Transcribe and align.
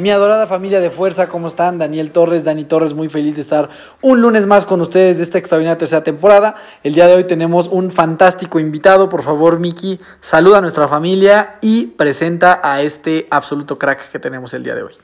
Mi 0.00 0.10
adorada 0.10 0.46
familia 0.46 0.80
de 0.80 0.88
fuerza, 0.88 1.28
¿cómo 1.28 1.46
están? 1.46 1.76
Daniel 1.76 2.10
Torres, 2.10 2.42
Dani 2.42 2.64
Torres, 2.64 2.94
muy 2.94 3.10
feliz 3.10 3.34
de 3.34 3.42
estar 3.42 3.68
un 4.00 4.22
lunes 4.22 4.46
más 4.46 4.64
con 4.64 4.80
ustedes 4.80 5.18
de 5.18 5.22
esta 5.22 5.36
extraordinaria 5.36 5.76
tercera 5.76 6.02
temporada. 6.02 6.54
El 6.82 6.94
día 6.94 7.06
de 7.06 7.16
hoy 7.16 7.24
tenemos 7.24 7.68
un 7.68 7.90
fantástico 7.90 8.58
invitado. 8.58 9.10
Por 9.10 9.22
favor, 9.22 9.58
Miki, 9.58 10.00
saluda 10.22 10.56
a 10.56 10.60
nuestra 10.62 10.88
familia 10.88 11.58
y 11.60 11.88
presenta 11.88 12.62
a 12.62 12.80
este 12.80 13.28
absoluto 13.30 13.78
crack 13.78 14.10
que 14.10 14.18
tenemos 14.18 14.54
el 14.54 14.64
día 14.64 14.74
de 14.74 14.84
hoy. 14.84 14.94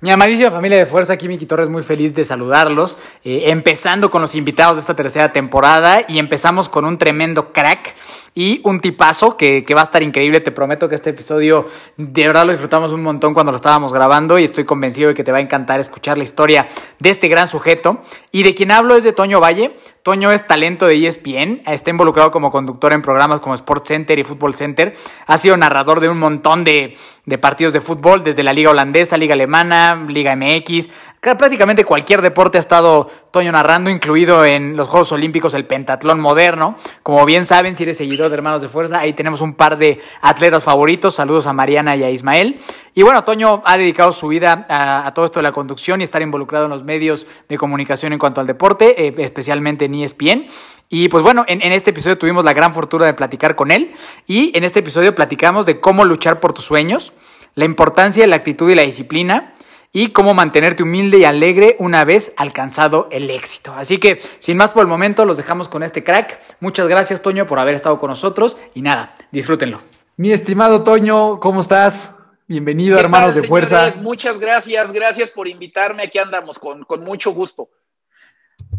Mi 0.00 0.10
amadísima 0.10 0.50
familia 0.50 0.78
de 0.78 0.86
fuerza, 0.86 1.12
aquí 1.12 1.28
Miki 1.28 1.46
Torres, 1.46 1.68
muy 1.68 1.84
feliz 1.84 2.12
de 2.12 2.24
saludarlos. 2.24 2.98
Eh, 3.22 3.44
empezando 3.46 4.10
con 4.10 4.22
los 4.22 4.34
invitados 4.34 4.76
de 4.76 4.80
esta 4.80 4.96
tercera 4.96 5.32
temporada 5.32 6.00
y 6.08 6.18
empezamos 6.18 6.68
con 6.68 6.84
un 6.84 6.98
tremendo 6.98 7.52
crack 7.52 7.94
y 8.36 8.60
un 8.64 8.80
tipazo 8.80 9.38
que, 9.38 9.64
que 9.64 9.74
va 9.74 9.80
a 9.80 9.84
estar 9.84 10.02
increíble. 10.02 10.40
Te 10.40 10.52
prometo 10.52 10.90
que 10.90 10.94
este 10.94 11.10
episodio 11.10 11.66
de 11.96 12.26
verdad 12.26 12.44
lo 12.44 12.52
disfrutamos 12.52 12.92
un 12.92 13.02
montón 13.02 13.32
cuando 13.32 13.50
lo 13.50 13.56
estábamos 13.56 13.94
grabando 13.94 14.38
y 14.38 14.44
estoy 14.44 14.64
convencido 14.64 15.08
de 15.08 15.14
que 15.14 15.24
te 15.24 15.32
va 15.32 15.38
a 15.38 15.40
encantar 15.40 15.80
escuchar 15.80 16.18
la 16.18 16.24
historia 16.24 16.68
de 17.00 17.08
este 17.08 17.28
gran 17.28 17.48
sujeto. 17.48 18.02
Y 18.30 18.42
de 18.42 18.54
quien 18.54 18.70
hablo 18.70 18.94
es 18.94 19.04
de 19.04 19.12
Toño 19.14 19.40
Valle. 19.40 19.74
Toño 20.06 20.30
es 20.30 20.46
talento 20.46 20.86
de 20.86 21.04
ESPN, 21.04 21.62
está 21.66 21.90
involucrado 21.90 22.30
como 22.30 22.52
conductor 22.52 22.92
en 22.92 23.02
programas 23.02 23.40
como 23.40 23.56
Sports 23.56 23.88
Center 23.88 24.16
y 24.16 24.22
Football 24.22 24.54
Center, 24.54 24.94
ha 25.26 25.36
sido 25.36 25.56
narrador 25.56 25.98
de 25.98 26.08
un 26.08 26.20
montón 26.20 26.62
de, 26.62 26.96
de 27.24 27.38
partidos 27.38 27.72
de 27.72 27.80
fútbol, 27.80 28.22
desde 28.22 28.44
la 28.44 28.52
Liga 28.52 28.70
Holandesa, 28.70 29.16
Liga 29.16 29.34
Alemana, 29.34 30.06
Liga 30.08 30.36
MX, 30.36 30.90
prácticamente 31.34 31.84
cualquier 31.84 32.22
deporte 32.22 32.58
ha 32.58 32.60
estado 32.60 33.10
Toño 33.32 33.50
narrando, 33.50 33.90
incluido 33.90 34.44
en 34.44 34.76
los 34.76 34.88
Juegos 34.88 35.10
Olímpicos 35.12 35.54
el 35.54 35.66
pentatlón 35.66 36.20
moderno. 36.20 36.76
Como 37.02 37.24
bien 37.26 37.44
saben, 37.44 37.76
si 37.76 37.82
eres 37.82 37.96
seguidor 37.96 38.28
de 38.30 38.36
Hermanos 38.36 38.62
de 38.62 38.68
Fuerza, 38.68 39.00
ahí 39.00 39.12
tenemos 39.12 39.40
un 39.40 39.54
par 39.54 39.76
de 39.76 40.00
atletas 40.20 40.62
favoritos. 40.62 41.14
Saludos 41.16 41.46
a 41.46 41.52
Mariana 41.52 41.96
y 41.96 42.04
a 42.04 42.10
Ismael. 42.10 42.60
Y 42.94 43.02
bueno, 43.02 43.24
Toño 43.24 43.62
ha 43.66 43.76
dedicado 43.76 44.12
su 44.12 44.28
vida 44.28 44.66
a, 44.68 45.12
todo 45.14 45.24
esto 45.24 45.40
de 45.40 45.42
la 45.42 45.52
conducción 45.52 46.00
y 46.00 46.04
estar 46.04 46.22
involucrado 46.22 46.66
en 46.66 46.70
los 46.70 46.84
medios 46.84 47.26
de 47.48 47.58
comunicación 47.58 48.12
en 48.12 48.18
cuanto 48.18 48.40
al 48.40 48.46
deporte, 48.46 49.06
eh, 49.06 49.14
especialmente 49.18 49.86
en 49.86 49.94
ESPN. 49.96 50.46
Y 50.88 51.08
pues 51.08 51.24
bueno, 51.24 51.44
en, 51.48 51.60
en, 51.60 51.72
este 51.72 51.90
episodio 51.90 52.16
tuvimos 52.16 52.44
la 52.44 52.52
gran 52.52 52.72
fortuna 52.72 53.04
de 53.04 53.14
platicar 53.14 53.56
con 53.56 53.72
él 53.72 53.92
y 54.26 54.56
en 54.56 54.62
este 54.62 54.78
episodio 54.78 55.14
platicamos 55.14 55.66
de 55.66 55.80
cómo 55.80 56.04
luchar 56.04 56.38
por 56.38 56.52
tus 56.52 56.64
sueños, 56.64 57.12
la 57.56 57.64
importancia 57.64 58.22
de 58.22 58.28
la 58.28 58.36
actitud 58.36 58.70
y 58.70 58.76
la 58.76 58.82
disciplina 58.82 59.54
y 59.96 60.08
cómo 60.08 60.34
mantenerte 60.34 60.82
humilde 60.82 61.16
y 61.16 61.24
alegre 61.24 61.74
una 61.78 62.04
vez 62.04 62.34
alcanzado 62.36 63.08
el 63.10 63.30
éxito. 63.30 63.72
Así 63.72 63.96
que, 63.96 64.20
sin 64.40 64.58
más 64.58 64.68
por 64.68 64.82
el 64.82 64.88
momento, 64.88 65.24
los 65.24 65.38
dejamos 65.38 65.68
con 65.68 65.82
este 65.82 66.04
crack. 66.04 66.38
Muchas 66.60 66.86
gracias, 66.86 67.22
Toño, 67.22 67.46
por 67.46 67.58
haber 67.58 67.74
estado 67.74 67.96
con 67.96 68.10
nosotros 68.10 68.58
y 68.74 68.82
nada, 68.82 69.16
disfrútenlo. 69.32 69.80
Mi 70.18 70.32
estimado 70.32 70.84
Toño, 70.84 71.40
¿cómo 71.40 71.62
estás? 71.62 72.22
Bienvenido, 72.46 72.98
hermanos 72.98 73.32
tal, 73.32 73.40
de 73.40 73.48
fuerza. 73.48 73.90
Muchas 74.02 74.38
gracias, 74.38 74.92
gracias 74.92 75.30
por 75.30 75.48
invitarme. 75.48 76.02
Aquí 76.02 76.18
andamos 76.18 76.58
con, 76.58 76.84
con 76.84 77.02
mucho 77.02 77.30
gusto. 77.30 77.70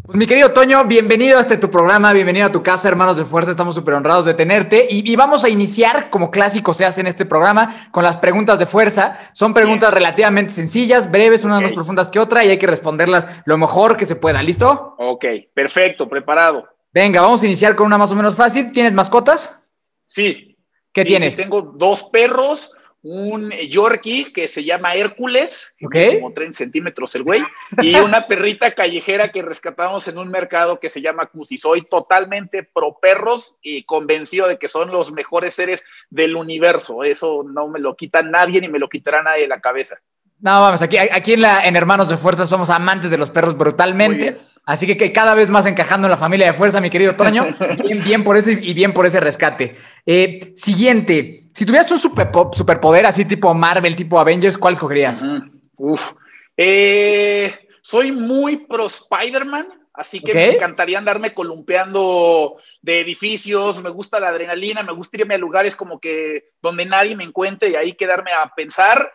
Pues 0.08 0.18
mi 0.18 0.26
querido 0.26 0.54
Toño, 0.54 0.86
bienvenido 0.86 1.38
a 1.38 1.42
este 1.42 1.58
tu 1.58 1.70
programa, 1.70 2.14
bienvenido 2.14 2.46
a 2.46 2.52
tu 2.54 2.64
casa, 2.64 2.88
hermanos 2.88 3.18
de 3.18 3.26
fuerza, 3.26 3.52
estamos 3.52 3.76
súper 3.76 3.94
honrados 3.94 4.24
de 4.24 4.34
tenerte 4.34 4.88
y, 4.90 5.12
y, 5.12 5.18
vamos 5.18 5.44
a 5.44 5.50
iniciar, 5.50 6.10
como 6.10 6.32
clásico 6.32 6.74
se 6.74 6.86
hace 6.86 7.02
en 7.02 7.08
este 7.08 7.26
programa, 7.26 7.90
con 7.92 8.06
las 8.06 8.16
preguntas 8.16 8.58
de 8.58 8.66
fuerza. 8.66 9.20
Son 9.34 9.54
preguntas 9.54 9.90
Bien. 9.90 9.96
relativamente 9.96 10.54
sencillas, 10.54 11.12
breves, 11.12 11.44
unas 11.44 11.58
okay. 11.58 11.68
más 11.68 11.76
profundas 11.76 12.08
que 12.08 12.20
otra 12.20 12.46
y 12.46 12.50
hay 12.52 12.58
que 12.58 12.68
responderlas 12.68 13.28
lo 13.44 13.58
mejor 13.58 13.98
que 13.98 14.06
se 14.06 14.16
pueda, 14.16 14.42
¿listo? 14.42 14.96
Ok, 14.98 15.26
perfecto, 15.54 16.08
preparado. 16.08 16.70
Venga, 16.94 17.20
vamos 17.20 17.44
a 17.44 17.46
iniciar 17.46 17.76
con 17.76 17.86
una 17.86 17.98
más 17.98 18.10
o 18.10 18.16
menos 18.16 18.34
fácil. 18.34 18.72
¿Tienes 18.72 18.94
mascotas? 18.94 19.62
Sí. 20.06 20.58
¿Qué 20.94 21.02
sí, 21.02 21.08
tienes? 21.10 21.36
Sí, 21.36 21.42
tengo 21.42 21.62
dos 21.62 22.04
perros, 22.04 22.72
un 23.10 23.52
Yorkie 23.52 24.34
que 24.34 24.50
se 24.50 24.66
llama 24.66 24.96
Hércules, 24.96 25.74
okay. 25.82 26.20
como 26.20 26.34
30 26.34 26.58
centímetros 26.58 27.16
el 27.16 27.24
güey, 27.24 27.42
y 27.82 27.96
una 27.96 28.28
perrita 28.28 28.72
callejera 28.72 29.32
que 29.32 29.42
rescatamos 29.42 30.10
en 30.10 30.18
un 30.18 30.28
mercado 30.28 30.82
que 30.82 30.90
se 30.90 31.02
llama 31.02 31.28
Cusi. 31.28 31.58
Soy 31.58 31.84
totalmente 31.84 32.64
pro 32.64 33.00
perros 33.02 33.56
y 33.62 33.84
convencido 33.84 34.48
de 34.50 34.58
que 34.58 34.68
son 34.68 34.92
los 34.92 35.14
mejores 35.14 35.54
seres 35.54 35.86
del 36.10 36.36
universo. 36.36 37.06
Eso 37.06 37.44
no 37.44 37.70
me 37.70 37.80
lo 37.80 37.96
quita 37.96 38.24
nadie 38.24 38.60
ni 38.60 38.68
me 38.68 38.80
lo 38.80 38.90
quitará 38.90 39.24
nadie 39.24 39.44
de 39.44 39.48
la 39.48 39.62
cabeza. 39.62 40.02
No, 40.40 40.62
vamos, 40.62 40.82
aquí, 40.82 40.98
aquí 40.98 41.34
en, 41.34 41.42
la, 41.42 41.66
en 41.66 41.76
Hermanos 41.76 42.10
de 42.10 42.18
Fuerza 42.18 42.46
somos 42.46 42.70
amantes 42.70 43.10
de 43.10 43.18
los 43.18 43.32
perros 43.32 43.58
brutalmente. 43.58 44.38
Así 44.66 44.86
que, 44.86 44.98
que, 44.98 45.14
cada 45.14 45.34
vez 45.34 45.50
más 45.50 45.66
encajando 45.66 46.08
en 46.08 46.12
la 46.12 46.18
familia 46.18 46.48
de 46.48 46.54
fuerza, 46.54 46.82
mi 46.82 46.90
querido 46.90 47.16
Toño. 47.16 47.48
bien, 47.86 48.04
bien 48.04 48.24
por 48.26 48.36
eso 48.36 48.52
y 48.52 48.74
bien 48.74 48.94
por 48.94 49.06
ese 49.06 49.22
rescate. 49.22 49.78
Eh, 50.06 50.52
siguiente, 50.58 51.38
si 51.54 51.66
tuvieras 51.66 51.90
un 51.92 52.00
super, 52.00 52.30
superpoder 52.52 53.06
así 53.06 53.24
tipo 53.24 53.54
Marvel, 53.54 53.96
tipo 53.96 54.20
Avengers, 54.20 54.58
¿cuál 54.58 54.74
escogerías? 54.74 55.22
Uh 55.22 55.26
-huh. 55.26 55.52
Uf. 55.78 56.12
Eh, 56.58 57.54
soy 57.82 58.12
muy 58.12 58.58
pro 58.58 58.88
Spider-Man, 58.88 59.68
así 59.94 60.20
que 60.20 60.32
okay. 60.32 60.48
me 60.48 60.54
encantaría 60.56 60.98
andarme 60.98 61.34
columpeando 61.34 62.58
de 62.82 63.00
edificios, 63.00 63.82
me 63.82 63.90
gusta 63.90 64.20
la 64.20 64.30
adrenalina, 64.30 64.84
me 64.84 64.92
gusta 64.92 65.18
irme 65.18 65.36
a 65.36 65.38
lugares 65.38 65.78
como 65.78 65.98
que 66.02 66.50
donde 66.62 66.84
nadie 66.86 67.16
me 67.16 67.24
encuentre 67.24 67.70
y 67.70 67.76
ahí 67.76 67.94
quedarme 67.94 68.34
a 68.34 68.54
pensar 68.54 69.14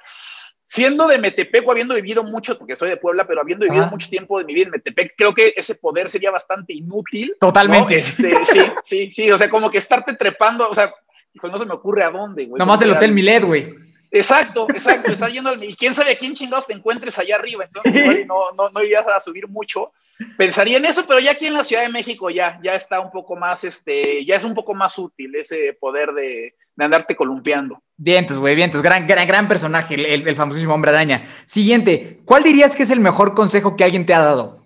siendo 0.73 1.07
de 1.07 1.19
Metepec 1.19 1.69
o 1.69 1.71
habiendo 1.71 1.95
vivido 1.95 2.25
mucho, 2.25 2.57
porque 2.57 2.77
soy 2.77 2.89
de 2.89 2.97
Puebla, 2.97 3.27
pero 3.27 3.43
habiendo 3.43 3.65
vivido 3.67 3.83
Ajá. 3.83 3.91
mucho 3.91 4.09
tiempo 4.09 4.39
de 4.39 4.47
mi 4.47 4.55
vida 4.55 4.65
en 4.65 4.71
Metepec, 4.71 5.15
creo 5.19 5.35
que 5.35 5.53
ese 5.55 5.75
poder 5.75 6.09
sería 6.09 6.31
bastante 6.31 6.73
inútil. 6.73 7.37
Totalmente. 7.39 7.93
¿no? 7.93 7.99
Este, 7.99 8.45
sí, 8.47 8.61
sí, 8.83 9.13
sí, 9.13 9.31
o 9.31 9.37
sea, 9.37 9.51
como 9.51 9.71
que 9.71 9.77
estarte 9.77 10.15
trepando, 10.15 10.67
o 10.71 10.75
sea, 10.75 10.95
hijo, 11.35 11.49
no 11.49 11.59
se 11.59 11.67
me 11.67 11.75
ocurre 11.75 12.03
a 12.03 12.11
dónde, 12.11 12.47
güey. 12.47 12.59
Nomás 12.59 12.81
del 12.81 12.93
Hotel 12.93 13.13
Milet, 13.13 13.45
güey. 13.45 13.75
Exacto, 14.11 14.67
exacto, 14.71 15.13
estar 15.13 15.31
yendo 15.31 15.51
al... 15.51 15.63
Y 15.63 15.77
quién 15.77 15.93
sabe 15.93 16.13
a 16.13 16.17
quién 16.17 16.33
chingados 16.33 16.67
te 16.67 16.73
encuentres 16.73 17.19
allá 17.19 17.37
arriba, 17.37 17.65
entonces 17.65 17.93
¿Sí? 17.93 18.25
no, 18.27 18.53
no, 18.57 18.71
no 18.71 18.83
irías 18.83 19.07
a 19.07 19.21
subir 19.21 19.49
mucho. 19.49 19.93
Pensaría 20.39 20.79
en 20.79 20.87
eso, 20.87 21.05
pero 21.07 21.21
ya 21.21 21.33
aquí 21.33 21.49
en 21.49 21.55
la 21.55 21.65
Ciudad 21.65 21.83
de 21.83 21.91
México 21.91 22.31
ya, 22.31 22.59
ya 22.63 22.75
está 22.75 23.01
un 23.01 23.11
poco 23.11 23.37
más, 23.37 23.65
este, 23.65 24.25
ya 24.25 24.37
es 24.37 24.45
un 24.45 24.55
poco 24.55 24.73
más 24.75 24.97
útil 24.97 25.35
ese 25.35 25.77
poder 25.79 26.13
de, 26.13 26.55
de 26.83 26.87
andarte 26.87 27.17
columpiando. 27.17 27.83
Vientos, 27.97 28.39
güey, 28.39 28.57
vientos. 28.57 28.83
Gran, 28.83 29.07
gran, 29.07 29.27
gran 29.27 29.49
personaje, 29.49 29.95
el, 29.95 30.27
el, 30.27 30.37
famosísimo 30.37 30.75
hombre 30.75 30.91
araña. 30.91 31.23
Siguiente, 31.47 32.21
¿cuál 32.25 32.43
dirías 32.43 32.75
que 32.75 32.83
es 32.83 32.91
el 32.91 33.01
mejor 33.01 33.35
consejo 33.35 33.77
que 33.77 33.85
alguien 33.85 34.05
te 34.05 34.15
ha 34.15 34.21
dado? 34.21 34.65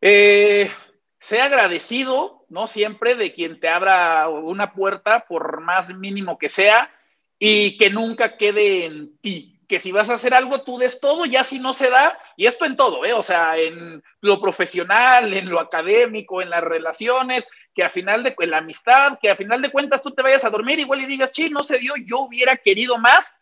Eh, 0.00 0.70
sea 1.18 1.46
agradecido, 1.46 2.44
¿no? 2.48 2.68
Siempre 2.68 3.16
de 3.16 3.32
quien 3.32 3.58
te 3.58 3.68
abra 3.68 4.28
una 4.28 4.72
puerta, 4.72 5.24
por 5.28 5.60
más 5.60 5.92
mínimo 5.94 6.38
que 6.38 6.48
sea, 6.48 6.90
y 7.38 7.76
que 7.78 7.90
nunca 7.90 8.36
quede 8.36 8.84
en 8.84 9.18
ti. 9.18 9.60
Que 9.66 9.80
si 9.80 9.90
vas 9.90 10.08
a 10.08 10.14
hacer 10.14 10.32
algo, 10.32 10.60
tú 10.60 10.78
des 10.78 11.00
todo, 11.00 11.26
ya 11.26 11.42
si 11.42 11.58
no 11.58 11.72
se 11.72 11.90
da, 11.90 12.16
y 12.36 12.46
esto 12.46 12.64
en 12.64 12.76
todo, 12.76 13.04
¿eh? 13.04 13.12
O 13.12 13.24
sea, 13.24 13.58
en 13.58 14.04
lo 14.20 14.40
profesional, 14.40 15.34
en 15.34 15.50
lo 15.50 15.58
académico, 15.58 16.40
en 16.40 16.50
las 16.50 16.62
relaciones, 16.62 17.48
que 17.76 17.84
a 17.84 17.90
final 17.90 18.24
de 18.24 18.34
la 18.46 18.56
amistad, 18.56 19.18
que 19.20 19.30
a 19.30 19.36
final 19.36 19.60
de 19.60 19.70
cuentas 19.70 20.02
tú 20.02 20.10
te 20.10 20.22
vayas 20.22 20.46
a 20.46 20.50
dormir 20.50 20.80
igual 20.80 21.02
y 21.02 21.06
digas, 21.06 21.30
sí, 21.34 21.50
no 21.50 21.62
se 21.62 21.78
dio, 21.78 21.92
yo 22.06 22.20
hubiera 22.20 22.56
querido 22.56 22.96
más, 22.96 23.34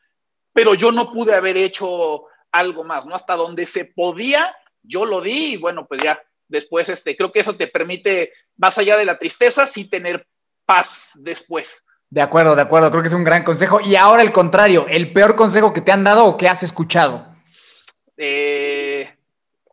pero 0.53 0.75
yo 0.75 0.91
no 0.91 1.13
pude 1.13 1.37
haber 1.37 1.57
hecho 1.57 2.25
algo 2.51 2.83
más, 2.83 3.07
¿no? 3.07 3.15
Hasta 3.15 3.37
donde 3.37 3.65
se 3.65 3.85
podía, 3.85 4.53
yo 4.83 5.05
lo 5.05 5.21
di 5.21 5.53
y 5.53 5.57
bueno, 5.57 5.87
pues 5.87 6.03
ya, 6.03 6.21
después, 6.49 6.89
este, 6.89 7.17
creo 7.17 7.31
que 7.31 7.39
eso 7.39 7.55
te 7.55 7.69
permite, 7.69 8.33
más 8.57 8.77
allá 8.77 8.97
de 8.97 9.05
la 9.05 9.19
tristeza, 9.19 9.67
sí 9.67 9.85
tener 9.85 10.27
paz 10.67 11.13
después. 11.15 11.85
De 12.11 12.21
acuerdo, 12.21 12.57
de 12.57 12.63
acuerdo, 12.63 12.91
creo 12.91 13.03
que 13.03 13.09
es 13.09 13.15
un 13.15 13.23
gran 13.23 13.45
consejo. 13.45 13.81
Y 13.81 13.95
ahora 13.95 14.23
el 14.23 14.33
contrario, 14.33 14.87
el 14.89 15.13
peor 15.13 15.37
consejo 15.37 15.73
que 15.73 15.81
te 15.81 15.93
han 15.93 16.03
dado 16.03 16.25
o 16.25 16.37
que 16.37 16.49
has 16.49 16.65
escuchado. 16.65 17.25
Eh, 18.17 18.64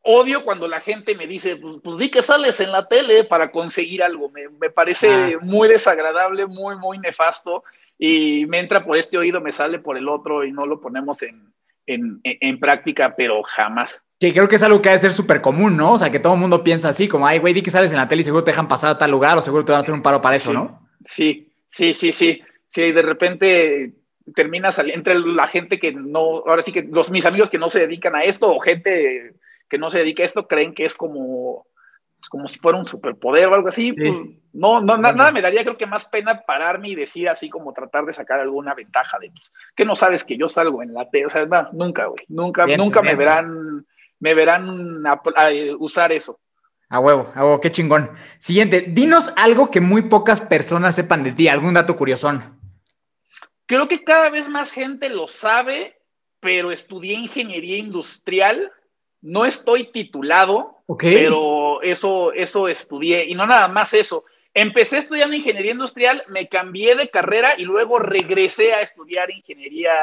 odio 0.04 0.44
cuando 0.44 0.68
la 0.68 0.80
gente 0.80 1.16
me 1.16 1.28
dice, 1.28 1.56
pues, 1.58 1.78
pues, 1.84 1.98
di 1.98 2.10
que 2.10 2.22
sales 2.22 2.60
en 2.60 2.72
la 2.72 2.88
tele 2.88 3.24
para 3.24 3.52
conseguir 3.52 4.04
algo. 4.04 4.30
Me, 4.30 4.50
me 4.50 4.70
parece 4.70 5.36
ah. 5.36 5.40
muy 5.42 5.68
desagradable, 5.68 6.46
muy, 6.46 6.76
muy 6.78 7.00
nefasto. 7.00 7.64
Y 7.98 8.46
me 8.48 8.60
entra 8.60 8.84
por 8.84 8.98
este 8.98 9.18
oído, 9.18 9.42
me 9.42 9.52
sale 9.52 9.80
por 9.80 9.98
el 9.98 10.10
otro 10.10 10.44
y 10.44 10.52
no 10.52 10.66
lo 10.66 10.82
ponemos 10.82 11.22
en, 11.22 11.54
en, 11.86 12.20
en 12.24 12.60
práctica, 12.60 13.14
pero 13.16 13.44
jamás. 13.44 14.02
Que 14.20 14.34
creo 14.34 14.48
que 14.48 14.56
es 14.56 14.64
algo 14.64 14.82
que 14.82 14.90
ha 14.90 14.94
de 14.94 15.00
ser 15.00 15.14
súper 15.14 15.42
común, 15.42 15.78
¿no? 15.78 15.94
O 15.94 15.98
sea, 15.98 16.12
que 16.12 16.20
todo 16.20 16.34
el 16.34 16.40
mundo 16.40 16.64
piensa 16.64 16.90
así, 16.90 17.08
como, 17.08 17.28
ay, 17.28 17.40
güey, 17.40 17.54
di 17.54 17.62
que 17.62 17.72
sales 17.72 17.92
en 17.92 17.98
la 17.98 18.08
tele 18.08 18.22
y 18.22 18.26
seguro 18.26 18.44
te 18.44 18.52
dejan 18.52 18.68
pasar 18.68 18.92
a 18.92 18.98
tal 18.98 19.12
lugar 19.12 19.38
o 19.38 19.42
seguro 19.42 19.66
te 19.66 19.72
van 19.72 19.80
a 19.80 19.82
hacer 19.84 19.94
un 19.94 20.02
paro 20.02 20.22
para 20.22 20.36
eso, 20.36 20.50
sí. 20.50 20.56
¿no? 20.56 20.88
Sí, 21.06 21.54
sí, 21.68 21.94
sí, 21.94 22.12
sí. 22.12 22.42
Sí, 22.70 22.92
de 22.92 23.02
repente 23.02 23.94
termina 24.34 24.72
saliendo 24.72 25.12
entre 25.12 25.34
la 25.34 25.48
gente 25.48 25.80
que 25.80 25.92
no, 25.92 26.44
ahora 26.48 26.62
sí 26.62 26.72
que 26.72 26.84
los 26.84 27.12
mis 27.12 27.26
amigos 27.26 27.50
que 27.50 27.58
no 27.58 27.70
se 27.70 27.80
dedican 27.80 28.16
a 28.16 28.24
esto 28.24 28.54
o 28.54 28.60
gente 28.60 29.36
que 29.72 29.78
no 29.78 29.90
se 29.90 30.00
dedica 30.00 30.22
a 30.22 30.26
esto 30.26 30.50
creen 30.50 30.76
que 30.76 30.84
es 30.84 30.94
como, 30.94 31.66
pues, 32.20 32.30
como 32.30 32.50
si 32.50 32.60
fuera 32.60 32.78
un 32.78 32.84
superpoder 32.84 33.48
o 33.48 33.56
algo 33.56 33.70
así. 33.70 33.94
Pues, 33.94 34.14
no, 34.52 34.82
no, 34.82 34.98
nada 34.98 35.32
me 35.32 35.42
daría 35.42 35.64
creo 35.64 35.78
que 35.78 35.88
más 35.88 36.04
pena 36.04 36.42
pararme 36.42 36.90
y 36.90 36.96
decir 36.96 37.30
así 37.30 37.50
como 37.50 37.72
tratar 37.72 38.04
de 38.04 38.12
sacar 38.12 38.42
alguna 38.42 38.76
ventaja 38.76 39.18
de 39.18 39.32
pues, 39.32 39.54
que 39.74 39.86
no 39.86 39.96
sabes 39.96 40.26
que 40.26 40.36
yo 40.36 40.50
salgo 40.50 40.84
en 40.84 40.94
la 40.94 41.10
T, 41.10 41.26
o 41.26 41.30
sea, 41.30 41.48
nunca, 41.72 42.08
güey, 42.08 42.26
nunca, 42.28 42.68
nunca 42.68 43.02
me 43.02 43.16
verán, 43.16 43.88
me 44.20 44.34
verán 44.34 45.04
usar 45.80 46.12
eso. 46.12 46.38
A 46.90 47.00
huevo, 47.00 47.32
a 47.34 47.46
huevo, 47.46 47.62
qué 47.62 47.72
chingón. 47.72 48.12
Siguiente, 48.40 48.82
dinos 48.90 49.34
algo 49.38 49.72
que 49.72 49.80
muy 49.80 50.02
pocas 50.02 50.42
personas 50.42 50.96
sepan 50.96 51.24
de 51.24 51.32
ti, 51.32 51.48
algún 51.48 51.76
dato 51.76 51.96
curiosón. 51.96 52.60
Creo 53.66 53.88
que 53.88 54.04
cada 54.04 54.30
vez 54.30 54.50
más 54.50 54.74
gente 54.74 55.08
lo 55.08 55.30
sabe, 55.30 55.98
pero 56.42 56.74
estudié 56.74 57.14
ingeniería 57.14 57.78
industrial. 57.78 58.70
No 59.22 59.46
estoy 59.46 59.92
titulado, 59.92 60.84
pero 60.98 61.82
eso, 61.82 62.34
eso 62.34 62.68
estudié. 62.68 63.26
Y 63.26 63.36
no 63.36 63.46
nada 63.46 63.68
más 63.68 63.94
eso. 63.94 64.26
Empecé 64.54 64.98
estudiando 64.98 65.36
ingeniería 65.36 65.72
industrial, 65.72 66.24
me 66.28 66.50
cambié 66.50 66.96
de 66.96 67.10
carrera 67.10 67.54
y 67.58 67.64
luego 67.64 68.00
regresé 68.00 68.74
a 68.74 68.82
estudiar 68.82 69.32
ingeniería 69.32 69.94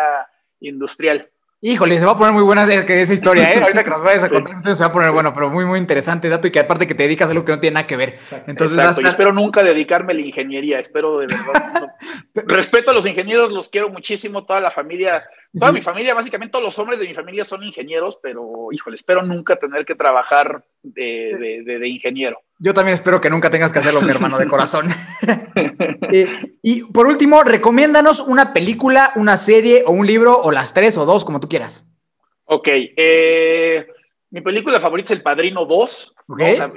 industrial. 0.60 1.30
Híjole, 1.60 1.98
se 1.98 2.04
va 2.04 2.12
a 2.12 2.16
poner 2.16 2.32
muy 2.32 2.44
buena 2.44 2.72
esa 2.72 3.12
historia, 3.12 3.52
¿eh? 3.52 3.58
Ahorita 3.62 3.82
que 3.82 3.90
nos 3.90 4.02
vayas 4.02 4.22
a 4.22 4.28
contar, 4.28 4.76
se 4.76 4.82
va 4.82 4.90
a 4.90 4.92
poner 4.92 5.10
bueno, 5.10 5.34
pero 5.34 5.50
muy, 5.50 5.64
muy 5.64 5.80
interesante 5.80 6.28
dato 6.28 6.46
y 6.46 6.52
que 6.52 6.60
aparte 6.60 6.86
que 6.86 6.94
te 6.94 7.02
dedicas 7.02 7.28
a 7.28 7.32
algo 7.32 7.44
que 7.44 7.50
no 7.50 7.58
tiene 7.58 7.74
nada 7.74 7.86
que 7.86 7.96
ver. 7.96 8.16
Entonces, 8.46 8.78
Exacto. 8.78 9.06
espero 9.06 9.32
nunca 9.32 9.64
dedicarme 9.64 10.12
a 10.12 10.16
la 10.16 10.22
ingeniería, 10.22 10.78
espero 10.78 11.18
de 11.18 11.26
verdad. 11.26 11.88
Respeto 12.34 12.92
a 12.92 12.94
los 12.94 13.06
ingenieros, 13.06 13.50
los 13.50 13.68
quiero 13.68 13.88
muchísimo, 13.88 14.46
toda 14.46 14.60
la 14.60 14.70
familia, 14.70 15.24
toda 15.58 15.72
mi 15.72 15.82
familia, 15.82 16.14
básicamente 16.14 16.52
todos 16.52 16.64
los 16.64 16.78
hombres 16.78 16.98
de 16.98 17.08
mi 17.08 17.14
familia 17.14 17.44
son 17.44 17.62
ingenieros, 17.62 18.18
pero 18.22 18.68
híjole, 18.72 18.96
espero 18.96 19.22
nunca 19.22 19.56
tener 19.56 19.84
que 19.84 19.94
trabajar 19.94 20.64
de, 20.82 21.62
de 21.64 21.88
ingeniero. 21.88 22.40
Yo 22.60 22.74
también 22.74 22.94
espero 22.94 23.20
que 23.20 23.30
nunca 23.30 23.50
tengas 23.50 23.70
que 23.70 23.78
hacerlo, 23.78 24.02
mi 24.02 24.10
hermano, 24.10 24.38
de 24.38 24.48
corazón. 24.48 24.88
Eh, 26.10 26.26
y 26.62 26.84
por 26.84 27.06
último, 27.06 27.42
recomiéndanos 27.42 28.20
una 28.20 28.54
película, 28.54 29.12
una 29.14 29.36
serie 29.36 29.82
o 29.86 29.90
un 29.90 30.06
libro, 30.06 30.38
o 30.38 30.50
las 30.50 30.72
tres 30.72 30.96
o 30.96 31.04
dos, 31.04 31.24
como 31.24 31.38
tú 31.38 31.48
quieras. 31.48 31.84
Ok. 32.44 32.68
Eh, 32.70 33.86
mi 34.30 34.40
película 34.40 34.80
favorita 34.80 35.12
es 35.12 35.18
El 35.18 35.22
Padrino 35.22 35.66
2. 35.66 36.14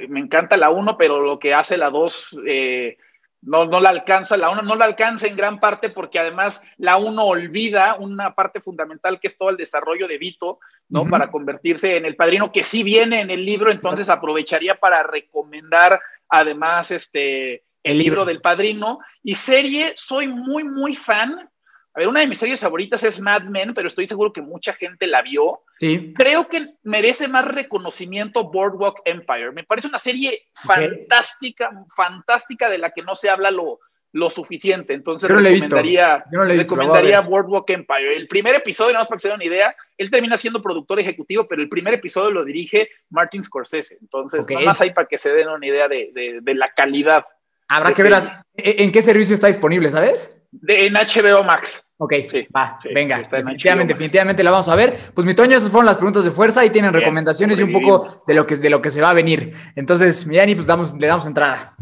me 0.09 0.19
encanta 0.19 0.57
la 0.57 0.69
1, 0.69 0.97
pero 0.97 1.21
lo 1.21 1.39
que 1.39 1.53
hace 1.53 1.77
la 1.77 1.89
2 1.89 2.39
eh, 2.45 2.97
no, 3.41 3.65
no 3.65 3.79
la 3.79 3.89
alcanza. 3.89 4.37
La 4.37 4.49
1 4.49 4.61
no 4.61 4.75
la 4.75 4.85
alcanza 4.85 5.27
en 5.27 5.35
gran 5.35 5.59
parte 5.59 5.89
porque 5.89 6.19
además 6.19 6.61
la 6.77 6.97
1 6.97 7.23
olvida 7.23 7.95
una 7.95 8.35
parte 8.35 8.61
fundamental 8.61 9.19
que 9.19 9.27
es 9.27 9.37
todo 9.37 9.49
el 9.49 9.57
desarrollo 9.57 10.07
de 10.07 10.17
Vito, 10.17 10.59
¿no? 10.89 11.05
Para 11.07 11.31
convertirse 11.31 11.95
en 11.95 12.05
el 12.05 12.15
padrino, 12.15 12.51
que 12.51 12.63
sí 12.63 12.83
viene 12.83 13.21
en 13.21 13.31
el 13.31 13.45
libro, 13.45 13.71
entonces 13.71 14.09
aprovecharía 14.09 14.75
para 14.75 15.03
recomendar 15.03 15.99
además 16.27 16.91
este 16.91 17.63
el 17.83 17.97
libro 17.97 18.25
del 18.25 18.41
padrino. 18.41 18.99
Y 19.23 19.35
serie, 19.35 19.93
soy 19.95 20.27
muy, 20.27 20.63
muy 20.63 20.95
fan. 20.95 21.49
A 21.93 21.99
ver, 21.99 22.07
una 22.07 22.21
de 22.21 22.27
mis 22.27 22.37
series 22.37 22.59
favoritas 22.59 23.03
es 23.03 23.19
Mad 23.19 23.43
Men, 23.43 23.73
pero 23.73 23.87
estoy 23.87 24.07
seguro 24.07 24.31
que 24.31 24.41
mucha 24.41 24.73
gente 24.73 25.07
la 25.07 25.21
vio. 25.21 25.61
Sí. 25.77 26.13
Creo 26.15 26.47
que 26.47 26.75
merece 26.83 27.27
más 27.27 27.45
reconocimiento 27.45 28.49
Boardwalk 28.49 29.01
Empire. 29.05 29.51
Me 29.51 29.63
parece 29.63 29.87
una 29.87 29.99
serie 29.99 30.47
fantástica, 30.53 31.71
fantástica 31.95 32.69
de 32.69 32.77
la 32.77 32.91
que 32.91 33.01
no 33.01 33.13
se 33.13 33.29
habla 33.29 33.51
lo, 33.51 33.79
lo 34.13 34.29
suficiente. 34.29 34.93
Entonces 34.93 35.29
recomendaría, 35.29 36.23
recomendaría 36.31 37.19
Boardwalk 37.19 37.69
Empire. 37.69 38.15
El 38.15 38.27
primer 38.27 38.55
episodio, 38.55 38.93
nada 38.93 39.01
más 39.01 39.07
para 39.09 39.17
que 39.17 39.21
se 39.23 39.27
den 39.27 39.35
una 39.35 39.45
idea, 39.45 39.75
él 39.97 40.09
termina 40.09 40.37
siendo 40.37 40.61
productor 40.61 40.99
ejecutivo, 40.99 41.45
pero 41.47 41.61
el 41.61 41.67
primer 41.67 41.93
episodio 41.95 42.31
lo 42.31 42.45
dirige 42.45 42.89
Martin 43.09 43.43
Scorsese. 43.43 43.97
Entonces, 43.99 44.45
nada 44.49 44.65
más 44.65 44.79
ahí 44.79 44.93
para 44.93 45.07
que 45.07 45.17
se 45.17 45.33
den 45.33 45.49
una 45.49 45.67
idea 45.67 45.87
de, 45.87 46.39
de 46.41 46.55
la 46.55 46.69
calidad 46.69 47.25
Habrá 47.71 47.93
que 47.93 48.03
ver 48.03 48.13
e, 48.57 48.83
en 48.83 48.91
qué 48.91 49.01
servicio 49.01 49.33
está 49.33 49.47
disponible, 49.47 49.89
¿sabes? 49.89 50.29
En 50.67 50.93
HBO 50.93 51.43
Max. 51.43 51.85
Ok, 51.97 52.13
va, 52.55 52.79
venga, 52.95 53.19
definitivamente, 53.19 53.93
definitivamente 53.93 54.43
la 54.43 54.49
vamos 54.49 54.67
a 54.69 54.75
ver. 54.75 54.97
Pues 55.13 55.25
mi 55.25 55.35
Toño, 55.35 55.55
esas 55.55 55.69
fueron 55.69 55.85
las 55.85 55.97
preguntas 55.97 56.23
de 56.23 56.31
fuerza 56.31 56.65
y 56.65 56.71
tienen 56.71 56.91
recomendaciones 56.91 57.59
y 57.59 57.63
un 57.63 57.71
poco 57.71 58.23
de 58.25 58.33
lo, 58.33 58.47
que, 58.47 58.57
de 58.57 58.71
lo 58.71 58.81
que 58.81 58.89
se 58.89 59.01
va 59.01 59.11
a 59.11 59.13
venir. 59.13 59.53
Entonces, 59.75 60.25
mi 60.25 60.37
Dani, 60.37 60.55
pues 60.55 60.65
damos, 60.65 60.93
le 60.93 61.05
damos 61.05 61.27
entrada. 61.27 61.75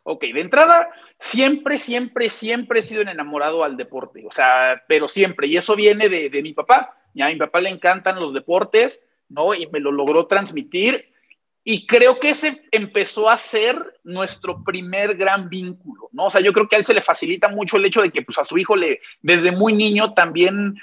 Ok, 0.04 0.24
de 0.32 0.40
entrada, 0.40 0.88
siempre, 1.18 1.78
siempre, 1.78 2.30
siempre 2.30 2.80
he 2.80 2.82
sido 2.82 3.02
enamorado 3.02 3.64
al 3.64 3.76
deporte, 3.76 4.24
o 4.26 4.30
sea, 4.30 4.82
pero 4.86 5.08
siempre, 5.08 5.48
y 5.48 5.56
eso 5.56 5.74
viene 5.74 6.08
de, 6.08 6.30
de 6.30 6.42
mi 6.42 6.52
papá. 6.52 6.96
y 7.14 7.22
a 7.22 7.26
mi 7.26 7.36
papá 7.36 7.60
le 7.60 7.70
encantan 7.70 8.20
los 8.20 8.32
deportes, 8.32 9.02
¿no? 9.28 9.54
Y 9.54 9.66
me 9.66 9.80
lo 9.80 9.90
logró 9.90 10.26
transmitir. 10.26 11.11
Y 11.64 11.86
creo 11.86 12.18
que 12.18 12.30
ese 12.30 12.64
empezó 12.72 13.30
a 13.30 13.38
ser 13.38 14.00
nuestro 14.02 14.64
primer 14.64 15.16
gran 15.16 15.48
vínculo, 15.48 16.08
¿no? 16.12 16.26
O 16.26 16.30
sea, 16.30 16.40
yo 16.40 16.52
creo 16.52 16.68
que 16.68 16.74
a 16.74 16.78
él 16.78 16.84
se 16.84 16.94
le 16.94 17.00
facilita 17.00 17.48
mucho 17.48 17.76
el 17.76 17.84
hecho 17.84 18.02
de 18.02 18.10
que 18.10 18.22
pues 18.22 18.36
a 18.38 18.44
su 18.44 18.58
hijo 18.58 18.74
le, 18.74 19.00
desde 19.20 19.52
muy 19.52 19.72
niño 19.72 20.12
también 20.14 20.76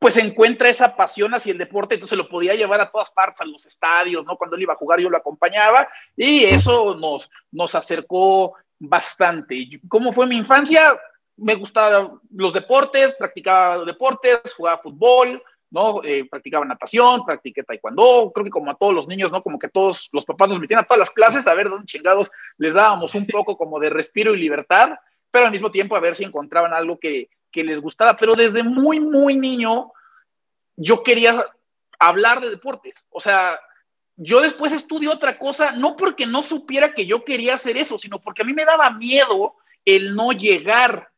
pues 0.00 0.16
encuentra 0.16 0.70
esa 0.70 0.96
pasión 0.96 1.34
hacia 1.34 1.52
el 1.52 1.58
deporte, 1.58 1.94
entonces 1.94 2.16
lo 2.16 2.28
podía 2.28 2.54
llevar 2.54 2.80
a 2.80 2.90
todas 2.90 3.10
partes, 3.10 3.42
a 3.42 3.44
los 3.44 3.66
estadios, 3.66 4.24
¿no? 4.24 4.36
Cuando 4.36 4.56
él 4.56 4.62
iba 4.62 4.72
a 4.72 4.76
jugar 4.76 4.98
yo 4.98 5.10
lo 5.10 5.18
acompañaba 5.18 5.88
y 6.16 6.44
eso 6.44 6.96
nos, 6.96 7.30
nos 7.52 7.74
acercó 7.74 8.54
bastante. 8.78 9.68
¿Cómo 9.88 10.10
fue 10.10 10.26
mi 10.26 10.38
infancia? 10.38 10.98
Me 11.36 11.54
gustaban 11.54 12.18
los 12.30 12.52
deportes, 12.52 13.14
practicaba 13.14 13.84
deportes, 13.84 14.40
jugaba 14.56 14.78
fútbol, 14.78 15.42
¿no? 15.70 16.02
Eh, 16.02 16.26
practicaba 16.28 16.64
natación, 16.64 17.24
practiqué 17.24 17.62
taekwondo, 17.62 18.32
creo 18.34 18.44
que 18.44 18.50
como 18.50 18.70
a 18.70 18.74
todos 18.74 18.94
los 18.94 19.08
niños, 19.08 19.30
¿no? 19.30 19.42
Como 19.42 19.58
que 19.58 19.68
todos 19.68 20.08
los 20.12 20.24
papás 20.24 20.48
nos 20.48 20.60
metían 20.60 20.80
a 20.80 20.84
todas 20.84 20.98
las 20.98 21.10
clases 21.10 21.46
a 21.46 21.54
ver 21.54 21.68
dónde 21.68 21.86
chingados 21.86 22.30
les 22.58 22.74
dábamos 22.74 23.14
un 23.14 23.26
poco 23.26 23.56
como 23.56 23.78
de 23.78 23.90
respiro 23.90 24.34
y 24.34 24.38
libertad, 24.38 24.98
pero 25.30 25.46
al 25.46 25.52
mismo 25.52 25.70
tiempo 25.70 25.96
a 25.96 26.00
ver 26.00 26.16
si 26.16 26.24
encontraban 26.24 26.72
algo 26.72 26.98
que, 26.98 27.30
que 27.50 27.64
les 27.64 27.80
gustaba, 27.80 28.16
pero 28.16 28.34
desde 28.34 28.62
muy, 28.62 29.00
muy 29.00 29.36
niño 29.36 29.92
yo 30.76 31.02
quería 31.02 31.44
hablar 31.98 32.40
de 32.40 32.50
deportes. 32.50 33.04
O 33.10 33.20
sea, 33.20 33.60
yo 34.16 34.40
después 34.40 34.72
estudié 34.72 35.08
otra 35.08 35.38
cosa, 35.38 35.72
no 35.72 35.96
porque 35.96 36.26
no 36.26 36.42
supiera 36.42 36.94
que 36.94 37.06
yo 37.06 37.24
quería 37.24 37.54
hacer 37.54 37.76
eso, 37.76 37.98
sino 37.98 38.18
porque 38.18 38.42
a 38.42 38.44
mí 38.44 38.52
me 38.52 38.64
daba 38.64 38.90
miedo 38.90 39.54
el 39.84 40.14
no 40.14 40.32
llegar 40.32 41.10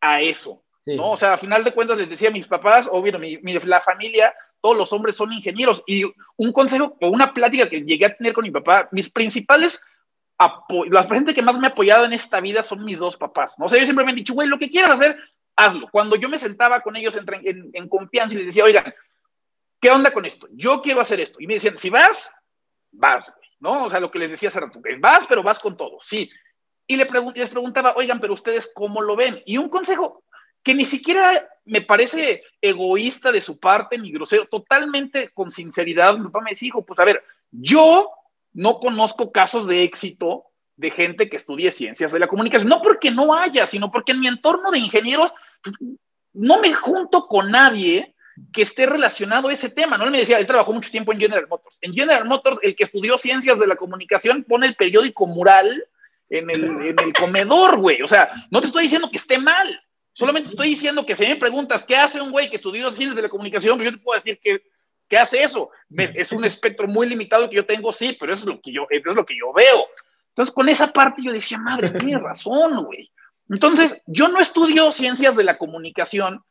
a 0.00 0.20
eso. 0.20 0.63
¿No? 0.86 1.12
O 1.12 1.16
sea, 1.16 1.34
a 1.34 1.38
final 1.38 1.64
de 1.64 1.72
cuentas 1.72 1.98
les 1.98 2.08
decía 2.08 2.28
a 2.28 2.32
mis 2.32 2.46
papás, 2.46 2.88
o 2.90 3.02
mi, 3.02 3.38
mi, 3.38 3.52
la 3.54 3.80
familia, 3.80 4.34
todos 4.60 4.76
los 4.76 4.92
hombres 4.92 5.16
son 5.16 5.32
ingenieros. 5.32 5.82
Y 5.86 6.04
un 6.36 6.52
consejo 6.52 6.96
o 7.00 7.08
una 7.08 7.32
plática 7.32 7.68
que 7.68 7.82
llegué 7.82 8.06
a 8.06 8.16
tener 8.16 8.32
con 8.32 8.44
mi 8.44 8.50
papá, 8.50 8.88
mis 8.92 9.10
principales 9.10 9.80
la 10.90 11.04
gente 11.04 11.34
que 11.34 11.42
más 11.42 11.58
me 11.58 11.66
ha 11.66 11.70
apoyado 11.70 12.04
en 12.04 12.12
esta 12.12 12.40
vida 12.40 12.62
son 12.62 12.84
mis 12.84 12.98
dos 12.98 13.16
papás. 13.16 13.54
¿no? 13.58 13.66
O 13.66 13.68
sea, 13.68 13.76
ellos 13.76 13.86
siempre 13.86 14.04
me 14.04 14.10
han 14.10 14.16
dicho, 14.16 14.34
güey, 14.34 14.48
lo 14.48 14.58
que 14.58 14.70
quieras 14.70 14.92
hacer, 14.92 15.16
hazlo. 15.56 15.88
Cuando 15.90 16.16
yo 16.16 16.28
me 16.28 16.38
sentaba 16.38 16.80
con 16.80 16.96
ellos 16.96 17.16
en, 17.16 17.88
confianza 17.88 18.34
y 18.34 18.38
les 18.38 18.46
decía, 18.46 18.64
oigan, 18.64 18.92
¿qué 19.80 19.90
onda 19.90 20.12
con 20.12 20.24
esto? 20.24 20.48
Yo 20.52 20.82
quiero 20.82 21.00
hacer 21.00 21.20
esto. 21.20 21.40
Y 21.40 21.46
me 21.46 21.54
decían, 21.54 21.78
si 21.78 21.90
vas, 21.90 22.32
vas, 22.92 23.32
¿no? 23.60 23.84
O 23.84 23.90
sea, 23.90 24.00
lo 24.00 24.10
que 24.10 24.18
les 24.18 24.30
decía 24.30 24.48
hace 24.48 24.60
rato, 24.60 24.80
vas, 24.98 25.26
pero 25.28 25.42
vas 25.42 25.58
con 25.58 25.76
todo, 25.76 25.98
sí. 26.00 26.30
Y 26.86 26.96
les 26.96 27.50
preguntaba, 27.50 27.94
oigan, 27.96 28.20
pero 28.20 28.34
ustedes 28.34 28.70
cómo 28.74 29.00
lo 29.00 29.16
ven? 29.16 29.42
Y 29.46 29.56
un 29.56 29.68
consejo 29.68 30.24
que 30.64 30.74
ni 30.74 30.84
siquiera 30.84 31.48
me 31.66 31.82
parece 31.82 32.42
egoísta 32.60 33.30
de 33.30 33.40
su 33.40 33.58
parte 33.58 33.98
ni 33.98 34.10
grosero, 34.10 34.46
totalmente 34.46 35.28
con 35.28 35.50
sinceridad, 35.50 36.16
mi 36.16 36.24
papá 36.24 36.40
me 36.40 36.50
decía, 36.50 36.68
hijo, 36.68 36.84
pues 36.84 36.98
a 36.98 37.04
ver, 37.04 37.22
yo 37.50 38.10
no 38.52 38.80
conozco 38.80 39.30
casos 39.30 39.66
de 39.66 39.82
éxito 39.82 40.46
de 40.76 40.90
gente 40.90 41.28
que 41.28 41.36
estudie 41.36 41.70
ciencias 41.70 42.12
de 42.12 42.18
la 42.18 42.26
comunicación, 42.26 42.68
no 42.68 42.82
porque 42.82 43.10
no 43.10 43.34
haya, 43.34 43.66
sino 43.66 43.92
porque 43.92 44.12
en 44.12 44.20
mi 44.20 44.26
entorno 44.26 44.70
de 44.70 44.78
ingenieros 44.78 45.32
pues, 45.62 45.76
no 46.32 46.60
me 46.60 46.72
junto 46.72 47.28
con 47.28 47.50
nadie 47.50 48.14
que 48.52 48.62
esté 48.62 48.86
relacionado 48.86 49.48
a 49.48 49.52
ese 49.52 49.68
tema, 49.68 49.96
¿no? 49.96 50.04
Él 50.04 50.10
me 50.10 50.18
decía, 50.18 50.38
él 50.38 50.46
trabajó 50.46 50.72
mucho 50.72 50.90
tiempo 50.90 51.12
en 51.12 51.20
General 51.20 51.46
Motors. 51.48 51.78
En 51.80 51.92
General 51.92 52.24
Motors, 52.24 52.58
el 52.62 52.74
que 52.74 52.82
estudió 52.82 53.16
ciencias 53.16 53.60
de 53.60 53.68
la 53.68 53.76
comunicación 53.76 54.42
pone 54.42 54.66
el 54.66 54.74
periódico 54.74 55.28
mural 55.28 55.84
en 56.28 56.50
el, 56.50 56.64
en 56.64 56.98
el 56.98 57.12
comedor, 57.12 57.78
güey. 57.78 58.02
O 58.02 58.08
sea, 58.08 58.30
no 58.50 58.60
te 58.60 58.66
estoy 58.66 58.84
diciendo 58.84 59.08
que 59.08 59.18
esté 59.18 59.38
mal, 59.38 59.80
solamente 60.14 60.48
estoy 60.48 60.68
diciendo 60.70 61.04
que 61.04 61.14
si 61.14 61.26
me 61.26 61.36
preguntas 61.36 61.84
qué 61.84 61.96
hace 61.96 62.20
un 62.20 62.30
güey 62.30 62.48
que 62.48 62.56
estudió 62.56 62.90
ciencias 62.90 63.14
de 63.14 63.22
la 63.22 63.28
comunicación, 63.28 63.76
pues 63.76 63.90
yo 63.90 63.96
te 63.96 64.02
puedo 64.02 64.16
decir 64.16 64.40
que 64.42 64.62
¿Qué 65.08 65.18
hace 65.18 65.42
eso? 65.42 65.70
Es 65.96 66.32
un 66.32 66.44
espectro 66.44 66.88
muy 66.88 67.06
limitado 67.06 67.48
que 67.48 67.56
yo 67.56 67.66
tengo, 67.66 67.92
sí, 67.92 68.16
pero 68.18 68.32
eso 68.32 68.42
es 68.42 68.56
lo 68.56 68.60
que 68.60 68.72
yo, 68.72 68.86
es 68.90 69.04
lo 69.04 69.24
que 69.24 69.36
yo 69.36 69.52
veo. 69.52 69.86
Entonces, 70.30 70.54
con 70.54 70.68
esa 70.68 70.92
parte 70.92 71.22
yo 71.22 71.32
decía, 71.32 71.58
madre, 71.58 71.88
tiene 71.90 72.18
razón, 72.18 72.84
güey. 72.84 73.10
Entonces, 73.48 74.00
yo 74.06 74.28
no 74.28 74.40
estudio 74.40 74.90
ciencias 74.92 75.36
de 75.36 75.44
la 75.44 75.58
comunicación, 75.58 76.42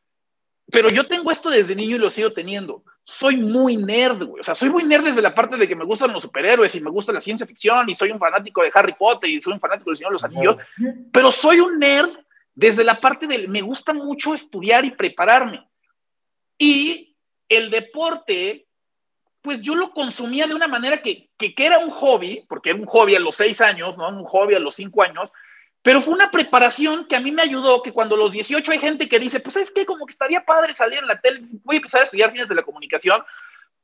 pero 0.72 0.90
yo 0.90 1.08
tengo 1.08 1.32
esto 1.32 1.50
desde 1.50 1.76
niño 1.76 1.96
y 1.96 2.00
lo 2.00 2.10
sigo 2.10 2.32
teniendo. 2.32 2.84
Soy 3.04 3.38
muy 3.38 3.76
nerd, 3.76 4.24
güey. 4.24 4.40
O 4.40 4.44
sea, 4.44 4.56
soy 4.56 4.70
muy 4.70 4.84
nerd 4.84 5.04
desde 5.04 5.22
la 5.22 5.36
parte 5.36 5.58
de 5.58 5.68
que 5.68 5.76
me 5.76 5.84
gustan 5.84 6.14
los 6.14 6.24
superhéroes 6.24 6.74
y 6.76 6.80
me 6.80 6.92
gusta 6.92 7.12
la 7.12 7.20
ciencia 7.20 7.46
ficción 7.46 7.90
y 7.90 7.96
soy 7.96 8.12
un 8.12 8.20
fanático 8.20 8.64
de 8.64 8.72
Harry 8.74 8.94
Potter 8.98 9.30
y 9.30 9.42
soy 9.42 9.54
un 9.54 9.60
fanático 9.60 9.90
del 9.90 9.98
Señor 9.98 10.12
de 10.12 10.14
los 10.14 10.24
Anillos, 10.24 10.58
pero 11.12 11.32
soy 11.32 11.60
un 11.60 11.80
nerd 11.80 12.12
desde 12.56 12.84
la 12.84 13.00
parte 13.00 13.28
del 13.28 13.50
me 13.50 13.62
gusta 13.62 13.94
mucho 13.94 14.34
estudiar 14.34 14.86
y 14.86 14.92
prepararme. 14.92 15.68
Y 16.58 17.16
el 17.50 17.70
deporte 17.70 18.68
pues 19.44 19.60
yo 19.60 19.76
lo 19.76 19.92
consumía 19.92 20.48
de 20.48 20.56
una 20.56 20.70
manera 20.70 21.02
que, 21.02 21.30
que, 21.38 21.54
era 21.58 21.78
un 21.80 21.92
hobby, 21.92 22.46
porque 22.48 22.70
era 22.70 22.80
un 22.80 22.86
hobby 22.86 23.14
a 23.14 23.20
los 23.20 23.36
seis 23.36 23.60
años, 23.60 23.98
¿no? 23.98 24.08
Un 24.08 24.24
hobby 24.24 24.56
a 24.56 24.60
los 24.60 24.74
cinco 24.74 25.04
años, 25.04 25.34
pero 25.82 26.00
fue 26.00 26.14
una 26.14 26.32
preparación 26.32 27.06
que 27.08 27.18
a 27.18 27.20
mí 27.20 27.30
me 27.34 27.42
ayudó, 27.42 27.84
que 27.84 27.92
cuando 27.92 28.16
a 28.16 28.18
los 28.18 28.32
18 28.32 28.72
hay 28.72 28.80
gente 28.80 29.10
que 29.10 29.20
dice, 29.20 29.42
pues 29.42 29.58
es 29.58 29.70
que 29.70 29.86
como 29.86 30.06
que 30.06 30.12
estaría 30.12 30.46
padre 30.46 30.74
salir 30.74 31.00
en 31.00 31.08
la 31.08 31.20
tele, 31.20 31.42
voy 31.66 31.76
a 31.76 31.80
empezar 31.80 32.02
a 32.02 32.04
estudiar 32.06 32.32
ciencias 32.32 32.48
de 32.48 32.56
la 32.56 32.64
comunicación. 32.64 33.22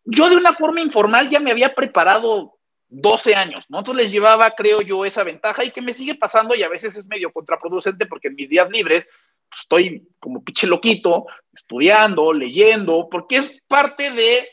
Yo 0.06 0.30
de 0.30 0.38
una 0.38 0.54
forma 0.54 0.80
informal 0.80 1.30
ya 1.30 1.42
me 1.42 1.52
había 1.52 1.76
preparado 1.76 2.58
12 2.90 3.36
años, 3.36 3.66
¿no? 3.70 3.80
Entonces 3.80 4.04
les 4.04 4.12
llevaba, 4.12 4.52
creo 4.52 4.82
yo, 4.82 5.06
esa 5.06 5.24
ventaja 5.24 5.64
y 5.64 5.72
que 5.72 5.82
me 5.82 5.94
sigue 5.94 6.16
pasando 6.16 6.56
y 6.56 6.64
a 6.64 6.70
veces 6.70 6.96
es 6.96 7.06
medio 7.06 7.32
contraproducente 7.32 8.08
porque 8.08 8.30
en 8.30 8.36
mis 8.36 8.50
días 8.50 8.70
libres 8.70 9.08
pues, 9.50 9.62
estoy 9.62 10.08
como 10.20 10.44
pinche 10.44 10.68
loquito, 10.68 11.28
estudiando, 11.54 12.34
leyendo, 12.34 13.08
porque 13.10 13.38
es 13.38 13.62
parte 13.68 14.12
de 14.12 14.50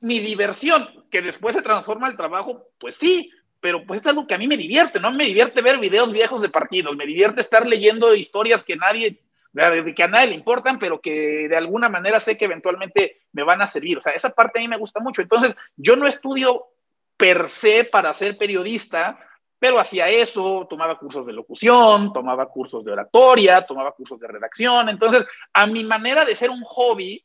mi 0.00 0.18
diversión, 0.18 1.06
que 1.10 1.22
después 1.22 1.56
se 1.56 1.62
transforma 1.62 2.08
el 2.08 2.16
trabajo, 2.16 2.68
pues 2.78 2.96
sí, 2.96 3.30
pero 3.60 3.84
pues 3.86 4.00
es 4.00 4.06
algo 4.06 4.26
que 4.26 4.34
a 4.34 4.38
mí 4.38 4.46
me 4.46 4.56
divierte, 4.56 5.00
no 5.00 5.10
me 5.10 5.24
divierte 5.24 5.62
ver 5.62 5.78
videos 5.78 6.12
viejos 6.12 6.42
de 6.42 6.48
partidos, 6.48 6.96
me 6.96 7.06
divierte 7.06 7.40
estar 7.40 7.66
leyendo 7.66 8.14
historias 8.14 8.62
que 8.62 8.76
nadie, 8.76 9.22
que 9.96 10.02
a 10.02 10.08
nadie 10.08 10.28
le 10.28 10.34
importan, 10.34 10.78
pero 10.78 11.00
que 11.00 11.48
de 11.48 11.56
alguna 11.56 11.88
manera 11.88 12.20
sé 12.20 12.36
que 12.36 12.44
eventualmente 12.44 13.22
me 13.32 13.42
van 13.42 13.60
a 13.60 13.66
servir. 13.66 13.98
O 13.98 14.00
sea, 14.00 14.12
esa 14.12 14.30
parte 14.30 14.60
a 14.60 14.62
mí 14.62 14.68
me 14.68 14.78
gusta 14.78 15.00
mucho. 15.00 15.22
Entonces, 15.22 15.56
yo 15.76 15.96
no 15.96 16.06
estudio 16.06 16.66
per 17.18 17.50
se 17.50 17.84
para 17.84 18.14
ser 18.14 18.38
periodista, 18.38 19.18
pero 19.58 19.78
hacía 19.78 20.08
eso, 20.08 20.66
tomaba 20.70 20.98
cursos 20.98 21.26
de 21.26 21.34
locución, 21.34 22.12
tomaba 22.14 22.46
cursos 22.46 22.82
de 22.84 22.92
oratoria, 22.92 23.66
tomaba 23.66 23.92
cursos 23.92 24.18
de 24.18 24.28
redacción. 24.28 24.88
Entonces, 24.88 25.26
a 25.52 25.66
mi 25.66 25.84
manera 25.84 26.24
de 26.24 26.34
ser 26.34 26.48
un 26.48 26.62
hobby, 26.62 27.22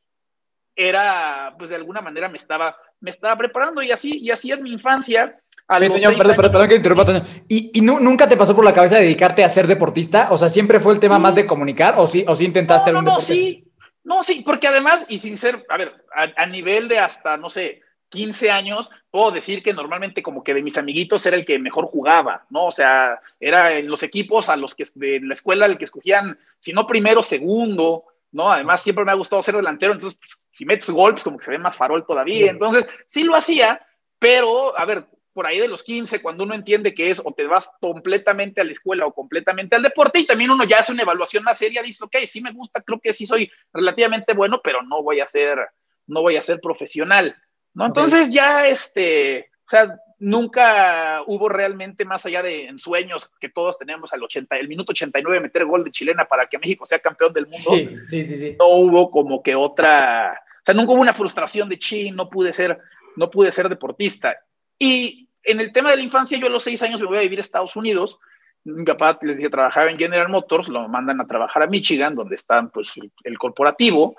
era, 0.75 1.53
pues 1.57 1.69
de 1.69 1.75
alguna 1.75 2.01
manera 2.01 2.27
me 2.29 2.37
estaba, 2.37 2.75
me 2.99 3.11
estaba 3.11 3.37
preparando 3.37 3.81
y 3.81 3.91
así, 3.91 4.17
y 4.19 4.31
así 4.31 4.51
es 4.51 4.59
mi 4.59 4.71
infancia. 4.71 5.39
perdón, 5.67 6.35
perdón, 6.35 6.67
que 6.67 6.75
interrumpa, 6.75 7.23
¿Y, 7.47 7.71
y 7.77 7.81
nunca 7.81 8.27
te 8.27 8.37
pasó 8.37 8.55
por 8.55 8.65
la 8.65 8.73
cabeza 8.73 8.97
dedicarte 8.97 9.43
a 9.43 9.49
ser 9.49 9.67
deportista? 9.67 10.29
O 10.31 10.37
sea, 10.37 10.49
¿siempre 10.49 10.79
fue 10.79 10.93
el 10.93 10.99
tema 10.99 11.19
más 11.19 11.35
de 11.35 11.45
comunicar 11.45 11.95
o 11.97 12.07
sí, 12.07 12.25
o 12.27 12.35
sí 12.35 12.45
intentaste 12.45 12.91
no, 12.91 13.01
no, 13.01 13.13
no, 13.13 13.21
sí, 13.21 13.71
no, 14.03 14.23
sí, 14.23 14.43
porque 14.45 14.67
además, 14.67 15.05
y 15.07 15.19
sin 15.19 15.37
ser, 15.37 15.65
a 15.69 15.77
ver, 15.77 15.93
a, 16.13 16.45
nivel 16.45 16.87
de 16.87 16.99
hasta, 16.99 17.37
no 17.37 17.49
sé, 17.49 17.81
15 18.13 18.51
años, 18.51 18.91
puedo 19.09 19.31
decir 19.31 19.63
que 19.63 19.73
normalmente 19.73 20.21
como 20.21 20.43
que 20.43 20.53
de 20.53 20.61
mis 20.61 20.77
amiguitos 20.77 21.25
era 21.25 21.35
el 21.35 21.45
que 21.45 21.57
mejor 21.57 21.85
jugaba, 21.85 22.45
¿no? 22.51 22.65
O 22.65 22.71
sea, 22.71 23.19
era 23.39 23.75
en 23.75 23.87
los 23.87 24.03
equipos 24.03 24.49
a 24.49 24.55
los 24.55 24.75
que 24.75 24.85
de 24.93 25.19
la 25.19 25.33
escuela 25.33 25.65
el 25.65 25.79
que 25.79 25.85
escogían, 25.85 26.37
si 26.59 26.73
no 26.73 26.85
primero, 26.85 27.23
segundo, 27.23 28.05
¿no? 28.31 28.51
Además, 28.51 28.83
siempre 28.83 29.03
me 29.03 29.11
ha 29.11 29.15
gustado 29.15 29.41
ser 29.41 29.55
delantero, 29.55 29.93
entonces, 29.93 30.19
pues, 30.19 30.37
si 30.51 30.63
metes 30.63 30.91
golpes, 30.91 31.15
pues, 31.15 31.23
como 31.23 31.37
que 31.39 31.45
se 31.45 31.51
ve 31.51 31.57
más 31.57 31.75
farol 31.75 32.05
todavía. 32.05 32.51
Entonces, 32.51 32.85
sí 33.07 33.23
lo 33.23 33.35
hacía, 33.35 33.83
pero, 34.19 34.77
a 34.77 34.85
ver, 34.85 35.05
por 35.33 35.47
ahí 35.47 35.57
de 35.57 35.67
los 35.67 35.81
15, 35.81 36.21
cuando 36.21 36.43
uno 36.43 36.53
entiende 36.53 36.93
que 36.93 37.09
es 37.09 37.19
o 37.19 37.33
te 37.33 37.47
vas 37.47 37.67
completamente 37.81 38.61
a 38.61 38.63
la 38.63 38.71
escuela 38.71 39.07
o 39.07 39.13
completamente 39.13 39.75
al 39.75 39.81
deporte, 39.81 40.19
y 40.19 40.27
también 40.27 40.51
uno 40.51 40.65
ya 40.65 40.77
hace 40.77 40.91
una 40.91 41.01
evaluación 41.01 41.43
más 41.43 41.57
seria, 41.57 41.81
dice, 41.81 42.05
ok, 42.05 42.17
sí 42.27 42.41
me 42.41 42.51
gusta, 42.51 42.83
creo 42.83 42.99
que 42.99 43.11
sí 43.11 43.25
soy 43.25 43.51
relativamente 43.73 44.33
bueno, 44.33 44.61
pero 44.63 44.83
no 44.83 45.01
voy 45.01 45.19
a 45.19 45.25
ser, 45.25 45.57
no 46.05 46.21
voy 46.21 46.35
a 46.35 46.43
ser 46.43 46.61
profesional, 46.61 47.35
¿no? 47.73 47.85
Entonces 47.85 48.29
ya, 48.29 48.67
este, 48.67 49.49
o 49.65 49.69
sea, 49.69 49.99
nunca 50.19 51.21
hubo 51.27 51.49
realmente 51.49 52.05
más 52.05 52.25
allá 52.25 52.41
de 52.41 52.67
ensueños 52.67 53.29
que 53.39 53.49
todos 53.49 53.77
tenemos 53.77 54.13
al 54.13 54.23
80, 54.23 54.55
el 54.55 54.69
minuto 54.69 54.91
89 54.91 55.41
meter 55.41 55.65
gol 55.65 55.83
de 55.83 55.91
chilena 55.91 56.25
para 56.25 56.47
que 56.47 56.57
México 56.57 56.85
sea 56.85 56.99
campeón 56.99 57.33
del 57.33 57.47
mundo. 57.47 57.71
Sí, 58.05 58.23
sí, 58.23 58.37
sí, 58.37 58.55
No 58.57 58.67
hubo 58.67 59.11
como 59.11 59.43
que 59.43 59.55
otra, 59.55 60.31
o 60.31 60.65
sea, 60.65 60.73
nunca 60.73 60.93
hubo 60.93 61.01
una 61.01 61.13
frustración 61.13 61.67
de 61.67 61.77
chi, 61.77 62.11
no 62.11 62.29
pude 62.29 62.53
ser, 62.53 62.79
no 63.15 63.29
pude 63.29 63.51
ser 63.51 63.67
deportista. 63.67 64.37
Y 64.79 65.27
en 65.43 65.59
el 65.59 65.73
tema 65.73 65.91
de 65.91 65.97
la 65.97 66.03
infancia, 66.03 66.39
yo 66.39 66.47
a 66.47 66.49
los 66.49 66.63
seis 66.63 66.81
años 66.83 67.01
me 67.01 67.07
voy 67.07 67.17
a 67.17 67.21
vivir 67.21 67.39
a 67.39 67.41
Estados 67.41 67.75
Unidos. 67.75 68.17
Mi 68.63 68.85
papá, 68.85 69.19
les 69.21 69.37
dije, 69.37 69.49
trabajaba 69.49 69.91
en 69.91 69.97
General 69.97 70.29
Motors, 70.29 70.69
lo 70.69 70.87
mandan 70.87 71.19
a 71.19 71.27
trabajar 71.27 71.63
a 71.63 71.67
Michigan, 71.67 72.15
donde 72.15 72.35
está 72.35 72.65
pues, 72.67 72.93
el 73.23 73.37
corporativo. 73.37 74.15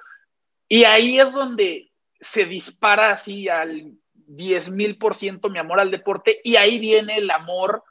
Y 0.68 0.84
ahí 0.84 1.18
es 1.18 1.32
donde 1.32 1.92
se 2.24 2.46
dispara 2.46 3.10
así 3.10 3.48
al 3.48 3.92
10 4.12 4.70
mil 4.70 4.96
por 4.96 5.14
ciento 5.14 5.50
mi 5.50 5.58
amor 5.58 5.80
al 5.80 5.90
deporte 5.90 6.40
y 6.42 6.56
ahí 6.56 6.78
viene 6.78 7.18
el 7.18 7.30
amor 7.30 7.84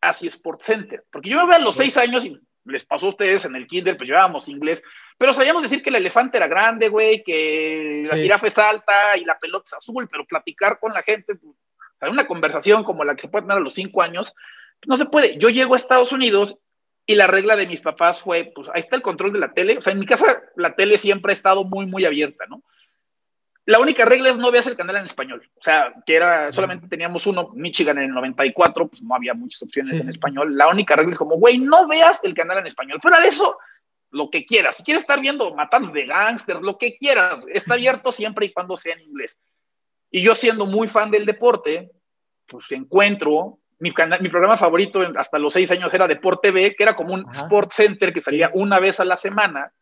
hacia 0.00 0.28
Sport 0.28 0.62
Center. 0.62 1.04
Porque 1.10 1.30
yo 1.30 1.36
me 1.38 1.46
veo 1.46 1.56
a 1.56 1.58
los 1.58 1.74
seis 1.74 1.96
años 1.96 2.24
y 2.24 2.40
les 2.64 2.84
pasó 2.84 3.06
a 3.06 3.10
ustedes 3.10 3.44
en 3.44 3.56
el 3.56 3.66
kinder, 3.66 3.96
pues 3.96 4.08
llevábamos 4.08 4.48
inglés, 4.48 4.82
pero 5.18 5.32
sabíamos 5.32 5.62
decir 5.62 5.82
que 5.82 5.90
el 5.90 5.96
elefante 5.96 6.36
era 6.36 6.46
grande, 6.46 6.88
güey, 6.88 7.22
que 7.22 8.00
la 8.08 8.16
jirafa 8.16 8.46
es 8.46 8.58
alta 8.58 9.16
y 9.16 9.24
la 9.24 9.38
pelota 9.38 9.64
es 9.66 9.74
azul, 9.74 10.08
pero 10.10 10.24
platicar 10.24 10.78
con 10.78 10.92
la 10.92 11.02
gente, 11.02 11.34
pues, 11.34 11.54
una 12.10 12.26
conversación 12.26 12.84
como 12.84 13.04
la 13.04 13.14
que 13.14 13.22
se 13.22 13.28
puede 13.28 13.42
tener 13.42 13.58
a 13.58 13.60
los 13.60 13.74
cinco 13.74 14.02
años, 14.02 14.32
pues, 14.80 14.88
no 14.88 14.96
se 14.96 15.06
puede. 15.06 15.36
Yo 15.38 15.48
llego 15.48 15.74
a 15.74 15.76
Estados 15.76 16.12
Unidos 16.12 16.58
y 17.06 17.16
la 17.16 17.26
regla 17.26 17.56
de 17.56 17.66
mis 17.66 17.80
papás 17.80 18.20
fue, 18.20 18.52
pues 18.54 18.68
ahí 18.68 18.80
está 18.80 18.96
el 18.96 19.02
control 19.02 19.32
de 19.32 19.40
la 19.40 19.52
tele, 19.52 19.78
o 19.78 19.80
sea, 19.80 19.92
en 19.92 19.98
mi 19.98 20.06
casa 20.06 20.42
la 20.56 20.76
tele 20.76 20.96
siempre 20.96 21.32
ha 21.32 21.34
estado 21.34 21.64
muy, 21.64 21.86
muy 21.86 22.04
abierta, 22.04 22.44
¿no? 22.46 22.62
La 23.66 23.78
única 23.78 24.04
regla 24.04 24.30
es 24.30 24.38
no 24.38 24.50
veas 24.50 24.66
el 24.66 24.76
canal 24.76 24.96
en 24.96 25.04
español. 25.04 25.48
O 25.56 25.62
sea, 25.62 25.92
que 26.06 26.16
era, 26.16 26.50
solamente 26.50 26.88
teníamos 26.88 27.26
uno, 27.26 27.50
Michigan 27.54 27.98
en 27.98 28.04
el 28.04 28.10
94, 28.10 28.88
pues 28.88 29.02
no 29.02 29.14
había 29.14 29.34
muchas 29.34 29.62
opciones 29.62 29.90
Sí. 29.92 30.00
en 30.00 30.08
español. 30.08 30.56
La 30.56 30.68
única 30.68 30.96
regla 30.96 31.12
es 31.12 31.18
como, 31.18 31.36
güey, 31.36 31.58
no 31.58 31.86
veas 31.86 32.24
el 32.24 32.34
canal 32.34 32.58
en 32.58 32.66
español. 32.66 33.00
Fuera 33.00 33.20
de 33.20 33.28
eso, 33.28 33.58
lo 34.10 34.28
que 34.30 34.44
quieras. 34.46 34.76
Si 34.78 34.82
quieres 34.82 35.02
estar 35.02 35.20
viendo 35.20 35.54
matanzas 35.54 35.92
de 35.92 36.06
gángsters, 36.06 36.62
lo 36.62 36.78
que 36.78 36.96
quieras. 36.96 37.40
Está 37.52 37.74
abierto 37.74 38.10
siempre 38.12 38.46
y 38.46 38.52
cuando 38.52 38.76
sea 38.76 38.94
en 38.94 39.02
inglés. 39.02 39.38
Y 40.10 40.22
yo 40.22 40.34
siendo 40.34 40.66
muy 40.66 40.88
fan 40.88 41.10
del 41.12 41.26
deporte, 41.26 41.90
pues 42.46 42.64
encuentro, 42.72 43.58
mi, 43.78 43.92
programa 43.92 44.56
favorito 44.56 45.02
en- 45.04 45.16
hasta 45.16 45.38
los 45.38 45.52
seis 45.52 45.70
años 45.70 45.94
era 45.94 46.08
Deporte 46.08 46.50
B, 46.50 46.74
que 46.74 46.82
era 46.82 46.96
como 46.96 47.14
un 47.14 47.24
Ajá. 47.28 47.42
Sport 47.42 47.72
Center 47.72 48.12
que 48.12 48.20
salía 48.20 48.50
una 48.52 48.80
vez 48.80 48.98
a 48.98 49.04
la 49.04 49.16
semana. 49.16 49.72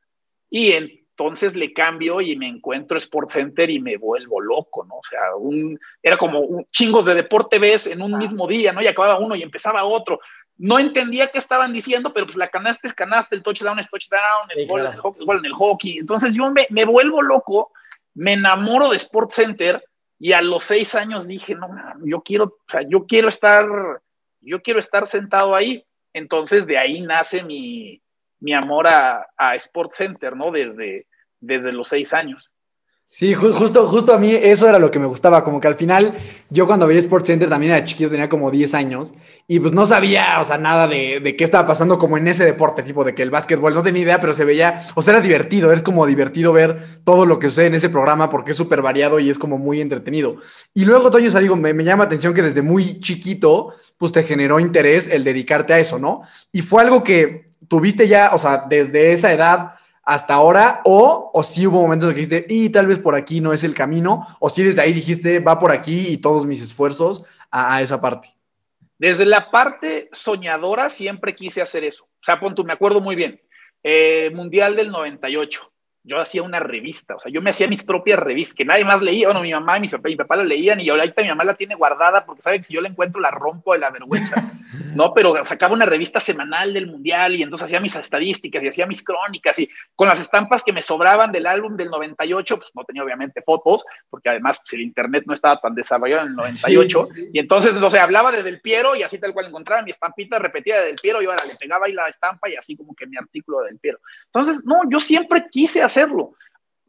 Y 0.50 0.72
entonces 1.18 1.56
le 1.56 1.72
cambio 1.72 2.20
y 2.20 2.36
me 2.36 2.46
encuentro 2.46 2.96
Sport 2.96 3.30
Center 3.30 3.68
y 3.68 3.80
me 3.80 3.96
vuelvo 3.96 4.40
loco, 4.40 4.84
¿no? 4.84 4.98
O 4.98 5.02
sea, 5.02 5.34
un, 5.36 5.76
era 6.00 6.16
como 6.16 6.38
un, 6.38 6.64
chingos 6.70 7.04
de 7.06 7.14
deporte 7.14 7.58
ves 7.58 7.88
en 7.88 8.02
un 8.02 8.16
mismo 8.18 8.46
día, 8.46 8.72
¿no? 8.72 8.80
Y 8.80 8.86
acababa 8.86 9.18
uno 9.18 9.34
y 9.34 9.42
empezaba 9.42 9.82
otro. 9.82 10.20
No 10.58 10.78
entendía 10.78 11.26
qué 11.26 11.38
estaban 11.38 11.72
diciendo, 11.72 12.12
pero 12.12 12.24
pues 12.24 12.36
la 12.36 12.46
canasta 12.46 12.86
es 12.86 12.94
canasta, 12.94 13.34
el 13.34 13.42
touchdown 13.42 13.80
es 13.80 13.90
touchdown, 13.90 14.48
el 14.54 14.62
Sí, 14.62 14.66
gol, 14.68 14.82
claro. 14.82 14.94
el 14.94 15.00
hockey, 15.00 15.20
es 15.20 15.26
gol 15.26 15.38
en 15.38 15.44
el 15.46 15.52
hockey. 15.54 15.98
Entonces 15.98 16.36
yo 16.36 16.52
me, 16.52 16.68
me 16.70 16.84
vuelvo 16.84 17.20
loco, 17.20 17.72
me 18.14 18.34
enamoro 18.34 18.88
de 18.90 18.98
Sport 18.98 19.32
Center 19.32 19.84
y 20.20 20.34
a 20.34 20.40
los 20.40 20.62
seis 20.62 20.94
años 20.94 21.26
dije, 21.26 21.56
no, 21.56 21.68
yo 22.04 22.22
quiero, 22.22 22.44
o 22.44 22.70
sea, 22.70 22.82
yo 22.88 23.06
quiero 23.06 23.28
estar, 23.28 23.66
yo 24.40 24.62
quiero 24.62 24.78
estar 24.78 25.04
sentado 25.08 25.56
ahí. 25.56 25.84
Entonces 26.12 26.64
de 26.64 26.78
ahí 26.78 27.00
nace 27.00 27.42
mi, 27.42 28.00
mi 28.40 28.52
amor 28.52 28.86
a, 28.86 29.26
a 29.36 29.54
Sport 29.56 29.92
Center, 29.94 30.36
¿no? 30.36 30.50
Desde, 30.50 31.06
desde 31.40 31.72
los 31.72 31.88
seis 31.88 32.12
años. 32.12 32.50
Sí, 33.10 33.34
ju- 33.34 33.54
justo, 33.54 33.86
justo 33.86 34.12
a 34.12 34.18
mí 34.18 34.32
eso 34.34 34.68
era 34.68 34.78
lo 34.78 34.90
que 34.90 34.98
me 34.98 35.06
gustaba, 35.06 35.42
como 35.42 35.62
que 35.62 35.66
al 35.68 35.76
final 35.76 36.12
yo 36.50 36.66
cuando 36.66 36.86
veía 36.86 37.00
Sports 37.00 37.28
Center 37.28 37.48
también 37.48 37.72
era 37.72 37.82
chiquito, 37.82 38.10
tenía 38.10 38.28
como 38.28 38.50
10 38.50 38.74
años 38.74 39.14
y 39.46 39.60
pues 39.60 39.72
no 39.72 39.86
sabía, 39.86 40.38
o 40.38 40.44
sea, 40.44 40.58
nada 40.58 40.86
de, 40.86 41.18
de 41.20 41.34
qué 41.34 41.42
estaba 41.42 41.66
pasando 41.66 41.96
como 41.96 42.18
en 42.18 42.28
ese 42.28 42.44
deporte, 42.44 42.82
tipo 42.82 43.04
de 43.04 43.14
que 43.14 43.22
el 43.22 43.30
básquetbol, 43.30 43.72
no 43.72 43.82
tenía 43.82 44.02
idea, 44.02 44.20
pero 44.20 44.34
se 44.34 44.44
veía, 44.44 44.82
o 44.94 45.00
sea, 45.00 45.14
era 45.14 45.22
divertido, 45.22 45.72
es 45.72 45.82
como 45.82 46.04
divertido 46.04 46.52
ver 46.52 46.82
todo 47.02 47.24
lo 47.24 47.38
que 47.38 47.48
sucede 47.48 47.68
en 47.68 47.76
ese 47.76 47.88
programa 47.88 48.28
porque 48.28 48.50
es 48.50 48.58
súper 48.58 48.82
variado 48.82 49.18
y 49.20 49.30
es 49.30 49.38
como 49.38 49.56
muy 49.56 49.80
entretenido. 49.80 50.36
Y 50.74 50.84
luego, 50.84 51.10
Toño, 51.10 51.28
o 51.28 51.30
sea, 51.30 51.40
digo, 51.40 51.56
me, 51.56 51.72
me 51.72 51.84
llama 51.84 52.04
la 52.04 52.08
atención 52.08 52.34
que 52.34 52.42
desde 52.42 52.60
muy 52.60 53.00
chiquito, 53.00 53.72
pues 53.96 54.12
te 54.12 54.22
generó 54.22 54.60
interés 54.60 55.08
el 55.08 55.24
dedicarte 55.24 55.72
a 55.72 55.78
eso, 55.78 55.98
¿no? 55.98 56.24
Y 56.52 56.60
fue 56.60 56.82
algo 56.82 57.02
que 57.02 57.47
tuviste 57.66 58.06
ya, 58.06 58.30
o 58.34 58.38
sea, 58.38 58.64
desde 58.68 59.12
esa 59.12 59.32
edad 59.32 59.74
hasta 60.02 60.34
ahora, 60.34 60.80
o, 60.84 61.30
o 61.34 61.42
sí 61.42 61.66
hubo 61.66 61.82
momentos 61.82 62.08
en 62.08 62.14
que 62.14 62.20
dijiste, 62.20 62.46
y 62.48 62.70
tal 62.70 62.86
vez 62.86 62.98
por 62.98 63.14
aquí 63.14 63.40
no 63.40 63.52
es 63.52 63.62
el 63.62 63.74
camino, 63.74 64.26
o 64.40 64.48
sí 64.48 64.62
desde 64.62 64.80
ahí 64.80 64.92
dijiste, 64.92 65.38
va 65.40 65.58
por 65.58 65.70
aquí 65.70 66.08
y 66.08 66.16
todos 66.16 66.46
mis 66.46 66.62
esfuerzos 66.62 67.24
a, 67.50 67.82
esa 67.82 68.00
parte. 68.00 68.28
Desde 68.98 69.26
la 69.26 69.50
parte 69.50 70.08
soñadora 70.12 70.88
siempre 70.88 71.34
quise 71.34 71.60
hacer 71.60 71.84
eso. 71.84 72.04
O 72.04 72.24
sea, 72.24 72.40
pon 72.40 72.54
me 72.64 72.72
acuerdo 72.72 73.00
muy 73.00 73.16
bien. 73.16 73.40
Eh, 73.82 74.30
Mundial 74.34 74.76
del 74.76 74.90
98. 74.90 75.70
Yo 76.08 76.18
hacía 76.18 76.42
una 76.42 76.58
revista, 76.58 77.16
o 77.16 77.20
sea, 77.20 77.30
yo 77.30 77.42
me 77.42 77.50
hacía 77.50 77.68
mis 77.68 77.84
propias 77.84 78.18
revistas, 78.18 78.56
que 78.56 78.64
nadie 78.64 78.84
más 78.84 79.02
leía. 79.02 79.28
Bueno, 79.28 79.42
mi 79.42 79.52
mamá 79.52 79.76
y 79.76 79.82
mi 79.82 79.88
papá, 79.88 80.08
mi 80.08 80.16
papá 80.16 80.36
la 80.36 80.44
leían 80.44 80.80
y 80.80 80.88
ahorita 80.88 81.22
mi 81.22 81.28
mamá 81.28 81.44
la 81.44 81.54
tiene 81.54 81.74
guardada 81.74 82.24
porque 82.24 82.40
sabe 82.40 82.56
que 82.56 82.64
si 82.64 82.74
yo 82.74 82.80
la 82.80 82.88
encuentro 82.88 83.20
la 83.20 83.30
rompo 83.30 83.74
de 83.74 83.78
la 83.78 83.90
vergüenza. 83.90 84.42
No, 84.94 85.12
pero 85.14 85.44
sacaba 85.44 85.74
una 85.74 85.86
revista 85.86 86.20
semanal 86.20 86.74
del 86.74 86.86
Mundial 86.86 87.34
y 87.36 87.42
entonces 87.42 87.66
hacía 87.66 87.80
mis 87.80 87.94
estadísticas 87.94 88.62
y 88.62 88.68
hacía 88.68 88.86
mis 88.86 89.02
crónicas 89.02 89.58
y 89.58 89.68
con 89.94 90.08
las 90.08 90.20
estampas 90.20 90.62
que 90.62 90.72
me 90.72 90.82
sobraban 90.82 91.32
del 91.32 91.46
álbum 91.46 91.76
del 91.76 91.88
98, 91.88 92.56
pues 92.56 92.70
no 92.74 92.84
tenía 92.84 93.02
obviamente 93.02 93.42
fotos, 93.42 93.84
porque 94.10 94.28
además 94.28 94.58
pues, 94.60 94.74
el 94.74 94.80
internet 94.80 95.24
no 95.26 95.34
estaba 95.34 95.60
tan 95.60 95.74
desarrollado 95.74 96.22
en 96.22 96.28
el 96.28 96.36
98. 96.36 97.04
Sí, 97.04 97.14
sí. 97.14 97.30
Y 97.32 97.38
entonces, 97.38 97.74
no 97.74 97.90
sé, 97.90 97.98
hablaba 97.98 98.32
de 98.32 98.42
Del 98.42 98.60
Piero 98.60 98.94
y 98.94 99.02
así 99.02 99.18
tal 99.18 99.32
cual 99.32 99.46
encontraba 99.46 99.82
mi 99.82 99.90
estampita 99.90 100.38
repetida 100.38 100.80
de 100.80 100.86
Del 100.86 100.96
Piero 100.96 101.22
y 101.22 101.26
ahora 101.26 101.44
le 101.46 101.56
pegaba 101.56 101.86
ahí 101.86 101.92
la 101.92 102.08
estampa 102.08 102.48
y 102.48 102.56
así 102.56 102.76
como 102.76 102.94
que 102.94 103.06
mi 103.06 103.16
artículo 103.16 103.60
de 103.60 103.68
Del 103.68 103.78
Piero. 103.78 103.98
Entonces, 104.26 104.64
no, 104.64 104.80
yo 104.90 105.00
siempre 105.00 105.46
quise 105.50 105.82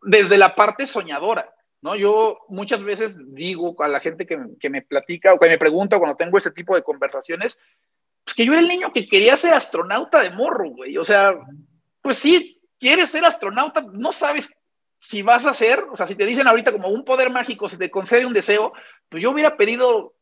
desde 0.01 0.37
la 0.37 0.55
parte 0.55 0.85
soñadora, 0.87 1.53
¿no? 1.81 1.95
Yo 1.95 2.39
muchas 2.49 2.83
veces 2.83 3.15
digo 3.33 3.75
a 3.81 3.87
la 3.87 3.99
gente 3.99 4.25
que, 4.25 4.39
que 4.59 4.69
me 4.69 4.81
platica 4.81 5.33
o 5.33 5.39
que 5.39 5.49
me 5.49 5.57
pregunta 5.57 5.97
cuando 5.97 6.17
tengo 6.17 6.37
este 6.37 6.51
tipo 6.51 6.75
de 6.75 6.83
conversaciones, 6.83 7.59
pues 8.23 8.35
que 8.35 8.45
yo 8.45 8.53
era 8.53 8.61
el 8.61 8.67
niño 8.67 8.93
que 8.93 9.05
quería 9.05 9.37
ser 9.37 9.53
astronauta 9.53 10.21
de 10.21 10.31
morro, 10.31 10.69
güey. 10.69 10.97
O 10.97 11.05
sea, 11.05 11.33
pues 12.01 12.17
sí, 12.17 12.61
quieres 12.79 13.09
ser 13.09 13.25
astronauta, 13.25 13.85
no 13.91 14.11
sabes 14.11 14.55
si 14.99 15.21
vas 15.21 15.45
a 15.45 15.53
ser, 15.53 15.85
o 15.91 15.95
sea, 15.95 16.07
si 16.07 16.15
te 16.15 16.25
dicen 16.25 16.47
ahorita 16.47 16.71
como 16.71 16.89
un 16.89 17.05
poder 17.05 17.29
mágico, 17.29 17.69
si 17.69 17.77
te 17.77 17.89
concede 17.89 18.25
un 18.25 18.33
deseo, 18.33 18.73
pues 19.07 19.23
yo 19.23 19.31
hubiera 19.31 19.57
pedido 19.57 20.13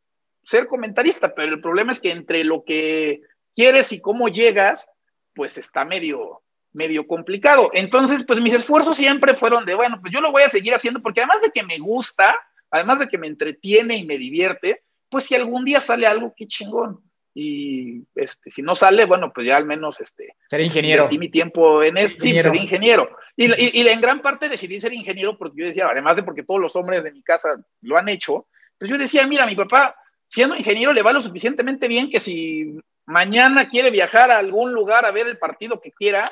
ser 0.43 0.67
comentarista, 0.67 1.33
pero 1.35 1.53
el 1.53 1.61
problema 1.61 1.91
es 1.91 1.99
que 1.99 2.11
entre 2.11 2.43
lo 2.43 2.63
que 2.63 3.21
quieres 3.55 3.91
y 3.91 3.99
cómo 3.99 4.29
llegas, 4.29 4.87
pues 5.33 5.57
está 5.57 5.83
medio, 5.83 6.41
medio 6.73 7.07
complicado. 7.07 7.69
Entonces, 7.73 8.23
pues 8.25 8.39
mis 8.39 8.53
esfuerzos 8.53 8.97
siempre 8.97 9.35
fueron 9.35 9.65
de, 9.65 9.75
bueno, 9.75 9.99
pues 10.01 10.13
yo 10.13 10.21
lo 10.21 10.31
voy 10.31 10.43
a 10.43 10.49
seguir 10.49 10.73
haciendo 10.73 11.01
porque 11.01 11.21
además 11.21 11.41
de 11.41 11.51
que 11.51 11.63
me 11.63 11.79
gusta, 11.79 12.37
además 12.69 12.99
de 12.99 13.07
que 13.07 13.17
me 13.17 13.27
entretiene 13.27 13.97
y 13.97 14.05
me 14.05 14.17
divierte, 14.17 14.83
pues 15.09 15.25
si 15.25 15.35
algún 15.35 15.65
día 15.65 15.81
sale 15.81 16.05
algo, 16.05 16.33
qué 16.35 16.47
chingón. 16.47 17.01
Y 17.33 18.03
este, 18.15 18.49
si 18.49 18.63
no 18.63 18.73
sale, 18.73 19.05
bueno, 19.05 19.31
pues 19.31 19.45
ya 19.45 19.57
al 19.57 19.65
menos 19.65 20.01
este, 20.01 20.33
Ser 20.49 20.61
ingeniero. 20.61 21.03
Invertí 21.03 21.19
mi 21.19 21.29
tiempo 21.29 21.83
en 21.83 21.97
esto, 21.97 22.21
sí, 22.21 22.39
ser 22.39 22.55
ingeniero. 22.55 23.15
Y, 23.35 23.45
y, 23.45 23.81
y 23.83 23.87
en 23.87 24.01
gran 24.01 24.21
parte 24.21 24.49
decidí 24.49 24.79
ser 24.79 24.91
ingeniero 24.91 25.37
porque 25.37 25.61
yo 25.61 25.67
decía, 25.67 25.87
además 25.87 26.15
de 26.15 26.23
porque 26.23 26.43
todos 26.43 26.59
los 26.59 26.75
hombres 26.75 27.03
de 27.03 27.11
mi 27.11 27.21
casa 27.21 27.49
lo 27.81 27.95
han 27.95 28.09
hecho, 28.09 28.47
pues 28.79 28.89
yo 28.89 28.97
decía, 28.97 29.25
mira, 29.27 29.45
mi 29.45 29.55
papá, 29.55 29.95
siendo 30.29 30.55
ingeniero, 30.55 30.93
le 30.93 31.03
va 31.03 31.13
lo 31.13 31.21
suficientemente 31.21 31.87
bien 31.87 32.09
que 32.09 32.19
si 32.19 32.79
mañana 33.05 33.69
quiere 33.69 33.91
viajar 33.91 34.31
a 34.31 34.37
algún 34.37 34.73
lugar 34.73 35.05
a 35.05 35.11
ver 35.11 35.27
el 35.27 35.37
partido 35.37 35.79
que 35.79 35.91
quiera, 35.91 36.31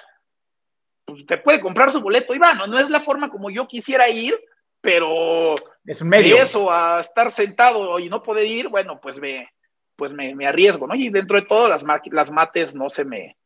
pues 1.06 1.26
te 1.26 1.38
puede 1.38 1.60
comprar 1.60 1.92
su 1.92 2.02
boleto 2.02 2.34
y 2.34 2.40
va, 2.40 2.54
no, 2.54 2.68
no 2.68 2.80
es 2.80 2.90
la 2.90 3.00
forma 3.00 3.30
como 3.30 3.50
yo 3.50 3.68
quisiera 3.68 4.10
ir, 4.10 4.36
pero 4.82 5.56
Es 5.86 6.02
un 6.02 6.10
medio. 6.10 6.36
de 6.36 6.42
eso 6.42 6.72
a 6.72 7.00
estar 7.00 7.32
sentado 7.32 7.98
y 8.00 8.10
no 8.10 8.24
poder 8.24 8.48
ir, 8.48 8.68
bueno, 8.70 9.00
pues 9.02 9.20
me, 9.20 9.50
pues 9.96 10.14
me, 10.14 10.36
me 10.36 10.48
arriesgo, 10.48 10.88
¿no? 10.88 10.96
Y 10.96 11.10
dentro 11.10 11.40
de 11.40 11.46
todo 11.46 11.68
las, 11.68 11.84
las 12.12 12.32
mates 12.32 12.76
no 12.76 12.90
se 12.90 13.06
me, 13.06 13.38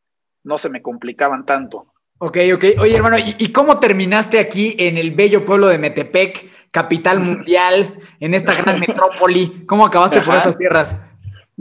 no 0.43 0.57
se 0.57 0.69
me 0.69 0.81
complicaban 0.81 1.45
tanto. 1.45 1.93
Ok, 2.19 2.37
ok. 2.53 2.65
Oye, 2.79 2.95
hermano, 2.95 3.17
¿y, 3.17 3.35
y 3.37 3.51
cómo 3.53 3.79
terminaste 3.79 4.39
aquí 4.39 4.75
en 4.77 4.97
el 4.97 5.11
bello 5.11 5.45
pueblo 5.45 5.67
de 5.67 5.77
Metepec, 5.77 6.69
capital 6.71 7.21
mundial, 7.21 7.93
en 8.19 8.33
esta 8.33 8.53
gran 8.55 8.79
metrópoli? 8.81 9.65
¿Cómo 9.65 9.85
acabaste 9.85 10.19
por 10.19 10.31
Ajá. 10.31 10.37
estas 10.39 10.57
tierras? 10.57 11.01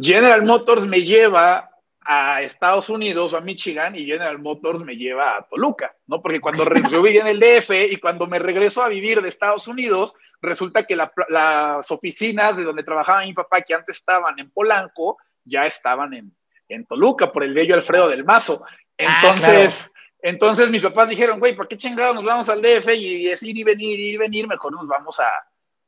General 0.01 0.45
Motors 0.45 0.87
me 0.87 1.03
lleva 1.03 1.68
a 2.11 2.41
Estados 2.41 2.89
Unidos 2.89 3.35
o 3.35 3.37
a 3.37 3.43
Michigan 3.43 3.95
y 3.95 4.07
General 4.07 4.39
Motors 4.39 4.83
me 4.83 4.97
lleva 4.97 5.37
a 5.37 5.43
Toluca, 5.43 5.95
¿no? 6.07 6.23
Porque 6.23 6.41
cuando 6.41 6.65
yo 6.91 7.03
vivía 7.03 7.21
en 7.21 7.27
el 7.27 7.39
DF 7.39 7.71
y 7.93 7.97
cuando 7.99 8.27
me 8.27 8.39
regreso 8.39 8.83
a 8.83 8.89
vivir 8.89 9.21
de 9.21 9.29
Estados 9.29 9.69
Unidos, 9.69 10.15
resulta 10.41 10.85
que 10.85 10.97
la- 10.97 11.13
las 11.29 11.91
oficinas 11.91 12.57
de 12.57 12.65
donde 12.65 12.83
trabajaba 12.83 13.27
mi 13.27 13.35
papá, 13.35 13.61
que 13.61 13.75
antes 13.75 13.97
estaban 13.99 14.39
en 14.39 14.51
Polanco, 14.51 15.19
ya 15.45 15.67
estaban 15.67 16.15
en, 16.15 16.33
en 16.71 16.87
Toluca 16.87 17.31
por 17.31 17.45
el 17.45 17.53
bello 17.53 17.75
Alfredo 17.75 18.09
del 18.09 18.25
Mazo. 18.25 18.65
Entonces, 18.97 19.91
entonces 20.23 20.71
mis 20.71 20.83
papás 20.83 21.11
dijeron, 21.11 21.39
güey, 21.39 21.55
¿por 21.55 21.69
qué 21.69 21.77
chingados 21.77 22.15
nos 22.15 22.25
vamos 22.25 22.49
al 22.49 22.63
DF 22.63 22.89
y 22.95 23.29
es 23.29 23.43
ir 23.43 23.57
y 23.59 23.65
venir, 23.65 24.01
ir 24.01 24.15
y 24.15 24.17
venir? 24.17 24.49
Mejor 24.49 24.73
nos 24.73 24.89
vamos 24.89 25.21
a, 25.21 25.31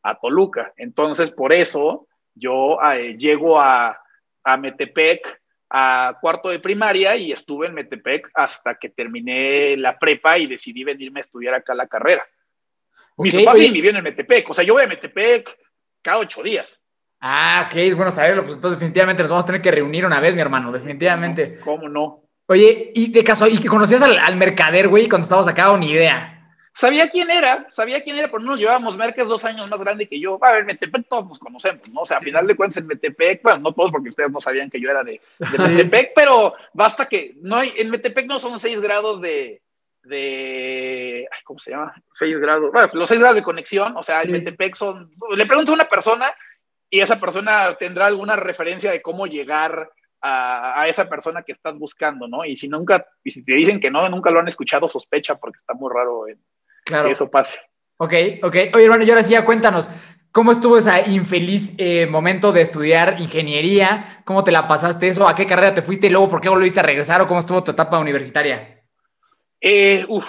a 0.03 0.15
Toluca. 0.19 0.75
Entonces, 0.77 1.31
por 1.31 1.53
eso 1.55 2.07
yo 2.35 2.79
eh, 2.93 3.17
llego 3.19 3.59
a, 3.59 3.99
a 4.45 4.57
Metepec 4.59 5.40
a 5.71 6.19
cuarto 6.21 6.49
de 6.49 6.59
primaria 6.59 7.17
y 7.17 7.33
estuve 7.33 7.69
en 7.69 7.75
Metepec 7.75 8.29
hasta 8.35 8.75
que 8.75 8.89
terminé 8.89 9.77
la 9.77 9.99
prepa 9.99 10.37
y 10.39 10.47
decidí 10.47 10.83
venirme 10.85 11.21
a 11.21 11.23
estudiar 11.23 11.55
acá 11.55 11.75
la 11.75 11.87
carrera. 11.87 12.27
Mis 13.17 13.35
Ok, 13.35 13.45
papás 13.45 13.59
sí 13.59 13.71
vivían 13.71 13.97
en 13.97 14.05
Metepec, 14.05 14.51
o 14.51 14.55
sea, 14.55 14.65
yo 14.65 14.75
voy 14.75 14.83
a 14.83 14.89
Metepec 14.89 15.57
cada 16.03 16.19
ocho 16.19 16.43
días. 16.43 16.79
Ah, 17.21 17.69
ok, 17.69 17.77
es 17.77 17.95
bueno 17.95 18.11
saberlo. 18.11 18.43
Pues 18.43 18.55
entonces 18.55 18.81
definitivamente 18.81 19.23
nos 19.23 19.31
vamos 19.31 19.45
a 19.45 19.47
tener 19.47 19.63
que 19.63 19.71
reunir 19.71 20.07
una 20.07 20.21
vez, 20.21 20.35
mi 20.35 20.41
hermano, 20.41 20.73
definitivamente. 20.73 21.59
¿Cómo 21.61 21.89
no? 21.89 22.23
Oye, 22.47 22.91
y 22.95 23.13
de 23.13 23.23
caso, 23.23 23.47
¿y 23.47 23.59
que 23.59 23.69
conocías 23.69 24.03
al, 24.03 24.19
al 24.19 24.37
mercader, 24.37 24.89
güey, 24.89 25.09
cuando 25.09 25.25
estabas 25.25 25.47
acá 25.47 25.71
o 25.71 25.77
ni 25.77 25.91
idea? 25.91 26.40
Sabía 26.73 27.09
quién 27.11 27.31
era, 27.31 27.67
sabía 27.71 28.03
quién 28.03 28.17
era, 28.17 28.29
pero 28.29 28.41
no 28.41 28.53
nos 28.53 28.61
llevábamos 28.61 28.97
Merck 28.97 29.19
es 29.19 29.29
dos 29.29 29.45
años 29.45 29.69
más 29.69 29.81
grande 29.81 30.09
que 30.09 30.21
yo. 30.21 30.39
A 30.43 30.53
ver, 30.53 30.65
Metepec 30.65 31.09
todos 31.09 31.27
nos 31.27 31.39
conocemos, 31.39 31.89
¿no? 31.91 32.03
O 32.03 32.07
sea, 32.07 32.19
a 32.19 32.21
final 32.21 32.47
de 32.47 32.57
cuentas 32.57 32.79
en 32.79 32.87
Metepec, 32.87 33.43
bueno, 33.43 33.59
no 33.61 33.73
todos 33.73 33.93
porque 33.93 34.09
ustedes 34.09 34.31
no 34.31 34.41
sabían 34.41 34.71
que 34.71 34.81
yo 34.81 34.91
era 34.91 35.03
de, 35.03 35.21
de 35.39 35.69
Metepec, 35.69 36.13
pero 36.15 36.55
basta 36.73 37.07
que 37.07 37.37
no 37.43 37.57
hay, 37.57 37.73
en 37.77 37.91
Metepec 37.91 38.27
no 38.27 38.39
son 38.39 38.59
seis 38.59 38.81
grados 38.81 39.21
de, 39.21 39.63
de, 40.05 41.29
ay, 41.31 41.41
¿cómo 41.45 41.59
se 41.59 41.73
llama? 41.73 41.95
Seis 42.15 42.39
grados, 42.39 42.71
bueno, 42.73 42.91
los 42.95 43.09
seis 43.09 43.21
grados 43.21 43.37
de 43.37 43.43
conexión, 43.43 43.97
o 43.97 44.03
sea, 44.03 44.23
en 44.23 44.33
Metepec 44.33 44.75
son, 44.75 45.11
le 45.37 45.47
pregunto 45.47 45.73
a 45.73 45.75
una 45.75 45.89
persona 45.89 46.33
y 46.89 47.01
esa 47.01 47.21
persona 47.21 47.77
tendrá 47.79 48.07
alguna 48.07 48.37
referencia 48.37 48.91
de 48.91 49.03
cómo 49.03 49.27
llegar 49.27 49.91
a, 50.23 50.83
a, 50.83 50.89
esa 50.89 51.09
persona 51.09 51.43
que 51.43 51.53
estás 51.53 51.79
buscando, 51.79 52.29
¿no? 52.29 52.45
Y 52.45 52.57
si 52.57 52.69
nunca, 52.69 53.07
y 53.23 53.31
si 53.31 53.45
te 53.45 53.53
dicen 53.53 53.81
que 53.81 53.91
no, 53.91 54.07
nunca 54.09 54.31
lo 54.31 54.41
han 54.41 54.49
escuchado, 54.49 54.89
sospecha 54.89 55.37
porque 55.37 55.57
está 55.57 55.73
muy 55.73 55.91
raro 55.93 56.29
en, 56.29 56.39
claro. 56.91 57.07
que 57.07 57.13
eso 57.13 57.31
pase. 57.31 57.59
Ok, 57.97 58.15
ok. 58.43 58.57
Oye, 58.75 58.85
hermano, 58.85 59.05
y 59.05 59.11
ahora 59.11 59.23
sí 59.23 59.33
ya 59.33 59.45
cuéntanos, 59.45 59.91
¿cómo 60.33 60.53
estuvo 60.53 60.79
ese 60.79 61.11
infeliz 61.11 61.75
eh, 61.79 62.07
momento 62.07 62.53
de 62.53 62.63
estudiar 62.63 63.21
ingeniería? 63.21 64.23
¿Cómo 64.25 64.45
te 64.45 64.53
la 64.53 64.69
pasaste 64.69 65.09
eso? 65.09 65.29
¿A 65.29 65.35
qué 65.35 65.47
carrera 65.47 65.75
te 65.75 65.83
fuiste 65.83 66.07
y 66.07 66.11
luego 66.11 66.29
por 66.29 66.41
qué 66.41 66.49
volviste 66.49 66.81
a 66.81 66.85
regresar 66.85 67.21
o 67.21 67.27
cómo 67.27 67.41
estuvo 67.41 67.65
tu 67.65 67.73
etapa 67.73 67.99
universitaria? 67.99 68.83
Eh, 69.61 70.05
uf, 70.09 70.27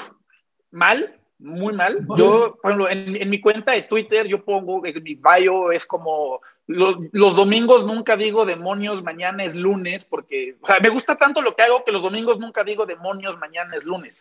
mal, 0.72 1.18
muy 1.40 1.74
mal. 1.74 2.06
Yo, 2.18 2.58
por 2.62 2.72
ejemplo, 2.72 2.90
en, 2.90 3.16
en, 3.16 3.30
mi 3.30 3.40
cuenta 3.40 3.72
de 3.72 3.84
Twitter, 3.84 4.28
yo 4.28 4.44
pongo, 4.44 4.86
en 4.86 5.04
mi 5.04 5.16
bio 5.16 5.72
es 5.72 5.86
como, 5.86 6.42
los, 6.68 6.98
los, 7.12 7.36
domingos 7.36 7.86
nunca 7.86 8.16
digo 8.18 8.46
demonios, 8.46 9.04
mañana 9.04 9.44
es 9.44 9.56
lunes, 9.56 10.06
porque, 10.06 10.56
o 10.62 10.68
sea, 10.68 10.80
me 10.80 10.90
gusta 10.90 11.16
tanto 11.16 11.42
lo 11.42 11.56
que 11.56 11.64
hago 11.64 11.84
que 11.84 11.92
los 11.92 12.02
domingos 12.02 12.40
nunca 12.40 12.64
digo 12.64 12.86
demonios, 12.86 13.38
mañana 13.40 13.76
es 13.76 13.84
lunes. 13.84 14.18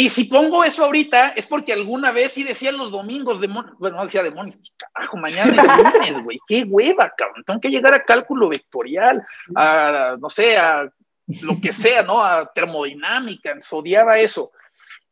Y 0.00 0.08
si 0.08 0.24
pongo 0.24 0.64
eso 0.64 0.82
ahorita, 0.82 1.34
es 1.36 1.46
porque 1.46 1.74
alguna 1.74 2.10
vez 2.10 2.32
sí 2.32 2.42
decía 2.42 2.72
los 2.72 2.90
domingos, 2.90 3.38
demonios, 3.38 3.76
bueno, 3.78 3.98
no 3.98 4.04
decía 4.04 4.22
demonios, 4.22 4.58
carajo, 4.74 5.18
mañana 5.18 5.50
es 5.52 5.58
lunes, 5.94 6.24
güey, 6.24 6.38
qué 6.48 6.64
hueva, 6.66 7.12
cabrón, 7.14 7.44
tengo 7.44 7.60
que 7.60 7.68
llegar 7.68 7.92
a 7.92 8.02
cálculo 8.02 8.48
vectorial, 8.48 9.22
a, 9.54 10.16
no 10.18 10.30
sé, 10.30 10.56
a 10.56 10.90
lo 11.42 11.60
que 11.60 11.74
sea, 11.74 12.02
¿no? 12.02 12.24
A 12.24 12.50
termodinámica, 12.50 13.54
odiaba 13.72 14.18
eso. 14.18 14.52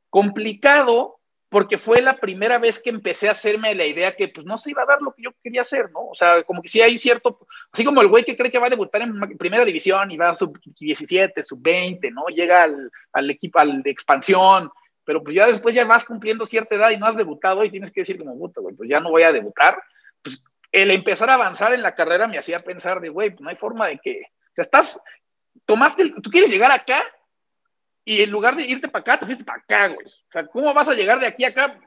Complicado 0.08 1.18
porque 1.50 1.76
fue 1.76 2.00
la 2.00 2.16
primera 2.16 2.58
vez 2.58 2.78
que 2.78 2.88
empecé 2.88 3.28
a 3.28 3.32
hacerme 3.32 3.74
la 3.74 3.84
idea 3.84 4.16
que 4.16 4.28
pues 4.28 4.46
no 4.46 4.56
se 4.56 4.70
iba 4.70 4.84
a 4.84 4.86
dar 4.86 5.02
lo 5.02 5.12
que 5.12 5.22
yo 5.22 5.30
quería 5.42 5.62
hacer, 5.62 5.90
¿no? 5.92 6.08
O 6.08 6.14
sea, 6.14 6.42
como 6.44 6.62
que 6.62 6.68
sí 6.68 6.80
hay 6.80 6.96
cierto, 6.96 7.40
así 7.72 7.84
como 7.84 8.00
el 8.00 8.08
güey 8.08 8.24
que 8.24 8.36
cree 8.38 8.50
que 8.50 8.58
va 8.58 8.68
a 8.68 8.70
debutar 8.70 9.02
en 9.02 9.18
primera 9.36 9.66
división 9.66 10.10
y 10.10 10.16
va 10.16 10.30
a 10.30 10.34
sub 10.34 10.58
17, 10.78 11.42
sub 11.42 11.60
20, 11.60 12.10
¿no? 12.10 12.26
Llega 12.28 12.64
al, 12.64 12.90
al 13.12 13.30
equipo, 13.30 13.58
al 13.58 13.82
de 13.82 13.90
expansión, 13.90 14.70
pero 15.08 15.24
pues 15.24 15.34
ya 15.34 15.46
después 15.46 15.74
ya 15.74 15.86
vas 15.86 16.04
cumpliendo 16.04 16.44
cierta 16.44 16.74
edad 16.74 16.90
y 16.90 16.98
no 16.98 17.06
has 17.06 17.16
debutado 17.16 17.64
y 17.64 17.70
tienes 17.70 17.90
que 17.90 18.02
decir 18.02 18.18
como, 18.18 18.38
puta, 18.38 18.60
güey, 18.60 18.76
pues 18.76 18.90
ya 18.90 19.00
no 19.00 19.08
voy 19.08 19.22
a 19.22 19.32
debutar. 19.32 19.82
Pues 20.20 20.44
el 20.70 20.90
empezar 20.90 21.30
a 21.30 21.34
avanzar 21.36 21.72
en 21.72 21.80
la 21.80 21.94
carrera 21.94 22.28
me 22.28 22.36
hacía 22.36 22.62
pensar 22.62 23.00
de, 23.00 23.08
güey, 23.08 23.30
pues 23.30 23.40
no 23.40 23.48
hay 23.48 23.56
forma 23.56 23.86
de 23.86 23.98
que, 24.00 24.20
o 24.20 24.54
sea, 24.54 24.64
estás, 24.64 25.00
tomaste, 25.64 26.12
tú 26.22 26.28
quieres 26.28 26.50
llegar 26.50 26.70
acá 26.70 27.02
y 28.04 28.20
en 28.20 28.30
lugar 28.30 28.54
de 28.54 28.66
irte 28.66 28.86
para 28.88 29.00
acá, 29.00 29.18
te 29.18 29.24
fuiste 29.24 29.44
para 29.44 29.62
acá, 29.62 29.86
güey. 29.86 30.06
O 30.06 30.30
sea, 30.30 30.46
¿cómo 30.46 30.74
vas 30.74 30.90
a 30.90 30.94
llegar 30.94 31.18
de 31.20 31.26
aquí 31.26 31.42
a 31.44 31.48
acá? 31.48 31.80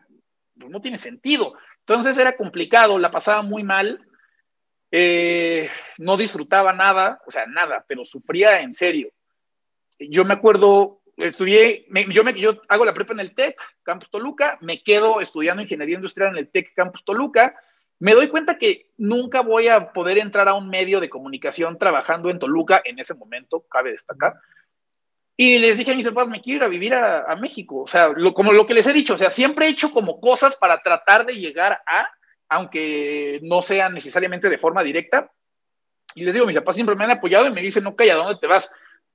Pues 0.59 0.71
no 0.71 0.81
tiene 0.81 0.97
sentido. 0.97 1.53
Entonces 1.81 2.17
era 2.17 2.35
complicado, 2.35 2.97
la 2.97 3.11
pasaba 3.11 3.43
muy 3.43 3.61
mal, 3.63 4.03
eh, 4.89 5.69
no 5.99 6.17
disfrutaba 6.17 6.73
nada, 6.73 7.21
o 7.27 7.31
sea, 7.31 7.45
nada, 7.45 7.85
pero 7.87 8.03
sufría 8.03 8.61
en 8.61 8.73
serio. 8.73 9.11
Yo 9.99 10.25
me 10.25 10.33
acuerdo, 10.33 11.00
estudié, 11.17 11.85
yo, 12.09 12.23
me, 12.23 12.33
hago 12.67 12.85
la 12.85 12.93
prepa 12.93 13.13
en 13.13 13.19
el 13.19 13.35
TEC, 13.35 13.59
Campus 13.83 14.09
Toluca, 14.09 14.57
me 14.61 14.83
quedo 14.83 15.21
estudiando 15.21 15.61
ingeniería 15.61 15.95
industrial 15.95 16.31
en 16.31 16.37
el 16.37 16.49
TEC, 16.49 16.73
Campus 16.73 17.03
Toluca, 17.03 17.55
me 17.99 18.15
doy 18.15 18.29
cuenta 18.29 18.57
que 18.57 18.89
nunca 18.97 19.41
voy 19.41 19.67
a 19.67 19.93
poder 19.93 20.17
entrar 20.17 20.47
a 20.47 20.55
un 20.55 20.69
medio 20.69 20.99
de 20.99 21.09
comunicación 21.09 21.77
trabajando 21.77 22.31
en 22.31 22.39
Toluca 22.39 22.81
en 22.83 22.97
ese 22.97 23.13
momento, 23.13 23.63
cabe 23.69 23.91
destacar. 23.91 24.33
Y 25.37 25.59
les 25.59 25.77
dije 25.77 25.91
a 25.91 25.95
mis 25.95 26.07
papás, 26.07 26.27
me 26.27 26.41
quiero 26.41 26.57
ir 26.57 26.63
a 26.63 26.67
vivir 26.67 26.93
a, 26.95 27.35
México. 27.35 27.83
O 27.83 27.87
sea, 27.87 28.09
como 28.33 28.53
lo 28.53 28.65
que 28.65 28.73
les 28.73 28.87
he 28.87 28.93
dicho, 28.93 29.13
o 29.13 29.17
sea, 29.17 29.29
siempre 29.29 29.67
he 29.67 29.69
hecho 29.69 29.91
como 29.91 30.19
cosas 30.19 30.55
para 30.55 30.81
tratar 30.81 31.25
de 31.27 31.33
llegar 31.33 31.81
a, 31.85 32.09
aunque 32.49 33.39
no 33.43 33.61
sea 33.61 33.89
necesariamente 33.89 34.49
de 34.49 34.57
forma 34.57 34.83
directa. 34.83 35.31
Y 36.15 36.25
les 36.25 36.33
digo, 36.33 36.47
mis 36.47 36.57
papás 36.57 36.75
siempre 36.75 36.95
me 36.95 37.03
han 37.03 37.11
apoyado 37.11 37.45
y 37.45 37.51
me 37.51 37.61
dicen, 37.61 37.85
ok, 37.85 38.01
¿a 38.01 38.15
dónde 38.15 38.39
te 38.39 38.47
vas? 38.47 38.71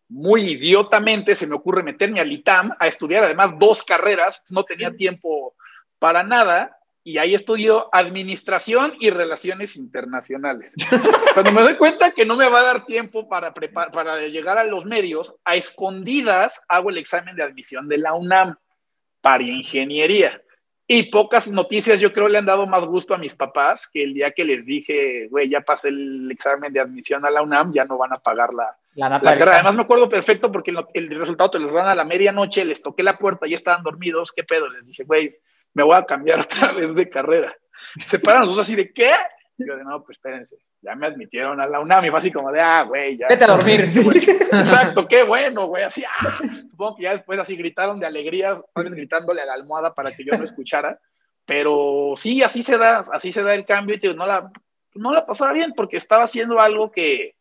Muy 0.09 0.53
idiotamente 0.53 1.35
se 1.35 1.47
me 1.47 1.57
ocurre 1.57 1.83
meterme 1.83 2.21
al 2.21 2.31
ITAM 2.31 2.73
a 2.79 2.87
estudiar 2.87 3.25
además 3.25 3.59
dos 3.59 3.83
carreras, 3.83 4.45
no 4.51 4.62
tenía 4.62 4.92
tiempo 4.92 5.55
para 5.99 6.23
nada 6.23 6.79
y 7.03 7.19
ahí 7.19 7.35
estudio 7.35 7.88
administración 7.92 8.95
y 8.99 9.11
relaciones 9.11 9.77
internacionales. 9.77 10.75
Cuando 11.35 11.53
me 11.53 11.62
doy 11.62 11.77
cuenta 11.77 12.11
que 12.11 12.27
no 12.27 12.37
me 12.37 12.49
va 12.49 12.61
a 12.61 12.64
dar 12.64 12.85
tiempo 12.85 13.29
para, 13.29 13.55
para 13.55 14.27
llegar 14.27 14.59
a 14.59 14.64
los 14.64 14.85
medios, 14.85 15.35
a 15.45 15.55
escondidas 15.55 16.61
hago 16.69 16.90
el 16.90 16.99
examen 16.99 17.37
de 17.37 17.45
admisión 17.45 17.88
de 17.88 17.99
la 17.99 18.14
UNAM 18.14 18.57
para 19.21 19.45
ingeniería. 19.45 20.42
Y 20.88 21.05
pocas 21.05 21.49
noticias 21.49 22.01
yo 22.01 22.12
creo 22.12 22.29
le 22.29 22.38
han 22.38 22.47
dado 22.47 22.66
más 22.66 22.85
gusto 22.85 23.14
a 23.14 23.19
mis 23.19 23.35
papás 23.35 23.88
que 23.92 24.03
el 24.03 24.14
día 24.14 24.31
que 24.31 24.45
les 24.45 24.64
dije, 24.64 25.27
güey, 25.29 25.49
ya 25.49 25.61
pasé 25.61 25.88
el 25.88 26.29
examen 26.31 26.73
de 26.73 26.81
admisión 26.81 27.25
a 27.25 27.31
la 27.31 27.42
UNAM, 27.42 27.73
ya 27.73 27.85
no 27.85 27.99
van 27.99 28.12
a 28.12 28.21
pagar 28.21 28.55
la, 28.55 28.77
la, 28.97 29.11
la 29.11 29.21
carrera. 29.21 29.55
Además 29.55 29.77
me 29.77 29.83
acuerdo 29.83 30.09
perfecto 30.09 30.51
porque 30.51 30.71
el, 30.71 30.85
el 30.95 31.19
resultado 31.19 31.51
te 31.51 31.61
los 31.61 31.73
dan 31.73 31.87
a 31.87 31.95
la 31.95 32.05
medianoche, 32.05 32.65
les 32.65 32.83
toqué 32.83 33.03
la 33.03 33.19
puerta, 33.19 33.47
ya 33.47 33.55
estaban 33.55 33.83
dormidos, 33.83 34.33
¿qué 34.33 34.43
pedo? 34.43 34.69
Les 34.69 34.87
dije, 34.87 35.05
güey, 35.05 35.37
me 35.75 35.83
voy 35.83 35.97
a 35.97 36.05
cambiar 36.05 36.41
otra 36.41 36.73
vez 36.73 36.95
de 36.95 37.09
carrera. 37.09 37.55
Se 37.97 38.19
paran 38.19 38.47
los 38.47 38.57
dos 38.57 38.67
así 38.67 38.75
de, 38.75 38.93
¿qué? 38.93 39.13
Y 39.59 39.67
yo 39.67 39.77
de, 39.77 39.85
no, 39.85 40.03
pues 40.03 40.17
espérense, 40.17 40.57
ya 40.83 40.95
me 40.95 41.07
admitieron 41.07 41.61
a 41.61 41.67
la 41.67 41.81
UNAM 41.81 42.05
y 42.07 42.11
fue 42.11 42.19
así 42.19 42.33
como 42.33 42.51
de, 42.51 42.61
ah, 42.61 42.83
güey, 42.83 43.17
ya. 43.17 43.27
Vete 43.29 43.45
a 43.45 43.49
dormir. 43.49 43.81
Exacto, 44.53 45.07
qué 45.07 45.23
bueno, 45.23 45.67
güey, 45.67 45.85
así, 45.85 46.03
ah. 46.05 46.39
Supongo 46.71 46.97
que 46.97 47.03
ya 47.05 47.13
después 47.13 47.39
así 47.39 47.57
gritaron 47.57 48.01
de 48.01 48.07
alegría, 48.07 48.61
tal 48.75 48.85
vez 48.85 48.95
gritándole 48.95 49.43
a 49.43 49.47
la 49.47 49.55
almohada 49.55 49.95
para 49.95 50.11
que 50.11 50.25
yo 50.25 50.37
no 50.37 50.45
escuchara, 50.45 50.99
pero 51.47 52.15
sí, 52.17 52.43
así 52.43 52.63
se 52.63 52.77
da, 52.77 53.03
así 53.13 53.33
se 53.33 53.43
da 53.43 53.55
el 53.55 53.65
cambio 53.65 53.97
y 53.97 53.99
te 53.99 54.09
digo, 54.09 54.19
no 54.19 54.27
la, 54.27 54.51
no 54.95 55.13
la 55.13 55.25
pasaba 55.25 55.53
bien 55.53 55.73
porque 55.75 55.97
estaba 55.97 56.25
haciendo 56.25 56.61
algo 56.61 56.91
que, 56.91 57.36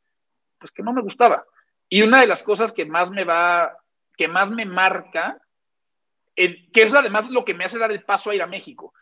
pues 0.66 0.72
que 0.72 0.82
no 0.82 0.94
me 0.94 1.04
gustaba. 1.04 1.46
Y 1.88 2.02
una 2.02 2.22
de 2.22 2.28
las 2.28 2.42
cosas 2.42 2.74
que 2.74 2.86
más 2.86 3.12
me 3.12 3.24
va, 3.24 3.78
que 4.18 4.28
más 4.28 4.50
me 4.50 4.66
marca 4.66 5.40
que 6.36 6.82
es 6.82 6.94
además 6.94 7.30
lo 7.30 7.46
que 7.46 7.54
me 7.54 7.66
hace 7.66 7.78
dar 7.78 7.92
el 7.92 8.04
paso 8.04 8.30
a 8.30 8.36
ir 8.36 8.42
a 8.42 8.48
México. 8.48 8.94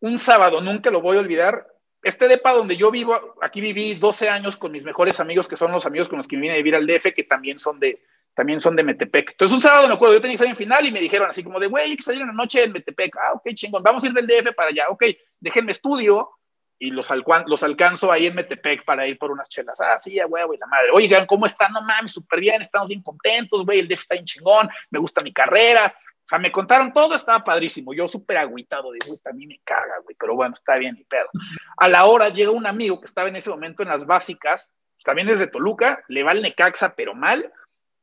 Un 0.00 0.18
sábado, 0.18 0.60
nunca 0.60 0.90
lo 0.90 1.00
voy 1.00 1.16
a 1.16 1.20
olvidar, 1.20 1.66
este 2.02 2.28
depa 2.28 2.52
donde 2.52 2.76
yo 2.76 2.90
vivo, 2.90 3.34
aquí 3.42 3.60
viví 3.60 3.94
12 3.94 4.28
años 4.28 4.56
con 4.56 4.70
mis 4.70 4.84
mejores 4.84 5.18
amigos, 5.18 5.48
que 5.48 5.56
son 5.56 5.72
los 5.72 5.86
amigos 5.86 6.08
con 6.08 6.18
los 6.18 6.28
que 6.28 6.36
vine 6.36 6.52
a 6.52 6.56
vivir 6.58 6.76
al 6.76 6.86
DF, 6.86 7.14
que 7.16 7.24
también 7.24 7.58
son 7.58 7.80
de, 7.80 8.04
también 8.34 8.60
son 8.60 8.76
de 8.76 8.84
Metepec. 8.84 9.32
Entonces 9.32 9.54
un 9.54 9.60
sábado 9.60 9.88
me 9.88 9.94
acuerdo, 9.94 10.14
yo 10.14 10.20
tenía 10.20 10.34
examen 10.34 10.54
final 10.54 10.86
y 10.86 10.92
me 10.92 11.00
dijeron 11.00 11.28
así 11.28 11.42
como 11.42 11.58
de, 11.58 11.66
güey, 11.66 11.90
hay 11.90 11.96
que 11.96 12.02
salir 12.02 12.20
en 12.20 12.28
la 12.28 12.34
noche 12.34 12.62
en 12.62 12.72
Metepec. 12.72 13.16
Ah, 13.16 13.32
ok, 13.32 13.48
chingón, 13.54 13.82
vamos 13.82 14.04
a 14.04 14.06
ir 14.06 14.12
del 14.12 14.26
DF 14.28 14.54
para 14.54 14.70
allá. 14.70 14.84
Ok, 14.90 15.04
déjenme 15.40 15.72
estudio 15.72 16.30
y 16.78 16.90
los, 16.90 17.08
los 17.46 17.62
alcanzo 17.62 18.12
ahí 18.12 18.26
en 18.26 18.34
Metepec 18.34 18.84
para 18.84 19.06
ir 19.06 19.18
por 19.18 19.30
unas 19.30 19.48
chelas. 19.48 19.80
Ah, 19.80 19.98
sí, 19.98 20.18
güey, 20.28 20.44
güey, 20.44 20.58
la 20.58 20.66
madre. 20.66 20.90
Oigan, 20.92 21.26
¿cómo 21.26 21.46
están? 21.46 21.72
No 21.72 21.82
mames, 21.82 22.12
súper 22.12 22.40
bien, 22.40 22.60
estamos 22.60 22.88
bien 22.88 23.02
contentos, 23.02 23.64
güey, 23.64 23.80
el 23.80 23.88
DF 23.88 24.00
está 24.00 24.14
bien 24.14 24.24
chingón, 24.24 24.68
me 24.90 24.98
gusta 24.98 25.22
mi 25.22 25.32
carrera, 25.32 25.94
o 25.96 26.28
sea, 26.28 26.38
me 26.38 26.52
contaron 26.52 26.92
todo, 26.92 27.14
estaba 27.14 27.42
padrísimo. 27.42 27.94
Yo 27.94 28.06
súper 28.06 28.36
agüitado 28.36 28.92
de, 28.92 28.98
güey, 29.06 29.18
a 29.24 29.32
mí 29.32 29.46
me 29.46 29.60
caga, 29.64 29.94
güey, 30.04 30.16
pero 30.18 30.34
bueno, 30.34 30.54
está 30.54 30.76
bien, 30.76 30.94
ni 30.94 31.04
pedo. 31.04 31.28
A 31.78 31.88
la 31.88 32.04
hora 32.04 32.28
llega 32.28 32.50
un 32.50 32.66
amigo 32.66 33.00
que 33.00 33.06
estaba 33.06 33.28
en 33.28 33.36
ese 33.36 33.50
momento 33.50 33.82
en 33.82 33.88
las 33.88 34.06
básicas, 34.06 34.72
también 35.04 35.28
es 35.28 35.38
de 35.38 35.46
Toluca, 35.46 36.04
le 36.08 36.22
va 36.22 36.32
el 36.32 36.42
Necaxa, 36.42 36.94
pero 36.94 37.14
mal, 37.14 37.52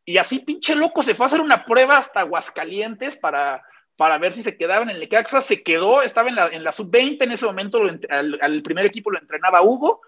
y 0.05 0.17
así 0.17 0.39
pinche 0.39 0.75
loco 0.75 1.01
se 1.01 1.15
fue 1.15 1.25
a 1.25 1.27
hacer 1.27 1.41
una 1.41 1.65
prueba 1.65 1.97
hasta 1.97 2.21
Aguascalientes 2.21 3.17
para, 3.17 3.63
para 3.95 4.17
ver 4.17 4.33
si 4.33 4.41
se 4.41 4.57
quedaba 4.57 4.89
en 4.89 4.99
Necaxa, 4.99 5.41
se 5.41 5.63
quedó, 5.63 6.01
estaba 6.01 6.29
en 6.29 6.35
la, 6.35 6.47
en 6.47 6.63
la 6.63 6.71
sub-20, 6.71 7.23
en 7.23 7.31
ese 7.31 7.45
momento 7.45 7.81
al, 8.09 8.39
al 8.41 8.61
primer 8.61 8.85
equipo 8.85 9.11
lo 9.11 9.19
entrenaba 9.19 9.61
Hugo, 9.61 10.01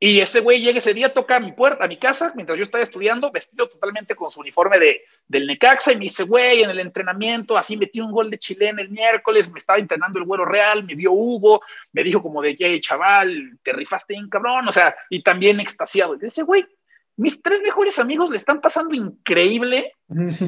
y 0.00 0.20
ese 0.20 0.40
güey 0.40 0.60
llega 0.60 0.78
ese 0.78 0.92
día, 0.92 1.14
toca 1.14 1.36
a 1.36 1.40
mi 1.40 1.52
puerta, 1.52 1.84
a 1.84 1.88
mi 1.88 1.96
casa, 1.96 2.32
mientras 2.34 2.58
yo 2.58 2.64
estaba 2.64 2.84
estudiando, 2.84 3.30
vestido 3.30 3.68
totalmente 3.68 4.14
con 4.14 4.30
su 4.30 4.40
uniforme 4.40 4.78
de, 4.78 5.02
del 5.26 5.46
Necaxa, 5.46 5.92
y 5.92 5.96
me 5.96 6.04
dice, 6.04 6.24
güey, 6.24 6.62
en 6.62 6.68
el 6.68 6.80
entrenamiento, 6.80 7.56
así 7.56 7.76
metí 7.76 8.00
un 8.00 8.12
gol 8.12 8.28
de 8.30 8.38
chilena 8.38 8.82
el 8.82 8.90
miércoles, 8.90 9.50
me 9.50 9.58
estaba 9.58 9.78
entrenando 9.78 10.18
el 10.18 10.26
güero 10.26 10.44
real, 10.44 10.84
me 10.84 10.94
vio 10.94 11.12
Hugo, 11.12 11.62
me 11.92 12.02
dijo 12.02 12.20
como 12.22 12.42
de, 12.42 12.54
hey, 12.58 12.80
chaval, 12.80 13.58
te 13.62 13.72
rifaste 13.72 14.14
bien 14.14 14.28
cabrón, 14.28 14.68
o 14.68 14.72
sea, 14.72 14.94
y 15.08 15.22
también 15.22 15.60
extasiado. 15.60 16.16
Y 16.16 16.18
dice, 16.18 16.42
güey, 16.42 16.66
mis 17.16 17.40
tres 17.42 17.62
mejores 17.62 17.98
amigos 17.98 18.30
le 18.30 18.36
están 18.36 18.60
pasando 18.60 18.94
increíble, 18.94 19.92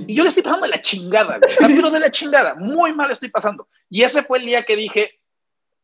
y 0.06 0.14
yo 0.14 0.22
le 0.22 0.28
estoy 0.28 0.42
pasando 0.42 0.66
de 0.66 0.70
la 0.70 0.80
chingada, 0.80 1.38
pero 1.60 1.90
de 1.90 2.00
la 2.00 2.10
chingada, 2.10 2.54
muy 2.54 2.92
mal 2.92 3.10
estoy 3.10 3.30
pasando. 3.30 3.68
Y 3.88 4.02
ese 4.02 4.22
fue 4.22 4.38
el 4.38 4.46
día 4.46 4.64
que 4.64 4.76
dije, 4.76 5.20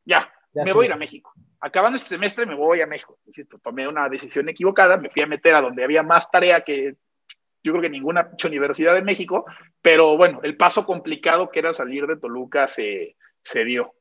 ya, 0.04 0.32
ya 0.52 0.64
me 0.64 0.72
voy 0.72 0.86
a 0.86 0.88
ir 0.88 0.92
a 0.92 0.96
México 0.96 1.32
acabando 1.62 1.96
este 1.96 2.10
semestre 2.10 2.44
me 2.44 2.56
voy 2.56 2.80
a 2.80 2.86
México. 2.86 3.18
Insisto, 3.24 3.58
tomé 3.58 3.88
una 3.88 4.08
decisión 4.08 4.48
equivocada, 4.48 4.98
me 4.98 5.08
fui 5.08 5.22
a 5.22 5.26
meter 5.26 5.54
a 5.54 5.62
donde 5.62 5.84
había 5.84 6.02
más 6.02 6.30
tarea 6.30 6.62
que 6.62 6.96
yo 7.64 7.72
creo 7.72 7.82
que 7.82 7.90
ninguna 7.90 8.28
universidad 8.44 8.94
de 8.94 9.02
México, 9.02 9.46
pero 9.80 10.16
bueno, 10.16 10.40
el 10.42 10.56
paso 10.56 10.84
complicado 10.84 11.50
que 11.50 11.60
era 11.60 11.72
salir 11.72 12.08
de 12.08 12.16
Toluca 12.16 12.66
se, 12.66 13.16
se 13.44 13.64
dio. 13.64 13.94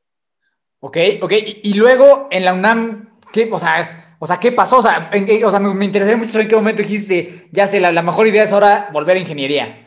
Ok, 0.80 0.96
ok, 1.20 1.32
y, 1.62 1.74
luego 1.74 2.26
en 2.32 2.44
la 2.44 2.54
UNAM, 2.54 3.20
¿qué, 3.32 3.48
o 3.52 3.58
sea, 3.60 4.01
o 4.22 4.26
sea, 4.28 4.38
¿qué 4.38 4.52
pasó? 4.52 4.78
O 4.78 4.82
sea, 4.82 5.10
o 5.44 5.50
sea 5.50 5.58
me, 5.58 5.84
interesaría 5.84 6.16
mucho 6.16 6.30
saber 6.30 6.44
en 6.44 6.50
qué 6.50 6.54
momento 6.54 6.82
dijiste, 6.82 7.48
ya 7.50 7.66
sé, 7.66 7.80
la, 7.80 7.90
la 7.90 8.02
mejor 8.02 8.28
idea 8.28 8.44
es 8.44 8.52
ahora 8.52 8.88
volver 8.92 9.16
a 9.16 9.20
ingeniería. 9.20 9.84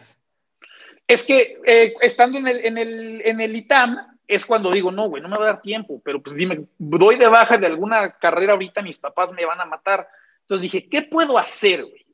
Es 1.08 1.24
que 1.24 1.62
eh, 1.64 1.94
estando 2.02 2.38
en 2.38 2.46
el, 2.46 2.66
en, 2.66 2.78
el, 2.78 3.22
en 3.24 3.40
el 3.40 3.56
ITAM, 3.56 3.96
es 4.28 4.46
cuando 4.46 4.72
digo, 4.72 4.92
no, 4.92 5.08
güey, 5.08 5.24
no 5.24 5.30
me 5.30 5.38
va 5.38 5.44
a 5.44 5.54
dar 5.54 5.62
tiempo, 5.62 6.02
pero 6.04 6.22
pues 6.22 6.36
dime, 6.36 6.66
doy 6.78 7.16
de 7.16 7.28
baja 7.28 7.58
de 7.58 7.68
alguna 7.68 8.12
carrera 8.18 8.52
ahorita, 8.52 8.82
mis 8.82 9.00
papás 9.00 9.32
me 9.32 9.46
van 9.46 9.62
a 9.62 9.66
matar. 9.66 10.06
Entonces 10.42 10.64
dije, 10.64 10.90
¿qué 10.90 11.04
puedo 11.04 11.38
hacer, 11.38 11.86
güey? 11.86 12.06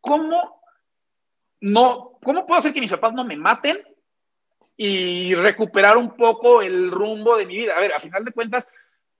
¿Cómo 0.00 0.60
no, 1.60 2.18
cómo 2.24 2.44
puedo 2.44 2.58
hacer 2.58 2.72
que 2.72 2.80
mis 2.80 2.90
papás 2.90 3.14
no 3.14 3.24
me 3.24 3.36
maten 3.36 3.78
y 4.76 5.32
recuperar 5.36 5.96
un 5.96 6.16
poco 6.16 6.60
el 6.60 6.90
rumbo 6.90 7.36
de 7.36 7.46
mi 7.46 7.56
vida? 7.56 7.74
A 7.76 7.80
ver, 7.80 7.92
a 7.92 8.00
final 8.00 8.24
de 8.24 8.32
cuentas, 8.32 8.66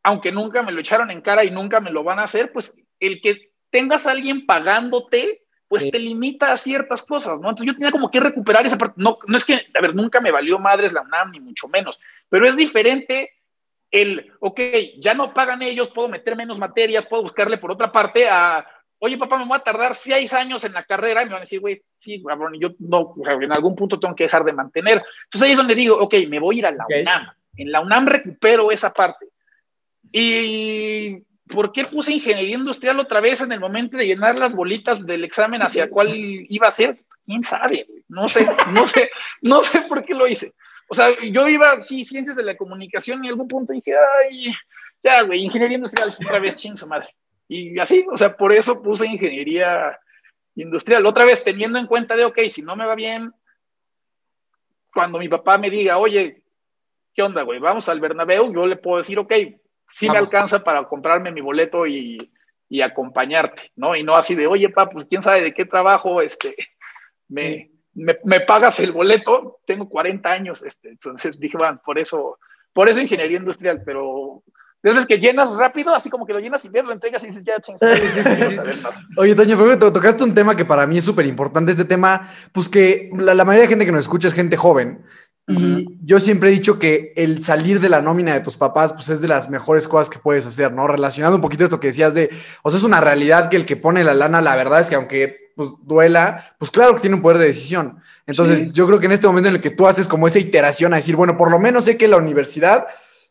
aunque 0.08 0.32
nunca 0.32 0.62
me 0.62 0.72
lo 0.72 0.80
echaron 0.80 1.10
en 1.10 1.20
cara 1.20 1.44
y 1.44 1.50
nunca 1.50 1.80
me 1.80 1.90
lo 1.90 2.02
van 2.02 2.18
a 2.18 2.22
hacer, 2.22 2.50
pues 2.50 2.74
el 2.98 3.20
que 3.20 3.52
tengas 3.68 4.06
a 4.06 4.12
alguien 4.12 4.46
pagándote, 4.46 5.42
pues 5.68 5.90
te 5.90 5.98
limita 5.98 6.50
a 6.50 6.56
ciertas 6.56 7.02
cosas, 7.02 7.38
¿no? 7.38 7.50
Entonces 7.50 7.66
yo 7.66 7.74
tenía 7.74 7.90
como 7.90 8.10
que 8.10 8.18
recuperar 8.18 8.64
esa 8.64 8.78
parte. 8.78 8.94
No, 8.96 9.18
no 9.26 9.36
es 9.36 9.44
que, 9.44 9.52
a 9.52 9.82
ver, 9.82 9.94
nunca 9.94 10.22
me 10.22 10.30
valió 10.30 10.58
madres 10.58 10.94
la 10.94 11.02
UNAM, 11.02 11.32
ni 11.32 11.40
mucho 11.40 11.68
menos, 11.68 12.00
pero 12.30 12.48
es 12.48 12.56
diferente 12.56 13.34
el, 13.90 14.32
ok, 14.40 14.60
ya 14.98 15.12
no 15.12 15.34
pagan 15.34 15.60
ellos, 15.60 15.90
puedo 15.90 16.08
meter 16.08 16.36
menos 16.36 16.58
materias, 16.58 17.04
puedo 17.04 17.24
buscarle 17.24 17.58
por 17.58 17.70
otra 17.70 17.92
parte 17.92 18.30
a, 18.30 18.66
oye, 19.00 19.18
papá, 19.18 19.36
me 19.36 19.44
voy 19.44 19.58
a 19.58 19.60
tardar 19.60 19.94
seis 19.94 20.32
años 20.32 20.64
en 20.64 20.72
la 20.72 20.84
carrera, 20.84 21.20
y 21.20 21.26
me 21.26 21.32
van 21.32 21.40
a 21.40 21.44
decir, 21.44 21.60
güey, 21.60 21.82
sí, 21.98 22.22
cabrón, 22.22 22.54
yo 22.58 22.70
no, 22.78 23.14
en 23.26 23.52
algún 23.52 23.76
punto 23.76 24.00
tengo 24.00 24.14
que 24.14 24.24
dejar 24.24 24.44
de 24.44 24.54
mantener. 24.54 25.02
Entonces 25.24 25.42
ahí 25.42 25.52
es 25.52 25.58
donde 25.58 25.74
digo, 25.74 25.98
ok, 25.98 26.14
me 26.28 26.40
voy 26.40 26.56
a 26.56 26.58
ir 26.60 26.66
a 26.66 26.70
la 26.70 26.86
UNAM. 26.88 27.28
En 27.58 27.72
la 27.72 27.80
UNAM 27.80 28.06
recupero 28.06 28.70
esa 28.70 28.90
parte. 28.90 29.26
Y 30.12 31.22
¿por 31.48 31.72
qué 31.72 31.84
puse 31.84 32.12
ingeniería 32.12 32.56
industrial 32.56 33.00
otra 33.00 33.20
vez 33.20 33.40
en 33.40 33.52
el 33.52 33.60
momento 33.60 33.96
de 33.96 34.06
llenar 34.06 34.38
las 34.38 34.54
bolitas 34.54 35.04
del 35.04 35.24
examen 35.24 35.62
hacia 35.62 35.90
cuál 35.90 36.14
iba 36.14 36.68
a 36.68 36.72
ser? 36.72 36.98
¿Quién 37.26 37.42
sabe? 37.42 37.86
No 38.08 38.28
sé, 38.28 38.46
no 38.72 38.86
sé, 38.86 39.10
no 39.42 39.62
sé 39.62 39.82
por 39.82 40.04
qué 40.04 40.14
lo 40.14 40.26
hice. 40.26 40.54
O 40.88 40.94
sea, 40.94 41.08
yo 41.30 41.48
iba, 41.48 41.82
sí, 41.82 42.04
ciencias 42.04 42.36
de 42.36 42.42
la 42.42 42.56
comunicación 42.56 43.22
y 43.22 43.28
en 43.28 43.32
algún 43.32 43.48
punto 43.48 43.74
dije, 43.74 43.94
ay, 44.24 44.54
ya, 45.02 45.22
güey, 45.22 45.44
ingeniería 45.44 45.76
industrial, 45.76 46.14
otra 46.24 46.38
vez, 46.38 46.56
ching 46.56 46.76
su 46.76 46.86
madre. 46.86 47.14
Y 47.46 47.78
así, 47.78 48.06
o 48.10 48.16
sea, 48.16 48.36
por 48.36 48.52
eso 48.52 48.82
puse 48.82 49.06
ingeniería 49.06 49.98
industrial. 50.54 51.04
Otra 51.06 51.24
vez, 51.24 51.44
teniendo 51.44 51.78
en 51.78 51.86
cuenta 51.86 52.16
de, 52.16 52.24
ok, 52.24 52.38
si 52.50 52.62
no 52.62 52.76
me 52.76 52.86
va 52.86 52.94
bien, 52.94 53.32
cuando 54.92 55.18
mi 55.18 55.28
papá 55.28 55.58
me 55.58 55.70
diga, 55.70 55.98
oye, 55.98 56.42
¿qué 57.14 57.22
onda, 57.22 57.42
güey? 57.42 57.58
Vamos 57.58 57.88
al 57.88 58.00
Bernabéu, 58.00 58.52
yo 58.52 58.66
le 58.66 58.76
puedo 58.76 58.98
decir, 58.98 59.18
ok, 59.18 59.32
sí 59.98 60.08
me 60.08 60.18
alcanza 60.18 60.62
para 60.62 60.84
comprarme 60.84 61.32
mi 61.32 61.40
boleto 61.40 61.84
y, 61.84 62.30
y, 62.68 62.80
acompañarte, 62.82 63.72
¿no? 63.74 63.96
Y 63.96 64.04
no 64.04 64.14
así 64.14 64.36
de, 64.36 64.46
oye, 64.46 64.68
papá, 64.68 64.92
pues 64.92 65.06
quién 65.06 65.22
sabe 65.22 65.42
de 65.42 65.52
qué 65.52 65.64
trabajo, 65.64 66.22
este, 66.22 66.54
me, 67.28 67.70
me, 67.94 68.40
pagas 68.40 68.78
el 68.78 68.92
boleto, 68.92 69.58
tengo 69.66 69.88
40 69.88 70.30
años, 70.30 70.62
este, 70.62 70.90
entonces 70.90 71.40
dije, 71.40 71.56
bueno, 71.58 71.80
por 71.84 71.98
eso, 71.98 72.38
por 72.72 72.88
eso 72.88 73.00
ingeniería 73.00 73.38
industrial, 73.38 73.82
pero 73.84 74.44
después 74.80 75.04
que 75.04 75.18
llenas 75.18 75.52
rápido, 75.52 75.92
así 75.92 76.08
como 76.08 76.24
que 76.24 76.32
lo 76.32 76.38
llenas 76.38 76.64
y 76.64 76.68
lo 76.68 76.92
entregas 76.92 77.24
y 77.24 77.28
dices, 77.28 77.44
ya, 77.44 77.58
chingos. 77.58 77.82
Oye, 79.16 79.34
Toño, 79.34 79.58
pero 79.58 79.92
tocaste 79.92 80.22
un 80.22 80.32
tema 80.32 80.54
que 80.54 80.64
para 80.64 80.86
mí 80.86 80.98
es 80.98 81.04
súper 81.04 81.26
importante. 81.26 81.72
Este 81.72 81.84
tema, 81.84 82.30
pues 82.52 82.68
que 82.68 83.10
la, 83.14 83.34
la, 83.34 83.44
mayoría 83.44 83.62
de 83.62 83.68
gente 83.68 83.84
que 83.84 83.92
nos 83.92 84.04
escucha 84.04 84.28
es 84.28 84.34
gente 84.34 84.56
joven. 84.56 85.04
Y 85.48 85.88
yo 86.04 86.20
siempre 86.20 86.50
he 86.50 86.52
dicho 86.52 86.78
que 86.78 87.14
el 87.16 87.42
salir 87.42 87.80
de 87.80 87.88
la 87.88 88.02
nómina 88.02 88.34
de 88.34 88.40
tus 88.40 88.56
papás, 88.56 88.92
pues 88.92 89.08
es 89.08 89.22
de 89.22 89.28
las 89.28 89.48
mejores 89.48 89.88
cosas 89.88 90.10
que 90.10 90.18
puedes 90.18 90.46
hacer, 90.46 90.72
¿no? 90.72 90.86
Relacionado 90.86 91.34
un 91.36 91.40
poquito 91.40 91.64
esto 91.64 91.80
que 91.80 91.86
decías 91.88 92.12
de, 92.12 92.28
o 92.62 92.70
sea, 92.70 92.76
es 92.76 92.84
una 92.84 93.00
realidad 93.00 93.48
que 93.48 93.56
el 93.56 93.64
que 93.64 93.76
pone 93.76 94.04
la 94.04 94.12
lana, 94.12 94.42
la 94.42 94.56
verdad 94.56 94.80
es 94.80 94.88
que 94.88 94.94
aunque 94.94 95.48
pues 95.56 95.70
duela, 95.82 96.54
pues 96.58 96.70
claro 96.70 96.94
que 96.94 97.00
tiene 97.00 97.16
un 97.16 97.22
poder 97.22 97.38
de 97.38 97.46
decisión. 97.46 97.98
Entonces, 98.26 98.72
yo 98.72 98.86
creo 98.86 99.00
que 99.00 99.06
en 99.06 99.12
este 99.12 99.26
momento 99.26 99.48
en 99.48 99.56
el 99.56 99.60
que 99.60 99.70
tú 99.70 99.88
haces 99.88 100.06
como 100.06 100.26
esa 100.26 100.38
iteración 100.38 100.92
a 100.92 100.96
decir, 100.96 101.16
bueno, 101.16 101.36
por 101.36 101.50
lo 101.50 101.58
menos 101.58 101.84
sé 101.84 101.96
que 101.96 102.06
la 102.06 102.18
universidad, 102.18 102.86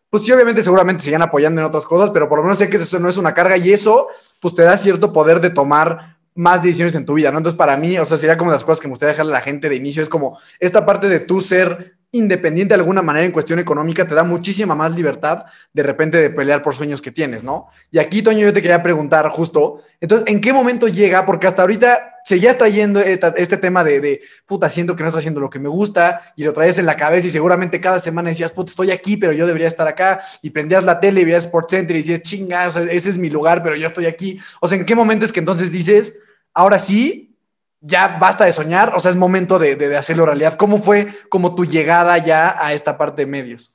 pues 0.09 0.23
sí, 0.23 0.31
obviamente 0.31 0.61
seguramente 0.61 1.03
sigan 1.03 1.21
apoyando 1.21 1.61
en 1.61 1.67
otras 1.67 1.85
cosas, 1.85 2.09
pero 2.09 2.27
por 2.27 2.39
lo 2.39 2.43
menos 2.43 2.57
sé 2.57 2.69
que 2.69 2.77
eso 2.77 2.99
no 2.99 3.07
es 3.07 3.17
una 3.17 3.33
carga 3.33 3.57
y 3.57 3.71
eso, 3.71 4.07
pues 4.41 4.55
te 4.55 4.63
da 4.63 4.75
cierto 4.75 5.13
poder 5.13 5.39
de 5.39 5.51
tomar 5.51 6.17
más 6.33 6.61
decisiones 6.61 6.95
en 6.95 7.05
tu 7.05 7.13
vida, 7.13 7.31
¿no? 7.31 7.37
Entonces, 7.37 7.57
para 7.57 7.77
mí, 7.77 7.97
o 7.97 8.05
sea, 8.05 8.17
sería 8.17 8.37
como 8.37 8.51
las 8.51 8.63
cosas 8.63 8.79
que 8.79 8.87
me 8.87 8.91
gustaría 8.91 9.11
dejarle 9.11 9.31
a 9.31 9.39
la 9.39 9.41
gente 9.41 9.69
de 9.69 9.75
inicio, 9.75 10.01
es 10.01 10.09
como 10.09 10.39
esta 10.59 10.85
parte 10.85 11.09
de 11.09 11.19
tú 11.19 11.41
ser 11.41 11.96
independiente 12.11 12.73
de 12.73 12.79
alguna 12.79 13.01
manera 13.01 13.25
en 13.25 13.31
cuestión 13.31 13.59
económica, 13.59 14.07
te 14.07 14.15
da 14.15 14.23
muchísima 14.23 14.75
más 14.75 14.95
libertad 14.95 15.45
de 15.73 15.83
repente 15.83 16.17
de 16.17 16.29
pelear 16.29 16.61
por 16.61 16.73
sueños 16.73 17.01
que 17.01 17.11
tienes, 17.11 17.43
¿no? 17.43 17.67
Y 17.91 17.99
aquí, 17.99 18.21
Toño, 18.21 18.39
yo 18.39 18.53
te 18.53 18.61
quería 18.61 18.81
preguntar 18.81 19.27
justo, 19.29 19.81
entonces, 19.99 20.27
¿en 20.27 20.39
qué 20.39 20.53
momento 20.53 20.87
llega? 20.87 21.25
Porque 21.25 21.47
hasta 21.47 21.63
ahorita 21.63 22.15
seguías 22.23 22.57
trayendo 22.57 22.99
este 23.01 23.57
tema 23.57 23.83
de, 23.83 23.99
de, 23.99 24.21
puta, 24.45 24.69
siento 24.69 24.95
que 24.95 25.03
no 25.03 25.09
estoy 25.09 25.19
haciendo 25.19 25.39
lo 25.39 25.49
que 25.49 25.59
me 25.59 25.69
gusta 25.69 26.33
y 26.35 26.43
lo 26.43 26.53
traes 26.53 26.77
en 26.77 26.85
la 26.85 26.95
cabeza 26.95 27.27
y 27.27 27.31
seguramente 27.31 27.81
cada 27.81 27.99
semana 27.99 28.29
decías, 28.29 28.51
puta, 28.51 28.69
estoy 28.69 28.91
aquí, 28.91 29.17
pero 29.17 29.33
yo 29.33 29.45
debería 29.45 29.67
estar 29.67 29.87
acá 29.87 30.21
y 30.41 30.49
prendías 30.49 30.83
la 30.83 30.99
tele 30.99 31.21
y 31.21 31.25
veías 31.25 31.45
Sports 31.45 31.71
Center 31.71 31.95
y 31.95 31.99
decías, 31.99 32.21
chinga, 32.21 32.67
ese 32.67 33.09
es 33.09 33.17
mi 33.17 33.29
lugar, 33.29 33.63
pero 33.63 33.75
yo 33.75 33.87
estoy 33.87 34.05
aquí. 34.05 34.39
O 34.61 34.67
sea, 34.67 34.77
¿en 34.77 34.85
qué 34.85 34.95
momento 34.95 35.25
es 35.25 35.33
que 35.33 35.39
entonces 35.39 35.71
dices, 35.71 36.17
ahora 36.53 36.79
sí, 36.79 37.26
ya 37.79 38.17
basta 38.19 38.45
de 38.45 38.51
soñar, 38.51 38.93
o 38.95 38.99
sea, 38.99 39.11
es 39.11 39.17
momento 39.17 39.59
de, 39.59 39.95
hacerlo 39.95 40.25
realidad. 40.25 40.55
¿Cómo 40.55 40.77
fue 40.77 41.07
como 41.29 41.55
tu 41.55 41.65
llegada 41.65 42.17
ya 42.17 42.55
a 42.59 42.73
esta 42.73 42.97
parte 42.97 43.23
de 43.23 43.27
medios? 43.27 43.73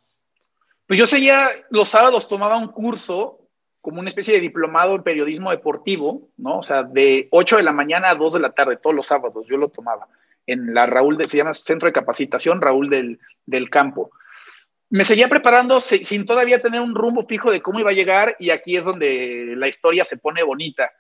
Pues 0.86 0.98
yo 0.98 1.06
seguía, 1.06 1.48
los 1.70 1.88
sábados 1.88 2.28
tomaba 2.28 2.58
un 2.58 2.68
curso 2.68 3.38
como 3.80 4.00
una 4.00 4.08
especie 4.08 4.34
de 4.34 4.40
diplomado 4.40 4.94
en 4.94 5.02
periodismo 5.02 5.50
deportivo, 5.50 6.28
¿no? 6.36 6.58
O 6.58 6.62
sea, 6.62 6.84
de 6.84 7.28
8 7.30 7.56
de 7.56 7.62
la 7.62 7.72
mañana 7.72 8.10
a 8.10 8.14
2 8.14 8.34
de 8.34 8.40
la 8.40 8.52
tarde, 8.52 8.76
todos 8.76 8.94
los 8.94 9.06
sábados, 9.06 9.46
yo 9.48 9.56
lo 9.56 9.68
tomaba 9.68 10.06
en 10.46 10.74
la 10.74 10.86
Raúl, 10.86 11.16
de, 11.16 11.28
se 11.28 11.36
llama 11.36 11.54
Centro 11.54 11.86
de 11.86 11.92
Capacitación 11.92 12.60
Raúl 12.60 12.90
del, 12.90 13.18
del 13.46 13.70
Campo. 13.70 14.10
Me 14.90 15.04
seguía 15.04 15.28
preparando 15.28 15.80
sin 15.80 16.26
todavía 16.26 16.60
tener 16.60 16.80
un 16.80 16.94
rumbo 16.94 17.26
fijo 17.26 17.50
de 17.50 17.62
cómo 17.62 17.80
iba 17.80 17.90
a 17.90 17.94
llegar 17.94 18.36
y 18.38 18.50
aquí 18.50 18.76
es 18.76 18.84
donde 18.84 19.54
la 19.56 19.66
historia 19.66 20.04
se 20.04 20.18
pone 20.18 20.42
bonita 20.42 20.92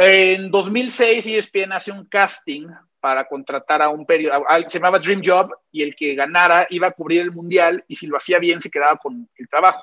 en 0.00 0.52
2006 0.52 1.26
ESPN 1.26 1.72
hace 1.72 1.90
un 1.90 2.04
casting 2.04 2.68
para 3.00 3.26
contratar 3.26 3.82
a 3.82 3.88
un 3.88 4.06
periodista, 4.06 4.38
se 4.68 4.78
llamaba 4.78 5.00
Dream 5.00 5.22
Job, 5.24 5.50
y 5.72 5.82
el 5.82 5.96
que 5.96 6.14
ganara 6.14 6.68
iba 6.70 6.86
a 6.86 6.92
cubrir 6.92 7.20
el 7.20 7.32
mundial 7.32 7.84
y 7.88 7.96
si 7.96 8.06
lo 8.06 8.16
hacía 8.16 8.38
bien 8.38 8.60
se 8.60 8.70
quedaba 8.70 8.96
con 8.96 9.28
el 9.34 9.48
trabajo. 9.48 9.82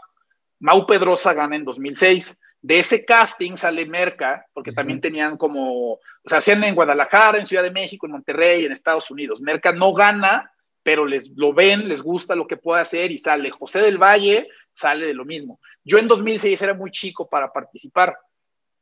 Mau 0.60 0.86
Pedrosa 0.86 1.34
gana 1.34 1.58
en 1.58 1.66
2006. 1.66 2.38
De 2.62 2.80
ese 2.80 3.04
casting 3.04 3.58
sale 3.58 3.86
Merca, 3.86 4.46
porque 4.54 4.72
también 4.72 5.02
tenían 5.02 5.36
como, 5.36 5.92
o 5.96 6.00
sea, 6.26 6.38
hacían 6.38 6.64
en 6.64 6.76
Guadalajara, 6.76 7.38
en 7.38 7.46
Ciudad 7.46 7.64
de 7.64 7.72
México, 7.72 8.06
en 8.06 8.14
Monterrey, 8.14 8.64
en 8.64 8.72
Estados 8.72 9.12
Unidos. 9.12 9.42
Merca 9.42 9.74
no 9.74 9.94
gana, 9.94 10.50
pero 10.82 11.06
les 11.06 11.30
lo 11.36 11.54
ven, 11.54 11.90
les 11.90 12.02
gusta 12.02 12.36
lo 12.36 12.48
que 12.48 12.58
puede 12.58 12.82
hacer 12.82 13.12
y 13.12 13.18
sale. 13.18 13.52
José 13.52 13.82
del 13.82 13.98
Valle 13.98 14.48
sale 14.74 15.08
de 15.08 15.14
lo 15.14 15.26
mismo. 15.26 15.60
Yo 15.84 15.98
en 15.98 16.08
2006 16.08 16.62
era 16.62 16.74
muy 16.74 16.90
chico 16.90 17.30
para 17.30 17.52
participar 17.52 18.18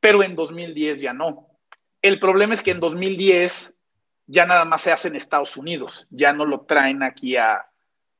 pero 0.04 0.22
en 0.22 0.36
2010 0.36 1.00
ya 1.00 1.14
no. 1.14 1.48
El 2.02 2.20
problema 2.20 2.52
es 2.52 2.60
que 2.60 2.72
en 2.72 2.80
2010 2.80 3.72
ya 4.26 4.44
nada 4.44 4.66
más 4.66 4.82
se 4.82 4.92
hace 4.92 5.08
en 5.08 5.16
Estados 5.16 5.56
Unidos, 5.56 6.06
ya 6.10 6.34
no 6.34 6.44
lo 6.44 6.60
traen 6.60 7.02
aquí 7.02 7.38
a, 7.38 7.64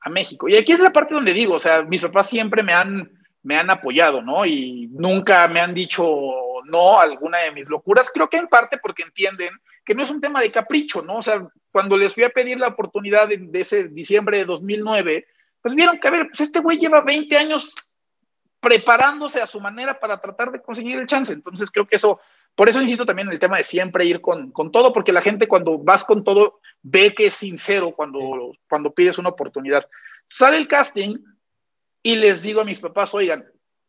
México. 0.07 0.49
Y 0.49 0.57
aquí 0.57 0.73
es 0.73 0.81
la 0.81 0.93
parte 0.93 1.15
donde 1.15 1.35
digo, 1.35 1.55
o 1.55 1.61
sea, 1.61 1.83
mis 1.83 2.01
papás 2.01 2.29
siempre 2.29 2.63
me 2.63 2.73
han, 2.73 3.11
me 3.43 3.59
han 3.59 3.69
apoyado, 3.69 4.23
¿no? 4.23 4.47
Y 4.47 4.89
nunca 4.93 5.47
me 5.49 5.61
han 5.61 5.75
dicho 5.75 6.07
no 6.65 6.99
a 6.99 7.03
alguna 7.03 7.39
de 7.39 7.53
mis 7.53 7.69
locuras. 7.69 8.11
Creo 8.11 8.29
que 8.29 8.39
en 8.39 8.49
parte 8.49 8.79
porque 8.79 9.03
entienden 9.03 9.51
que 9.85 9.95
no 9.95 10.03
es 10.03 10.11
un 10.11 10.23
tema 10.23 10.41
de 10.41 10.53
capricho, 10.53 11.03
¿no? 11.03 11.17
O 11.17 11.23
sea, 11.23 11.47
cuando 11.71 11.99
les 11.99 12.15
fui 12.15 12.25
a 12.25 12.31
pedir 12.31 12.59
la 12.59 12.69
oportunidad 12.69 13.29
de, 13.29 13.39
de 13.39 13.61
ese 13.61 13.89
diciembre 13.89 14.39
de 14.39 14.45
2009, 14.47 15.27
pues 15.61 15.75
vieron 15.75 15.99
que, 15.99 16.09
a 16.09 16.11
ver, 16.11 16.29
pues 16.29 16.41
este 16.41 16.61
güey 16.61 16.79
lleva 16.79 17.03
20 17.03 17.37
años 17.37 17.75
preparándose 18.65 19.43
a 19.43 19.47
su 19.47 19.61
manera 19.61 20.01
para 20.01 20.19
tratar 20.19 20.51
de 20.51 20.63
conseguir 20.63 20.99
el 20.99 21.07
chance. 21.07 21.31
Entonces 21.31 21.71
creo 21.71 21.87
que 21.87 21.97
eso, 21.97 22.19
por 22.55 22.67
eso 22.67 22.81
insisto 22.81 23.05
también 23.05 23.29
en 23.29 23.35
el 23.35 23.39
tema 23.39 23.59
de 23.59 23.63
siempre 23.63 24.07
ir 24.07 24.23
con, 24.23 24.53
con 24.53 24.73
todo, 24.73 24.91
porque 24.91 25.13
la 25.13 25.21
gente 25.21 25.47
cuando 25.47 25.77
vas 25.77 26.03
con 26.03 26.25
todo 26.25 26.61
ve 26.83 27.15
que 27.15 27.27
es 27.27 27.35
sincero 27.35 27.93
cuando, 27.93 28.53
cuando 28.67 28.95
pides 28.95 29.19
una 29.19 29.29
oportunidad. 29.29 29.87
Sale 30.29 30.57
el 30.57 30.67
casting 30.67 31.19
y 32.03 32.17
les 32.17 32.41
digo 32.41 32.63
a 32.63 32.65
mis 32.65 32.81
papás, 32.81 33.13
oigan, 33.13 33.45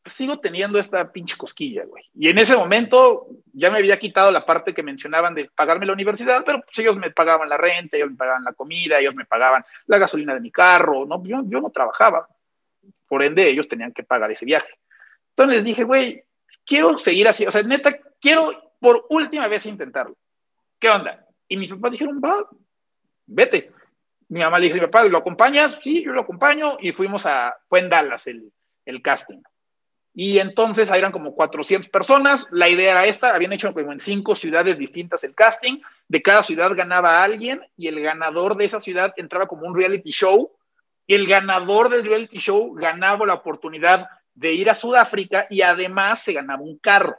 sigo 0.05 0.39
teniendo 0.39 0.77
esta 0.77 1.09
pinche 1.09 1.37
cosquilla, 1.37 1.85
güey. 1.85 2.03
Y 2.13 2.27
en 2.27 2.37
ese 2.37 2.57
momento 2.57 3.27
ya 3.53 3.71
me 3.71 3.77
había 3.77 3.97
quitado 3.97 4.29
la 4.29 4.45
parte 4.45 4.73
que 4.73 4.83
mencionaban 4.83 5.35
de 5.35 5.49
pagarme 5.55 5.85
la 5.85 5.93
universidad, 5.93 6.43
pero 6.45 6.61
pues 6.61 6.77
ellos 6.79 6.97
me 6.97 7.11
pagaban 7.11 7.47
la 7.47 7.55
renta, 7.55 7.95
ellos 7.95 8.11
me 8.11 8.17
pagaban 8.17 8.43
la 8.43 8.51
comida, 8.51 8.99
ellos 8.99 9.15
me 9.15 9.25
pagaban 9.25 9.63
la 9.87 9.97
gasolina 9.97 10.33
de 10.33 10.41
mi 10.41 10.51
carro, 10.51 11.05
¿no? 11.05 11.23
Yo, 11.23 11.43
yo 11.45 11.61
no 11.61 11.69
trabajaba. 11.69 12.27
Por 13.07 13.23
ende, 13.23 13.47
ellos 13.47 13.67
tenían 13.67 13.93
que 13.93 14.03
pagar 14.03 14.31
ese 14.31 14.45
viaje. 14.45 14.69
Entonces 15.29 15.55
les 15.55 15.63
dije, 15.63 15.83
güey, 15.83 16.23
quiero 16.65 16.97
seguir 16.97 17.27
así, 17.27 17.45
o 17.45 17.51
sea, 17.51 17.61
neta, 17.63 17.97
quiero 18.19 18.73
por 18.79 19.05
última 19.09 19.47
vez 19.47 19.65
intentarlo. 19.65 20.15
¿Qué 20.79 20.89
onda? 20.89 21.25
Y 21.47 21.57
mis 21.57 21.69
papás 21.71 21.91
dijeron, 21.91 22.21
va, 22.23 22.47
vete. 23.25 23.71
Mi 24.29 24.39
mamá 24.39 24.59
le 24.59 24.65
dijo, 24.65 24.75
mi 24.75 24.81
papá, 24.81 25.03
¿lo 25.05 25.17
acompañas? 25.17 25.79
Sí, 25.83 26.03
yo 26.03 26.11
lo 26.11 26.21
acompaño. 26.21 26.77
Y 26.79 26.91
fuimos 26.91 27.25
a, 27.25 27.55
fue 27.67 27.79
en 27.79 27.89
Dallas 27.89 28.27
el, 28.27 28.51
el 28.85 29.01
casting. 29.01 29.41
Y 30.17 30.39
entonces 30.39 30.89
eran 30.89 31.11
como 31.11 31.35
400 31.35 31.89
personas. 31.89 32.47
La 32.49 32.69
idea 32.69 32.91
era 32.91 33.05
esta, 33.05 33.35
habían 33.35 33.51
hecho 33.51 33.73
como 33.73 33.91
en 33.91 33.99
cinco 33.99 34.33
ciudades 34.33 34.77
distintas 34.77 35.23
el 35.25 35.35
casting. 35.35 35.81
De 36.07 36.21
cada 36.21 36.41
ciudad 36.41 36.73
ganaba 36.73 37.21
alguien 37.21 37.61
y 37.75 37.87
el 37.87 37.99
ganador 37.99 38.55
de 38.55 38.65
esa 38.65 38.79
ciudad 38.79 39.13
entraba 39.17 39.45
como 39.45 39.67
un 39.67 39.75
reality 39.75 40.11
show. 40.11 40.51
Y 41.07 41.15
el 41.15 41.27
ganador 41.27 41.89
del 41.89 42.05
reality 42.05 42.37
show 42.37 42.73
ganaba 42.73 43.25
la 43.25 43.35
oportunidad 43.35 44.07
de 44.33 44.53
ir 44.53 44.69
a 44.69 44.75
Sudáfrica 44.75 45.47
y 45.49 45.61
además 45.61 46.23
se 46.23 46.33
ganaba 46.33 46.61
un 46.61 46.77
carro. 46.77 47.15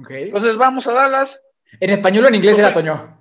Okay. 0.00 0.24
Entonces 0.24 0.56
vamos 0.56 0.86
a 0.86 0.92
Dallas. 0.92 1.40
¿En 1.80 1.90
español 1.90 2.24
o 2.24 2.28
en 2.28 2.34
inglés 2.34 2.58
era 2.58 2.72
Toño? 2.72 3.18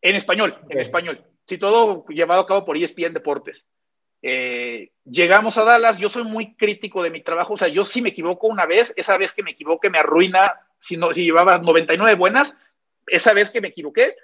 En 0.00 0.16
español, 0.16 0.58
okay. 0.64 0.76
en 0.76 0.80
español. 0.80 1.24
Sí, 1.46 1.58
todo 1.58 2.04
llevado 2.08 2.42
a 2.42 2.46
cabo 2.46 2.64
por 2.64 2.76
ESPN 2.76 3.14
Deportes. 3.14 3.64
Eh, 4.22 4.90
llegamos 5.04 5.56
a 5.58 5.64
Dallas, 5.64 5.98
yo 5.98 6.08
soy 6.08 6.24
muy 6.24 6.56
crítico 6.56 7.02
de 7.02 7.10
mi 7.10 7.22
trabajo, 7.22 7.54
o 7.54 7.56
sea, 7.56 7.68
yo 7.68 7.84
si 7.84 8.02
me 8.02 8.08
equivoco 8.08 8.48
una 8.48 8.66
vez, 8.66 8.92
esa 8.96 9.16
vez 9.16 9.32
que 9.32 9.42
me 9.42 9.52
equivoqué 9.52 9.90
me 9.90 9.98
arruina, 9.98 10.60
si, 10.78 10.96
no, 10.96 11.12
si 11.12 11.24
llevaba 11.24 11.58
99 11.58 12.14
buenas, 12.16 12.56
esa 13.06 13.32
vez 13.32 13.50
que 13.50 13.60
me 13.60 13.68
equivoqué, 13.68 14.16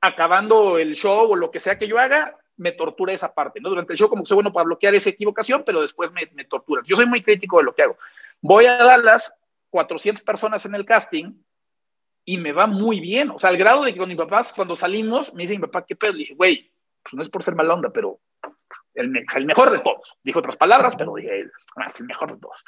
acabando 0.00 0.78
el 0.78 0.96
show 0.96 1.30
o 1.30 1.36
lo 1.36 1.50
que 1.50 1.60
sea 1.60 1.78
que 1.78 1.88
yo 1.88 1.98
haga, 1.98 2.36
me 2.56 2.72
tortura 2.72 3.12
esa 3.12 3.34
parte, 3.34 3.60
¿no? 3.60 3.68
Durante 3.68 3.92
el 3.92 3.98
show 3.98 4.08
como 4.08 4.22
que 4.22 4.28
soy 4.28 4.36
bueno 4.36 4.52
para 4.52 4.64
bloquear 4.64 4.94
esa 4.94 5.10
equivocación, 5.10 5.62
pero 5.64 5.82
después 5.82 6.12
me, 6.12 6.28
me 6.34 6.44
tortura. 6.44 6.82
Yo 6.84 6.96
soy 6.96 7.06
muy 7.06 7.22
crítico 7.22 7.58
de 7.58 7.64
lo 7.64 7.74
que 7.74 7.82
hago. 7.82 7.98
Voy 8.40 8.66
a 8.66 8.76
Dallas, 8.76 9.32
400 9.70 10.22
personas 10.22 10.64
en 10.66 10.74
el 10.74 10.84
casting, 10.84 11.34
y 12.24 12.38
me 12.38 12.52
va 12.52 12.66
muy 12.66 13.00
bien. 13.00 13.30
O 13.30 13.38
sea, 13.38 13.50
al 13.50 13.56
grado 13.56 13.84
de 13.84 13.92
que 13.92 13.98
con 13.98 14.08
mi 14.08 14.16
papá, 14.16 14.44
cuando 14.54 14.74
salimos, 14.74 15.32
me 15.32 15.42
dice 15.42 15.54
mi 15.54 15.60
papá, 15.60 15.86
¿qué 15.86 15.96
pedo? 15.96 16.12
Le 16.12 16.18
dije, 16.18 16.34
güey, 16.34 16.70
pues 17.02 17.14
no 17.14 17.22
es 17.22 17.28
por 17.28 17.42
ser 17.42 17.54
mala 17.54 17.72
onda, 17.72 17.90
pero 17.90 18.18
el, 18.94 19.16
el, 19.34 19.46
mejor 19.46 19.70
de 19.70 19.78
todos. 19.78 20.12
Dijo 20.24 20.40
otras 20.40 20.56
palabras, 20.56 20.96
pero 20.96 21.14
dije, 21.14 21.40
el, 21.40 21.52
es 21.86 22.00
el 22.00 22.06
mejor 22.06 22.34
de 22.34 22.40
todos. 22.40 22.64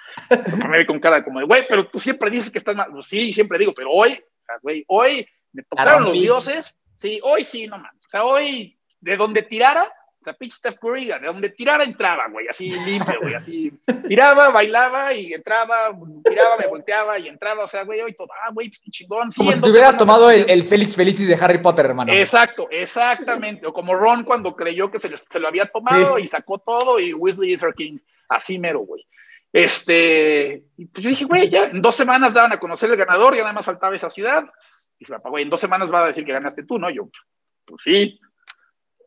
me 0.69 0.79
vi 0.79 0.87
con 0.87 1.01
cara 1.01 1.25
como 1.25 1.41
de, 1.41 1.47
güey, 1.47 1.67
pero 1.69 1.89
tú 1.89 1.99
siempre 1.99 2.31
dices 2.31 2.51
que 2.51 2.59
estás 2.59 2.77
mal. 2.77 2.91
Pues, 2.93 3.07
sí, 3.07 3.33
siempre 3.33 3.59
digo, 3.59 3.75
pero 3.75 3.91
hoy, 3.91 4.23
güey, 4.63 4.85
hoy 4.87 5.29
me 5.53 5.65
tocaron 5.65 6.05
los 6.05 6.13
dioses. 6.13 6.79
Sí, 6.95 7.21
hoy 7.23 7.43
sí, 7.43 7.67
no 7.67 7.79
mames. 7.79 8.07
O 8.07 8.11
sea, 8.11 8.25
hoy, 8.25 8.78
de 9.01 9.17
donde 9.17 9.43
tirara, 9.43 9.85
o 10.21 10.25
sea, 10.25 10.33
pinche 10.33 10.57
Steph 10.57 10.79
Curry, 10.81 11.07
de 11.07 11.27
donde 11.27 11.51
tirara 11.51 11.85
entraba, 11.85 12.29
güey, 12.29 12.49
así 12.49 12.71
limpio, 12.87 13.21
güey, 13.21 13.35
así. 13.35 13.73
Tiraba, 14.07 14.51
bailaba 14.51 15.15
y 15.15 15.33
entraba, 15.33 15.97
tiraba, 16.25 16.57
me 16.57 16.67
volteaba 16.67 17.19
y 17.19 17.29
entraba, 17.29 17.65
o 17.65 17.69
sea, 17.69 17.85
güey, 17.85 18.01
hoy 18.01 18.15
todo, 18.15 18.29
ah, 18.45 18.51
güey, 18.53 18.69
pues 18.69 18.81
chingón. 18.91 19.31
Como 19.37 19.53
si 19.53 19.61
te 19.61 19.71
hubieras 19.71 19.97
tomado 19.97 20.31
el, 20.31 20.49
el, 20.51 20.65
Félix 20.65 20.97
Felicis 20.97 21.29
de 21.29 21.39
Harry 21.41 21.59
Potter, 21.59 21.87
hermano. 21.87 22.13
Exacto, 22.13 22.69
exactamente. 22.71 23.67
O 23.67 23.73
como 23.73 23.95
Ron 23.95 24.25
cuando 24.25 24.57
creyó 24.57 24.91
que 24.91 24.99
se, 24.99 25.11
se 25.17 25.39
lo 25.39 25.49
había 25.49 25.67
tomado 25.67 26.17
sí. 26.17 26.25
y 26.25 26.27
sacó 26.27 26.59
todo 26.59 26.99
y 26.99 27.15
Weasley 27.15 27.53
is 27.53 27.63
our 27.63 27.75
king. 27.75 27.99
Así 28.29 28.59
mero, 28.59 28.81
güey. 28.81 29.07
Este, 29.53 30.65
pues 30.93 31.03
yo 31.03 31.11
dije, 31.11 31.25
güey, 31.25 31.49
ya 31.49 31.65
en 31.65 31.81
dos 31.81 31.95
semanas 31.95 32.35
daban 32.35 32.53
a 32.53 32.61
conocer 32.61 32.91
el 32.91 32.97
ganador, 32.97 33.35
ya 33.35 33.43
nada 33.43 33.55
más 33.55 33.67
faltaba 33.67 33.97
esa 33.97 34.11
ciudad. 34.11 34.45
Y 34.99 35.05
se 35.05 35.13
me 35.13 35.17
apagó, 35.17 35.39
en 35.39 35.49
dos 35.49 35.61
semanas 35.61 35.93
va 35.93 36.05
a 36.05 36.09
decir 36.09 36.25
que 36.25 36.33
ganaste 36.33 36.65
tú, 36.65 36.79
¿no? 36.79 36.91
Yo, 36.91 37.09
pues 37.65 37.83
sí, 37.83 38.21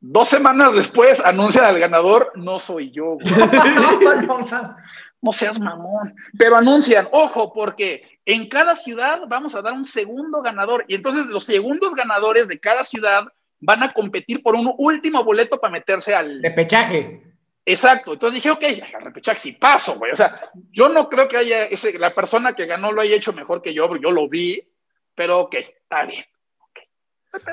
Dos 0.03 0.29
semanas 0.29 0.73
después 0.73 1.19
anuncian 1.19 1.63
al 1.63 1.79
ganador, 1.79 2.31
no 2.35 2.59
soy 2.59 2.91
yo. 2.91 3.17
Güey. 3.19 4.25
no, 4.25 4.39
no 5.21 5.31
seas 5.31 5.59
mamón. 5.59 6.15
Pero 6.37 6.57
anuncian, 6.57 7.07
ojo, 7.11 7.53
porque 7.53 8.19
en 8.25 8.49
cada 8.49 8.75
ciudad 8.75 9.21
vamos 9.27 9.53
a 9.53 9.61
dar 9.61 9.73
un 9.73 9.85
segundo 9.85 10.41
ganador. 10.41 10.85
Y 10.87 10.95
entonces 10.95 11.27
los 11.27 11.43
segundos 11.43 11.93
ganadores 11.93 12.47
de 12.47 12.59
cada 12.59 12.83
ciudad 12.83 13.25
van 13.59 13.83
a 13.83 13.93
competir 13.93 14.41
por 14.41 14.55
un 14.55 14.73
último 14.77 15.23
boleto 15.23 15.59
para 15.59 15.71
meterse 15.71 16.15
al... 16.15 16.41
Repechaje. 16.41 17.21
Exacto. 17.63 18.13
Entonces 18.13 18.41
dije, 18.41 18.49
ok, 18.49 18.63
al 18.95 19.03
repechaje 19.03 19.39
sí 19.39 19.51
paso, 19.51 19.99
güey. 19.99 20.11
O 20.11 20.15
sea, 20.15 20.49
yo 20.71 20.89
no 20.89 21.09
creo 21.09 21.27
que 21.27 21.37
haya 21.37 21.65
ese, 21.65 21.97
la 21.99 22.15
persona 22.15 22.53
que 22.53 22.65
ganó 22.65 22.91
lo 22.91 23.01
haya 23.01 23.15
hecho 23.15 23.33
mejor 23.33 23.61
que 23.61 23.73
yo, 23.75 23.87
porque 23.87 24.03
yo 24.03 24.11
lo 24.11 24.27
vi, 24.27 24.67
pero 25.13 25.41
ok, 25.41 25.55
está 25.55 26.05
bien. 26.05 26.25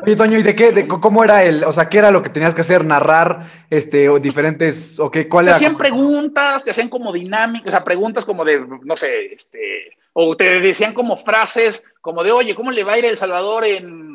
Oye, 0.04 0.16
Toño, 0.16 0.38
¿y 0.38 0.42
de 0.42 0.56
qué? 0.56 0.72
De, 0.72 0.88
¿Cómo 0.88 1.22
era 1.22 1.44
el, 1.44 1.62
o 1.62 1.72
sea, 1.72 1.88
qué 1.88 1.98
era 1.98 2.10
lo 2.10 2.22
que 2.22 2.30
tenías 2.30 2.54
que 2.54 2.62
hacer? 2.62 2.84
¿Narrar 2.84 3.46
este, 3.70 4.08
o 4.08 4.18
diferentes, 4.18 4.98
o 4.98 5.10
qué, 5.10 5.28
cuál 5.28 5.44
te 5.44 5.50
era? 5.50 5.56
hacían 5.56 5.76
preguntas, 5.76 6.64
te 6.64 6.72
hacían 6.72 6.88
como 6.88 7.12
dinámicas, 7.12 7.68
o 7.68 7.70
sea, 7.70 7.84
preguntas 7.84 8.24
como 8.24 8.44
de, 8.44 8.58
no 8.58 8.96
sé, 8.96 9.34
este, 9.34 9.96
o 10.14 10.36
te 10.36 10.58
decían 10.60 10.94
como 10.94 11.16
frases, 11.16 11.84
como 12.00 12.24
de, 12.24 12.32
oye, 12.32 12.54
¿cómo 12.56 12.72
le 12.72 12.82
va 12.82 12.94
a 12.94 12.98
ir 12.98 13.04
El 13.04 13.16
Salvador 13.16 13.64
en, 13.64 14.07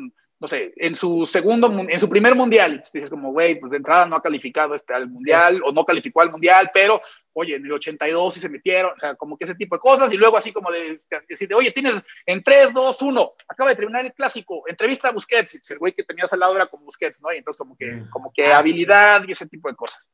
no 0.44 0.48
sé, 0.48 0.74
en 0.76 0.94
su 0.94 1.24
segundo, 1.24 1.74
en 1.88 1.98
su 1.98 2.06
primer 2.06 2.36
mundial? 2.36 2.82
Dices 2.92 3.08
como, 3.08 3.32
güey, 3.32 3.58
pues 3.58 3.70
de 3.70 3.78
entrada 3.78 4.04
no 4.04 4.16
ha 4.16 4.22
calificado 4.22 4.74
este 4.74 4.92
al 4.92 5.08
mundial, 5.08 5.62
o 5.64 5.72
no 5.72 5.86
calificó 5.86 6.20
al 6.20 6.30
mundial, 6.30 6.70
pero, 6.70 7.00
oye, 7.32 7.56
en 7.56 7.64
el 7.64 7.72
82 7.72 8.34
sí 8.34 8.40
se 8.40 8.50
metieron, 8.50 8.92
o 8.94 8.98
sea, 8.98 9.14
como 9.14 9.38
que 9.38 9.44
ese 9.44 9.54
tipo 9.54 9.74
de 9.74 9.80
cosas, 9.80 10.12
y 10.12 10.18
luego 10.18 10.36
así 10.36 10.52
como 10.52 10.70
de, 10.70 10.98
decirte, 11.26 11.54
oye, 11.54 11.70
tienes 11.70 11.94
en 12.26 12.42
3, 12.42 12.74
2, 12.74 13.00
1, 13.00 13.32
acaba 13.48 13.70
de 13.70 13.76
terminar 13.76 14.04
el 14.04 14.12
clásico, 14.12 14.64
entrevista 14.68 15.08
a 15.08 15.12
Busquets, 15.12 15.54
y 15.54 15.72
el 15.72 15.78
güey 15.78 15.94
que 15.94 16.04
tenías 16.04 16.30
al 16.34 16.40
lado 16.40 16.54
era 16.56 16.66
como 16.66 16.84
Busquets, 16.84 17.22
¿no? 17.22 17.32
Y 17.32 17.38
entonces 17.38 17.56
como 17.56 17.74
que, 17.74 18.02
como 18.10 18.30
que 18.30 18.52
habilidad 18.52 19.24
y 19.26 19.32
ese 19.32 19.46
tipo 19.46 19.70
de 19.70 19.76
cosas. 19.76 20.10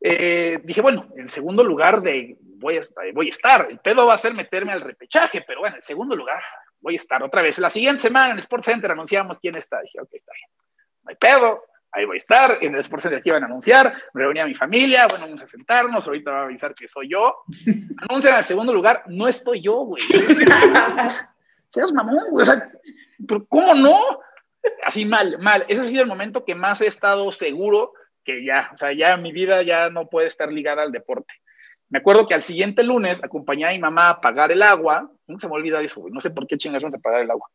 Eh, 0.00 0.60
dije, 0.62 0.80
bueno, 0.80 1.08
en 1.16 1.28
segundo 1.28 1.64
lugar 1.64 2.02
de 2.02 2.36
voy 2.40 2.76
a, 2.76 2.82
voy 3.14 3.26
a 3.26 3.30
estar, 3.30 3.66
el 3.68 3.80
pedo 3.80 4.06
va 4.06 4.14
a 4.14 4.18
ser 4.18 4.32
meterme 4.32 4.70
al 4.70 4.80
repechaje, 4.80 5.42
pero 5.44 5.58
bueno, 5.58 5.74
en 5.74 5.82
segundo 5.82 6.14
lugar 6.14 6.40
voy 6.80 6.94
a 6.94 6.96
estar 6.96 7.22
otra 7.22 7.42
vez. 7.42 7.58
La 7.58 7.70
siguiente 7.70 8.02
semana 8.02 8.32
en 8.32 8.38
Sports 8.38 8.66
Center 8.66 8.90
anunciamos 8.90 9.38
quién 9.38 9.56
está. 9.56 9.80
Dije, 9.80 10.00
ok, 10.00 10.08
está 10.12 10.32
bien. 10.32 10.48
No 11.02 11.10
hay 11.10 11.16
pedo, 11.16 11.64
ahí 11.92 12.04
voy 12.04 12.16
a 12.16 12.18
estar. 12.18 12.58
En 12.60 12.74
el 12.74 12.80
Sports 12.80 13.04
Center 13.04 13.20
aquí 13.20 13.30
van 13.30 13.42
a 13.42 13.46
anunciar. 13.46 13.92
Reuní 14.14 14.40
a 14.40 14.46
mi 14.46 14.54
familia, 14.54 15.06
bueno, 15.08 15.26
vamos 15.26 15.42
a 15.42 15.48
sentarnos. 15.48 16.06
Ahorita 16.06 16.30
va 16.30 16.40
a 16.40 16.44
avisar 16.44 16.74
que 16.74 16.88
soy 16.88 17.08
yo. 17.08 17.44
Anuncian 18.08 18.34
en 18.34 18.38
el 18.38 18.44
segundo 18.44 18.72
lugar, 18.72 19.04
no 19.06 19.28
estoy 19.28 19.60
yo, 19.60 19.84
güey. 19.84 20.02
Seas 21.68 21.92
mamón, 21.92 22.30
güey. 22.30 22.42
O 22.42 22.44
sea, 22.44 22.70
¿pero 23.26 23.46
¿cómo 23.46 23.74
no? 23.74 24.20
Así 24.84 25.04
mal, 25.04 25.38
mal. 25.38 25.64
Ese 25.68 25.82
ha 25.82 25.86
sido 25.86 26.02
el 26.02 26.08
momento 26.08 26.44
que 26.44 26.54
más 26.54 26.80
he 26.80 26.86
estado 26.86 27.30
seguro 27.32 27.92
que 28.24 28.44
ya, 28.44 28.70
o 28.74 28.76
sea, 28.76 28.92
ya 28.92 29.16
mi 29.16 29.32
vida 29.32 29.62
ya 29.62 29.88
no 29.88 30.08
puede 30.08 30.28
estar 30.28 30.52
ligada 30.52 30.82
al 30.82 30.92
deporte. 30.92 31.32
Me 31.88 31.98
acuerdo 31.98 32.26
que 32.26 32.34
al 32.34 32.42
siguiente 32.42 32.84
lunes 32.84 33.22
acompañé 33.22 33.66
a 33.66 33.72
mi 33.72 33.78
mamá 33.78 34.10
a 34.10 34.20
pagar 34.20 34.52
el 34.52 34.62
agua. 34.62 35.10
No 35.30 35.40
se 35.40 35.48
me 35.48 35.54
olvida 35.54 35.80
eso, 35.80 36.00
güey. 36.00 36.12
No 36.12 36.20
sé 36.20 36.30
por 36.30 36.46
qué 36.46 36.58
chingas 36.58 36.82
vamos 36.82 36.98
a 36.98 37.02
pagar 37.02 37.20
el 37.22 37.30
agua. 37.30 37.48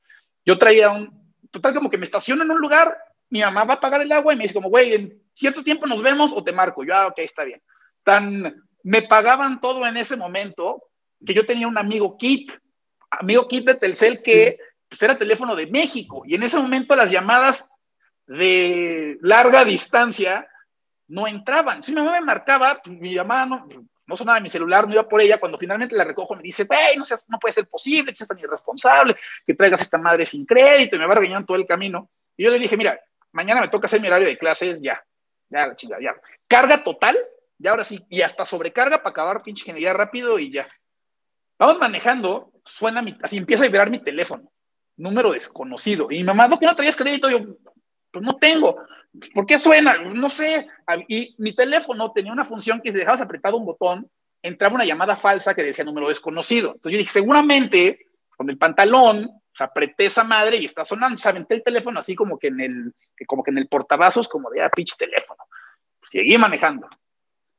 Yo 0.46 0.58
traía 0.58 0.92
un. 0.92 1.34
Total, 1.52 1.74
como 1.74 1.90
que 1.90 1.98
me 1.98 2.06
estaciono 2.06 2.44
en 2.44 2.52
un 2.52 2.60
lugar, 2.60 2.98
mi 3.30 3.42
mamá 3.42 3.64
va 3.64 3.76
a 3.76 3.80
pagar 3.80 4.02
el 4.02 4.12
agua 4.12 4.34
y 4.34 4.36
me 4.36 4.44
dice, 4.44 4.54
como, 4.54 4.70
güey, 4.70 4.94
en 4.94 5.22
cierto 5.34 5.64
tiempo 5.64 5.88
nos 5.88 6.02
vemos 6.02 6.34
o 6.34 6.44
te 6.44 6.52
marco. 6.52 6.84
Yo, 6.84 6.96
ah, 6.96 7.08
ok, 7.08 7.20
está 7.20 7.44
bien. 7.44 7.62
Tan. 8.04 8.64
Me 8.84 9.02
pagaban 9.02 9.62
todo 9.62 9.86
en 9.88 9.98
ese 9.98 10.16
momento 10.16 10.84
que 11.26 11.34
yo 11.34 11.46
tenía 11.46 11.68
un 11.68 11.78
amigo 11.78 12.18
Kit, 12.18 12.52
amigo 13.10 13.48
Kit 13.48 13.66
de 13.66 13.76
Telcel, 13.76 14.22
que 14.24 14.60
pues, 14.88 15.02
era 15.02 15.18
teléfono 15.18 15.56
de 15.56 15.68
México. 15.68 16.24
Y 16.26 16.36
en 16.36 16.44
ese 16.44 16.58
momento 16.58 16.96
las 16.96 17.10
llamadas 17.10 17.68
de 18.28 19.18
larga 19.22 19.66
distancia 19.66 20.48
no 21.08 21.28
entraban. 21.28 21.84
Si 21.84 21.92
mi 21.92 22.02
mamá 22.02 22.14
me 22.14 22.26
marcaba, 22.26 22.80
pues, 22.84 23.00
mi 23.00 23.16
mamá 23.16 23.46
no, 23.46 23.68
no 24.08 24.16
sonaba 24.16 24.40
mi 24.40 24.50
celular, 24.50 24.88
no 24.88 24.94
iba 24.94 25.08
por 25.08 25.22
ella, 25.22 25.40
cuando 25.40 25.58
finalmente 25.58 25.96
la 25.96 26.04
recojo 26.04 26.36
me 26.36 26.44
dice, 26.44 26.66
güey, 26.66 26.96
no, 26.98 27.04
seas, 27.04 27.26
no 27.30 27.40
puede 27.40 27.54
ser 27.54 27.68
posible, 27.68 28.12
que 28.12 28.16
seas 28.16 28.28
tan 28.28 28.40
irresponsable, 28.40 29.16
que 29.46 29.54
traigas 29.54 29.82
esta 29.82 29.98
madre 29.98 30.26
sin 30.26 30.46
crédito, 30.46 30.96
y 30.96 31.00
me 31.00 31.08
va 31.08 31.16
regañando 31.16 31.48
todo 31.48 31.58
el 31.58 31.66
camino. 31.66 32.10
Y 32.38 32.44
yo 32.44 32.52
le 32.52 32.60
dije, 32.60 32.78
mira, 32.78 33.00
mañana 33.32 33.62
me 33.62 33.70
toca 33.70 33.88
hacer 33.88 34.02
mi 34.02 34.08
horario 34.08 34.28
de 34.28 34.38
clases, 34.38 34.82
ya, 34.82 35.04
ya, 35.50 35.68
la 35.68 35.76
chingada, 35.76 36.02
ya. 36.02 36.16
Carga 36.48 36.84
total, 36.84 37.18
ya 37.58 37.72
ahora 37.72 37.84
sí, 37.84 38.06
y 38.10 38.22
hasta 38.22 38.46
sobrecarga 38.46 39.00
para 39.00 39.10
acabar 39.10 39.42
pinche 39.42 39.64
ingeniería 39.64 39.94
rápido 39.94 40.38
y 40.38 40.52
ya. 40.52 40.68
Vamos 41.58 41.80
manejando, 41.80 42.52
suena 42.64 43.02
mi, 43.02 43.18
así 43.24 43.38
empieza 43.38 43.64
a 43.64 43.68
vibrar 43.68 43.90
mi 43.90 44.00
teléfono, 44.00 44.52
número 44.98 45.32
desconocido. 45.32 46.12
Y 46.12 46.18
mi 46.18 46.24
mamá, 46.26 46.48
no, 46.48 46.60
que 46.60 46.66
no 46.66 46.76
traías 46.76 46.96
crédito, 46.96 47.30
yo, 47.30 47.40
pues 48.12 48.24
no 48.24 48.34
tengo. 48.38 48.78
¿Por 49.34 49.46
qué 49.46 49.58
suena? 49.58 49.98
No 49.98 50.30
sé. 50.30 50.68
Y 51.08 51.36
mi 51.38 51.54
teléfono 51.54 52.12
tenía 52.12 52.32
una 52.32 52.44
función 52.44 52.82
que 52.82 52.92
si 52.92 52.98
dejabas 52.98 53.22
apretado 53.22 53.58
un 53.58 53.66
botón, 53.66 54.10
entraba 54.42 54.76
una 54.76 54.86
llamada 54.86 55.16
falsa 55.16 55.54
que 55.54 55.64
decía 55.64 55.86
número 55.86 56.10
desconocido. 56.10 56.74
Entonces 56.76 56.92
yo 56.94 56.98
dije, 57.00 57.12
seguramente 57.12 58.08
con 58.36 58.50
el 58.50 58.58
pantalón, 58.58 59.26
o 59.26 59.58
sea, 59.58 59.68
apreté 59.68 60.06
esa 60.06 60.24
madre 60.24 60.58
y 60.58 60.66
está 60.66 60.84
sonando. 60.84 61.16
O 61.16 61.18
sea, 61.18 61.32
aventé 61.32 61.56
el 61.56 61.64
teléfono 61.64 62.00
así 62.00 62.16
como 62.16 62.38
que 62.38 62.48
en 62.48 62.60
el, 62.60 62.94
como 63.28 63.44
que 63.44 63.52
en 63.52 63.58
el 63.58 63.68
portavasos, 63.68 64.28
como 64.28 64.50
de, 64.50 64.62
ah, 64.62 64.70
pitch 64.70 64.98
teléfono. 64.98 65.44
Seguí 66.10 66.38
manejando. 66.38 66.90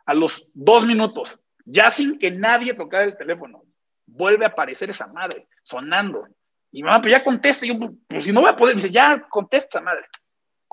A 0.05 0.15
los 0.15 0.47
dos 0.53 0.87
minutos, 0.87 1.41
ya 1.65 1.91
sin 1.91 2.19
que 2.19 2.31
nadie 2.31 2.75
tocara 2.75 3.05
el 3.05 3.17
teléfono, 3.17 3.65
vuelve 4.07 4.45
a 4.45 4.49
aparecer 4.49 4.91
esa 4.91 5.09
madre, 5.09 5.49
sonando. 5.63 6.29
Y 6.71 6.83
mamá, 6.83 7.01
pues 7.01 7.13
ya 7.13 7.25
contesta. 7.25 7.67
Y 7.67 7.71
yo, 7.71 7.91
pues 8.07 8.25
si 8.25 8.33
no 8.33 8.43
voy 8.43 8.51
a 8.51 8.57
poder, 8.57 8.77
me 8.77 8.83
dice, 8.83 8.93
ya 8.93 9.27
contesta, 9.29 9.81
madre. 9.81 10.07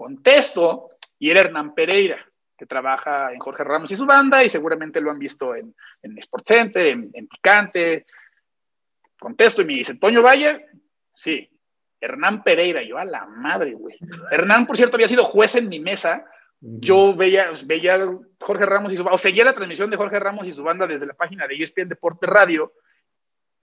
Contesto 0.04 0.90
y 1.18 1.32
era 1.32 1.40
Hernán 1.40 1.74
Pereira, 1.74 2.18
que 2.58 2.66
trabaja 2.66 3.32
en 3.32 3.40
Jorge 3.40 3.64
Ramos 3.64 3.90
y 3.90 3.96
su 3.96 4.06
banda, 4.06 4.44
y 4.44 4.50
seguramente 4.50 5.00
lo 5.00 5.10
han 5.10 5.18
visto 5.18 5.56
en, 5.56 5.74
en 6.02 6.18
Sport 6.18 6.46
Center, 6.46 6.88
en, 6.88 7.10
en, 7.14 7.26
Picante. 7.26 8.06
Contesto 9.18 9.62
y 9.62 9.66
me 9.66 9.76
dice, 9.76 9.96
Toño 9.96 10.22
Valle, 10.22 10.66
sí. 11.16 11.50
Hernán 12.02 12.44
Pereira, 12.44 12.84
yo 12.84 12.98
a 12.98 13.06
la 13.06 13.26
madre, 13.26 13.76
güey. 13.76 13.96
Hernán, 14.30 14.68
por 14.68 14.76
cierto, 14.76 14.98
había 14.98 15.08
sido 15.08 15.24
juez 15.24 15.56
en 15.56 15.70
mi 15.70 15.80
mesa. 15.80 16.26
Yo 16.60 17.16
veía, 17.16 17.46
veía 17.64 18.06
Jorge 18.42 18.66
Ramos 18.66 18.92
y 18.92 18.98
su 18.98 19.06
o 19.06 19.18
seguía 19.18 19.46
la 19.46 19.56
transmisión 19.56 19.90
de 19.90 19.96
Jorge 19.96 20.20
Ramos 20.20 20.46
y 20.48 20.52
su 20.52 20.64
banda 20.64 20.86
desde 20.86 21.08
la 21.08 21.14
página 21.14 21.48
de 21.48 21.56
ESPN 21.56 21.88
Deporte 21.88 22.28
Radio 22.28 22.74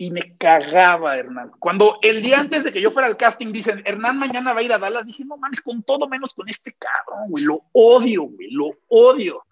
y 0.01 0.11
me 0.11 0.35
cagaba 0.39 1.19
Hernán. 1.19 1.51
Cuando 1.59 1.99
el 2.01 2.23
día 2.23 2.41
antes 2.41 2.65
de 2.65 2.73
que 2.73 2.81
yo 2.81 2.91
fuera 2.91 3.07
al 3.07 3.19
casting 3.19 3.53
dicen, 3.53 3.83
Hernán 3.85 4.19
mañana 4.19 4.55
va 4.55 4.61
a 4.61 4.63
ir 4.63 4.73
a 4.73 4.79
Dallas, 4.79 5.05
dije, 5.05 5.27
no 5.27 5.37
mames, 5.37 5.61
con 5.61 5.83
todo 5.83 6.09
menos 6.09 6.33
con 6.33 6.49
este 6.49 6.73
cabrón, 6.73 7.29
güey, 7.29 7.45
lo 7.45 7.65
odio, 7.73 8.23
güey, 8.23 8.51
lo 8.51 8.71
odio. 8.89 9.45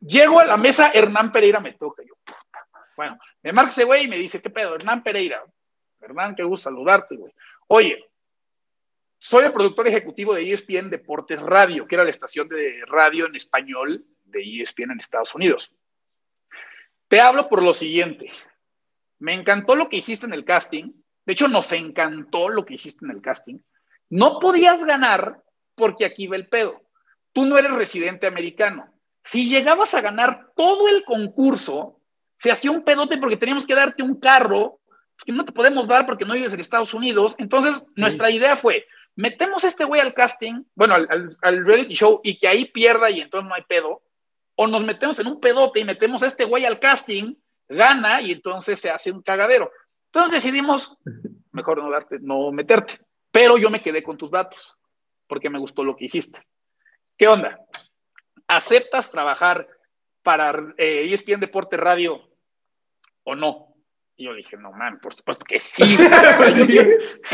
Llego 0.00 0.40
a 0.40 0.46
la 0.46 0.56
mesa, 0.56 0.90
Hernán 0.94 1.32
Pereira 1.32 1.60
me 1.60 1.74
toca, 1.74 2.02
yo, 2.02 2.14
puta. 2.24 2.66
Bueno, 2.96 3.18
me 3.42 3.52
marca 3.52 3.70
ese 3.70 3.84
güey 3.84 4.06
y 4.06 4.08
me 4.08 4.16
dice, 4.16 4.40
¿qué 4.40 4.48
pedo? 4.48 4.74
Hernán 4.74 5.02
Pereira. 5.02 5.44
Hernán, 6.00 6.34
qué 6.34 6.44
gusto 6.44 6.70
saludarte, 6.70 7.16
güey. 7.16 7.34
Oye, 7.66 8.02
soy 9.18 9.44
el 9.44 9.52
productor 9.52 9.86
ejecutivo 9.86 10.32
de 10.32 10.50
ESPN 10.50 10.88
Deportes 10.88 11.42
Radio, 11.42 11.86
que 11.86 11.94
era 11.94 12.04
la 12.04 12.10
estación 12.10 12.48
de 12.48 12.80
radio 12.86 13.26
en 13.26 13.36
español 13.36 14.02
de 14.24 14.62
ESPN 14.62 14.92
en 14.92 15.00
Estados 15.00 15.34
Unidos. 15.34 15.70
Te 17.08 17.20
hablo 17.20 17.50
por 17.50 17.62
lo 17.62 17.74
siguiente. 17.74 18.30
Me 19.18 19.34
encantó 19.34 19.74
lo 19.76 19.88
que 19.88 19.96
hiciste 19.96 20.26
en 20.26 20.32
el 20.32 20.44
casting. 20.44 20.92
De 21.26 21.32
hecho, 21.32 21.48
nos 21.48 21.70
encantó 21.72 22.48
lo 22.48 22.64
que 22.64 22.74
hiciste 22.74 23.04
en 23.04 23.10
el 23.10 23.20
casting. 23.20 23.58
No 24.10 24.38
podías 24.38 24.84
ganar 24.84 25.42
porque 25.74 26.04
aquí 26.04 26.26
va 26.26 26.36
el 26.36 26.48
pedo. 26.48 26.80
Tú 27.32 27.44
no 27.44 27.58
eres 27.58 27.72
residente 27.72 28.26
americano. 28.26 28.92
Si 29.24 29.48
llegabas 29.48 29.94
a 29.94 30.00
ganar 30.00 30.52
todo 30.56 30.88
el 30.88 31.04
concurso, 31.04 32.00
se 32.36 32.50
hacía 32.50 32.70
un 32.70 32.84
pedote 32.84 33.18
porque 33.18 33.36
teníamos 33.36 33.66
que 33.66 33.74
darte 33.74 34.02
un 34.02 34.18
carro 34.18 34.80
que 35.24 35.32
no 35.32 35.44
te 35.44 35.52
podemos 35.52 35.88
dar 35.88 36.06
porque 36.06 36.24
no 36.24 36.34
vives 36.34 36.54
en 36.54 36.60
Estados 36.60 36.94
Unidos. 36.94 37.34
Entonces, 37.38 37.82
nuestra 37.96 38.30
idea 38.30 38.56
fue, 38.56 38.86
metemos 39.16 39.64
a 39.64 39.68
este 39.68 39.84
güey 39.84 40.00
al 40.00 40.14
casting, 40.14 40.62
bueno, 40.74 40.94
al, 40.94 41.36
al, 41.42 41.66
reality 41.66 41.94
show 41.94 42.20
y 42.22 42.38
que 42.38 42.48
ahí 42.48 42.66
pierda 42.66 43.10
y 43.10 43.20
entonces 43.20 43.48
no 43.48 43.54
hay 43.54 43.62
pedo, 43.62 44.02
o 44.54 44.66
nos 44.66 44.84
metemos 44.84 45.18
en 45.18 45.26
un 45.26 45.40
pedote 45.40 45.80
y 45.80 45.84
metemos 45.84 46.22
a 46.22 46.26
este 46.26 46.44
güey 46.44 46.64
al 46.64 46.78
casting 46.78 47.34
gana 47.68 48.20
y 48.20 48.32
entonces 48.32 48.80
se 48.80 48.90
hace 48.90 49.10
un 49.10 49.22
cagadero. 49.22 49.70
Entonces 50.06 50.42
decidimos, 50.42 50.96
mejor 51.52 51.82
no 51.82 51.90
darte, 51.90 52.18
no 52.20 52.50
meterte. 52.50 53.00
Pero 53.30 53.58
yo 53.58 53.70
me 53.70 53.82
quedé 53.82 54.02
con 54.02 54.16
tus 54.16 54.30
datos, 54.30 54.76
porque 55.26 55.50
me 55.50 55.58
gustó 55.58 55.84
lo 55.84 55.96
que 55.96 56.06
hiciste. 56.06 56.42
¿Qué 57.16 57.28
onda? 57.28 57.60
¿Aceptas 58.46 59.10
trabajar 59.10 59.68
para 60.22 60.74
eh, 60.78 61.12
ESPN 61.12 61.40
Deporte 61.40 61.76
Radio 61.76 62.30
o 63.24 63.34
no? 63.34 63.74
Y 64.16 64.24
yo 64.24 64.34
dije, 64.34 64.56
no, 64.56 64.72
man, 64.72 64.98
por 65.00 65.14
supuesto 65.14 65.44
que 65.44 65.58
sí. 65.58 65.82
o 67.22 67.26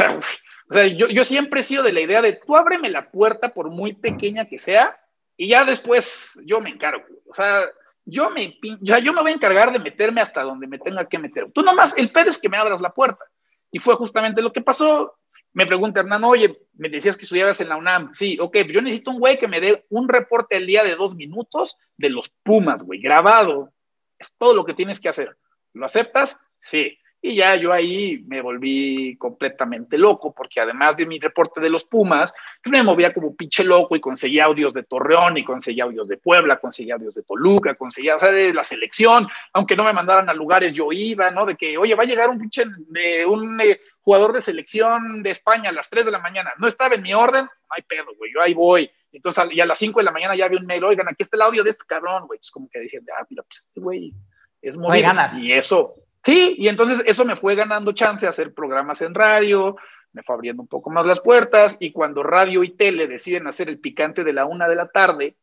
sea, 0.72 0.86
yo, 0.86 1.08
yo 1.08 1.24
siempre 1.24 1.60
he 1.60 1.62
sido 1.62 1.82
de 1.82 1.92
la 1.92 2.00
idea 2.00 2.20
de, 2.20 2.34
tú 2.34 2.56
ábreme 2.56 2.90
la 2.90 3.10
puerta 3.10 3.54
por 3.54 3.70
muy 3.70 3.94
pequeña 3.94 4.46
que 4.46 4.58
sea, 4.58 4.98
y 5.36 5.48
ya 5.48 5.64
después 5.64 6.38
yo 6.44 6.60
me 6.60 6.70
encargo. 6.70 7.04
O 7.26 7.34
sea, 7.34 7.64
yo 8.04 8.30
me, 8.30 8.58
ya 8.80 8.98
yo 8.98 9.12
me 9.12 9.22
voy 9.22 9.32
a 9.32 9.34
encargar 9.34 9.72
de 9.72 9.78
meterme 9.78 10.20
hasta 10.20 10.42
donde 10.42 10.66
me 10.66 10.78
tenga 10.78 11.08
que 11.08 11.18
meter. 11.18 11.50
Tú 11.52 11.62
nomás, 11.62 11.96
el 11.96 12.12
pedo 12.12 12.30
es 12.30 12.38
que 12.38 12.48
me 12.48 12.56
abras 12.56 12.80
la 12.80 12.90
puerta. 12.90 13.24
Y 13.70 13.78
fue 13.78 13.94
justamente 13.96 14.42
lo 14.42 14.52
que 14.52 14.60
pasó. 14.60 15.14
Me 15.52 15.66
pregunta 15.66 16.00
Hernán, 16.00 16.24
oye, 16.24 16.58
me 16.74 16.88
decías 16.88 17.16
que 17.16 17.22
estudiabas 17.22 17.60
en 17.60 17.68
la 17.68 17.76
UNAM. 17.76 18.12
Sí, 18.12 18.36
ok, 18.40 18.56
yo 18.72 18.82
necesito 18.82 19.10
un 19.10 19.20
güey 19.20 19.38
que 19.38 19.48
me 19.48 19.60
dé 19.60 19.86
un 19.88 20.08
reporte 20.08 20.56
al 20.56 20.66
día 20.66 20.82
de 20.82 20.96
dos 20.96 21.14
minutos 21.14 21.76
de 21.96 22.10
los 22.10 22.28
Pumas, 22.42 22.82
güey, 22.82 23.00
grabado. 23.00 23.72
Es 24.18 24.34
todo 24.36 24.54
lo 24.54 24.64
que 24.64 24.74
tienes 24.74 25.00
que 25.00 25.08
hacer. 25.08 25.36
¿Lo 25.72 25.86
aceptas? 25.86 26.38
Sí. 26.60 26.98
Y 27.26 27.36
ya 27.36 27.56
yo 27.56 27.72
ahí 27.72 28.22
me 28.26 28.42
volví 28.42 29.16
completamente 29.16 29.96
loco, 29.96 30.34
porque 30.34 30.60
además 30.60 30.94
de 30.94 31.06
mi 31.06 31.18
reporte 31.18 31.58
de 31.58 31.70
los 31.70 31.82
Pumas, 31.82 32.34
pues 32.62 32.70
me 32.70 32.82
movía 32.82 33.14
como 33.14 33.34
pinche 33.34 33.64
loco 33.64 33.96
y 33.96 34.00
conseguía 34.00 34.44
audios 34.44 34.74
de 34.74 34.82
Torreón, 34.82 35.38
y 35.38 35.42
conseguía 35.42 35.84
audios 35.84 36.06
de 36.06 36.18
Puebla, 36.18 36.58
conseguía 36.58 36.96
audios 36.96 37.14
de 37.14 37.22
Toluca, 37.22 37.76
conseguía, 37.76 38.16
o 38.16 38.18
sea, 38.18 38.30
de 38.30 38.52
la 38.52 38.62
selección, 38.62 39.26
aunque 39.54 39.74
no 39.74 39.84
me 39.84 39.94
mandaran 39.94 40.28
a 40.28 40.34
lugares, 40.34 40.74
yo 40.74 40.92
iba, 40.92 41.30
¿no? 41.30 41.46
De 41.46 41.56
que, 41.56 41.78
oye, 41.78 41.94
va 41.94 42.02
a 42.02 42.06
llegar 42.06 42.28
un 42.28 42.38
pinche, 42.38 42.64
de 42.88 43.24
un 43.24 43.58
eh, 43.58 43.80
jugador 44.02 44.34
de 44.34 44.42
selección 44.42 45.22
de 45.22 45.30
España 45.30 45.70
a 45.70 45.72
las 45.72 45.88
3 45.88 46.04
de 46.04 46.10
la 46.10 46.18
mañana. 46.18 46.52
No 46.58 46.68
estaba 46.68 46.94
en 46.94 47.00
mi 47.00 47.14
orden, 47.14 47.44
no 47.44 47.70
hay 47.70 47.84
pedo, 47.88 48.14
güey, 48.18 48.34
yo 48.34 48.42
ahí 48.42 48.52
voy. 48.52 48.90
Entonces, 49.12 49.44
y 49.50 49.60
a 49.62 49.64
las 49.64 49.78
5 49.78 49.98
de 49.98 50.04
la 50.04 50.12
mañana 50.12 50.36
ya 50.36 50.44
había 50.44 50.60
un 50.60 50.66
mail, 50.66 50.84
oigan, 50.84 51.08
aquí 51.08 51.22
está 51.22 51.38
el 51.38 51.42
audio 51.42 51.64
de 51.64 51.70
este 51.70 51.86
cabrón, 51.86 52.26
güey. 52.26 52.38
Es 52.38 52.50
como 52.50 52.68
que 52.68 52.80
decían, 52.80 53.02
ah, 53.18 53.24
mira, 53.30 53.42
pues 53.44 53.60
este 53.60 53.80
güey 53.80 54.12
es 54.60 54.76
muy... 54.76 55.00
ganas. 55.00 55.34
Y 55.38 55.52
eso, 55.54 55.94
Sí, 56.24 56.54
y 56.56 56.68
entonces 56.68 57.02
eso 57.04 57.24
me 57.26 57.36
fue 57.36 57.54
ganando 57.54 57.92
chance 57.92 58.26
a 58.26 58.30
hacer 58.30 58.54
programas 58.54 59.02
en 59.02 59.14
radio, 59.14 59.76
me 60.12 60.22
fue 60.22 60.34
abriendo 60.34 60.62
un 60.62 60.68
poco 60.68 60.88
más 60.90 61.04
las 61.04 61.20
puertas, 61.20 61.76
y 61.80 61.92
cuando 61.92 62.22
radio 62.22 62.64
y 62.64 62.70
tele 62.70 63.06
deciden 63.06 63.46
hacer 63.46 63.68
el 63.68 63.78
picante 63.78 64.24
de 64.24 64.32
la 64.32 64.46
una 64.46 64.66
de 64.66 64.74
la 64.74 64.88
tarde, 64.88 65.36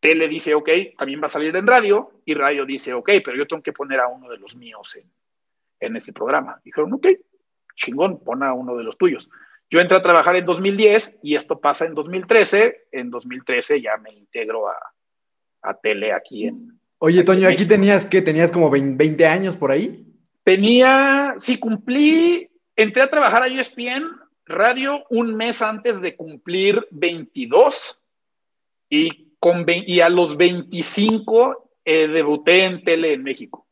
tele 0.00 0.26
dice, 0.26 0.54
ok, 0.56 0.68
también 0.98 1.22
va 1.22 1.26
a 1.26 1.28
salir 1.28 1.54
en 1.54 1.68
radio, 1.68 2.10
y 2.24 2.34
radio 2.34 2.66
dice, 2.66 2.94
ok, 2.94 3.10
pero 3.24 3.36
yo 3.36 3.46
tengo 3.46 3.62
que 3.62 3.72
poner 3.72 4.00
a 4.00 4.08
uno 4.08 4.28
de 4.28 4.38
los 4.38 4.56
míos 4.56 4.96
en, 4.96 5.08
en 5.78 5.94
ese 5.94 6.12
programa. 6.12 6.60
Dijeron, 6.64 6.92
ok, 6.92 7.06
chingón, 7.76 8.24
pon 8.24 8.42
a 8.42 8.52
uno 8.52 8.76
de 8.76 8.82
los 8.82 8.98
tuyos. 8.98 9.30
Yo 9.70 9.78
entré 9.78 9.96
a 9.96 10.02
trabajar 10.02 10.34
en 10.34 10.44
2010 10.44 11.20
y 11.22 11.36
esto 11.36 11.60
pasa 11.60 11.86
en 11.86 11.94
2013. 11.94 12.88
En 12.90 13.08
2013 13.08 13.80
ya 13.80 13.96
me 13.98 14.12
integro 14.12 14.68
a, 14.68 14.76
a 15.62 15.74
tele 15.74 16.12
aquí 16.12 16.46
en, 16.46 16.81
Oye, 17.04 17.24
Toño, 17.24 17.48
aquí 17.48 17.66
tenías 17.66 18.06
que 18.06 18.22
tenías 18.22 18.52
como 18.52 18.70
20 18.70 19.26
años 19.26 19.56
por 19.56 19.72
ahí. 19.72 20.06
Tenía, 20.44 21.34
sí, 21.40 21.58
cumplí, 21.58 22.48
entré 22.76 23.02
a 23.02 23.10
trabajar 23.10 23.42
a 23.42 23.48
ESPN 23.48 24.04
Radio 24.46 25.02
un 25.10 25.34
mes 25.34 25.62
antes 25.62 26.00
de 26.00 26.14
cumplir 26.14 26.86
22 26.92 27.98
y, 28.88 29.34
con, 29.40 29.66
y 29.66 29.98
a 29.98 30.08
los 30.08 30.36
25 30.36 31.72
eh, 31.84 32.06
debuté 32.06 32.66
en 32.66 32.84
tele 32.84 33.14
en 33.14 33.24
México. 33.24 33.66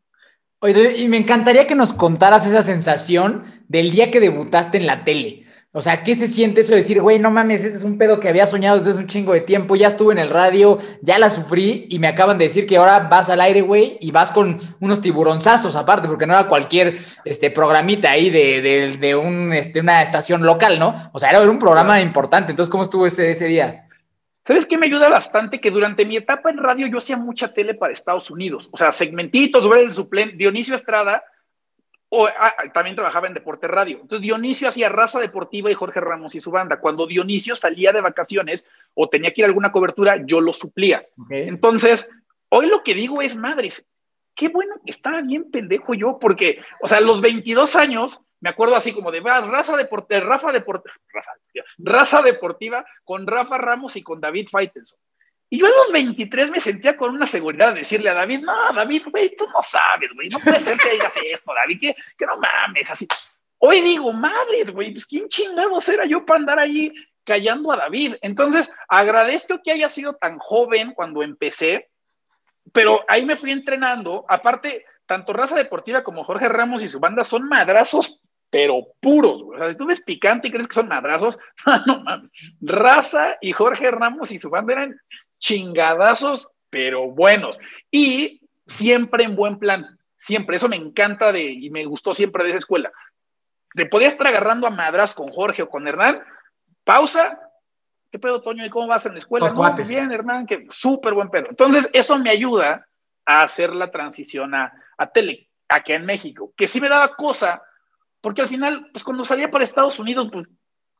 Oye, 0.58 0.98
y 0.98 1.06
me 1.06 1.18
encantaría 1.18 1.68
que 1.68 1.76
nos 1.76 1.92
contaras 1.92 2.44
esa 2.48 2.64
sensación 2.64 3.44
del 3.68 3.92
día 3.92 4.10
que 4.10 4.18
debutaste 4.18 4.78
en 4.78 4.86
la 4.86 5.04
tele. 5.04 5.39
O 5.72 5.80
sea, 5.82 6.02
¿qué 6.02 6.16
se 6.16 6.26
siente 6.26 6.62
eso 6.62 6.72
de 6.72 6.78
decir, 6.78 7.00
güey, 7.00 7.20
no 7.20 7.30
mames, 7.30 7.62
este 7.62 7.78
es 7.78 7.84
un 7.84 7.96
pedo 7.96 8.18
que 8.18 8.28
había 8.28 8.44
soñado 8.44 8.76
desde 8.76 8.90
hace 8.90 8.98
un 8.98 9.06
chingo 9.06 9.32
de 9.34 9.40
tiempo, 9.40 9.76
ya 9.76 9.86
estuve 9.86 10.12
en 10.12 10.18
el 10.18 10.28
radio, 10.28 10.78
ya 11.00 11.16
la 11.20 11.30
sufrí 11.30 11.86
y 11.88 12.00
me 12.00 12.08
acaban 12.08 12.38
de 12.38 12.48
decir 12.48 12.66
que 12.66 12.76
ahora 12.76 12.98
vas 13.08 13.30
al 13.30 13.40
aire, 13.40 13.60
güey, 13.60 13.96
y 14.00 14.10
vas 14.10 14.32
con 14.32 14.58
unos 14.80 15.00
tiburonzazos 15.00 15.76
aparte, 15.76 16.08
porque 16.08 16.26
no 16.26 16.32
era 16.32 16.48
cualquier 16.48 16.98
este, 17.24 17.52
programita 17.52 18.10
ahí 18.10 18.30
de, 18.30 18.60
de, 18.60 18.96
de 18.96 19.14
un, 19.14 19.52
este, 19.52 19.78
una 19.78 20.02
estación 20.02 20.42
local, 20.42 20.80
¿no? 20.80 20.92
O 21.12 21.20
sea, 21.20 21.30
era 21.30 21.48
un 21.48 21.60
programa 21.60 22.00
importante. 22.00 22.50
Entonces, 22.50 22.70
¿cómo 22.70 22.82
estuvo 22.82 23.06
ese, 23.06 23.30
ese 23.30 23.46
día? 23.46 23.86
¿Sabes 24.44 24.66
qué 24.66 24.76
me 24.76 24.86
ayuda 24.86 25.08
bastante? 25.08 25.60
Que 25.60 25.70
durante 25.70 26.04
mi 26.04 26.16
etapa 26.16 26.50
en 26.50 26.58
radio 26.58 26.88
yo 26.88 26.98
hacía 26.98 27.16
mucha 27.16 27.54
tele 27.54 27.74
para 27.74 27.92
Estados 27.92 28.28
Unidos. 28.28 28.68
O 28.72 28.76
sea, 28.76 28.90
segmentitos, 28.90 29.62
sobre 29.62 29.82
el 29.82 29.94
suplente, 29.94 30.34
Dionisio 30.36 30.74
Estrada 30.74 31.22
o, 32.10 32.26
ah, 32.26 32.54
también 32.74 32.96
trabajaba 32.96 33.28
en 33.28 33.34
Deporte 33.34 33.68
Radio. 33.68 33.98
Entonces 34.02 34.22
Dionisio 34.22 34.68
hacía 34.68 34.88
raza 34.88 35.20
deportiva 35.20 35.70
y 35.70 35.74
Jorge 35.74 36.00
Ramos 36.00 36.34
y 36.34 36.40
su 36.40 36.50
banda. 36.50 36.80
Cuando 36.80 37.06
Dionisio 37.06 37.54
salía 37.54 37.92
de 37.92 38.00
vacaciones 38.00 38.64
o 38.94 39.08
tenía 39.08 39.32
que 39.32 39.42
ir 39.42 39.44
a 39.44 39.48
alguna 39.48 39.72
cobertura, 39.72 40.24
yo 40.26 40.40
lo 40.40 40.52
suplía. 40.52 41.06
Entonces, 41.30 42.10
hoy 42.48 42.66
lo 42.66 42.82
que 42.82 42.94
digo 42.94 43.22
es, 43.22 43.36
madres, 43.36 43.86
qué 44.34 44.48
bueno 44.48 44.74
que 44.84 44.90
estaba 44.90 45.22
bien 45.22 45.50
pendejo 45.50 45.94
yo, 45.94 46.18
porque, 46.18 46.62
o 46.82 46.88
sea, 46.88 46.98
a 46.98 47.02
los 47.02 47.20
22 47.20 47.76
años, 47.76 48.20
me 48.40 48.50
acuerdo 48.50 48.74
así 48.74 48.92
como 48.92 49.12
de, 49.12 49.20
raza 49.20 49.76
deportiva, 49.76 50.20
Rafa 50.20 50.50
deportiva, 50.50 50.94
raza 51.78 52.22
deportiva 52.22 52.84
con 53.04 53.26
Rafa 53.26 53.56
Ramos 53.58 53.94
y 53.96 54.02
con 54.02 54.20
David 54.20 54.48
Faitelson. 54.50 54.98
Y 55.52 55.58
yo 55.58 55.66
a 55.66 55.70
los 55.70 55.92
23 55.92 56.50
me 56.50 56.60
sentía 56.60 56.96
con 56.96 57.12
una 57.12 57.26
seguridad 57.26 57.74
de 57.74 57.80
decirle 57.80 58.08
a 58.08 58.14
David, 58.14 58.40
no, 58.40 58.72
David, 58.72 59.02
güey, 59.10 59.34
tú 59.36 59.46
no 59.46 59.60
sabes, 59.60 60.12
güey, 60.14 60.28
no 60.28 60.38
puede 60.38 60.60
ser 60.60 60.78
que 60.78 60.92
digas 60.92 61.12
esto, 61.26 61.52
David, 61.52 61.80
que, 61.80 61.96
que 62.16 62.24
no 62.24 62.36
mames, 62.36 62.88
así. 62.88 63.08
Hoy 63.58 63.80
digo, 63.80 64.12
madres, 64.12 64.70
güey, 64.70 64.92
pues 64.92 65.04
quién 65.06 65.28
chingados 65.28 65.88
era 65.88 66.06
yo 66.06 66.24
para 66.24 66.38
andar 66.38 66.58
ahí 66.60 66.92
callando 67.24 67.72
a 67.72 67.76
David. 67.76 68.14
Entonces, 68.22 68.70
agradezco 68.88 69.60
que 69.62 69.72
haya 69.72 69.88
sido 69.88 70.14
tan 70.14 70.38
joven 70.38 70.94
cuando 70.94 71.22
empecé, 71.22 71.90
pero 72.72 73.04
ahí 73.08 73.26
me 73.26 73.36
fui 73.36 73.50
entrenando. 73.50 74.24
Aparte, 74.28 74.86
tanto 75.04 75.32
Raza 75.32 75.56
Deportiva 75.56 76.04
como 76.04 76.22
Jorge 76.22 76.48
Ramos 76.48 76.82
y 76.84 76.88
su 76.88 77.00
banda 77.00 77.24
son 77.24 77.48
madrazos, 77.48 78.20
pero 78.50 78.86
puros, 79.00 79.42
güey. 79.42 79.58
O 79.58 79.62
sea, 79.62 79.72
si 79.72 79.78
tú 79.78 79.86
ves 79.86 80.00
picante 80.00 80.48
y 80.48 80.50
crees 80.52 80.68
que 80.68 80.74
son 80.74 80.88
madrazos, 80.88 81.36
no 81.86 82.02
mames. 82.04 82.30
Raza 82.60 83.36
y 83.40 83.52
Jorge 83.52 83.90
Ramos 83.90 84.30
y 84.30 84.38
su 84.38 84.48
banda 84.48 84.74
eran 84.74 85.00
chingadazos, 85.40 86.50
pero 86.70 87.10
buenos. 87.10 87.58
Y 87.90 88.42
siempre 88.66 89.24
en 89.24 89.34
buen 89.34 89.58
plan, 89.58 89.98
siempre. 90.16 90.56
Eso 90.56 90.68
me 90.68 90.76
encanta 90.76 91.32
de, 91.32 91.42
y 91.42 91.70
me 91.70 91.84
gustó 91.84 92.14
siempre 92.14 92.44
de 92.44 92.50
esa 92.50 92.58
escuela. 92.58 92.92
Te 93.74 93.86
podías 93.86 94.12
estar 94.12 94.28
agarrando 94.28 94.66
a 94.66 94.70
madras 94.70 95.14
con 95.14 95.28
Jorge 95.28 95.62
o 95.62 95.68
con 95.68 95.88
Hernán, 95.88 96.22
pausa. 96.84 97.40
¿Qué 98.12 98.18
pedo, 98.18 98.42
Toño? 98.42 98.64
¿Y 98.64 98.70
cómo 98.70 98.88
vas 98.88 99.06
en 99.06 99.12
la 99.12 99.18
escuela? 99.18 99.48
No, 99.48 99.74
bien, 99.86 100.12
Hernán, 100.12 100.46
que 100.46 100.66
súper 100.70 101.14
buen 101.14 101.30
pedo. 101.30 101.46
Entonces, 101.50 101.88
eso 101.92 102.18
me 102.18 102.30
ayuda 102.30 102.86
a 103.24 103.42
hacer 103.42 103.72
la 103.72 103.90
transición 103.90 104.54
a, 104.54 104.72
a 104.98 105.06
tele, 105.06 105.48
aquí 105.68 105.92
en 105.92 106.04
México, 106.04 106.52
que 106.56 106.66
sí 106.66 106.80
me 106.80 106.88
daba 106.88 107.14
cosa, 107.14 107.62
porque 108.20 108.42
al 108.42 108.48
final, 108.48 108.88
pues 108.92 109.04
cuando 109.04 109.24
salía 109.24 109.50
para 109.50 109.62
Estados 109.62 110.00
Unidos, 110.00 110.28
pues 110.32 110.48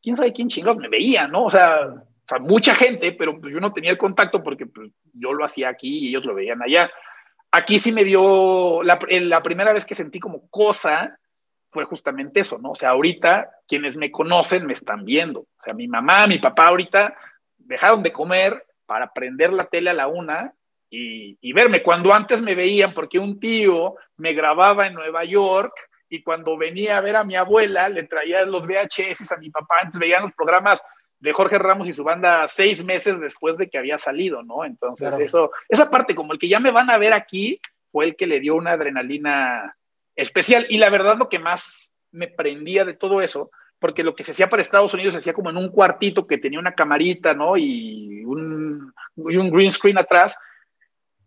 quién 0.00 0.16
sabe 0.16 0.32
quién 0.32 0.48
chingados 0.48 0.78
me 0.78 0.88
veía, 0.88 1.26
¿no? 1.26 1.44
O 1.44 1.50
sea, 1.50 2.04
mucha 2.38 2.74
gente, 2.74 3.12
pero 3.12 3.40
pues, 3.40 3.52
yo 3.52 3.60
no 3.60 3.72
tenía 3.72 3.90
el 3.90 3.98
contacto 3.98 4.42
porque 4.42 4.66
pues, 4.66 4.90
yo 5.12 5.32
lo 5.32 5.44
hacía 5.44 5.68
aquí 5.68 5.98
y 5.98 6.08
ellos 6.08 6.24
lo 6.24 6.34
veían 6.34 6.62
allá. 6.62 6.90
Aquí 7.50 7.78
sí 7.78 7.92
me 7.92 8.04
dio, 8.04 8.82
la, 8.82 8.98
la 9.08 9.42
primera 9.42 9.72
vez 9.72 9.84
que 9.84 9.94
sentí 9.94 10.20
como 10.20 10.48
cosa 10.48 11.18
fue 11.70 11.84
justamente 11.84 12.40
eso, 12.40 12.58
¿no? 12.58 12.70
O 12.70 12.74
sea, 12.74 12.90
ahorita 12.90 13.50
quienes 13.66 13.96
me 13.96 14.10
conocen 14.10 14.66
me 14.66 14.72
están 14.72 15.04
viendo. 15.04 15.40
O 15.40 15.62
sea, 15.62 15.74
mi 15.74 15.88
mamá, 15.88 16.26
mi 16.26 16.38
papá 16.38 16.68
ahorita 16.68 17.16
dejaron 17.58 18.02
de 18.02 18.12
comer 18.12 18.64
para 18.86 19.12
prender 19.12 19.52
la 19.52 19.66
tele 19.66 19.90
a 19.90 19.94
la 19.94 20.08
una 20.08 20.52
y, 20.88 21.38
y, 21.40 21.52
verme. 21.52 21.82
Cuando 21.82 22.12
antes 22.12 22.42
me 22.42 22.56
veían, 22.56 22.92
porque 22.92 23.20
un 23.20 23.38
tío 23.38 23.94
me 24.16 24.32
grababa 24.32 24.88
en 24.88 24.94
Nueva 24.94 25.24
York 25.24 25.72
y 26.08 26.22
cuando 26.22 26.56
venía 26.56 26.98
a 26.98 27.00
ver 27.00 27.14
a 27.14 27.24
mi 27.24 27.36
abuela, 27.36 27.88
le 27.88 28.02
traía 28.02 28.44
los 28.44 28.66
VHS 28.66 29.30
a 29.30 29.38
mi 29.38 29.50
papá, 29.50 29.76
antes 29.82 30.00
veían 30.00 30.24
los 30.24 30.32
programas 30.32 30.82
de 31.20 31.32
Jorge 31.32 31.58
Ramos 31.58 31.88
y 31.88 31.92
su 31.92 32.02
banda 32.02 32.48
seis 32.48 32.84
meses 32.84 33.20
después 33.20 33.56
de 33.56 33.68
que 33.68 33.78
había 33.78 33.98
salido, 33.98 34.42
¿no? 34.42 34.64
Entonces, 34.64 35.18
eso, 35.18 35.52
esa 35.68 35.90
parte, 35.90 36.14
como 36.14 36.32
el 36.32 36.38
que 36.38 36.48
ya 36.48 36.60
me 36.60 36.70
van 36.70 36.90
a 36.90 36.98
ver 36.98 37.12
aquí, 37.12 37.60
fue 37.92 38.06
el 38.06 38.16
que 38.16 38.26
le 38.26 38.40
dio 38.40 38.56
una 38.56 38.72
adrenalina 38.72 39.76
especial. 40.16 40.66
Y 40.68 40.78
la 40.78 40.90
verdad, 40.90 41.18
lo 41.18 41.28
que 41.28 41.38
más 41.38 41.92
me 42.10 42.28
prendía 42.28 42.84
de 42.84 42.94
todo 42.94 43.20
eso, 43.20 43.50
porque 43.78 44.02
lo 44.02 44.14
que 44.14 44.22
se 44.22 44.32
hacía 44.32 44.48
para 44.48 44.62
Estados 44.62 44.94
Unidos 44.94 45.12
se 45.14 45.18
hacía 45.18 45.32
como 45.32 45.50
en 45.50 45.56
un 45.56 45.70
cuartito 45.70 46.26
que 46.26 46.38
tenía 46.38 46.58
una 46.58 46.74
camarita, 46.74 47.34
¿no? 47.34 47.56
Y 47.56 48.24
un, 48.24 48.92
y 49.16 49.36
un 49.36 49.50
green 49.50 49.72
screen 49.72 49.98
atrás. 49.98 50.36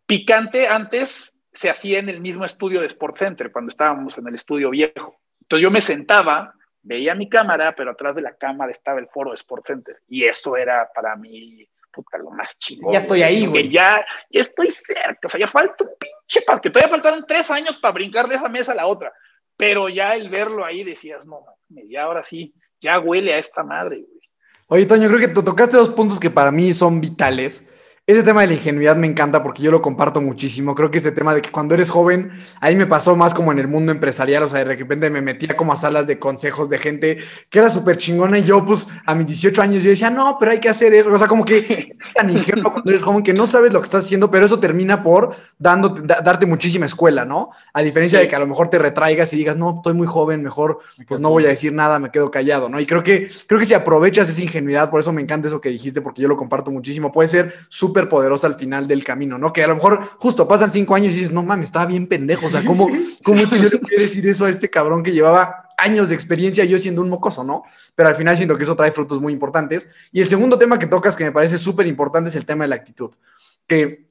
Picante 0.06 0.68
antes 0.68 1.40
se 1.52 1.70
hacía 1.70 2.00
en 2.00 2.10
el 2.10 2.20
mismo 2.20 2.46
estudio 2.46 2.80
de 2.80 2.88
Sport 2.88 3.18
Center, 3.18 3.52
cuando 3.52 3.70
estábamos 3.70 4.18
en 4.18 4.28
el 4.28 4.36
estudio 4.36 4.70
viejo. 4.70 5.20
Entonces 5.42 5.64
yo 5.64 5.72
me 5.72 5.82
sentaba, 5.82 6.54
veía 6.84 7.16
mi 7.16 7.28
cámara, 7.28 7.74
pero 7.76 7.92
atrás 7.92 8.16
de 8.16 8.22
la 8.22 8.36
cámara 8.36 8.72
estaba 8.72 9.00
el 9.00 9.08
foro 9.08 9.32
de 9.32 9.36
Sport 9.36 9.66
Center. 9.66 10.02
Y 10.08 10.26
eso 10.26 10.56
era 10.56 10.90
para 10.94 11.16
mí, 11.16 11.68
puta, 11.92 12.18
lo 12.18 12.30
más 12.32 12.58
chingón. 12.60 12.94
Ya 12.94 13.00
estoy 13.00 13.24
ahí, 13.24 13.46
güey. 13.46 13.70
Ya, 13.70 14.06
ya 14.30 14.42
estoy 14.42 14.70
cerca. 14.70 15.26
O 15.26 15.30
sea, 15.30 15.40
ya 15.40 15.48
falta 15.48 15.84
un 15.84 15.92
pinche 15.98 16.46
que 16.62 16.70
todavía 16.70 16.90
faltaron 16.90 17.26
tres 17.28 17.50
años 17.50 17.78
para 17.80 17.94
brincar 17.94 18.28
de 18.28 18.36
esa 18.36 18.50
mesa 18.50 18.74
a 18.74 18.76
la 18.76 18.86
otra. 18.86 19.12
Pero 19.58 19.90
ya 19.90 20.16
el 20.16 20.30
verlo 20.30 20.66
ahí 20.66 20.84
decías, 20.84 21.26
no, 21.26 21.46
ya 21.70 22.04
ahora 22.04 22.24
sí, 22.24 22.54
ya 22.80 23.00
huele 23.00 23.34
a 23.34 23.38
esta 23.38 23.64
madre, 23.64 23.98
güey. 23.98 24.30
Oye, 24.68 24.86
Toño, 24.86 25.08
creo 25.08 25.20
que 25.20 25.28
tú 25.28 25.44
tocaste 25.44 25.78
dos 25.78 25.90
puntos 25.90 26.20
que 26.20 26.30
para 26.30 26.52
mí 26.52 26.74
son 26.74 27.00
vitales. 27.00 27.70
Ese 28.06 28.22
tema 28.22 28.42
de 28.42 28.48
la 28.48 28.54
ingenuidad 28.56 28.98
me 28.98 29.08
encanta 29.08 29.42
porque 29.42 29.64
yo 29.64 29.72
lo 29.72 29.82
comparto 29.82 30.20
muchísimo. 30.20 30.76
Creo 30.76 30.92
que 30.92 30.98
este 30.98 31.14
tema 31.14 31.34
de 31.34 31.42
que 31.42 31.52
cuando 31.52 31.74
eres 31.74 31.90
joven, 31.90 32.32
ahí 32.60 32.76
me 32.76 32.86
pasó 32.86 33.16
más 33.16 33.34
como 33.34 33.54
en 33.54 33.60
el 33.60 33.70
mundo 33.70 33.94
empresarial, 33.94 34.44
o 34.44 34.48
sea, 34.48 34.60
de 34.60 34.76
repente 34.76 35.10
me 35.10 35.22
metía 35.22 35.56
como 35.56 35.72
a 35.72 35.78
salas 35.78 36.06
de 36.06 36.20
consejos 36.20 36.70
de 36.70 36.80
gente 36.80 37.18
que 37.50 37.60
era 37.60 37.70
súper 37.70 37.96
chingona 37.96 38.40
y 38.40 38.44
yo 38.44 38.66
pues 38.66 38.90
a 39.06 39.16
mis 39.16 39.28
18 39.28 39.62
años 39.62 39.84
yo 39.84 39.90
decía, 39.90 40.10
no, 40.10 40.36
pero 40.38 40.52
hay 40.52 40.60
que 40.60 40.68
hacer 40.68 40.94
eso. 40.94 41.14
O 41.14 41.18
sea, 41.18 41.30
como 41.30 41.46
que 41.46 41.96
es 41.98 42.14
tan 42.14 42.30
ingenuo 42.30 42.74
cuando 42.74 42.92
eres 42.92 43.04
joven 43.04 43.24
que 43.24 43.34
no 43.34 43.48
sabes 43.48 43.72
lo 43.72 43.80
que 43.80 43.86
estás 43.86 44.04
haciendo, 44.04 44.30
pero 44.30 44.46
eso 44.46 44.60
termina 44.60 45.02
por 45.02 45.38
dando, 45.58 45.88
darte 45.88 46.46
muchísima 46.46 46.86
escuela, 46.86 47.24
¿no? 47.24 47.52
A 47.74 47.82
diferencia 47.84 48.20
de 48.20 48.28
que 48.28 48.36
a 48.36 48.40
lo 48.40 48.48
mejor 48.48 48.68
te 48.68 48.80
retraigas 48.80 49.32
y 49.32 49.38
digas, 49.38 49.56
no, 49.56 49.76
estoy 49.78 49.94
muy 49.94 50.08
joven, 50.08 50.44
mejor 50.44 50.80
pues 51.08 51.22
no 51.22 51.30
voy 51.30 51.46
a 51.46 51.48
decir 51.48 51.72
nada, 51.72 52.00
me 52.00 52.12
quedo 52.12 52.30
callado, 52.30 52.68
¿no? 52.68 52.82
Y 52.82 52.86
creo 52.86 53.02
que, 53.02 53.32
creo 53.48 53.62
que 53.62 53.66
si 53.66 53.74
aprovechas 53.76 54.30
esa 54.30 54.42
ingenuidad, 54.42 54.90
por 54.90 55.00
eso 55.00 55.14
me 55.14 55.22
encanta 55.22 55.48
eso 55.48 55.62
que 55.62 55.70
dijiste, 55.70 56.02
porque 56.02 56.22
yo 56.22 56.28
lo 56.28 56.36
comparto 56.36 56.70
muchísimo, 56.70 57.10
puede 57.10 57.30
ser 57.30 57.54
súper 57.70 57.93
poderosa 58.10 58.48
al 58.48 58.56
final 58.56 58.88
del 58.88 59.04
camino, 59.04 59.38
¿no? 59.38 59.54
Que 59.54 59.64
a 59.64 59.68
lo 59.68 59.76
mejor 59.76 60.02
justo 60.18 60.48
pasan 60.48 60.72
cinco 60.72 60.96
años 60.96 61.14
y 61.14 61.16
dices, 61.16 61.32
no 61.32 61.44
mames, 61.44 61.70
estaba 61.70 61.86
bien 61.86 62.08
pendejo, 62.08 62.48
o 62.48 62.50
sea, 62.50 62.64
¿cómo, 62.66 62.90
cómo 63.24 63.40
es 63.40 63.50
que 63.50 63.60
yo 63.60 63.70
le 63.70 63.78
voy 63.78 63.92
a 63.98 64.02
decir 64.02 64.28
eso 64.28 64.46
a 64.46 64.50
este 64.50 64.70
cabrón 64.70 65.04
que 65.04 65.12
llevaba 65.12 65.70
años 65.78 66.10
de 66.10 66.16
experiencia 66.16 66.66
yo 66.66 66.78
siendo 66.78 67.02
un 67.02 67.10
mocoso, 67.10 67.44
¿no? 67.44 67.64
Pero 67.96 68.10
al 68.10 68.16
final 68.16 68.36
siento 68.36 68.58
que 68.58 68.64
eso 68.64 68.76
trae 68.76 68.92
frutos 68.92 69.22
muy 69.22 69.34
importantes. 69.34 69.90
Y 70.12 70.22
el 70.22 70.28
segundo 70.28 70.58
tema 70.58 70.80
que 70.80 70.88
tocas 70.88 71.16
que 71.16 71.24
me 71.24 71.32
parece 71.32 71.58
súper 71.58 71.88
importante 71.88 72.30
es 72.30 72.36
el 72.36 72.46
tema 72.46 72.64
de 72.64 72.70
la 72.70 72.76
actitud, 72.76 73.12
que 73.68 74.08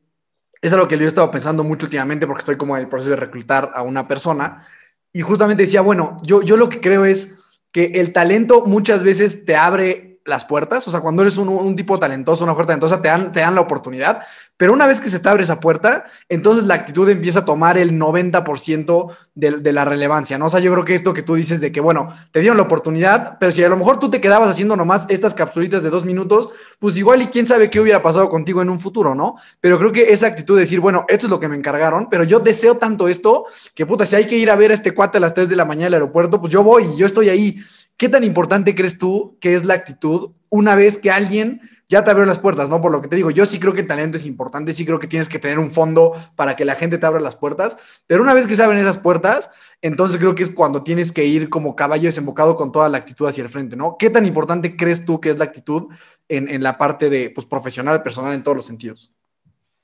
es 0.60 0.72
algo 0.72 0.86
que 0.86 0.96
yo 0.96 1.04
he 1.04 1.08
estado 1.08 1.30
pensando 1.30 1.64
mucho 1.64 1.86
últimamente 1.86 2.26
porque 2.26 2.40
estoy 2.40 2.56
como 2.56 2.76
en 2.76 2.82
el 2.84 2.88
proceso 2.88 3.10
de 3.10 3.16
reclutar 3.16 3.72
a 3.74 3.82
una 3.82 4.06
persona 4.06 4.66
y 5.12 5.20
justamente 5.20 5.64
decía, 5.64 5.80
bueno, 5.80 6.18
yo, 6.22 6.42
yo 6.42 6.56
lo 6.56 6.68
que 6.68 6.80
creo 6.80 7.04
es 7.04 7.38
que 7.72 7.86
el 7.96 8.12
talento 8.12 8.64
muchas 8.64 9.02
veces 9.02 9.44
te 9.44 9.56
abre 9.56 10.11
las 10.24 10.44
puertas, 10.44 10.86
o 10.86 10.90
sea, 10.90 11.00
cuando 11.00 11.22
eres 11.22 11.36
un, 11.36 11.76
tipo 11.76 11.98
talentoso, 11.98 12.44
una 12.44 12.52
mujer 12.52 12.66
talentosa, 12.66 13.02
te 13.02 13.08
dan, 13.08 13.32
te 13.32 13.40
dan 13.40 13.54
la 13.54 13.60
oportunidad, 13.60 14.22
pero 14.56 14.72
una 14.72 14.86
vez 14.86 15.00
que 15.00 15.10
se 15.10 15.18
te 15.18 15.28
abre 15.28 15.42
esa 15.42 15.58
puerta, 15.58 16.04
entonces 16.28 16.64
la 16.64 16.74
actitud 16.74 17.08
empieza 17.08 17.40
a 17.40 17.44
tomar 17.44 17.78
el 17.78 17.98
90% 17.98 19.16
de, 19.34 19.50
de, 19.52 19.72
la 19.72 19.84
relevancia, 19.84 20.38
¿no? 20.38 20.46
O 20.46 20.48
sea, 20.48 20.60
yo 20.60 20.70
creo 20.72 20.84
que 20.84 20.94
esto 20.94 21.12
que 21.14 21.22
tú 21.22 21.34
dices 21.34 21.60
de 21.60 21.72
que, 21.72 21.80
bueno, 21.80 22.14
te 22.30 22.40
dieron 22.40 22.56
la 22.56 22.64
oportunidad, 22.64 23.38
pero 23.40 23.50
si 23.50 23.64
a 23.64 23.68
lo 23.68 23.76
mejor 23.76 23.98
tú 23.98 24.10
te 24.10 24.20
quedabas 24.20 24.50
haciendo 24.50 24.76
nomás 24.76 25.06
estas 25.08 25.34
capsulitas 25.34 25.82
de 25.82 25.90
dos 25.90 26.04
minutos, 26.04 26.50
pues 26.78 26.96
igual 26.96 27.22
y 27.22 27.26
quién 27.26 27.46
sabe 27.46 27.70
qué 27.70 27.80
hubiera 27.80 28.02
pasado 28.02 28.28
contigo 28.28 28.62
en 28.62 28.70
un 28.70 28.78
futuro, 28.78 29.14
¿no? 29.14 29.36
Pero 29.60 29.78
creo 29.78 29.90
que 29.90 30.12
esa 30.12 30.28
actitud 30.28 30.54
de 30.54 30.60
decir, 30.60 30.80
bueno, 30.80 31.04
esto 31.08 31.26
es 31.26 31.30
lo 31.30 31.40
que 31.40 31.48
me 31.48 31.56
encargaron, 31.56 32.08
pero 32.08 32.22
yo 32.22 32.38
deseo 32.38 32.76
tanto 32.76 33.08
esto, 33.08 33.46
que 33.74 33.86
puta, 33.86 34.06
si 34.06 34.16
hay 34.16 34.26
que 34.26 34.36
ir 34.36 34.50
a 34.50 34.56
ver 34.56 34.70
a 34.70 34.74
este 34.74 34.92
cuate 34.92 35.18
a 35.18 35.20
las 35.20 35.34
3 35.34 35.48
de 35.48 35.56
la 35.56 35.64
mañana 35.64 35.88
al 35.88 35.94
aeropuerto, 35.94 36.40
pues 36.40 36.52
yo 36.52 36.62
voy 36.62 36.92
yo 36.96 37.06
estoy 37.06 37.28
ahí. 37.28 37.58
¿Qué 37.96 38.08
tan 38.08 38.24
importante 38.24 38.74
crees 38.74 38.98
tú 38.98 39.36
que 39.40 39.54
es 39.54 39.64
la 39.64 39.74
actitud 39.74 40.32
una 40.48 40.74
vez 40.74 40.98
que 40.98 41.10
alguien 41.10 41.60
ya 41.92 42.02
te 42.02 42.10
abrió 42.10 42.24
las 42.24 42.38
puertas, 42.38 42.70
¿no? 42.70 42.80
Por 42.80 42.90
lo 42.90 43.02
que 43.02 43.08
te 43.08 43.16
digo, 43.16 43.30
yo 43.30 43.44
sí 43.44 43.60
creo 43.60 43.74
que 43.74 43.82
el 43.82 43.86
talento 43.86 44.16
es 44.16 44.24
importante, 44.24 44.72
sí 44.72 44.86
creo 44.86 44.98
que 44.98 45.06
tienes 45.06 45.28
que 45.28 45.38
tener 45.38 45.58
un 45.58 45.70
fondo 45.70 46.14
para 46.36 46.56
que 46.56 46.64
la 46.64 46.74
gente 46.74 46.96
te 46.96 47.04
abra 47.04 47.20
las 47.20 47.36
puertas, 47.36 47.76
pero 48.06 48.22
una 48.22 48.32
vez 48.32 48.46
que 48.46 48.56
se 48.56 48.62
abren 48.62 48.78
esas 48.78 48.96
puertas, 48.96 49.50
entonces 49.82 50.18
creo 50.18 50.34
que 50.34 50.42
es 50.42 50.48
cuando 50.48 50.82
tienes 50.82 51.12
que 51.12 51.26
ir 51.26 51.50
como 51.50 51.76
caballo 51.76 52.04
desembocado 52.04 52.56
con 52.56 52.72
toda 52.72 52.88
la 52.88 52.96
actitud 52.96 53.26
hacia 53.26 53.42
el 53.42 53.50
frente, 53.50 53.76
¿no? 53.76 53.96
¿Qué 53.98 54.08
tan 54.08 54.24
importante 54.24 54.74
crees 54.74 55.04
tú 55.04 55.20
que 55.20 55.28
es 55.28 55.38
la 55.38 55.44
actitud 55.44 55.88
en, 56.30 56.48
en 56.48 56.62
la 56.62 56.78
parte 56.78 57.10
de, 57.10 57.28
pues, 57.28 57.46
profesional, 57.46 58.02
personal, 58.02 58.32
en 58.32 58.42
todos 58.42 58.56
los 58.56 58.64
sentidos? 58.64 59.12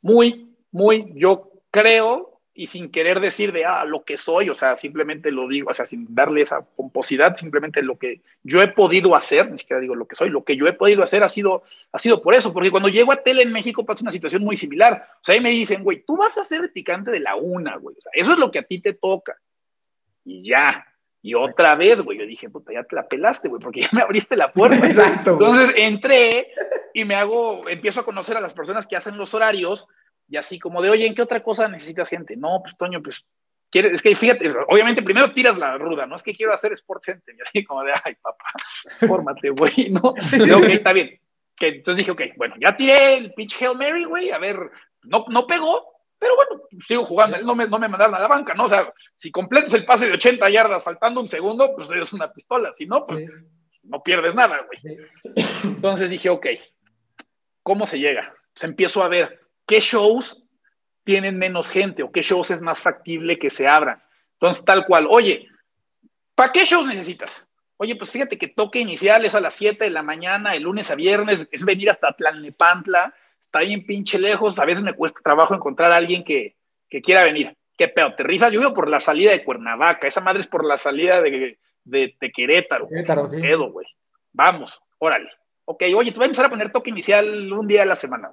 Muy, 0.00 0.56
muy, 0.70 1.12
yo 1.14 1.50
creo 1.70 2.37
y 2.58 2.66
sin 2.66 2.90
querer 2.90 3.20
decir 3.20 3.52
de, 3.52 3.64
ah, 3.64 3.84
lo 3.84 4.02
que 4.02 4.16
soy, 4.16 4.50
o 4.50 4.54
sea, 4.54 4.76
simplemente 4.76 5.30
lo 5.30 5.46
digo, 5.46 5.70
o 5.70 5.72
sea, 5.72 5.86
sin 5.86 6.12
darle 6.12 6.40
esa 6.40 6.60
pomposidad, 6.62 7.36
simplemente 7.36 7.84
lo 7.84 7.96
que 7.96 8.20
yo 8.42 8.60
he 8.60 8.66
podido 8.66 9.14
hacer, 9.14 9.48
ni 9.48 9.60
siquiera 9.60 9.80
digo 9.80 9.94
lo 9.94 10.08
que 10.08 10.16
soy, 10.16 10.28
lo 10.28 10.42
que 10.42 10.56
yo 10.56 10.66
he 10.66 10.72
podido 10.72 11.04
hacer 11.04 11.22
ha 11.22 11.28
sido, 11.28 11.62
ha 11.92 12.00
sido 12.00 12.20
por 12.20 12.34
eso, 12.34 12.52
porque 12.52 12.72
cuando 12.72 12.88
llego 12.88 13.12
a 13.12 13.22
tele 13.22 13.42
en 13.42 13.52
México 13.52 13.86
pasa 13.86 14.02
una 14.02 14.10
situación 14.10 14.42
muy 14.42 14.56
similar, 14.56 15.08
o 15.08 15.24
sea, 15.24 15.36
ahí 15.36 15.40
me 15.40 15.52
dicen, 15.52 15.84
güey, 15.84 16.02
tú 16.04 16.16
vas 16.16 16.36
a 16.36 16.42
ser 16.42 16.62
el 16.62 16.72
picante 16.72 17.12
de 17.12 17.20
la 17.20 17.36
una, 17.36 17.76
güey, 17.76 17.94
o 17.96 18.00
sea, 18.00 18.10
eso 18.12 18.32
es 18.32 18.38
lo 18.38 18.50
que 18.50 18.58
a 18.58 18.64
ti 18.64 18.80
te 18.80 18.92
toca, 18.92 19.36
y 20.24 20.42
ya, 20.42 20.84
y 21.22 21.34
otra 21.34 21.76
vez, 21.76 22.00
güey, 22.00 22.18
yo 22.18 22.26
dije, 22.26 22.50
puta, 22.50 22.72
ya 22.72 22.82
te 22.82 22.96
la 22.96 23.06
pelaste, 23.06 23.48
güey, 23.48 23.62
porque 23.62 23.80
ya 23.82 23.90
me 23.92 24.02
abriste 24.02 24.36
la 24.36 24.52
puerta. 24.52 24.84
Exacto. 24.84 25.32
Entonces 25.32 25.74
entré 25.76 26.48
y 26.92 27.04
me 27.04 27.14
hago, 27.14 27.68
empiezo 27.68 28.00
a 28.00 28.04
conocer 28.04 28.36
a 28.36 28.40
las 28.40 28.52
personas 28.52 28.86
que 28.86 28.96
hacen 28.96 29.16
los 29.16 29.34
horarios, 29.34 29.86
y 30.28 30.36
así 30.36 30.58
como 30.58 30.82
de, 30.82 30.90
oye, 30.90 31.06
¿en 31.06 31.14
qué 31.14 31.22
otra 31.22 31.42
cosa 31.42 31.68
necesitas 31.68 32.08
gente? 32.08 32.36
No, 32.36 32.60
pues 32.62 32.76
Toño, 32.76 33.02
pues 33.02 33.26
quieres, 33.70 33.92
es 33.92 34.02
que 34.02 34.14
fíjate, 34.14 34.52
obviamente 34.68 35.02
primero 35.02 35.32
tiras 35.32 35.58
la 35.58 35.76
ruda, 35.78 36.06
no 36.06 36.16
es 36.16 36.22
que 36.22 36.34
quiero 36.34 36.52
hacer 36.52 36.72
Sports 36.72 37.06
Center, 37.06 37.34
y 37.36 37.42
así 37.42 37.64
como 37.64 37.82
de, 37.82 37.92
ay, 38.04 38.14
papá, 38.20 38.44
fórmate, 39.06 39.50
güey, 39.50 39.90
¿no? 39.90 40.14
Y, 40.32 40.50
ok, 40.50 40.64
está 40.64 40.92
bien. 40.92 41.20
Que, 41.56 41.68
entonces 41.68 41.98
dije, 41.98 42.10
ok, 42.12 42.36
bueno, 42.36 42.54
ya 42.60 42.76
tiré 42.76 43.14
el 43.14 43.34
pitch 43.34 43.60
Hail 43.60 43.76
Mary, 43.76 44.04
güey, 44.04 44.30
a 44.30 44.38
ver, 44.38 44.56
no, 45.02 45.24
no 45.28 45.46
pegó, 45.46 45.98
pero 46.18 46.34
bueno, 46.36 46.62
sigo 46.86 47.04
jugando, 47.04 47.40
no 47.40 47.54
me, 47.54 47.66
no 47.66 47.78
me 47.78 47.88
mandaron 47.88 48.14
a 48.14 48.20
la 48.20 48.28
banca, 48.28 48.54
¿no? 48.54 48.64
O 48.64 48.68
sea, 48.68 48.92
si 49.16 49.30
completas 49.30 49.72
el 49.74 49.84
pase 49.84 50.06
de 50.06 50.14
80 50.14 50.48
yardas 50.50 50.84
faltando 50.84 51.20
un 51.20 51.28
segundo, 51.28 51.74
pues 51.74 51.90
eres 51.90 52.12
una 52.12 52.32
pistola, 52.32 52.72
si 52.72 52.86
no, 52.86 53.04
pues 53.04 53.24
no 53.84 54.02
pierdes 54.02 54.34
nada, 54.34 54.66
güey. 54.66 54.98
Entonces 55.64 56.10
dije, 56.10 56.28
ok, 56.28 56.46
¿cómo 57.62 57.86
se 57.86 57.98
llega? 57.98 58.34
Se 58.54 58.66
empiezo 58.66 59.02
a 59.02 59.08
ver 59.08 59.47
qué 59.68 59.78
shows 59.80 60.42
tienen 61.04 61.38
menos 61.38 61.68
gente 61.68 62.02
o 62.02 62.10
qué 62.10 62.22
shows 62.22 62.50
es 62.50 62.60
más 62.60 62.82
factible 62.82 63.38
que 63.38 63.50
se 63.50 63.68
abran. 63.68 64.02
Entonces, 64.32 64.64
tal 64.64 64.84
cual, 64.86 65.06
oye, 65.08 65.46
¿para 66.34 66.50
qué 66.50 66.64
shows 66.64 66.86
necesitas? 66.86 67.46
Oye, 67.76 67.94
pues 67.94 68.10
fíjate 68.10 68.38
que 68.38 68.48
toque 68.48 68.80
inicial 68.80 69.24
es 69.24 69.36
a 69.36 69.40
las 69.40 69.54
7 69.54 69.84
de 69.84 69.90
la 69.90 70.02
mañana, 70.02 70.54
el 70.54 70.64
lunes 70.64 70.90
a 70.90 70.96
viernes, 70.96 71.46
es 71.52 71.64
venir 71.64 71.90
hasta 71.90 72.12
Tlalnepantla, 72.12 73.14
está 73.40 73.60
bien 73.60 73.86
pinche 73.86 74.18
lejos, 74.18 74.58
a 74.58 74.64
veces 74.64 74.82
me 74.82 74.94
cuesta 74.94 75.20
trabajo 75.22 75.54
encontrar 75.54 75.92
a 75.92 75.96
alguien 75.96 76.24
que, 76.24 76.56
que 76.88 77.00
quiera 77.00 77.22
venir. 77.22 77.56
¿Qué 77.76 77.86
pedo? 77.86 78.14
¿Te 78.14 78.24
rifas? 78.24 78.52
Yo 78.52 78.58
vivo 78.58 78.74
por 78.74 78.90
la 78.90 78.98
salida 78.98 79.30
de 79.30 79.44
Cuernavaca, 79.44 80.08
esa 80.08 80.20
madre 80.20 80.40
es 80.40 80.48
por 80.48 80.64
la 80.64 80.76
salida 80.76 81.22
de, 81.22 81.58
de, 81.84 82.16
de 82.20 82.32
Querétaro. 82.32 82.88
Querétaro, 82.88 83.26
sí. 83.26 83.40
Güey. 83.40 83.86
Vamos, 84.32 84.80
órale. 84.98 85.30
Ok, 85.64 85.84
oye, 85.94 86.10
te 86.10 86.16
voy 86.16 86.24
a 86.24 86.26
empezar 86.26 86.46
a 86.46 86.50
poner 86.50 86.72
toque 86.72 86.90
inicial 86.90 87.52
un 87.52 87.66
día 87.68 87.82
a 87.82 87.86
la 87.86 87.94
semana 87.94 88.32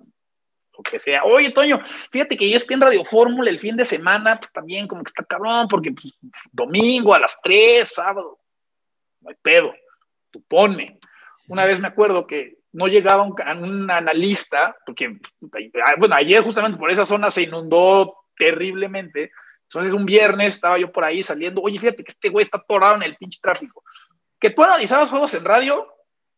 o 0.77 0.83
que 0.83 0.99
sea. 0.99 1.23
Oye, 1.23 1.51
Toño, 1.51 1.81
fíjate 2.11 2.37
que 2.37 2.49
yo 2.49 2.57
estoy 2.57 2.75
en 2.75 2.81
Radio 2.81 3.05
Fórmula 3.05 3.49
el 3.49 3.59
fin 3.59 3.75
de 3.75 3.85
semana, 3.85 4.37
pues 4.39 4.51
también 4.51 4.87
como 4.87 5.03
que 5.03 5.09
está 5.09 5.23
cabrón, 5.23 5.67
porque 5.67 5.91
pues, 5.91 6.17
domingo 6.51 7.13
a 7.13 7.19
las 7.19 7.37
3, 7.41 7.87
sábado, 7.87 8.39
no 9.21 9.29
hay 9.29 9.35
pedo, 9.41 9.73
tú 10.31 10.43
pone. 10.47 10.99
Una 11.47 11.65
vez 11.65 11.79
me 11.79 11.87
acuerdo 11.87 12.25
que 12.25 12.57
no 12.71 12.87
llegaba 12.87 13.23
un, 13.23 13.35
un 13.63 13.89
analista, 13.89 14.75
porque, 14.85 15.17
bueno, 15.97 16.15
ayer 16.15 16.43
justamente 16.43 16.77
por 16.77 16.91
esa 16.91 17.05
zona 17.05 17.31
se 17.31 17.43
inundó 17.43 18.13
terriblemente, 18.37 19.31
Entonces 19.63 19.93
un 19.93 20.05
viernes 20.05 20.55
estaba 20.55 20.77
yo 20.77 20.91
por 20.91 21.03
ahí 21.03 21.23
saliendo, 21.23 21.61
oye, 21.61 21.79
fíjate 21.79 22.03
que 22.03 22.11
este 22.11 22.29
güey 22.29 22.43
está 22.43 22.57
atorado 22.57 22.95
en 22.95 23.03
el 23.03 23.15
pinche 23.15 23.39
tráfico. 23.41 23.83
¿Que 24.39 24.49
tú 24.49 24.63
analizabas 24.63 25.09
juegos 25.09 25.33
en 25.33 25.45
radio? 25.45 25.87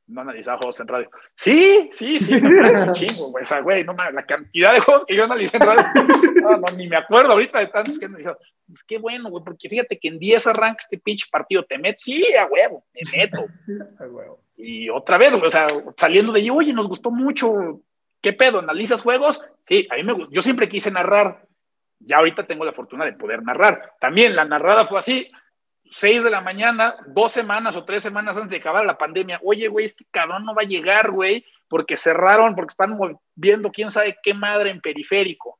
No 0.07 0.21
analizaba 0.21 0.57
juegos 0.57 0.79
en 0.79 0.87
radio. 0.87 1.11
Sí, 1.35 1.89
sí, 1.91 2.17
sí, 2.19 2.41
me 2.41 2.61
parece 2.61 2.83
un 2.83 2.93
chingo, 2.93 3.31
güey. 3.31 3.43
O 3.43 3.47
sea, 3.47 3.59
güey, 3.59 3.83
no 3.83 3.93
mames, 3.93 4.13
la 4.13 4.25
cantidad 4.25 4.73
de 4.73 4.79
juegos 4.79 5.05
que 5.05 5.15
yo 5.15 5.25
analicé 5.25 5.57
en 5.57 5.63
radio. 5.63 5.83
No, 6.41 6.57
no, 6.57 6.77
ni 6.77 6.87
me 6.87 6.95
acuerdo 6.95 7.33
ahorita 7.33 7.59
de 7.59 7.67
tantos 7.67 7.99
que 7.99 8.05
he 8.05 8.07
analizado. 8.07 8.39
Pues 8.67 8.83
qué 8.83 8.99
bueno, 8.99 9.29
güey, 9.29 9.43
porque 9.43 9.67
fíjate 9.67 9.99
que 9.99 10.07
en 10.07 10.17
10 10.17 10.47
arranca 10.47 10.77
este 10.81 10.97
pinche 10.97 11.25
partido, 11.29 11.65
te 11.65 11.77
metes, 11.77 12.01
sí, 12.03 12.23
a 12.39 12.45
huevo, 12.45 12.85
me 12.93 13.17
meto. 13.17 13.43
Y 14.59 14.89
otra 14.89 15.19
vez, 15.19 15.31
güey, 15.31 15.45
o 15.45 15.51
sea, 15.51 15.67
saliendo 15.97 16.33
de 16.33 16.39
ahí, 16.39 16.49
oye, 16.49 16.73
nos 16.73 16.87
gustó 16.87 17.11
mucho. 17.11 17.81
¿Qué 18.21 18.33
pedo? 18.33 18.57
¿Analizas 18.57 19.03
juegos? 19.03 19.39
Sí, 19.63 19.87
a 19.91 19.95
mí 19.95 20.03
me 20.03 20.13
gustó. 20.13 20.31
Yo 20.33 20.41
siempre 20.41 20.67
quise 20.67 20.89
narrar. 20.89 21.45
Ya 21.99 22.17
ahorita 22.17 22.47
tengo 22.47 22.65
la 22.65 22.73
fortuna 22.73 23.05
de 23.05 23.13
poder 23.13 23.43
narrar. 23.43 23.93
También 23.99 24.35
la 24.35 24.45
narrada 24.45 24.85
fue 24.85 24.97
así 24.97 25.29
6 25.91 26.23
de 26.23 26.29
la 26.29 26.41
mañana, 26.41 26.95
dos 27.07 27.31
semanas 27.31 27.75
o 27.75 27.85
tres 27.85 28.03
semanas 28.03 28.35
antes 28.35 28.51
de 28.51 28.57
acabar 28.57 28.85
la 28.85 28.97
pandemia. 28.97 29.39
Oye, 29.43 29.67
güey, 29.67 29.85
este 29.85 30.05
cabrón 30.11 30.43
no 30.43 30.55
va 30.55 30.63
a 30.63 30.67
llegar, 30.67 31.11
güey, 31.11 31.45
porque 31.67 31.97
cerraron, 31.97 32.55
porque 32.55 32.71
están 32.71 32.97
viendo 33.35 33.71
quién 33.71 33.91
sabe 33.91 34.17
qué 34.21 34.33
madre 34.33 34.69
en 34.69 34.81
periférico. 34.81 35.59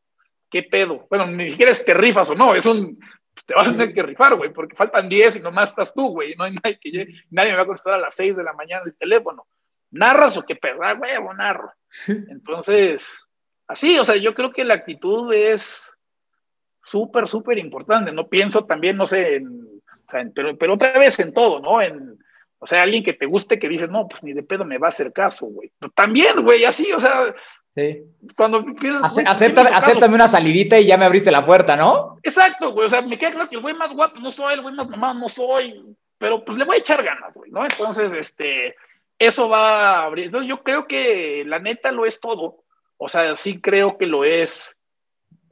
¿Qué 0.50 0.64
pedo? 0.64 1.06
Bueno, 1.10 1.28
ni 1.28 1.50
siquiera 1.50 1.72
es 1.72 1.84
te 1.84 1.94
rifas 1.94 2.30
o 2.30 2.36
no, 2.36 2.56
es 2.56 2.66
un. 2.66 3.00
Te 3.46 3.54
vas 3.54 3.68
a 3.68 3.72
tener 3.72 3.94
que 3.94 4.02
rifar, 4.02 4.36
güey, 4.36 4.52
porque 4.52 4.76
faltan 4.76 5.08
10 5.08 5.38
y 5.38 5.40
nomás 5.42 5.70
estás 5.70 5.94
tú, 5.94 6.10
güey. 6.10 6.36
No 6.36 6.46
hay 6.46 6.56
nadie 6.64 6.80
que 6.80 6.90
llegue, 6.90 7.14
nadie 7.30 7.52
me 7.52 7.58
va 7.58 7.64
a 7.64 7.68
contestar 7.68 7.94
a 7.94 8.00
las 8.00 8.16
6 8.16 8.38
de 8.38 8.44
la 8.44 8.54
mañana 8.54 8.84
el 8.86 8.96
teléfono. 8.96 9.46
¿Narras 9.92 10.38
o 10.38 10.44
qué 10.44 10.56
pedo? 10.56 10.84
Ah, 10.84 10.96
huevo, 10.96 11.34
narro. 11.34 11.72
Entonces, 12.08 13.18
así, 13.68 14.00
o 14.00 14.04
sea, 14.04 14.16
yo 14.16 14.34
creo 14.34 14.52
que 14.52 14.64
la 14.64 14.74
actitud 14.74 15.32
es 15.34 15.94
súper, 16.82 17.28
súper 17.28 17.60
importante. 17.60 18.12
No 18.12 18.28
pienso 18.28 18.66
también, 18.66 18.98
no 18.98 19.06
sé, 19.06 19.36
en 19.36 19.67
pero, 20.34 20.58
pero 20.58 20.74
otra 20.74 20.98
vez 20.98 21.20
en 21.20 21.34
todo, 21.34 21.60
¿no? 21.60 21.82
En, 21.82 22.18
o 22.60 22.68
sea, 22.68 22.84
alguien 22.84 23.04
que 23.04 23.14
te 23.14 23.26
guste 23.26 23.60
que 23.60 23.70
dices, 23.70 23.90
no, 23.90 24.08
pues 24.08 24.24
ni 24.24 24.34
de 24.34 24.44
pedo 24.44 24.66
me 24.66 24.78
va 24.78 24.88
a 24.88 24.90
hacer 24.90 25.14
caso, 25.14 25.46
güey. 25.48 25.72
Pero 25.78 25.92
también, 25.92 26.44
güey, 26.44 26.66
así, 26.66 26.92
o 26.92 27.00
sea. 27.00 27.36
Sí. 27.76 28.04
Cuando 28.36 28.60
empiezas. 28.60 29.18
acéptame 29.26 30.16
una 30.16 30.28
salidita 30.28 30.80
y 30.80 30.88
ya 30.88 30.98
me 30.98 31.06
abriste 31.06 31.30
la 31.30 31.46
puerta, 31.46 31.76
¿no? 31.76 32.18
Exacto, 32.24 32.72
güey. 32.72 32.88
O 32.88 32.90
sea, 32.90 33.02
me 33.02 33.18
queda 33.18 33.32
claro 33.32 33.50
que 33.50 33.56
el 33.56 33.62
güey 33.62 33.76
más 33.76 33.94
guapo 33.94 34.20
no 34.20 34.32
soy, 34.32 34.56
el 34.56 34.62
güey 34.62 34.74
más 34.74 34.90
mamado 34.90 35.20
no 35.20 35.30
soy. 35.30 35.84
Pero 36.18 36.44
pues 36.44 36.58
le 36.58 36.66
voy 36.66 36.78
a 36.78 36.80
echar 36.80 37.04
ganas, 37.04 37.34
güey, 37.36 37.52
¿no? 37.52 37.64
Entonces, 37.64 38.12
este. 38.14 38.76
Eso 39.20 39.50
va 39.50 40.00
a 40.00 40.04
abrir. 40.04 40.26
Entonces, 40.26 40.48
yo 40.48 40.64
creo 40.64 40.88
que 40.88 41.44
la 41.46 41.60
neta 41.60 41.92
lo 41.92 42.06
es 42.06 42.20
todo. 42.20 42.64
O 42.98 43.08
sea, 43.08 43.36
sí 43.36 43.62
creo 43.62 43.98
que 43.98 44.08
lo 44.08 44.24
es. 44.24 44.76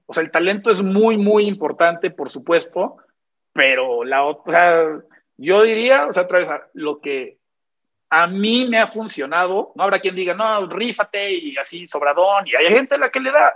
O 0.07 0.13
sea, 0.13 0.23
el 0.23 0.31
talento 0.31 0.71
es 0.71 0.81
muy, 0.81 1.17
muy 1.17 1.47
importante, 1.47 2.09
por 2.09 2.31
supuesto 2.31 2.97
pero 3.55 4.03
la 4.03 4.25
otra, 4.25 4.99
yo 5.37 5.63
diría, 5.63 6.07
o 6.07 6.13
sea, 6.13 6.23
otra 6.23 6.39
vez, 6.39 6.49
lo 6.73 6.99
que 6.99 7.37
a 8.09 8.27
mí 8.27 8.65
me 8.67 8.79
ha 8.79 8.85
funcionado, 8.85 9.71
no 9.75 9.83
habrá 9.83 9.99
quien 9.99 10.13
diga, 10.13 10.33
no, 10.33 10.67
rífate 10.67 11.31
y 11.31 11.55
así, 11.55 11.87
sobradón, 11.87 12.45
y 12.45 12.53
hay 12.53 12.67
gente 12.67 12.95
a 12.95 12.97
la 12.97 13.09
que 13.09 13.21
le 13.21 13.31
da, 13.31 13.55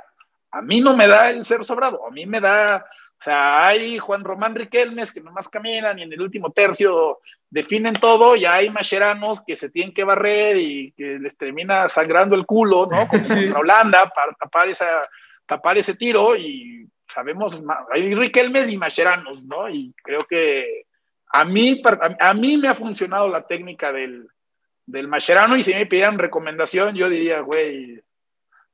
a 0.52 0.62
mí 0.62 0.80
no 0.80 0.96
me 0.96 1.06
da 1.06 1.30
el 1.30 1.44
ser 1.44 1.66
sobrado, 1.66 2.08
a 2.08 2.12
mí 2.12 2.26
me 2.26 2.40
da, 2.40 2.86
o 3.20 3.22
sea, 3.22 3.68
hay 3.68 4.00
Juan 4.00 4.24
Román 4.24 4.56
Riquelmes 4.56 5.12
que 5.12 5.20
nomás 5.20 5.50
caminan 5.50 6.00
y 6.00 6.04
en 6.04 6.14
el 6.14 6.22
último 6.22 6.54
tercio 6.54 7.20
definen 7.50 7.96
todo, 7.96 8.38
y 8.38 8.46
hay 8.46 8.70
macheranos 8.70 9.44
que 9.46 9.58
se 9.58 9.68
tienen 9.68 9.94
que 9.94 10.06
barrer 10.06 10.56
y 10.60 10.94
que 10.94 11.20
les 11.20 11.36
termina 11.36 11.90
sangrando 11.90 12.38
el 12.38 12.46
culo, 12.46 12.88
¿no? 12.90 13.06
Como 13.10 13.22
contra 13.22 13.60
Holanda 13.60 14.10
para 14.16 14.32
tapar, 14.40 14.70
esa, 14.70 14.88
tapar 15.46 15.78
ese 15.78 15.96
tiro 15.96 16.38
y 16.38 16.88
sabemos, 17.14 17.62
hay 17.92 18.14
Riquelmes 18.14 18.72
y 18.72 18.78
Macheranos, 18.78 19.44
¿no? 19.46 19.70
Y 19.70 19.94
creo 20.04 20.22
que 20.22 20.86
a 21.32 21.46
mí, 21.46 21.82
a 22.20 22.34
mí 22.34 22.58
me 22.58 22.68
ha 22.68 22.74
funcionado 22.74 23.30
la 23.30 23.46
técnica 23.46 23.92
del, 23.92 24.28
del 24.86 25.08
Macherano 25.08 25.56
y 25.56 25.64
si 25.64 25.74
me 25.74 25.86
pidieran 25.86 26.18
recomendación, 26.18 26.96
yo 26.96 27.10
diría, 27.10 27.42
güey, 27.42 28.02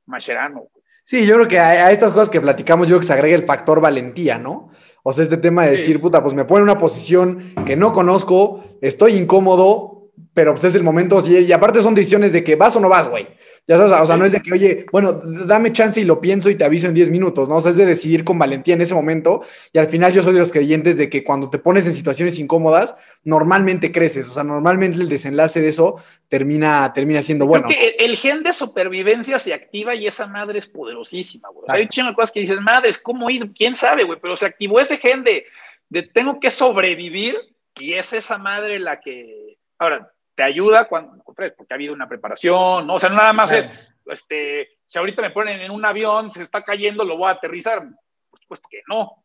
Macherano. 0.06 0.68
Sí, 1.04 1.24
yo 1.26 1.36
creo 1.36 1.48
que 1.48 1.58
a, 1.58 1.90
estas 1.92 2.12
cosas 2.12 2.30
que 2.30 2.40
platicamos, 2.40 2.88
yo 2.88 2.94
creo 2.94 3.00
que 3.00 3.06
se 3.06 3.12
agrega 3.12 3.36
el 3.36 3.44
factor 3.44 3.80
valentía, 3.80 4.38
¿no? 4.38 4.70
O 5.02 5.12
sea, 5.12 5.22
este 5.22 5.36
tema 5.36 5.64
de 5.64 5.72
decir, 5.72 6.00
puta, 6.00 6.22
pues 6.22 6.34
me 6.34 6.44
pone 6.44 6.58
en 6.60 6.70
una 6.70 6.78
posición 6.78 7.54
que 7.64 7.76
no 7.76 7.92
conozco, 7.92 8.78
estoy 8.80 9.12
incómodo, 9.12 10.10
pero 10.34 10.52
pues 10.54 10.64
es 10.64 10.74
el 10.74 10.82
momento, 10.82 11.22
y 11.24 11.52
aparte 11.52 11.80
son 11.80 11.94
decisiones 11.94 12.32
de 12.32 12.42
que 12.42 12.56
vas 12.56 12.74
o 12.74 12.80
no 12.80 12.88
vas, 12.88 13.08
güey. 13.08 13.28
Ya 13.68 13.76
sabes, 13.76 13.92
o 13.92 14.06
sea, 14.06 14.16
no 14.16 14.24
es 14.24 14.30
de 14.30 14.40
que, 14.40 14.52
oye, 14.52 14.86
bueno, 14.92 15.12
dame 15.12 15.72
chance 15.72 16.00
y 16.00 16.04
lo 16.04 16.20
pienso 16.20 16.50
y 16.50 16.54
te 16.54 16.64
aviso 16.64 16.86
en 16.86 16.94
10 16.94 17.10
minutos, 17.10 17.48
¿no? 17.48 17.56
O 17.56 17.60
sea, 17.60 17.70
es 17.70 17.76
de 17.76 17.84
decidir 17.84 18.22
con 18.22 18.38
valentía 18.38 18.74
en 18.74 18.80
ese 18.80 18.94
momento. 18.94 19.42
Y 19.72 19.78
al 19.78 19.88
final 19.88 20.12
yo 20.12 20.22
soy 20.22 20.34
de 20.34 20.38
los 20.38 20.52
creyentes 20.52 20.96
de 20.96 21.10
que 21.10 21.24
cuando 21.24 21.50
te 21.50 21.58
pones 21.58 21.84
en 21.84 21.92
situaciones 21.92 22.38
incómodas, 22.38 22.96
normalmente 23.24 23.90
creces. 23.90 24.28
O 24.28 24.32
sea, 24.32 24.44
normalmente 24.44 24.98
el 24.98 25.08
desenlace 25.08 25.60
de 25.60 25.68
eso 25.68 25.96
termina, 26.28 26.92
termina 26.92 27.22
siendo 27.22 27.44
bueno. 27.44 27.68
el 27.98 28.16
gen 28.16 28.44
de 28.44 28.52
supervivencia 28.52 29.40
se 29.40 29.52
activa 29.52 29.96
y 29.96 30.06
esa 30.06 30.28
madre 30.28 30.60
es 30.60 30.68
poderosísima, 30.68 31.48
güey. 31.48 31.64
O 31.64 31.66
sea, 31.66 31.74
hay 31.74 31.88
chingo 31.88 32.14
cosas 32.14 32.30
que 32.30 32.40
dices, 32.40 32.60
madres, 32.60 33.00
¿cómo 33.00 33.28
hizo? 33.30 33.48
¿Quién 33.52 33.74
sabe, 33.74 34.04
güey? 34.04 34.20
Pero 34.22 34.36
se 34.36 34.46
activó 34.46 34.78
ese 34.78 34.96
gen 34.96 35.24
de, 35.24 35.44
de 35.88 36.02
tengo 36.04 36.38
que 36.38 36.52
sobrevivir 36.52 37.36
y 37.80 37.94
es 37.94 38.12
esa 38.12 38.38
madre 38.38 38.78
la 38.78 39.00
que... 39.00 39.58
Ahora, 39.78 40.12
te 40.36 40.42
ayuda 40.42 40.86
cuando, 40.86 41.24
porque 41.24 41.52
ha 41.70 41.74
habido 41.74 41.94
una 41.94 42.08
preparación, 42.08 42.86
¿no? 42.86 42.94
O 42.94 42.98
sea, 43.00 43.08
nada 43.08 43.32
más 43.32 43.50
es, 43.52 43.70
este, 44.04 44.68
si 44.86 44.98
ahorita 44.98 45.22
me 45.22 45.30
ponen 45.30 45.60
en 45.60 45.70
un 45.70 45.84
avión, 45.84 46.30
se 46.30 46.42
está 46.42 46.62
cayendo, 46.62 47.04
lo 47.04 47.16
voy 47.16 47.28
a 47.28 47.32
aterrizar. 47.32 47.82
Por 48.30 48.38
supuesto 48.38 48.68
que 48.70 48.82
no. 48.86 49.24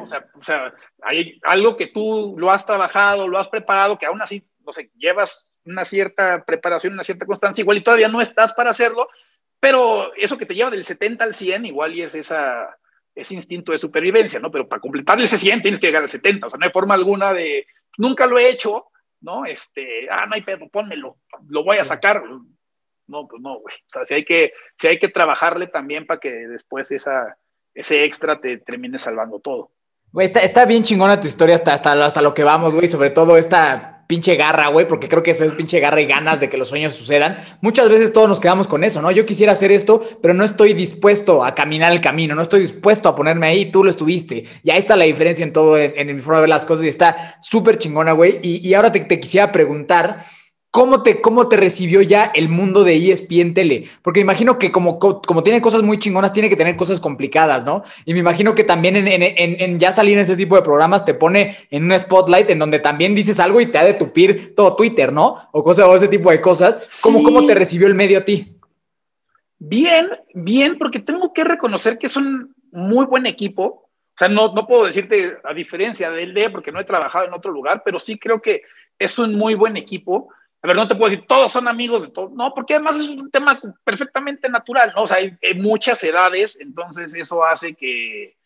O, 0.00 0.06
sea, 0.06 0.26
o, 0.34 0.42
sea, 0.42 0.72
hay 1.02 1.38
algo 1.42 1.76
que 1.76 1.88
tú 1.88 2.36
lo 2.38 2.50
has 2.50 2.64
trabajado, 2.64 3.28
lo 3.28 3.36
has 3.36 3.48
preparado, 3.48 3.98
que 3.98 4.06
aún 4.06 4.22
así, 4.22 4.48
no 4.64 4.72
sé, 4.72 4.90
llevas 4.96 5.50
una 5.64 5.84
cierta 5.84 6.44
preparación, 6.44 6.94
una 6.94 7.04
cierta 7.04 7.26
constancia, 7.26 7.62
igual 7.62 7.78
y 7.78 7.82
todavía 7.82 8.08
no 8.08 8.20
estás 8.20 8.54
para 8.54 8.70
hacerlo, 8.70 9.08
pero 9.60 10.14
eso 10.14 10.38
que 10.38 10.46
te 10.46 10.54
lleva 10.54 10.70
del 10.70 10.84
70 10.84 11.24
al 11.24 11.34
100, 11.34 11.66
igual 11.66 11.94
y 11.94 12.02
es 12.02 12.14
esa, 12.14 12.78
ese 13.14 13.34
instinto 13.34 13.72
de 13.72 13.78
supervivencia, 13.78 14.38
¿no? 14.38 14.50
Pero 14.50 14.68
para 14.68 14.80
completar 14.80 15.20
ese 15.20 15.36
100 15.36 15.62
tienes 15.62 15.80
que 15.80 15.88
llegar 15.88 16.02
al 16.02 16.08
70, 16.08 16.46
o 16.46 16.50
sea, 16.50 16.58
no 16.58 16.64
hay 16.64 16.72
forma 16.72 16.94
alguna 16.94 17.34
de, 17.34 17.66
nunca 17.98 18.26
lo 18.26 18.38
he 18.38 18.48
hecho, 18.48 18.86
¿no? 19.20 19.44
Este, 19.44 20.08
ah, 20.10 20.26
no 20.26 20.34
hay 20.34 20.42
pedo, 20.42 20.68
pónmelo, 20.68 21.16
lo 21.48 21.64
voy 21.64 21.78
a 21.78 21.84
sacar. 21.84 22.22
No, 23.06 23.26
pues 23.26 23.42
no, 23.42 23.60
güey. 23.60 23.74
O 23.74 23.90
sea, 23.90 24.04
si 24.04 24.14
hay 24.14 24.24
que, 24.24 24.52
si 24.78 24.86
hay 24.86 24.98
que 24.98 25.08
trabajarle 25.08 25.66
también 25.66 26.06
para 26.06 26.20
que 26.20 26.30
después 26.30 26.90
esa, 26.90 27.38
ese 27.74 28.04
extra 28.04 28.40
te 28.40 28.58
termine 28.58 28.98
salvando 28.98 29.40
todo. 29.40 29.70
Güey, 30.12 30.30
está, 30.34 30.64
bien 30.64 30.82
chingona 30.82 31.20
tu 31.20 31.26
historia 31.26 31.54
hasta, 31.54 31.74
hasta, 31.74 32.04
hasta 32.04 32.22
lo 32.22 32.34
que 32.34 32.44
vamos, 32.44 32.74
güey, 32.74 32.88
sobre 32.88 33.10
todo 33.10 33.36
esta 33.36 33.97
pinche 34.08 34.36
garra, 34.36 34.68
güey, 34.68 34.88
porque 34.88 35.06
creo 35.06 35.22
que 35.22 35.32
eso 35.32 35.44
es 35.44 35.52
pinche 35.52 35.80
garra 35.80 36.00
y 36.00 36.06
ganas 36.06 36.40
de 36.40 36.48
que 36.48 36.56
los 36.56 36.68
sueños 36.68 36.94
sucedan. 36.94 37.36
Muchas 37.60 37.90
veces 37.90 38.10
todos 38.10 38.26
nos 38.26 38.40
quedamos 38.40 38.66
con 38.66 38.82
eso, 38.82 39.02
¿no? 39.02 39.10
Yo 39.10 39.26
quisiera 39.26 39.52
hacer 39.52 39.70
esto, 39.70 40.02
pero 40.22 40.32
no 40.32 40.44
estoy 40.44 40.72
dispuesto 40.72 41.44
a 41.44 41.54
caminar 41.54 41.92
el 41.92 42.00
camino, 42.00 42.34
no 42.34 42.40
estoy 42.40 42.60
dispuesto 42.60 43.10
a 43.10 43.14
ponerme 43.14 43.46
ahí, 43.46 43.70
tú 43.70 43.84
lo 43.84 43.90
estuviste. 43.90 44.44
Y 44.64 44.70
ahí 44.70 44.78
está 44.78 44.96
la 44.96 45.04
diferencia 45.04 45.44
en 45.44 45.52
todo, 45.52 45.76
en, 45.76 46.06
mi 46.06 46.20
forma 46.22 46.38
de 46.38 46.40
ver 46.40 46.48
las 46.48 46.64
cosas 46.64 46.86
y 46.86 46.88
está 46.88 47.36
súper 47.42 47.78
chingona, 47.78 48.12
güey. 48.12 48.40
Y, 48.42 48.72
ahora 48.72 48.90
te, 48.90 49.00
te 49.00 49.20
quisiera 49.20 49.52
preguntar, 49.52 50.24
¿Cómo 50.70 51.02
te, 51.02 51.22
¿Cómo 51.22 51.48
te 51.48 51.56
recibió 51.56 52.02
ya 52.02 52.24
el 52.34 52.50
mundo 52.50 52.84
de 52.84 52.94
ESPN 53.10 53.54
Tele? 53.54 53.84
Porque 54.02 54.20
me 54.20 54.24
imagino 54.24 54.58
que 54.58 54.70
como, 54.70 54.98
como 54.98 55.42
tiene 55.42 55.62
cosas 55.62 55.82
muy 55.82 55.98
chingonas, 55.98 56.34
tiene 56.34 56.50
que 56.50 56.56
tener 56.56 56.76
cosas 56.76 57.00
complicadas, 57.00 57.64
¿no? 57.64 57.82
Y 58.04 58.12
me 58.12 58.20
imagino 58.20 58.54
que 58.54 58.64
también 58.64 58.96
en, 58.96 59.08
en, 59.08 59.22
en, 59.34 59.78
ya 59.78 59.92
salir 59.92 60.14
en 60.14 60.20
ese 60.20 60.36
tipo 60.36 60.56
de 60.56 60.62
programas 60.62 61.06
te 61.06 61.14
pone 61.14 61.56
en 61.70 61.84
un 61.84 61.98
spotlight 61.98 62.50
en 62.50 62.58
donde 62.58 62.80
también 62.80 63.14
dices 63.14 63.40
algo 63.40 63.62
y 63.62 63.66
te 63.66 63.78
ha 63.78 63.84
de 63.84 63.94
tupir 63.94 64.54
todo 64.54 64.76
Twitter, 64.76 65.10
¿no? 65.10 65.48
O 65.52 65.62
cosas 65.64 65.86
o 65.86 65.96
ese 65.96 66.08
tipo 66.08 66.30
de 66.30 66.42
cosas. 66.42 67.00
¿Cómo, 67.00 67.22
¿Cómo 67.22 67.46
te 67.46 67.54
recibió 67.54 67.86
el 67.86 67.94
medio 67.94 68.18
a 68.18 68.24
ti? 68.26 68.54
Bien, 69.58 70.10
bien, 70.34 70.76
porque 70.76 70.98
tengo 70.98 71.32
que 71.32 71.44
reconocer 71.44 71.98
que 71.98 72.08
es 72.08 72.16
un 72.16 72.54
muy 72.72 73.06
buen 73.06 73.24
equipo. 73.24 73.64
O 73.64 74.18
sea, 74.18 74.28
no, 74.28 74.52
no 74.52 74.66
puedo 74.66 74.84
decirte 74.84 75.38
a 75.44 75.54
diferencia 75.54 76.10
del 76.10 76.34
D, 76.34 76.50
porque 76.50 76.72
no 76.72 76.78
he 76.80 76.84
trabajado 76.84 77.24
en 77.24 77.32
otro 77.32 77.50
lugar, 77.50 77.82
pero 77.84 77.98
sí 77.98 78.18
creo 78.18 78.42
que 78.42 78.62
es 78.98 79.18
un 79.18 79.34
muy 79.34 79.54
buen 79.54 79.76
equipo 79.76 80.28
a 80.60 80.66
ver, 80.66 80.76
no 80.76 80.88
te 80.88 80.96
puedo 80.96 81.10
decir, 81.10 81.24
todos 81.26 81.52
son 81.52 81.68
amigos 81.68 82.02
de 82.02 82.08
todos. 82.08 82.32
No, 82.32 82.52
porque 82.52 82.74
además 82.74 82.96
es 82.98 83.10
un 83.10 83.30
tema 83.30 83.60
perfectamente 83.84 84.48
natural, 84.48 84.92
¿no? 84.94 85.04
O 85.04 85.06
sea, 85.06 85.18
hay, 85.18 85.36
muchas 85.56 86.02
edades, 86.02 86.58
entonces 86.60 87.14
eso 87.14 87.44
hace 87.44 87.74
que, 87.74 88.36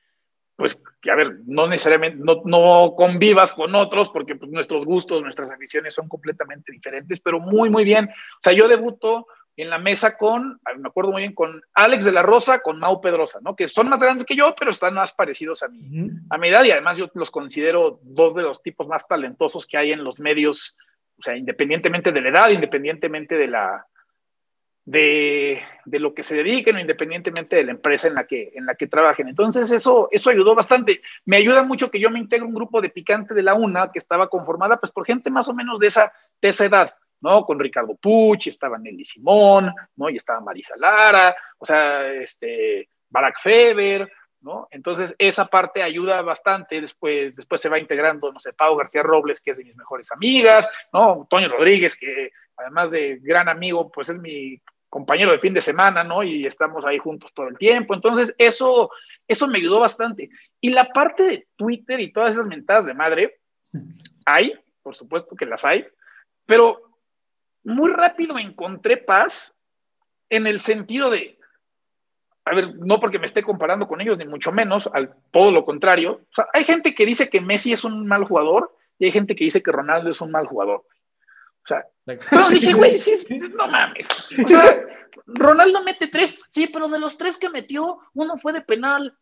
pues, 0.56 0.82
que, 1.00 1.10
a 1.10 1.14
ver, 1.14 1.38
no 1.46 1.66
necesariamente, 1.66 2.18
no, 2.22 2.42
no 2.44 2.94
convivas 2.96 3.52
con 3.52 3.74
otros, 3.74 4.10
porque 4.10 4.36
pues, 4.36 4.50
nuestros 4.50 4.84
gustos, 4.84 5.22
nuestras 5.22 5.50
aficiones 5.50 5.94
son 5.94 6.06
completamente 6.06 6.70
diferentes, 6.70 7.18
pero 7.18 7.40
muy, 7.40 7.70
muy 7.70 7.84
bien. 7.84 8.04
O 8.04 8.40
sea, 8.42 8.52
yo 8.52 8.68
debuto 8.68 9.26
en 9.56 9.70
la 9.70 9.78
mesa 9.78 10.18
con, 10.18 10.60
me 10.78 10.88
acuerdo 10.88 11.12
muy 11.12 11.22
bien, 11.22 11.34
con 11.34 11.62
Alex 11.74 12.04
de 12.04 12.12
la 12.12 12.22
Rosa, 12.22 12.60
con 12.60 12.78
Mau 12.78 13.00
Pedrosa, 13.00 13.38
¿no? 13.42 13.56
Que 13.56 13.68
son 13.68 13.88
más 13.88 14.00
grandes 14.00 14.26
que 14.26 14.36
yo, 14.36 14.54
pero 14.58 14.70
están 14.70 14.94
más 14.94 15.14
parecidos 15.14 15.62
a 15.62 15.68
mí, 15.68 16.10
a 16.28 16.36
mi 16.36 16.48
edad, 16.48 16.64
y 16.64 16.72
además 16.72 16.98
yo 16.98 17.10
los 17.14 17.30
considero 17.30 18.00
dos 18.02 18.34
de 18.34 18.42
los 18.42 18.62
tipos 18.62 18.86
más 18.86 19.06
talentosos 19.06 19.66
que 19.66 19.78
hay 19.78 19.92
en 19.92 20.04
los 20.04 20.20
medios 20.20 20.76
o 21.22 21.24
sea, 21.24 21.36
independientemente 21.36 22.10
de 22.10 22.20
la 22.20 22.28
edad, 22.30 22.50
independientemente 22.50 23.36
de 23.36 23.46
la, 23.46 23.86
de, 24.84 25.62
de, 25.84 25.98
lo 26.00 26.14
que 26.14 26.24
se 26.24 26.34
dediquen 26.34 26.74
o 26.74 26.80
independientemente 26.80 27.54
de 27.54 27.62
la 27.62 27.70
empresa 27.70 28.08
en 28.08 28.16
la 28.16 28.26
que, 28.26 28.50
en 28.56 28.66
la 28.66 28.74
que 28.74 28.88
trabajen. 28.88 29.28
Entonces, 29.28 29.70
eso, 29.70 30.08
eso 30.10 30.30
ayudó 30.30 30.56
bastante. 30.56 31.00
Me 31.24 31.36
ayuda 31.36 31.62
mucho 31.62 31.92
que 31.92 32.00
yo 32.00 32.10
me 32.10 32.18
integre 32.18 32.44
un 32.44 32.54
grupo 32.54 32.80
de 32.80 32.88
picante 32.88 33.34
de 33.34 33.42
la 33.44 33.54
UNA 33.54 33.92
que 33.92 34.00
estaba 34.00 34.28
conformada 34.28 34.78
pues 34.80 34.90
por 34.90 35.06
gente 35.06 35.30
más 35.30 35.46
o 35.46 35.54
menos 35.54 35.78
de 35.78 35.86
esa, 35.86 36.12
de 36.40 36.48
esa 36.48 36.64
edad, 36.64 36.92
¿no? 37.20 37.44
Con 37.44 37.60
Ricardo 37.60 37.94
Puch, 37.94 38.48
estaba 38.48 38.78
Nelly 38.78 39.04
Simón, 39.04 39.72
¿no? 39.94 40.10
Y 40.10 40.16
estaba 40.16 40.40
Marisa 40.40 40.74
Lara, 40.76 41.36
o 41.56 41.64
sea, 41.64 42.12
este, 42.14 42.88
Barack 43.08 43.40
Feber, 43.40 44.10
¿no? 44.42 44.68
Entonces, 44.70 45.14
esa 45.18 45.46
parte 45.46 45.82
ayuda 45.82 46.22
bastante. 46.22 46.80
Después, 46.80 47.34
después 47.36 47.60
se 47.60 47.68
va 47.68 47.78
integrando, 47.78 48.32
no 48.32 48.40
sé, 48.40 48.52
Pau 48.52 48.76
García 48.76 49.02
Robles, 49.02 49.40
que 49.40 49.52
es 49.52 49.56
de 49.56 49.64
mis 49.64 49.76
mejores 49.76 50.10
amigas, 50.12 50.68
¿no? 50.92 51.26
Toño 51.28 51.48
Rodríguez, 51.48 51.96
que 51.96 52.30
además 52.56 52.90
de 52.90 53.18
gran 53.22 53.48
amigo, 53.48 53.90
pues 53.90 54.08
es 54.08 54.18
mi 54.18 54.60
compañero 54.88 55.32
de 55.32 55.38
fin 55.38 55.54
de 55.54 55.62
semana, 55.62 56.04
¿no? 56.04 56.22
Y 56.22 56.44
estamos 56.46 56.84
ahí 56.84 56.98
juntos 56.98 57.32
todo 57.32 57.48
el 57.48 57.56
tiempo. 57.56 57.94
Entonces, 57.94 58.34
eso, 58.36 58.90
eso 59.26 59.48
me 59.48 59.58
ayudó 59.58 59.80
bastante. 59.80 60.28
Y 60.60 60.70
la 60.70 60.88
parte 60.88 61.22
de 61.22 61.48
Twitter 61.56 61.98
y 62.00 62.12
todas 62.12 62.34
esas 62.34 62.46
mentadas 62.46 62.86
de 62.86 62.94
madre, 62.94 63.40
hay, 64.26 64.54
por 64.82 64.94
supuesto 64.94 65.34
que 65.34 65.46
las 65.46 65.64
hay, 65.64 65.86
pero 66.44 66.82
muy 67.64 67.90
rápido 67.92 68.38
encontré 68.38 68.96
paz 68.96 69.54
en 70.28 70.46
el 70.46 70.60
sentido 70.60 71.10
de, 71.10 71.38
a 72.44 72.54
ver, 72.54 72.74
no 72.76 72.98
porque 72.98 73.18
me 73.18 73.26
esté 73.26 73.42
comparando 73.42 73.86
con 73.86 74.00
ellos, 74.00 74.18
ni 74.18 74.24
mucho 74.24 74.52
menos, 74.52 74.88
al 74.92 75.14
todo 75.30 75.52
lo 75.52 75.64
contrario. 75.64 76.22
O 76.30 76.34
sea, 76.34 76.46
hay 76.52 76.64
gente 76.64 76.94
que 76.94 77.06
dice 77.06 77.28
que 77.28 77.40
Messi 77.40 77.72
es 77.72 77.84
un 77.84 78.06
mal 78.06 78.24
jugador 78.24 78.74
y 78.98 79.04
hay 79.04 79.12
gente 79.12 79.36
que 79.36 79.44
dice 79.44 79.62
que 79.62 79.72
Ronaldo 79.72 80.10
es 80.10 80.20
un 80.20 80.30
mal 80.30 80.46
jugador. 80.46 80.84
O 81.64 81.66
sea, 81.66 81.86
pero 82.04 82.48
dije, 82.50 82.72
güey, 82.72 82.98
sí, 82.98 83.38
no 83.56 83.68
mames. 83.68 84.08
O 84.44 84.48
sea, 84.48 84.84
Ronaldo 85.26 85.82
mete 85.84 86.08
tres, 86.08 86.38
sí, 86.48 86.66
pero 86.66 86.88
de 86.88 86.98
los 86.98 87.16
tres 87.16 87.38
que 87.38 87.48
metió, 87.48 88.00
uno 88.14 88.36
fue 88.36 88.52
de 88.52 88.62
penal. 88.62 89.16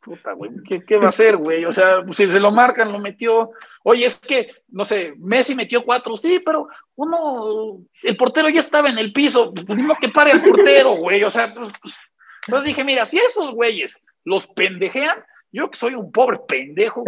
Puta, 0.00 0.32
güey, 0.32 0.50
¿qué, 0.66 0.82
¿qué, 0.82 0.96
va 0.96 1.06
a 1.06 1.08
hacer, 1.10 1.36
güey? 1.36 1.64
O 1.66 1.72
sea, 1.72 2.02
si 2.12 2.30
se 2.30 2.40
lo 2.40 2.50
marcan, 2.50 2.90
lo 2.90 2.98
metió. 2.98 3.50
Oye, 3.82 4.06
es 4.06 4.16
que, 4.16 4.50
no 4.68 4.84
sé, 4.84 5.12
Messi 5.18 5.54
metió 5.54 5.84
cuatro, 5.84 6.16
sí, 6.16 6.40
pero 6.42 6.68
uno, 6.96 7.80
el 8.02 8.16
portero 8.16 8.48
ya 8.48 8.60
estaba 8.60 8.88
en 8.88 8.98
el 8.98 9.12
piso, 9.12 9.52
pues 9.52 9.78
no 9.78 9.94
que 9.96 10.08
pare 10.08 10.30
el 10.30 10.42
portero, 10.42 10.96
güey. 10.96 11.22
O 11.22 11.30
sea, 11.30 11.52
pues, 11.52 11.70
pues, 11.82 11.98
entonces 12.46 12.68
dije, 12.68 12.82
mira, 12.82 13.04
si 13.04 13.18
esos 13.18 13.52
güeyes 13.52 14.02
los 14.24 14.46
pendejean, 14.46 15.22
yo 15.52 15.70
que 15.70 15.76
soy 15.76 15.94
un 15.94 16.10
pobre 16.10 16.38
pendejo, 16.48 17.04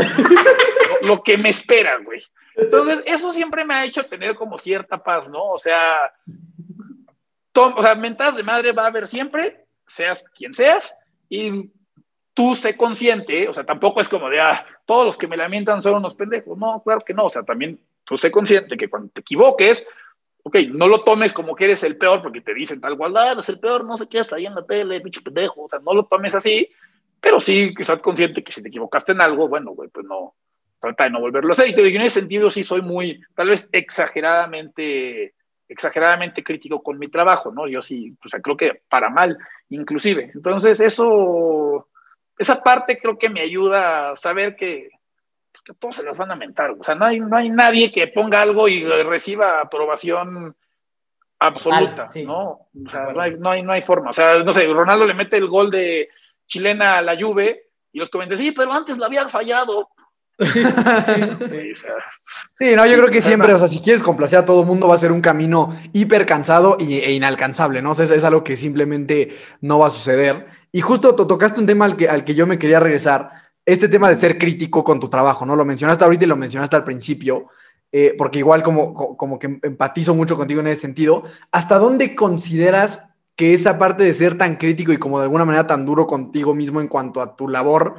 lo, 1.01 1.07
lo 1.09 1.23
que 1.23 1.39
me 1.39 1.49
espera, 1.49 1.99
güey. 2.05 2.23
Entonces, 2.57 3.03
eso 3.07 3.33
siempre 3.33 3.65
me 3.65 3.75
ha 3.75 3.85
hecho 3.85 4.05
tener 4.05 4.35
como 4.35 4.59
cierta 4.59 5.03
paz, 5.03 5.31
¿no? 5.31 5.45
O 5.45 5.59
sea, 5.59 6.13
o 7.55 7.83
sea, 7.83 7.95
mentadas 7.95 8.37
de 8.37 8.43
madre 8.43 8.73
va 8.73 8.85
a 8.85 8.89
haber 8.89 9.07
siempre, 9.07 9.65
seas 9.87 10.25
quien 10.37 10.53
seas, 10.53 10.95
y 11.29 11.71
tú 12.35 12.55
sé 12.55 12.77
consciente, 12.77 13.49
o 13.49 13.53
sea, 13.53 13.65
tampoco 13.65 14.01
es 14.01 14.09
como 14.09 14.29
de, 14.29 14.41
ah, 14.41 14.65
todos 14.87 15.07
los 15.07 15.19
que 15.19 15.29
me 15.29 15.37
lamentan 15.37 15.83
son 15.83 15.95
unos 15.95 16.15
pendejos. 16.15 16.57
No, 16.59 16.83
claro 16.83 17.01
que 17.01 17.15
no, 17.15 17.27
o 17.27 17.31
sea, 17.31 17.43
también 17.43 17.79
tú 18.05 18.17
sé 18.17 18.31
consciente 18.31 18.77
que 18.77 18.89
cuando 18.89 19.11
te 19.11 19.21
equivoques, 19.21 19.87
ok, 20.43 20.57
no 20.71 20.89
lo 20.89 21.05
tomes 21.05 21.33
como 21.33 21.55
que 21.55 21.65
eres 21.65 21.83
el 21.85 21.97
peor 21.97 22.23
porque 22.23 22.41
te 22.41 22.55
dicen 22.55 22.81
tal 22.81 22.97
cual, 22.97 23.17
ah, 23.17 23.33
eres 23.33 23.49
el 23.49 23.61
peor, 23.61 23.85
no 23.85 23.97
sé 23.97 24.09
qué, 24.09 24.23
ahí 24.33 24.47
en 24.47 24.55
la 24.55 24.65
tele, 24.65 25.01
bicho 25.01 25.23
pendejo, 25.23 25.63
o 25.63 25.69
sea, 25.69 25.79
no 25.81 25.95
lo 25.95 26.05
tomes 26.05 26.35
así, 26.35 26.69
pero 27.21 27.41
sí 27.41 27.75
que 27.75 27.83
estás 27.83 28.01
consciente 28.01 28.43
que 28.43 28.53
si 28.53 28.63
te 28.63 28.69
equivocaste 28.69 29.13
en 29.13 29.21
algo, 29.21 29.49
bueno, 29.49 29.73
güey, 29.73 29.89
pues 29.91 30.07
no, 30.07 30.35
trata 30.83 31.05
de 31.05 31.11
no 31.11 31.21
volverlo 31.21 31.51
a 31.51 31.53
hacer. 31.53 31.69
Y 31.69 31.75
te 31.75 31.83
digo, 31.83 31.97
en 31.97 32.07
ese 32.07 32.21
sentido 32.21 32.51
sí 32.51 32.65
soy 32.65 32.83
muy, 32.83 33.21
tal 33.35 33.49
vez 33.49 33.69
exageradamente, 33.73 35.35
exageradamente 35.69 36.43
crítico 36.43 36.83
con 36.83 36.99
mi 36.99 37.09
trabajo, 37.09 37.53
¿no? 37.53 37.69
Yo 37.69 37.81
sí, 37.81 38.17
o 38.25 38.29
sea, 38.29 38.41
creo 38.41 38.57
que 38.57 38.83
para 38.89 39.09
mal, 39.09 39.39
inclusive. 39.69 40.33
Entonces, 40.35 40.81
eso, 40.81 41.89
esa 42.39 42.63
parte 42.63 42.99
creo 42.99 43.19
que 43.19 43.29
me 43.29 43.41
ayuda 43.41 44.11
a 44.11 44.17
saber 44.17 44.57
que, 44.57 44.91
pues, 45.53 45.63
que 45.65 45.75
todos 45.75 45.97
se 45.97 46.03
las 46.03 46.19
van 46.19 46.31
a 46.31 46.37
mentar. 46.37 46.73
O 46.79 46.85
sea, 46.85 46.95
no 46.95 47.05
hay, 47.05 47.21
no 47.21 47.37
hay 47.37 47.51
nadie 47.51 47.93
que 47.93 48.09
ponga 48.09 48.43
algo 48.43 48.69
y 48.69 48.85
reciba 48.85 49.61
aprobación 49.61 50.57
absoluta, 51.39 52.09
sí. 52.09 52.25
¿no? 52.25 52.69
O 52.87 52.91
sea, 52.91 53.13
no 53.13 53.21
hay, 53.21 53.35
no, 53.39 53.51
hay, 53.51 53.63
no 53.63 53.73
hay 53.73 53.83
forma. 53.83 54.11
O 54.11 54.13
sea, 54.13 54.43
no 54.43 54.55
sé, 54.55 54.67
Ronaldo 54.67 55.07
le 55.07 55.15
mete 55.15 55.37
el 55.37 55.49
gol 55.49 55.71
de 55.71 56.09
chilena 56.47 56.99
a 56.99 57.03
la 57.03 57.17
Juve 57.21 57.71
y 57.93 57.99
los 57.99 58.11
comentan, 58.11 58.39
sí, 58.39 58.53
pero 58.53 58.73
antes 58.73 58.99
la 58.99 59.07
había 59.07 59.29
fallado. 59.29 59.89
Sí, 60.43 60.65
sí, 61.47 61.73
o 61.73 61.77
sea, 61.77 61.95
sí, 62.59 62.75
no, 62.75 62.87
yo 62.87 62.97
creo 62.97 63.11
que 63.11 63.21
siempre, 63.21 63.53
o 63.53 63.59
sea, 63.59 63.69
si 63.69 63.81
quieres 63.81 64.03
complacer 64.03 64.41
a 64.41 64.45
todo 64.45 64.63
el 64.63 64.67
mundo 64.67 64.89
va 64.89 64.95
a 64.95 64.99
ser 64.99 65.13
un 65.13 65.21
camino 65.21 65.77
hiper 65.93 66.27
cansado 66.27 66.79
e 66.81 67.13
inalcanzable, 67.13 67.81
¿no? 67.81 67.91
O 67.91 67.95
sea, 67.95 68.07
es, 68.07 68.11
es, 68.11 68.25
algo 68.25 68.43
que 68.43 68.57
simplemente 68.57 69.37
no 69.61 69.79
va 69.79 69.89
a 69.89 69.91
suceder. 69.91 70.47
Y 70.73 70.81
justo 70.81 71.15
to 71.15 71.27
tocaste 71.27 71.61
un 71.61 71.67
tema 71.67 71.85
al 71.85 71.97
que, 71.97 72.09
al 72.09 72.25
que 72.25 72.35
yo 72.35 72.47
me 72.47 72.59
quería 72.59 72.81
regresar, 72.81 73.31
este 73.65 73.89
tema 73.89 74.09
de 74.09 74.17
ser 74.17 74.39
crítico 74.39 74.83
con 74.83 74.99
tu 74.99 75.09
trabajo, 75.09 75.47
¿no? 75.47 75.55
Lo 75.55 75.65
mencionaste 75.65 76.03
ahorita 76.03 76.25
y 76.25 76.29
lo 76.29 76.37
mencionaste 76.37 76.75
al 76.75 76.85
principio, 76.85 77.49
eh, 77.93 78.15
porque 78.17 78.39
igual 78.39 78.63
como, 78.63 79.17
como 79.17 79.39
que 79.39 79.61
empatizo 79.63 80.15
mucho 80.15 80.37
contigo 80.37 80.61
en 80.61 80.69
ese 80.69 80.81
sentido. 80.81 81.25
¿Hasta 81.53 81.79
dónde 81.79 82.15
consideras 82.15 83.15
que 83.37 83.55
esa 83.55 83.79
parte 83.79 84.03
de 84.03 84.15
ser 84.15 84.37
tan 84.37 84.57
crítico 84.57 84.93
y 84.93 84.99
como 84.99 85.19
de 85.19 85.25
alguna 85.25 85.45
manera 85.45 85.67
tan 85.67 85.87
duro 85.87 86.07
contigo 86.07 86.55
mismo 86.55 86.81
en 86.81 86.89
cuanto 86.89 87.21
a 87.21 87.37
tu 87.37 87.49
labor 87.49 87.97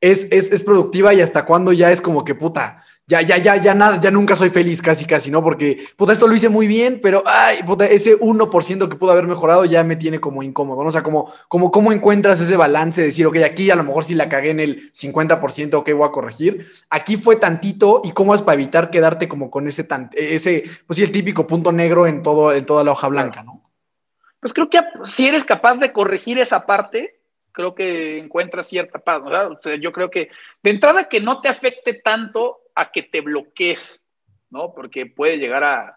es, 0.00 0.30
es, 0.30 0.52
es 0.52 0.62
productiva 0.62 1.14
y 1.14 1.20
hasta 1.20 1.44
cuándo 1.44 1.72
ya 1.72 1.90
es 1.90 2.00
como 2.00 2.24
que 2.24 2.34
puta, 2.34 2.84
ya, 3.08 3.22
ya, 3.22 3.38
ya, 3.38 3.56
ya 3.56 3.74
nada, 3.74 3.98
ya 3.98 4.10
nunca 4.10 4.36
soy 4.36 4.50
feliz 4.50 4.82
casi, 4.82 5.06
casi, 5.06 5.30
¿no? 5.30 5.42
Porque, 5.42 5.78
puta, 5.96 6.12
esto 6.12 6.28
lo 6.28 6.34
hice 6.34 6.50
muy 6.50 6.66
bien, 6.66 7.00
pero, 7.02 7.22
ay, 7.24 7.62
puta, 7.62 7.86
ese 7.86 8.20
1% 8.20 8.88
que 8.88 8.96
pudo 8.96 9.12
haber 9.12 9.26
mejorado 9.26 9.64
ya 9.64 9.82
me 9.82 9.96
tiene 9.96 10.20
como 10.20 10.42
incómodo, 10.42 10.82
¿no? 10.82 10.90
O 10.90 10.92
sea, 10.92 11.02
como, 11.02 11.32
como, 11.48 11.70
¿cómo 11.70 11.90
encuentras 11.90 12.38
ese 12.38 12.54
balance 12.58 13.00
de 13.00 13.06
decir, 13.06 13.26
ok, 13.26 13.38
aquí 13.38 13.70
a 13.70 13.76
lo 13.76 13.82
mejor 13.82 14.04
sí 14.04 14.14
la 14.14 14.28
cagué 14.28 14.50
en 14.50 14.60
el 14.60 14.92
50%, 14.92 15.74
ok, 15.74 15.90
voy 15.92 16.06
a 16.06 16.12
corregir. 16.12 16.66
Aquí 16.90 17.16
fue 17.16 17.36
tantito, 17.36 18.02
¿y 18.04 18.12
cómo 18.12 18.34
es 18.34 18.42
para 18.42 18.60
evitar 18.60 18.90
quedarte 18.90 19.26
como 19.26 19.50
con 19.50 19.66
ese, 19.66 19.84
tan, 19.84 20.10
ese 20.12 20.64
pues 20.86 20.98
sí, 20.98 21.02
el 21.02 21.10
típico 21.10 21.46
punto 21.46 21.72
negro 21.72 22.06
en, 22.06 22.22
todo, 22.22 22.52
en 22.52 22.66
toda 22.66 22.84
la 22.84 22.92
hoja 22.92 23.08
blanca, 23.08 23.42
¿no? 23.42 23.62
Pues 24.38 24.52
creo 24.52 24.68
que 24.68 24.80
si 25.04 25.26
eres 25.26 25.46
capaz 25.46 25.78
de 25.78 25.94
corregir 25.94 26.38
esa 26.38 26.66
parte, 26.66 27.18
creo 27.52 27.74
que 27.74 28.18
encuentras 28.18 28.66
cierta 28.66 28.98
paz, 28.98 29.24
¿verdad? 29.24 29.52
O 29.52 29.58
sea, 29.62 29.76
yo 29.76 29.92
creo 29.92 30.10
que 30.10 30.28
de 30.62 30.70
entrada 30.70 31.08
que 31.08 31.20
no 31.20 31.40
te 31.40 31.48
afecte 31.48 31.94
tanto 31.94 32.60
a 32.78 32.92
que 32.92 33.02
te 33.02 33.20
bloquees, 33.20 34.00
¿no? 34.50 34.72
Porque 34.72 35.06
puede 35.06 35.36
llegar 35.36 35.64
a, 35.64 35.96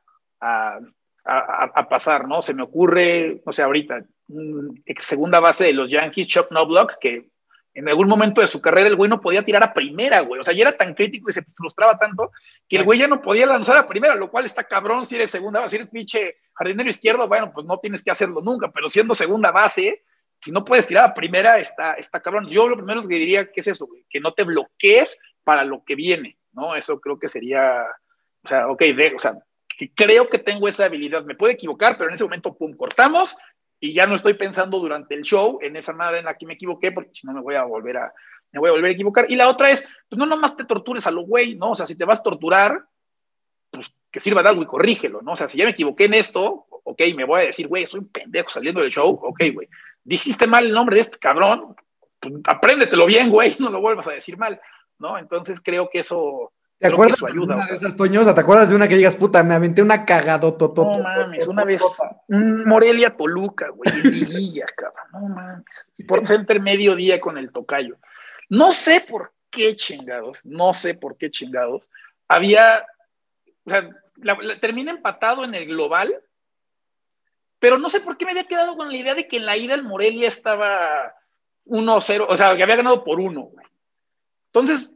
pasar, 1.88 2.28
¿no? 2.28 2.42
Se 2.42 2.56
me 2.56 2.64
ocurre, 2.64 3.44
no 3.46 3.52
sé, 3.52 3.62
ahorita, 3.62 4.04
un 4.30 4.82
ex 4.88 5.04
segunda 5.04 5.40
base 5.40 5.66
de 5.66 5.74
los 5.74 5.92
Yankees, 5.92 6.28
Chuck 6.28 6.48
Knobloch, 6.50 6.94
que 7.00 7.30
en 7.76 7.88
algún 7.88 8.08
momento 8.08 8.42
de 8.42 8.48
su 8.48 8.60
carrera 8.60 8.90
el 8.90 8.96
güey 8.96 9.08
no 9.08 9.22
podía 9.22 9.46
tirar 9.46 9.64
a 9.64 9.74
primera, 9.74 10.22
güey. 10.22 10.40
O 10.40 10.44
sea, 10.44 10.56
ya 10.56 10.64
era 10.64 10.76
tan 10.76 10.96
crítico 10.96 11.30
y 11.30 11.34
se 11.34 11.44
frustraba 11.56 12.00
tanto 12.00 12.32
que 12.68 12.78
el 12.78 12.84
güey 12.84 12.98
ya 12.98 13.08
no 13.08 13.22
podía 13.22 13.46
lanzar 13.46 13.78
a 13.78 13.86
primera, 13.86 14.16
lo 14.16 14.32
cual 14.32 14.46
está 14.46 14.64
cabrón 14.64 15.06
si 15.06 15.18
eres 15.18 15.30
segunda 15.30 15.60
base, 15.60 15.70
si 15.70 15.76
eres 15.76 15.90
pinche 15.90 16.38
jardinero 16.56 16.90
izquierdo, 16.90 17.28
bueno, 17.28 17.52
pues 17.54 17.68
no 17.68 17.78
tienes 17.78 18.04
que 18.04 18.10
hacerlo 18.10 18.42
nunca, 18.42 18.72
pero 18.72 18.90
siendo 18.90 19.14
segunda 19.14 19.52
base, 19.52 20.04
si 20.42 20.52
no 20.52 20.66
puedes 20.66 20.88
tirar 20.88 21.06
a 21.06 21.14
primera, 21.14 21.60
está, 21.60 21.94
está 21.94 22.20
cabrón. 22.20 22.48
Yo 22.48 22.68
lo 22.68 22.76
primero 22.76 23.08
que 23.08 23.16
diría 23.16 23.52
que 23.52 23.60
es 23.60 23.68
eso, 23.68 23.88
que 24.10 24.20
no 24.20 24.34
te 24.34 24.44
bloquees 24.44 25.20
para 25.44 25.64
lo 25.64 25.84
que 25.84 25.94
viene, 25.96 26.38
¿no? 26.54 26.76
Eso 26.76 26.99
creo 26.99 27.20
que 27.20 27.30
sería, 27.30 27.84
o 28.43 28.47
sea, 28.47 28.68
ok, 28.68 28.84
o 29.16 29.20
sea, 29.20 29.38
creo 29.95 30.30
que 30.30 30.39
tengo 30.39 30.68
esa 30.68 30.86
habilidad, 30.86 31.24
me 31.24 31.36
puedo 31.36 31.52
equivocar, 31.52 31.95
pero 31.97 32.10
en 32.10 32.16
ese 32.16 32.24
momento, 32.24 32.56
pum, 32.56 32.76
cortamos 32.76 33.36
y 33.80 33.93
ya 33.93 34.06
no 34.06 34.16
estoy 34.16 34.36
pensando 34.36 34.80
durante 34.80 35.16
el 35.16 35.24
show 35.24 35.60
en 35.62 35.76
esa 35.76 35.93
madre 35.93 36.20
en 36.20 36.26
la 36.26 36.38
que 36.38 36.45
me 36.45 36.54
equivoqué, 36.54 36.91
porque 36.91 37.12
si 37.14 37.26
no 37.26 37.34
me 37.34 37.41
voy 37.41 37.56
a 37.56 37.64
volver 37.64 37.97
a, 37.97 38.14
me 38.52 38.60
voy 38.60 38.70
a 38.70 38.74
volver 38.74 38.91
a 38.91 38.93
equivocar. 38.93 39.26
Y 39.30 39.36
la 39.36 39.49
otra 39.49 39.72
es, 39.72 39.82
pues 40.08 40.20
no 40.20 40.26
nomás 40.26 40.56
te 40.56 40.66
tortures 40.66 41.08
a 41.08 41.12
lo 41.12 41.22
güey, 41.22 41.56
¿no? 41.56 41.72
O 41.72 41.76
sea, 41.76 41.88
si 41.88 41.97
te 41.97 42.06
vas 42.06 42.20
a 42.20 42.24
torturar, 42.24 42.86
pues 43.72 43.91
que 44.12 44.20
sirva 44.20 44.43
de 44.43 44.49
algo 44.49 44.62
y 44.62 44.68
corrígelo, 44.68 45.22
¿no? 45.22 45.32
O 45.32 45.36
sea, 45.36 45.47
si 45.47 45.58
ya 45.58 45.66
me 45.66 45.72
equivoqué 45.72 46.06
en 46.06 46.14
esto, 46.14 46.68
ok, 46.84 47.02
me 47.16 47.26
voy 47.26 47.41
a 47.41 47.45
decir, 47.45 47.68
güey, 47.68 47.86
soy 47.86 48.02
un 48.02 48.10
pendejo 48.10 48.49
saliendo 48.49 48.82
del 48.82 48.91
show, 48.91 49.20
ok, 49.24 49.41
güey. 49.54 49.68
Dijiste 50.04 50.47
mal 50.47 50.66
el 50.66 50.74
nombre 50.74 50.95
de 50.95 51.02
este 51.02 51.18
cabrón, 51.18 51.76
pues, 52.20 52.34
apréndetelo 52.45 53.06
bien, 53.06 53.30
güey, 53.30 53.56
no 53.60 53.70
lo 53.70 53.82
vuelvas 53.82 54.08
a 54.08 54.12
decir 54.12 54.38
mal, 54.38 54.60
¿no? 55.02 55.18
Entonces 55.18 55.60
creo 55.62 55.89
que 55.89 55.99
eso, 55.99 56.54
¿Te 56.82 56.88
acuerdas 56.88 57.20
de 57.20 57.28
ayuda, 57.28 57.56
una 57.56 57.56
o 57.56 57.60
sea. 57.60 57.68
de 57.68 57.76
esas, 57.76 57.95
Toños? 57.95 58.34
¿Te 58.34 58.41
acuerdas 58.41 58.70
de 58.70 58.76
una 58.76 58.88
que 58.88 58.95
digas, 58.95 59.16
puta, 59.16 59.43
me 59.43 59.54
aventé 59.54 59.82
una 59.82 60.04
cagado 60.06 60.56
toto? 60.56 60.86
No 60.86 61.04
mames, 61.04 61.47
una 61.47 61.64
vez, 61.64 61.84
Morelia 62.28 63.16
Toluca, 63.16 63.70
güey, 63.70 63.91
en 63.93 64.12
liguilla, 64.12 64.66
cabrón, 64.76 65.06
no 65.12 65.36
mames. 65.36 65.91
Por 66.08 66.26
center 66.26 66.60
mediodía 66.60 67.20
con 67.20 67.38
el 67.38 67.52
tocayo. 67.52 67.97
No 68.49 68.72
sé 68.72 69.06
por 69.08 69.34
qué 69.52 69.76
chingados, 69.76 70.39
no 70.43 70.74
sé 70.74 70.95
por 70.95 71.18
qué 71.18 71.30
chingados, 71.30 71.88
había, 72.28 72.86
o 73.66 73.70
sea, 73.70 73.89
la, 74.16 74.38
la, 74.41 74.60
termina 74.60 74.91
empatado 74.91 75.43
en 75.43 75.54
el 75.54 75.68
global, 75.68 76.12
pero 77.60 77.78
no 77.78 77.89
sé 77.89 77.99
por 77.99 78.18
qué 78.18 78.26
me 78.26 78.32
había 78.32 78.47
quedado 78.47 78.76
con 78.76 78.88
la 78.88 78.95
idea 78.95 79.14
de 79.14 79.28
que 79.28 79.38
en 79.38 79.45
la 79.45 79.56
ida 79.56 79.76
el 79.76 79.84
Morelia 79.84 80.28
estaba 80.28 81.14
1-0, 81.68 82.26
o 82.28 82.38
sea, 82.38 82.56
que 82.56 82.64
había 82.64 82.78
ganado 82.78 83.04
por 83.04 83.20
uno, 83.20 83.41
güey. 83.41 83.61
Entonces, 84.54 84.93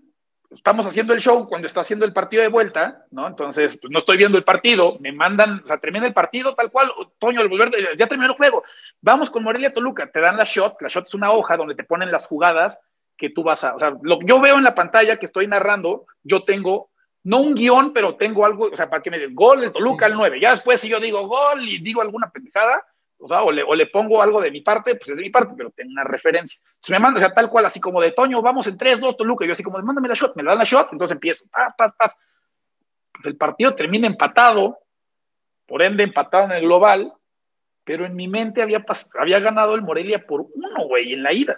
estamos 0.51 0.86
haciendo 0.86 1.14
el 1.14 1.22
show 1.22 1.47
cuando 1.47 1.68
está 1.68 1.82
haciendo 1.82 2.06
el 2.06 2.14
partido 2.14 2.43
de 2.43 2.49
vuelta, 2.49 3.06
¿no? 3.12 3.28
Entonces, 3.28 3.78
pues 3.80 3.91
no 3.91 3.97
estoy 3.97 4.18
viendo 4.18 4.38
el 4.38 4.43
partido, 4.43 4.97
me 4.99 5.12
mandan, 5.12 5.62
o 5.64 5.68
sea, 5.68 5.78
termina 5.78 6.06
el 6.06 6.14
partido 6.14 6.56
tal 6.56 6.72
cual, 6.72 6.91
Toño, 7.18 7.41
el 7.41 7.49
volver, 7.49 7.72
ya 7.97 8.08
terminó 8.08 8.32
el 8.32 8.38
juego, 8.38 8.64
vamos 9.01 9.30
con 9.30 9.43
Morelia 9.43 9.74
Toluca, 9.74 10.10
te 10.12 10.20
dan 10.20 10.38
la 10.38 10.45
shot, 10.45 10.82
la 10.82 10.88
shot 10.88 11.08
es 11.08 11.14
una 11.14 11.32
hoja 11.32 11.58
donde 11.58 11.76
te 11.76 11.84
ponen 11.84 12.12
las 12.12 12.28
jugadas 12.28 12.80
que 13.18 13.30
tú 13.30 13.43
vas 13.43 13.64
a, 13.64 13.76
o 13.76 13.80
sea, 13.80 13.95
lo 14.01 14.20
que 14.20 14.26
yo 14.26 14.39
veo 14.41 14.58
en 14.58 14.64
la 14.64 14.76
pantalla 14.76 15.18
que 15.18 15.26
estoy 15.26 15.47
narrando, 15.47 16.06
yo 16.24 16.43
tengo, 16.43 16.89
no 17.24 17.39
un 17.39 17.56
guion, 17.56 17.93
pero 17.93 18.16
tengo 18.16 18.45
algo, 18.45 18.70
o 18.72 18.76
sea, 18.76 18.89
para 18.89 19.01
que 19.01 19.12
me 19.12 19.20
den 19.20 19.34
gol 19.34 19.62
de 19.62 19.72
Toluca 19.72 20.06
al 20.06 20.16
9, 20.16 20.39
ya 20.39 20.51
después 20.51 20.82
si 20.82 20.89
yo 20.89 20.99
digo 20.99 21.28
gol 21.28 21.68
y 21.68 21.80
digo 21.80 22.01
alguna 22.01 22.30
pendejada, 22.30 22.86
o 23.18 23.28
sea, 23.28 23.43
o 23.43 23.51
le, 23.51 23.86
pongo 23.88 24.22
algo 24.22 24.41
de 24.41 24.51
mi 24.51 24.61
parte, 24.61 24.95
pues 24.95 25.09
es 25.09 25.18
de 25.18 25.24
mi 25.24 25.30
parte, 25.30 25.53
pero 25.57 25.72
tengo 25.72 25.91
una 25.91 26.03
referencia. 26.03 26.59
Se 26.80 26.91
me 26.91 26.99
manda, 26.99 27.34
tal 27.34 27.49
cual, 27.49 27.66
así 27.66 27.80
como 27.80 28.01
de 28.01 28.11
Toño, 28.11 28.41
vamos 28.41 28.68
en 28.68 28.78
3, 28.78 28.99
2, 28.99 29.18
Toluca, 29.18 29.45
y 29.45 29.47
yo 29.47 29.53
así 29.53 29.63
como 29.63 29.80
mándame 29.80 30.07
la 30.07 30.13
shot, 30.13 30.36
me 30.36 30.43
la 30.43 30.51
dan 30.51 30.59
la 30.59 30.66
shot, 30.66 30.89
entonces 30.91 31.16
empiezo, 31.16 31.45
paz, 31.49 31.74
paz, 31.78 31.93
paz. 31.97 32.18
Pues 33.13 33.26
el 33.28 33.38
partido 33.38 33.76
termina 33.76 34.07
empatado, 34.07 34.80
por 35.66 35.82
ende 35.82 36.03
empatado 36.03 36.45
en 36.45 36.51
el 36.51 36.61
global, 36.61 37.13
pero 37.84 38.05
en 38.05 38.16
mi 38.16 38.28
mente 38.28 38.61
había, 38.61 38.84
había 39.20 39.39
ganado 39.39 39.76
el 39.76 39.82
Morelia 39.82 40.26
por 40.26 40.41
uno, 40.41 40.88
güey, 40.88 41.13
en 41.13 41.24
la 41.24 41.34
ida. 41.34 41.57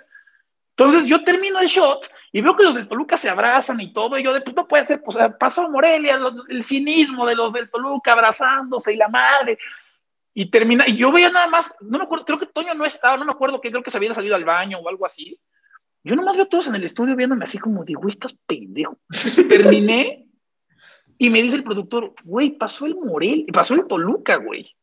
Entonces 0.77 1.07
yo 1.07 1.23
termino 1.23 1.59
el 1.59 1.67
shot 1.67 2.07
y 2.31 2.41
veo 2.41 2.55
que 2.55 2.63
los 2.63 2.75
del 2.75 2.87
Toluca 2.87 3.17
se 3.17 3.29
abrazan 3.29 3.81
y 3.81 3.91
todo, 3.91 4.19
y 4.19 4.23
yo 4.23 4.31
de 4.31 4.41
pues 4.41 4.55
no 4.55 4.67
puede 4.67 4.85
ser, 4.85 5.01
pues 5.01 5.17
pasó 5.39 5.67
Morelia, 5.69 6.19
el 6.49 6.63
cinismo 6.63 7.25
de 7.25 7.35
los 7.35 7.51
del 7.51 7.69
Toluca 7.71 8.13
abrazándose 8.13 8.93
y 8.93 8.97
la 8.97 9.07
madre. 9.07 9.57
Y 10.39 10.51
termina, 10.51 10.87
y 10.87 10.95
yo 10.95 11.11
veía 11.11 11.31
nada 11.31 11.47
más, 11.47 11.75
no 11.81 11.97
me 11.97 12.03
acuerdo, 12.03 12.23
creo 12.23 12.37
que 12.37 12.45
Toño 12.45 12.75
no 12.75 12.85
estaba, 12.85 13.17
no 13.17 13.25
me 13.25 13.31
acuerdo 13.31 13.59
que 13.59 13.71
creo 13.71 13.81
que 13.81 13.89
se 13.89 13.97
había 13.97 14.13
salido 14.13 14.35
al 14.35 14.45
baño 14.45 14.77
o 14.77 14.87
algo 14.87 15.03
así. 15.03 15.41
Yo 16.03 16.15
nomás 16.15 16.35
veo 16.35 16.45
a 16.45 16.47
todos 16.47 16.67
en 16.67 16.75
el 16.75 16.83
estudio 16.83 17.15
viéndome 17.15 17.43
así 17.43 17.57
como 17.57 17.83
güey, 17.83 18.09
estás 18.09 18.37
pendejo. 18.45 18.99
Terminé 19.49 20.27
y 21.17 21.31
me 21.31 21.41
dice 21.41 21.55
el 21.55 21.63
productor, 21.63 22.13
güey, 22.23 22.51
pasó 22.51 22.85
el 22.85 22.93
Morel, 22.97 23.47
pasó 23.51 23.73
el 23.73 23.87
Toluca, 23.87 24.35
güey. 24.35 24.75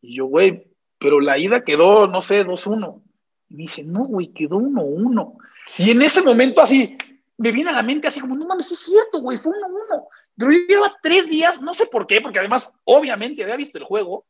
Y 0.00 0.18
yo, 0.18 0.26
güey, 0.26 0.70
pero 0.96 1.20
la 1.20 1.36
ida 1.40 1.64
quedó, 1.64 2.06
no 2.06 2.22
sé, 2.22 2.46
2-1. 2.46 3.02
Y 3.48 3.54
me 3.56 3.62
dice, 3.64 3.82
no, 3.82 4.04
güey, 4.04 4.28
quedó 4.28 4.58
1-1. 4.60 5.38
Y 5.78 5.90
en 5.90 6.02
ese 6.02 6.22
momento 6.22 6.60
así, 6.60 6.96
me 7.36 7.50
viene 7.50 7.70
a 7.70 7.72
la 7.72 7.82
mente 7.82 8.06
así 8.06 8.20
como, 8.20 8.36
no 8.36 8.46
mames, 8.46 8.70
es 8.70 8.78
cierto, 8.78 9.22
güey, 9.22 9.38
fue 9.38 9.54
1-1. 9.54 10.04
Pero 10.36 10.52
yo 10.52 10.58
llevaba 10.68 10.96
tres 11.02 11.28
días, 11.28 11.60
no 11.60 11.74
sé 11.74 11.86
por 11.86 12.06
qué, 12.06 12.20
porque 12.20 12.38
además, 12.38 12.72
obviamente, 12.84 13.42
había 13.42 13.56
visto 13.56 13.76
el 13.76 13.84
juego 13.84 14.24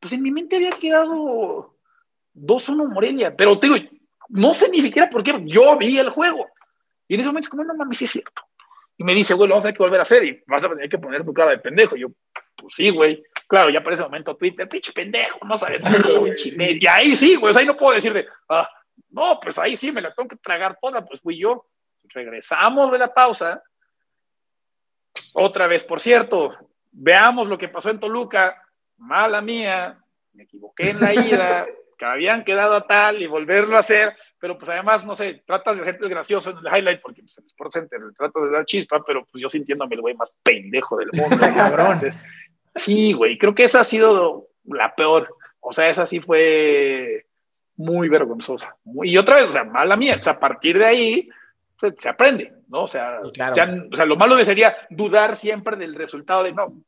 pues 0.00 0.12
en 0.14 0.22
mi 0.22 0.30
mente 0.30 0.56
había 0.56 0.72
quedado 0.72 1.76
2-1 2.34 2.88
Morelia, 2.88 3.36
pero 3.36 3.58
te 3.58 3.68
digo, 3.68 3.78
no 4.28 4.54
sé 4.54 4.70
ni 4.70 4.80
siquiera 4.80 5.10
por 5.10 5.22
qué, 5.22 5.34
yo 5.44 5.76
vi 5.76 5.98
el 5.98 6.10
juego. 6.10 6.48
Y 7.06 7.14
en 7.14 7.20
ese 7.20 7.28
momento, 7.28 7.50
como, 7.50 7.64
no 7.64 7.74
mames, 7.74 7.98
sí 7.98 8.04
es 8.04 8.12
cierto. 8.12 8.42
Y 8.96 9.04
me 9.04 9.14
dice, 9.14 9.34
güey, 9.34 9.48
lo 9.48 9.54
vamos 9.54 9.64
a 9.64 9.66
tener 9.66 9.76
que 9.76 9.82
volver 9.82 9.98
a 9.98 10.02
hacer 10.02 10.24
y 10.24 10.42
vas 10.46 10.64
a 10.64 10.68
tener 10.68 10.88
que 10.88 10.98
poner 10.98 11.24
tu 11.24 11.34
cara 11.34 11.50
de 11.50 11.58
pendejo. 11.58 11.96
Y 11.96 12.00
yo, 12.02 12.08
pues 12.56 12.74
sí, 12.76 12.90
güey. 12.90 13.22
Claro, 13.48 13.70
ya 13.70 13.82
para 13.82 13.94
ese 13.94 14.04
momento 14.04 14.36
Twitter, 14.36 14.68
pinche 14.68 14.92
pendejo, 14.92 15.40
no 15.44 15.58
sabes 15.58 15.82
Y 16.56 16.86
ahí 16.86 17.16
sí, 17.16 17.34
güey, 17.34 17.56
ahí 17.56 17.66
no 17.66 17.76
puedo 17.76 17.94
decirle, 17.94 18.28
ah, 18.48 18.68
no, 19.08 19.40
pues 19.40 19.58
ahí 19.58 19.76
sí 19.76 19.90
me 19.90 20.00
la 20.00 20.14
tengo 20.14 20.28
que 20.28 20.36
tragar 20.36 20.78
toda, 20.80 21.04
pues 21.04 21.20
fui 21.20 21.38
yo. 21.38 21.66
Regresamos 22.04 22.92
de 22.92 22.98
la 22.98 23.12
pausa. 23.12 23.62
Otra 25.32 25.66
vez, 25.66 25.82
por 25.82 25.98
cierto, 25.98 26.54
veamos 26.92 27.48
lo 27.48 27.58
que 27.58 27.68
pasó 27.68 27.90
en 27.90 27.98
Toluca 27.98 28.62
mala 29.00 29.40
mía, 29.40 29.98
me 30.32 30.44
equivoqué 30.44 30.90
en 30.90 31.00
la 31.00 31.14
ida, 31.14 31.66
que 31.98 32.04
habían 32.04 32.44
quedado 32.44 32.74
a 32.74 32.86
tal 32.86 33.20
y 33.20 33.26
volverlo 33.26 33.76
a 33.76 33.80
hacer, 33.80 34.16
pero 34.38 34.56
pues 34.56 34.70
además, 34.70 35.04
no 35.04 35.14
sé, 35.14 35.42
tratas 35.46 35.76
de 35.76 35.82
hacerte 35.82 36.08
gracioso 36.08 36.50
en 36.50 36.58
el 36.58 36.66
highlight 36.66 37.02
porque 37.02 37.22
pues, 37.22 37.36
en 37.38 37.44
Sports 37.44 37.74
Center 37.74 38.00
tratas 38.16 38.44
de 38.44 38.50
dar 38.50 38.64
chispa, 38.64 39.02
pero 39.04 39.26
pues 39.30 39.42
yo 39.42 39.48
sintiéndome 39.48 39.96
el 39.96 40.00
güey 40.00 40.14
más 40.14 40.32
pendejo 40.42 40.96
del 40.96 41.10
mundo, 41.12 41.36
cabrón. 41.54 41.98
sí, 42.74 43.12
güey, 43.12 43.36
creo 43.36 43.54
que 43.54 43.64
esa 43.64 43.80
ha 43.80 43.84
sido 43.84 44.48
la 44.64 44.94
peor. 44.94 45.28
O 45.60 45.74
sea, 45.74 45.90
esa 45.90 46.06
sí 46.06 46.20
fue 46.20 47.26
muy 47.76 48.08
vergonzosa. 48.08 48.76
y 49.02 49.16
otra 49.18 49.36
vez, 49.36 49.46
o 49.46 49.52
sea, 49.52 49.64
mala 49.64 49.96
mía. 49.96 50.16
O 50.18 50.22
sea, 50.22 50.34
a 50.34 50.40
partir 50.40 50.78
de 50.78 50.86
ahí 50.86 51.28
se, 51.78 51.94
se 51.98 52.08
aprende, 52.08 52.52
¿no? 52.68 52.84
O 52.84 52.88
sea, 52.88 53.18
ya, 53.34 53.86
o 53.92 53.96
sea, 53.96 54.06
lo 54.06 54.16
malo 54.16 54.42
sería 54.42 54.74
dudar 54.88 55.36
siempre 55.36 55.76
del 55.76 55.94
resultado 55.94 56.44
de, 56.44 56.52
no, 56.52 56.82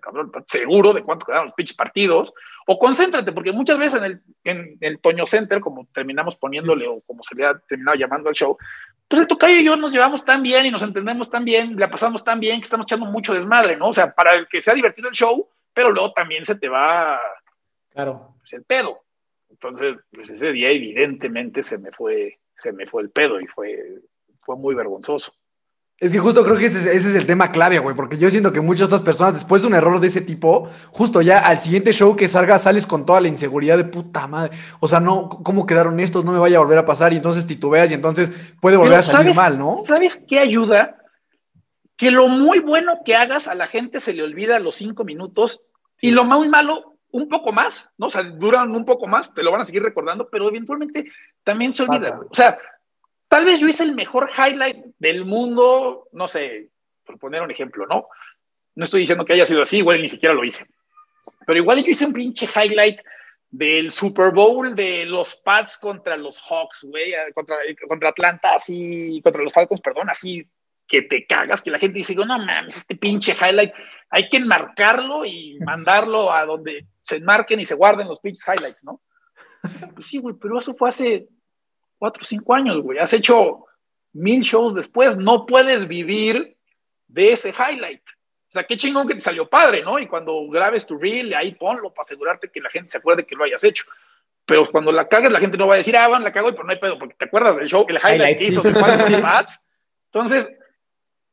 cabrón, 0.00 0.32
seguro 0.46 0.92
de 0.92 1.02
cuánto 1.02 1.26
quedaron 1.26 1.46
los 1.46 1.54
pitch 1.54 1.76
partidos, 1.76 2.32
o 2.66 2.78
concéntrate, 2.78 3.32
porque 3.32 3.52
muchas 3.52 3.78
veces 3.78 4.02
en 4.02 4.04
el, 4.04 4.22
en 4.44 4.78
el 4.80 5.00
Toño 5.00 5.26
Center, 5.26 5.60
como 5.60 5.86
terminamos 5.92 6.36
poniéndole, 6.36 6.86
o 6.86 7.00
como 7.02 7.22
se 7.22 7.34
le 7.34 7.46
ha 7.46 7.58
terminado 7.58 7.96
llamando 7.96 8.28
al 8.28 8.34
show, 8.34 8.56
pues 9.08 9.22
el 9.22 9.26
tocayo 9.26 9.56
y 9.56 9.64
yo 9.64 9.76
nos 9.76 9.92
llevamos 9.92 10.24
tan 10.24 10.42
bien 10.42 10.66
y 10.66 10.70
nos 10.70 10.82
entendemos 10.82 11.30
tan 11.30 11.44
bien, 11.44 11.76
la 11.76 11.90
pasamos 11.90 12.22
tan 12.22 12.38
bien 12.38 12.60
que 12.60 12.64
estamos 12.64 12.84
echando 12.84 13.06
mucho 13.06 13.34
desmadre, 13.34 13.76
¿no? 13.76 13.88
O 13.88 13.94
sea, 13.94 14.14
para 14.14 14.34
el 14.34 14.46
que 14.46 14.62
sea 14.62 14.74
divertido 14.74 15.08
el 15.08 15.14
show, 15.14 15.48
pero 15.74 15.90
luego 15.90 16.12
también 16.12 16.44
se 16.44 16.54
te 16.54 16.68
va 16.68 17.20
claro. 17.90 18.36
Pues, 18.38 18.52
el 18.52 18.64
pedo. 18.64 19.02
Entonces, 19.48 19.96
pues 20.12 20.30
ese 20.30 20.52
día 20.52 20.70
evidentemente 20.70 21.62
se 21.62 21.78
me 21.78 21.90
fue, 21.90 22.38
se 22.56 22.72
me 22.72 22.86
fue 22.86 23.02
el 23.02 23.10
pedo 23.10 23.40
y 23.40 23.46
fue, 23.46 24.00
fue 24.42 24.56
muy 24.56 24.74
vergonzoso. 24.74 25.34
Es 26.00 26.10
que 26.12 26.18
justo 26.18 26.42
creo 26.42 26.56
que 26.56 26.64
ese, 26.64 26.96
es 26.96 27.14
el 27.14 27.26
tema 27.26 27.52
clave, 27.52 27.78
güey, 27.78 27.94
porque 27.94 28.16
yo 28.16 28.30
siento 28.30 28.54
que 28.54 28.62
muchas 28.62 28.86
otras 28.86 29.02
personas, 29.02 29.34
después 29.34 29.60
de 29.60 29.68
un 29.68 29.74
error 29.74 30.00
de 30.00 30.06
ese 30.06 30.22
tipo, 30.22 30.70
justo 30.90 31.20
ya 31.20 31.40
al 31.40 31.60
siguiente 31.60 31.92
show 31.92 32.16
que 32.16 32.26
salga, 32.26 32.58
sales 32.58 32.86
con 32.86 33.04
toda 33.04 33.20
la 33.20 33.28
inseguridad 33.28 33.76
de 33.76 33.84
puta 33.84 34.26
madre. 34.26 34.56
O 34.80 34.88
sea, 34.88 34.98
no, 34.98 35.28
¿cómo 35.28 35.66
quedaron 35.66 36.00
estos? 36.00 36.24
No 36.24 36.32
me 36.32 36.38
vaya 36.38 36.56
a 36.56 36.60
volver 36.60 36.78
a 36.78 36.86
pasar 36.86 37.12
y 37.12 37.16
entonces 37.16 37.46
titubeas 37.46 37.90
y 37.90 37.94
entonces 37.94 38.32
puede 38.62 38.78
volver 38.78 39.00
a 39.00 39.02
salir 39.02 39.34
mal, 39.34 39.58
¿no? 39.58 39.76
¿Sabes 39.84 40.24
qué 40.26 40.38
ayuda? 40.38 40.96
Que 41.98 42.10
lo 42.10 42.28
muy 42.28 42.60
bueno 42.60 43.00
que 43.04 43.14
hagas 43.14 43.46
a 43.46 43.54
la 43.54 43.66
gente 43.66 44.00
se 44.00 44.14
le 44.14 44.22
olvida 44.22 44.58
los 44.58 44.76
cinco 44.76 45.04
minutos 45.04 45.60
y 46.00 46.12
lo 46.12 46.24
muy 46.24 46.48
malo 46.48 46.96
un 47.12 47.28
poco 47.28 47.52
más, 47.52 47.90
¿no? 47.98 48.06
O 48.06 48.10
sea, 48.10 48.22
duran 48.22 48.70
un 48.70 48.86
poco 48.86 49.06
más, 49.06 49.34
te 49.34 49.42
lo 49.42 49.52
van 49.52 49.60
a 49.60 49.66
seguir 49.66 49.82
recordando, 49.82 50.30
pero 50.30 50.48
eventualmente 50.48 51.10
también 51.44 51.72
se 51.72 51.82
olvida. 51.82 52.20
O 52.30 52.34
sea, 52.34 52.56
Tal 53.30 53.44
vez 53.44 53.60
yo 53.60 53.68
hice 53.68 53.84
el 53.84 53.94
mejor 53.94 54.28
highlight 54.36 54.86
del 54.98 55.24
mundo, 55.24 56.08
no 56.10 56.26
sé, 56.26 56.70
por 57.06 57.16
poner 57.16 57.42
un 57.42 57.52
ejemplo, 57.52 57.86
¿no? 57.86 58.08
No 58.74 58.84
estoy 58.84 59.02
diciendo 59.02 59.24
que 59.24 59.34
haya 59.34 59.46
sido 59.46 59.62
así, 59.62 59.78
igual 59.78 60.02
ni 60.02 60.08
siquiera 60.08 60.34
lo 60.34 60.42
hice. 60.42 60.66
Pero 61.46 61.56
igual 61.56 61.80
yo 61.84 61.92
hice 61.92 62.06
un 62.06 62.12
pinche 62.12 62.46
highlight 62.46 62.98
del 63.48 63.92
Super 63.92 64.32
Bowl 64.32 64.74
de 64.74 65.06
los 65.06 65.36
Pats 65.36 65.78
contra 65.78 66.16
los 66.16 66.40
Hawks, 66.40 66.82
güey, 66.82 67.14
contra, 67.32 67.56
contra 67.88 68.08
Atlanta, 68.08 68.54
así, 68.54 69.20
contra 69.22 69.44
los 69.44 69.52
Falcons, 69.52 69.80
perdón, 69.80 70.10
así 70.10 70.44
que 70.88 71.02
te 71.02 71.24
cagas, 71.24 71.62
que 71.62 71.70
la 71.70 71.78
gente 71.78 71.98
dice, 71.98 72.16
no 72.16 72.26
mames, 72.26 72.78
este 72.78 72.96
pinche 72.96 73.32
highlight, 73.32 73.72
hay 74.10 74.28
que 74.28 74.38
enmarcarlo 74.38 75.24
y 75.24 75.56
mandarlo 75.64 76.32
a 76.32 76.44
donde 76.46 76.88
se 77.02 77.18
enmarquen 77.18 77.60
y 77.60 77.64
se 77.64 77.76
guarden 77.76 78.08
los 78.08 78.18
pinches 78.18 78.44
highlights, 78.48 78.82
¿no? 78.82 79.00
Pues 79.94 80.08
sí, 80.08 80.18
güey, 80.18 80.34
pero 80.34 80.58
eso 80.58 80.74
fue 80.74 80.88
hace 80.88 81.28
cuatro 82.00 82.22
o 82.22 82.24
cinco 82.24 82.54
años, 82.54 82.80
güey. 82.80 82.98
Has 82.98 83.12
hecho 83.12 83.66
mil 84.12 84.40
shows 84.40 84.74
después, 84.74 85.16
no 85.16 85.46
puedes 85.46 85.86
vivir 85.86 86.56
de 87.06 87.32
ese 87.32 87.50
highlight. 87.50 88.02
O 88.48 88.52
sea, 88.52 88.64
qué 88.64 88.76
chingón 88.76 89.06
que 89.06 89.14
te 89.14 89.20
salió 89.20 89.48
padre, 89.48 89.82
¿no? 89.82 89.98
Y 89.98 90.06
cuando 90.06 90.48
grabes 90.48 90.86
tu 90.86 90.98
reel, 90.98 91.34
ahí 91.34 91.52
ponlo 91.52 91.92
para 91.92 92.02
asegurarte 92.02 92.50
que 92.50 92.60
la 92.60 92.70
gente 92.70 92.90
se 92.90 92.98
acuerde 92.98 93.24
que 93.24 93.36
lo 93.36 93.44
hayas 93.44 93.62
hecho. 93.62 93.84
Pero 94.44 94.68
cuando 94.68 94.90
la 94.90 95.06
cagues, 95.06 95.30
la 95.30 95.38
gente 95.38 95.56
no 95.56 95.68
va 95.68 95.74
a 95.74 95.76
decir, 95.76 95.96
ah, 95.96 96.08
van, 96.08 96.24
la 96.24 96.32
cago, 96.32 96.50
pero 96.50 96.64
no 96.64 96.72
hay 96.72 96.80
pedo, 96.80 96.98
porque 96.98 97.14
te 97.14 97.26
acuerdas 97.26 97.56
del 97.56 97.68
show, 97.68 97.86
el 97.88 97.98
highlight 97.98 98.38
que 98.38 98.46
hizo, 98.46 98.62
Entonces, 100.06 100.50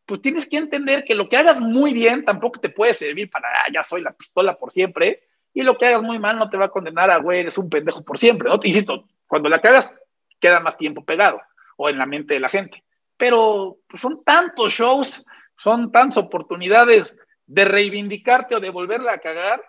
pues 0.05 0.21
tienes 0.21 0.47
que 0.47 0.57
entender 0.57 1.03
que 1.03 1.15
lo 1.15 1.27
que 1.27 1.37
hagas 1.37 1.59
muy 1.59 1.93
bien 1.93 2.23
tampoco 2.25 2.59
te 2.59 2.69
puede 2.69 2.93
servir 2.93 3.31
para, 3.31 3.47
ah, 3.49 3.71
ya 3.73 3.83
soy 3.83 4.01
la 4.01 4.11
pistola 4.11 4.55
por 4.55 4.71
siempre, 4.71 5.23
y 5.53 5.63
lo 5.63 5.77
que 5.77 5.87
hagas 5.87 6.03
muy 6.03 6.19
mal 6.19 6.37
no 6.37 6.51
te 6.51 6.57
va 6.57 6.65
a 6.65 6.69
condenar 6.69 7.09
a, 7.09 7.17
güey, 7.17 7.39
eres 7.39 7.57
un 7.57 7.69
pendejo 7.69 8.03
por 8.03 8.19
siempre, 8.19 8.47
¿no? 8.47 8.59
Te 8.59 8.67
insisto, 8.67 9.07
cuando 9.25 9.49
la 9.49 9.59
cagas, 9.59 9.95
queda 10.39 10.59
más 10.59 10.77
tiempo 10.77 11.03
pegado 11.03 11.41
o 11.75 11.89
en 11.89 11.97
la 11.97 12.05
mente 12.05 12.33
de 12.33 12.39
la 12.39 12.49
gente. 12.49 12.83
Pero 13.17 13.77
pues, 13.87 14.01
son 14.01 14.23
tantos 14.23 14.73
shows, 14.73 15.23
son 15.57 15.91
tantas 15.91 16.17
oportunidades 16.17 17.15
de 17.45 17.65
reivindicarte 17.65 18.55
o 18.55 18.59
de 18.59 18.69
volverla 18.69 19.13
a 19.13 19.19
cagar 19.19 19.61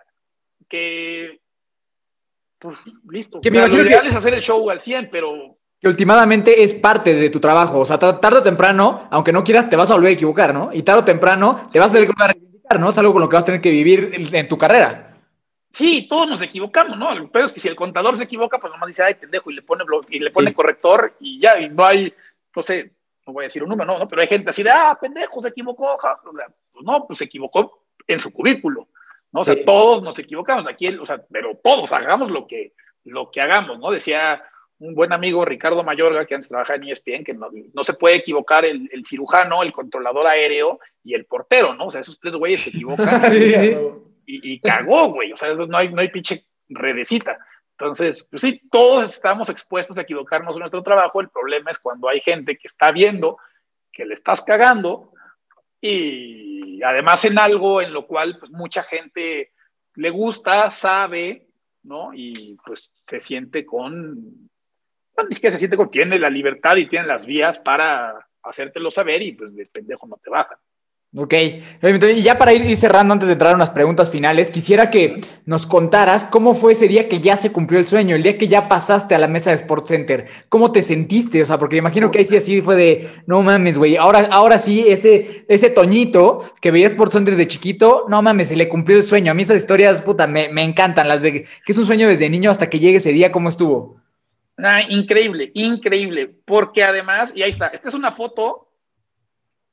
que, 0.68 1.40
pues 2.58 2.76
listo. 3.08 3.40
Que 3.40 3.50
lo 3.50 3.66
ideal 3.68 4.06
es 4.06 4.14
hacer 4.14 4.34
el 4.34 4.42
show 4.42 4.68
al 4.68 4.80
100, 4.80 5.10
pero 5.10 5.58
que 5.80 5.88
últimamente 5.88 6.62
es 6.62 6.74
parte 6.74 7.14
de 7.14 7.30
tu 7.30 7.38
trabajo. 7.38 7.78
O 7.78 7.84
sea, 7.84 7.98
tarde 7.98 8.38
o 8.38 8.42
temprano, 8.42 9.06
aunque 9.10 9.32
no 9.32 9.44
quieras, 9.44 9.70
te 9.70 9.76
vas 9.76 9.90
a 9.90 9.94
volver 9.94 10.10
a 10.10 10.14
equivocar, 10.14 10.52
¿no? 10.52 10.70
Y 10.72 10.82
tarde 10.82 11.00
o 11.00 11.04
temprano 11.04 11.68
te 11.70 11.78
vas 11.78 11.90
a 11.90 11.94
tener 11.94 12.08
que 12.08 12.26
reivindicar, 12.26 12.80
¿no? 12.80 12.88
Es 12.88 12.98
algo 12.98 13.12
con 13.12 13.22
lo 13.22 13.28
que 13.28 13.36
vas 13.36 13.44
a 13.44 13.46
tener 13.46 13.60
que 13.60 13.70
vivir 13.70 14.28
en 14.32 14.48
tu 14.48 14.58
carrera. 14.58 15.07
Sí, 15.72 16.06
todos 16.08 16.28
nos 16.28 16.42
equivocamos, 16.42 16.96
¿no? 16.96 17.12
El 17.12 17.28
pedo 17.30 17.46
es 17.46 17.52
que 17.52 17.60
si 17.60 17.68
el 17.68 17.76
contador 17.76 18.16
se 18.16 18.24
equivoca, 18.24 18.58
pues 18.58 18.72
nomás 18.72 18.88
dice, 18.88 19.02
ay, 19.02 19.14
pendejo, 19.14 19.50
y 19.50 19.54
le 19.54 19.62
pone, 19.62 19.84
y 20.08 20.18
le 20.18 20.30
pone 20.30 20.54
corrector 20.54 21.14
y 21.20 21.40
ya, 21.40 21.60
y 21.60 21.68
no 21.68 21.84
hay, 21.84 22.12
no 22.54 22.62
sé, 22.62 22.92
no 23.26 23.32
voy 23.32 23.44
a 23.44 23.46
decir 23.46 23.62
un 23.62 23.68
número, 23.68 23.92
no, 23.92 23.98
¿no? 23.98 24.08
pero 24.08 24.22
hay 24.22 24.28
gente 24.28 24.50
así 24.50 24.62
de, 24.62 24.70
ah, 24.70 24.96
pendejo, 25.00 25.42
se 25.42 25.48
equivocó, 25.48 25.96
pues 26.72 26.84
no, 26.84 27.06
pues 27.06 27.18
se 27.18 27.26
equivocó 27.26 27.84
en 28.06 28.18
su 28.18 28.32
cubículo, 28.32 28.88
¿no? 29.32 29.40
O 29.40 29.44
sea, 29.44 29.62
todos 29.64 30.02
nos 30.02 30.18
equivocamos 30.18 30.66
aquí, 30.66 30.88
o 30.88 31.04
sea, 31.04 31.22
pero 31.30 31.58
todos 31.62 31.92
hagamos 31.92 32.30
lo 32.30 32.46
que, 32.46 32.72
lo 33.04 33.30
que 33.30 33.42
hagamos, 33.42 33.78
¿no? 33.78 33.90
Decía 33.90 34.42
un 34.80 34.94
buen 34.94 35.12
amigo, 35.12 35.44
Ricardo 35.44 35.82
Mayorga, 35.82 36.24
que 36.24 36.34
antes 36.34 36.48
trabajaba 36.48 36.76
en 36.76 36.88
ESPN, 36.88 37.24
que 37.24 37.34
no, 37.34 37.48
no 37.72 37.84
se 37.84 37.94
puede 37.94 38.16
equivocar 38.16 38.64
el, 38.64 38.88
el, 38.92 39.04
cirujano, 39.04 39.62
el 39.62 39.72
controlador 39.72 40.26
aéreo 40.26 40.78
y 41.02 41.14
el 41.14 41.24
portero, 41.24 41.74
¿no? 41.74 41.86
O 41.86 41.90
sea, 41.90 42.00
esos 42.00 42.20
tres 42.20 42.34
güeyes 42.34 42.60
se 42.60 42.70
equivocan 42.70 43.32
y, 43.34 44.52
y, 44.52 44.60
cagó, 44.60 45.08
güey. 45.08 45.32
O 45.32 45.36
sea, 45.36 45.52
no 45.54 45.76
hay, 45.76 45.92
no 45.92 46.00
hay 46.00 46.08
pinche 46.08 46.44
redecita. 46.68 47.38
Entonces, 47.72 48.26
pues 48.30 48.42
sí, 48.42 48.60
todos 48.70 49.14
estamos 49.14 49.48
expuestos 49.48 49.98
a 49.98 50.02
equivocarnos 50.02 50.56
en 50.56 50.60
nuestro 50.60 50.82
trabajo. 50.82 51.20
El 51.20 51.28
problema 51.28 51.70
es 51.70 51.78
cuando 51.78 52.08
hay 52.08 52.20
gente 52.20 52.56
que 52.56 52.68
está 52.68 52.92
viendo 52.92 53.38
que 53.92 54.04
le 54.04 54.14
estás 54.14 54.42
cagando 54.42 55.12
y 55.80 56.82
además 56.82 57.24
en 57.24 57.38
algo 57.38 57.80
en 57.80 57.92
lo 57.92 58.06
cual 58.06 58.36
pues 58.38 58.50
mucha 58.50 58.82
gente 58.82 59.52
le 59.94 60.10
gusta, 60.10 60.70
sabe, 60.70 61.48
¿no? 61.82 62.12
Y 62.14 62.56
pues 62.64 62.90
se 63.06 63.20
siente 63.20 63.64
con, 63.66 64.48
es 65.30 65.40
que 65.40 65.50
se 65.50 65.58
siente 65.58 65.76
con, 65.76 65.90
tiene 65.90 66.18
la 66.18 66.30
libertad 66.30 66.76
y 66.76 66.86
tiene 66.86 67.06
las 67.06 67.26
vías 67.26 67.58
para 67.58 68.26
hacértelo 68.42 68.90
saber 68.90 69.22
y 69.22 69.32
pues 69.32 69.54
de 69.54 69.66
pendejo 69.66 70.06
no 70.06 70.16
te 70.22 70.30
bajan. 70.30 70.58
Ok, 71.16 71.32
y 72.14 72.22
ya 72.22 72.36
para 72.36 72.52
ir 72.52 72.76
cerrando 72.76 73.14
antes 73.14 73.28
de 73.28 73.32
entrar 73.32 73.52
a 73.52 73.54
unas 73.54 73.70
preguntas 73.70 74.10
finales, 74.10 74.50
quisiera 74.50 74.90
que 74.90 75.22
nos 75.46 75.66
contaras 75.66 76.24
cómo 76.24 76.52
fue 76.52 76.72
ese 76.72 76.86
día 76.86 77.08
que 77.08 77.20
ya 77.20 77.38
se 77.38 77.50
cumplió 77.50 77.80
el 77.80 77.88
sueño, 77.88 78.14
el 78.14 78.22
día 78.22 78.36
que 78.36 78.46
ya 78.46 78.68
pasaste 78.68 79.14
a 79.14 79.18
la 79.18 79.26
mesa 79.26 79.48
de 79.48 79.56
Sports 79.56 79.88
Center. 79.88 80.26
¿Cómo 80.50 80.70
te 80.70 80.82
sentiste? 80.82 81.40
O 81.40 81.46
sea, 81.46 81.58
porque 81.58 81.76
imagino 81.76 82.10
que 82.10 82.18
ahí 82.18 82.24
sí 82.26 82.36
así 82.36 82.60
fue 82.60 82.76
de, 82.76 83.08
no 83.26 83.42
mames, 83.42 83.78
güey, 83.78 83.96
ahora, 83.96 84.28
ahora 84.30 84.58
sí, 84.58 84.84
ese, 84.86 85.46
ese 85.48 85.70
Toñito 85.70 86.44
que 86.60 86.70
veía 86.70 86.86
Sports 86.88 87.14
Center 87.14 87.36
de 87.36 87.48
chiquito, 87.48 88.04
no 88.10 88.20
mames, 88.20 88.48
se 88.48 88.56
le 88.56 88.68
cumplió 88.68 88.98
el 88.98 89.02
sueño. 89.02 89.32
A 89.32 89.34
mí 89.34 89.44
esas 89.44 89.56
historias, 89.56 90.02
puta, 90.02 90.26
me, 90.26 90.50
me 90.50 90.62
encantan, 90.62 91.08
las 91.08 91.22
de 91.22 91.44
que 91.44 91.72
es 91.72 91.78
un 91.78 91.86
sueño 91.86 92.06
desde 92.06 92.28
niño 92.28 92.50
hasta 92.50 92.68
que 92.68 92.80
llegue 92.80 92.98
ese 92.98 93.14
día, 93.14 93.32
¿cómo 93.32 93.48
estuvo? 93.48 93.96
Ah, 94.58 94.82
increíble, 94.82 95.50
increíble, 95.54 96.26
porque 96.44 96.82
además, 96.82 97.32
y 97.34 97.42
ahí 97.42 97.50
está, 97.50 97.68
esta 97.68 97.88
es 97.88 97.94
una 97.94 98.10
foto 98.12 98.68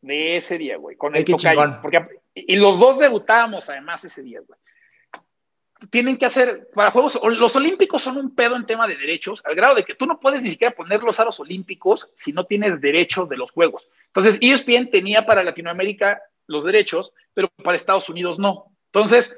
de 0.02 0.38
ese 0.38 0.58
día, 0.60 0.78
güey, 0.78 0.96
con 0.96 1.16
el 1.16 1.26
tocayo. 1.26 1.80
Porque, 1.82 2.08
y 2.36 2.56
los 2.56 2.78
dos 2.78 3.00
debutábamos 3.00 3.68
además 3.70 4.04
ese 4.06 4.22
día, 4.22 4.42
güey. 4.46 4.60
Tienen 5.90 6.18
que 6.18 6.26
hacer, 6.26 6.70
para 6.74 6.92
Juegos, 6.92 7.20
los 7.24 7.56
Olímpicos 7.56 8.02
son 8.02 8.18
un 8.18 8.36
pedo 8.36 8.56
en 8.56 8.66
tema 8.66 8.88
de 8.88 8.96
derechos, 8.96 9.42
al 9.46 9.56
grado 9.56 9.76
de 9.76 9.84
que 9.84 9.96
tú 9.96 10.06
no 10.06 10.20
puedes 10.20 10.42
ni 10.42 10.52
siquiera 10.52 10.74
poner 10.74 11.02
los 11.02 11.20
aros 11.20 11.40
olímpicos 11.40 12.10
si 12.16 12.32
no 12.32 12.46
tienes 12.46 12.80
derecho 12.80 13.26
de 13.26 13.38
los 13.38 13.52
Juegos. 13.52 13.90
Entonces, 14.08 14.38
ESPN 14.40 14.90
tenía 14.90 15.26
para 15.26 15.44
Latinoamérica 15.44 16.22
los 16.48 16.64
derechos, 16.64 17.12
pero 17.34 17.50
para 17.64 17.76
Estados 17.76 18.08
Unidos 18.08 18.40
no. 18.40 18.72
Entonces, 18.86 19.36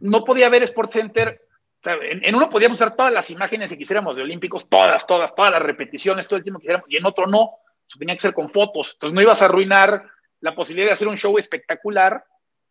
no 0.00 0.24
podía 0.24 0.46
haber 0.46 0.62
Sports 0.64 0.94
Center. 0.94 1.40
En, 1.84 2.34
uno 2.34 2.50
podíamos 2.50 2.78
usar 2.78 2.94
todas 2.94 3.12
las 3.12 3.30
imágenes 3.30 3.70
si 3.70 3.78
quisiéramos 3.78 4.16
de 4.16 4.22
Olímpicos, 4.22 4.68
todas, 4.68 5.06
todas, 5.06 5.34
todas 5.34 5.52
las 5.52 5.62
repeticiones, 5.62 6.26
todo 6.26 6.36
el 6.36 6.42
tiempo 6.42 6.58
que 6.58 6.64
quisiéramos, 6.64 6.90
y 6.90 6.96
en 6.96 7.06
otro 7.06 7.26
no 7.26 7.56
tenía 7.98 8.14
que 8.14 8.20
ser 8.20 8.34
con 8.34 8.50
fotos. 8.50 8.92
Entonces 8.94 9.14
no 9.14 9.22
ibas 9.22 9.42
a 9.42 9.46
arruinar 9.46 10.04
la 10.40 10.54
posibilidad 10.54 10.88
de 10.88 10.92
hacer 10.92 11.08
un 11.08 11.16
show 11.16 11.36
espectacular 11.38 12.24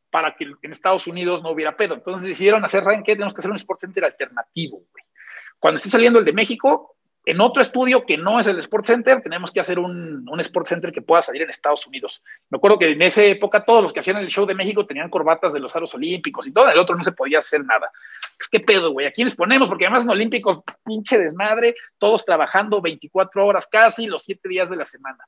para 0.10 0.36
que 0.36 0.46
en 0.62 0.72
Estados 0.72 1.08
Unidos 1.08 1.44
no 1.44 1.52
hubiera 1.52 1.76
pedo. 1.76 1.94
Entonces 1.94 2.28
decidieron 2.28 2.64
hacer, 2.66 2.84
¿saben 2.84 3.04
qué? 3.04 3.14
Tenemos 3.14 3.34
que 3.34 3.42
hacer 3.42 3.52
un 3.52 3.58
Sports 3.58 3.82
Center 3.82 4.06
alternativo, 4.06 4.78
güey. 4.78 5.04
Cuando 5.60 5.76
esté 5.76 5.90
saliendo 5.90 6.20
el 6.20 6.26
de 6.26 6.34
México, 6.34 6.96
en 7.30 7.42
otro 7.42 7.62
estudio 7.62 8.08
que 8.08 8.18
no 8.18 8.40
es 8.40 8.48
el 8.48 8.58
Sports 8.58 8.88
Center, 8.88 9.22
tenemos 9.22 9.52
que 9.52 9.60
hacer 9.60 9.78
un, 9.78 10.26
Sports 10.40 10.70
Center 10.70 10.92
que 10.92 11.04
pueda 11.04 11.22
salir 11.22 11.44
en 11.44 11.52
Estados 11.52 11.86
Unidos. 11.86 12.24
Me 12.50 12.58
acuerdo 12.58 12.80
que 12.80 12.90
en 12.90 13.02
esa 13.04 13.24
época 13.24 13.64
todos 13.64 13.84
los 13.84 13.94
que 13.94 14.00
hacían 14.00 14.18
el 14.18 14.30
show 14.30 14.48
de 14.48 14.56
México 14.56 14.88
tenían 14.88 15.12
corbatas 15.12 15.54
de 15.54 15.60
los 15.60 15.76
aros 15.76 15.94
olímpicos 15.94 16.48
y 16.48 16.52
todo, 16.52 16.66
en 16.66 16.72
el 16.72 16.80
otro 16.80 16.96
no 16.96 17.04
se 17.04 17.12
podía 17.12 17.38
hacer 17.38 17.64
nada. 17.64 17.92
Es 18.40 18.48
que 18.48 18.60
pedo, 18.60 18.92
güey, 18.94 19.06
¿a 19.06 19.12
quiénes 19.12 19.36
ponemos? 19.36 19.70
Porque 19.70 19.86
además 19.86 20.06
en 20.06 20.10
Olímpicos, 20.10 20.62
pinche 20.84 21.20
desmadre, 21.20 21.76
todos 22.00 22.26
trabajando 22.26 22.82
24 22.82 23.46
horas 23.46 23.68
casi, 23.68 24.08
los 24.08 24.24
7 24.24 24.50
días 24.50 24.72
de 24.72 24.78
la 24.78 24.86
semana 24.86 25.24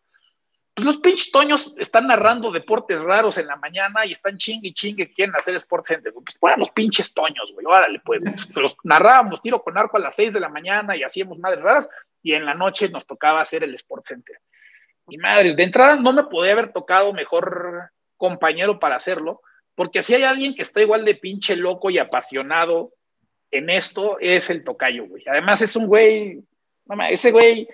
pues 0.73 0.85
los 0.85 0.97
pinches 0.97 1.31
toños 1.31 1.73
están 1.77 2.07
narrando 2.07 2.51
deportes 2.51 3.01
raros 3.01 3.37
en 3.37 3.47
la 3.47 3.57
mañana 3.57 4.05
y 4.05 4.13
están 4.13 4.37
chingue 4.37 4.69
y 4.69 4.73
chingue 4.73 5.11
quieren 5.11 5.35
hacer 5.35 5.55
Sports 5.55 5.89
Center. 5.89 6.13
Pues 6.13 6.37
fueran 6.39 6.59
los 6.59 6.71
pinches 6.71 7.13
toños, 7.13 7.51
güey. 7.53 7.65
Órale, 7.65 8.01
pues. 8.05 8.21
Los 8.55 8.77
narrábamos 8.83 9.41
tiro 9.41 9.61
con 9.61 9.77
arco 9.77 9.97
a 9.97 10.01
las 10.01 10.15
6 10.15 10.33
de 10.33 10.39
la 10.39 10.49
mañana 10.49 10.95
y 10.95 11.03
hacíamos 11.03 11.39
madres 11.39 11.61
raras 11.61 11.89
y 12.23 12.33
en 12.33 12.45
la 12.45 12.53
noche 12.53 12.89
nos 12.89 13.05
tocaba 13.05 13.41
hacer 13.41 13.63
el 13.63 13.75
Sports 13.75 14.09
Center. 14.09 14.39
Y 15.09 15.17
madres, 15.17 15.55
de 15.57 15.63
entrada 15.63 15.95
no 15.97 16.13
me 16.13 16.23
podía 16.23 16.53
haber 16.53 16.71
tocado 16.71 17.13
mejor 17.13 17.91
compañero 18.15 18.79
para 18.79 18.95
hacerlo, 18.95 19.41
porque 19.75 20.03
si 20.03 20.13
hay 20.13 20.23
alguien 20.23 20.55
que 20.55 20.61
está 20.61 20.81
igual 20.81 21.03
de 21.03 21.15
pinche 21.15 21.55
loco 21.55 21.89
y 21.89 21.97
apasionado 21.97 22.93
en 23.49 23.69
esto, 23.69 24.17
es 24.19 24.49
el 24.49 24.63
tocayo, 24.63 25.05
güey. 25.07 25.23
Además 25.27 25.61
es 25.61 25.75
un 25.75 25.87
güey, 25.87 26.43
no, 26.85 27.03
ese 27.05 27.31
güey, 27.31 27.67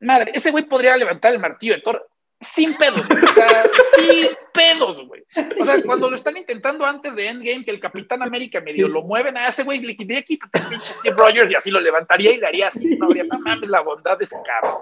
madre, 0.00 0.32
ese 0.34 0.50
güey 0.50 0.64
podría 0.64 0.96
levantar 0.96 1.32
el 1.32 1.40
martillo 1.40 1.74
de 1.74 1.82
Thor 1.82 2.08
sin 2.42 2.74
pedos, 2.76 3.00
o 3.00 3.34
sea, 3.34 3.64
sin 3.96 4.28
pedos, 4.52 5.06
güey. 5.06 5.22
O 5.60 5.64
sea, 5.64 5.82
cuando 5.82 6.10
lo 6.10 6.16
están 6.16 6.36
intentando 6.36 6.84
antes 6.84 7.14
de 7.14 7.28
Endgame, 7.28 7.64
que 7.64 7.70
el 7.70 7.80
Capitán 7.80 8.22
América 8.22 8.60
medio 8.60 8.88
lo 8.88 9.02
mueven 9.02 9.36
a 9.36 9.48
ese 9.48 9.62
güey, 9.62 9.80
le 9.80 9.96
quitaría 9.96 10.22
quítate 10.22 10.58
el 10.58 10.66
pinche 10.66 10.92
Steve 10.92 11.16
Rogers 11.16 11.50
y 11.50 11.54
así 11.54 11.70
lo 11.70 11.80
levantaría 11.80 12.32
y 12.32 12.38
le 12.38 12.46
haría 12.46 12.68
así. 12.68 12.96
No 12.96 13.06
habría, 13.06 13.24
no 13.24 13.38
mames, 13.40 13.68
la 13.68 13.80
bondad 13.80 14.18
de 14.18 14.24
ese 14.24 14.36
cabrón. 14.44 14.80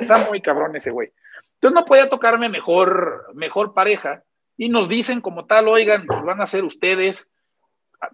Está 0.00 0.18
muy 0.28 0.40
cabrón 0.40 0.76
ese 0.76 0.90
güey. 0.90 1.10
Entonces 1.54 1.74
no 1.74 1.84
podía 1.84 2.08
tocarme 2.08 2.48
mejor, 2.48 3.30
mejor 3.34 3.74
pareja. 3.74 4.22
Y 4.56 4.68
nos 4.68 4.88
dicen 4.88 5.20
como 5.20 5.46
tal, 5.46 5.68
oigan, 5.68 6.06
pues 6.06 6.22
van 6.22 6.40
a 6.40 6.46
ser 6.46 6.64
ustedes. 6.64 7.26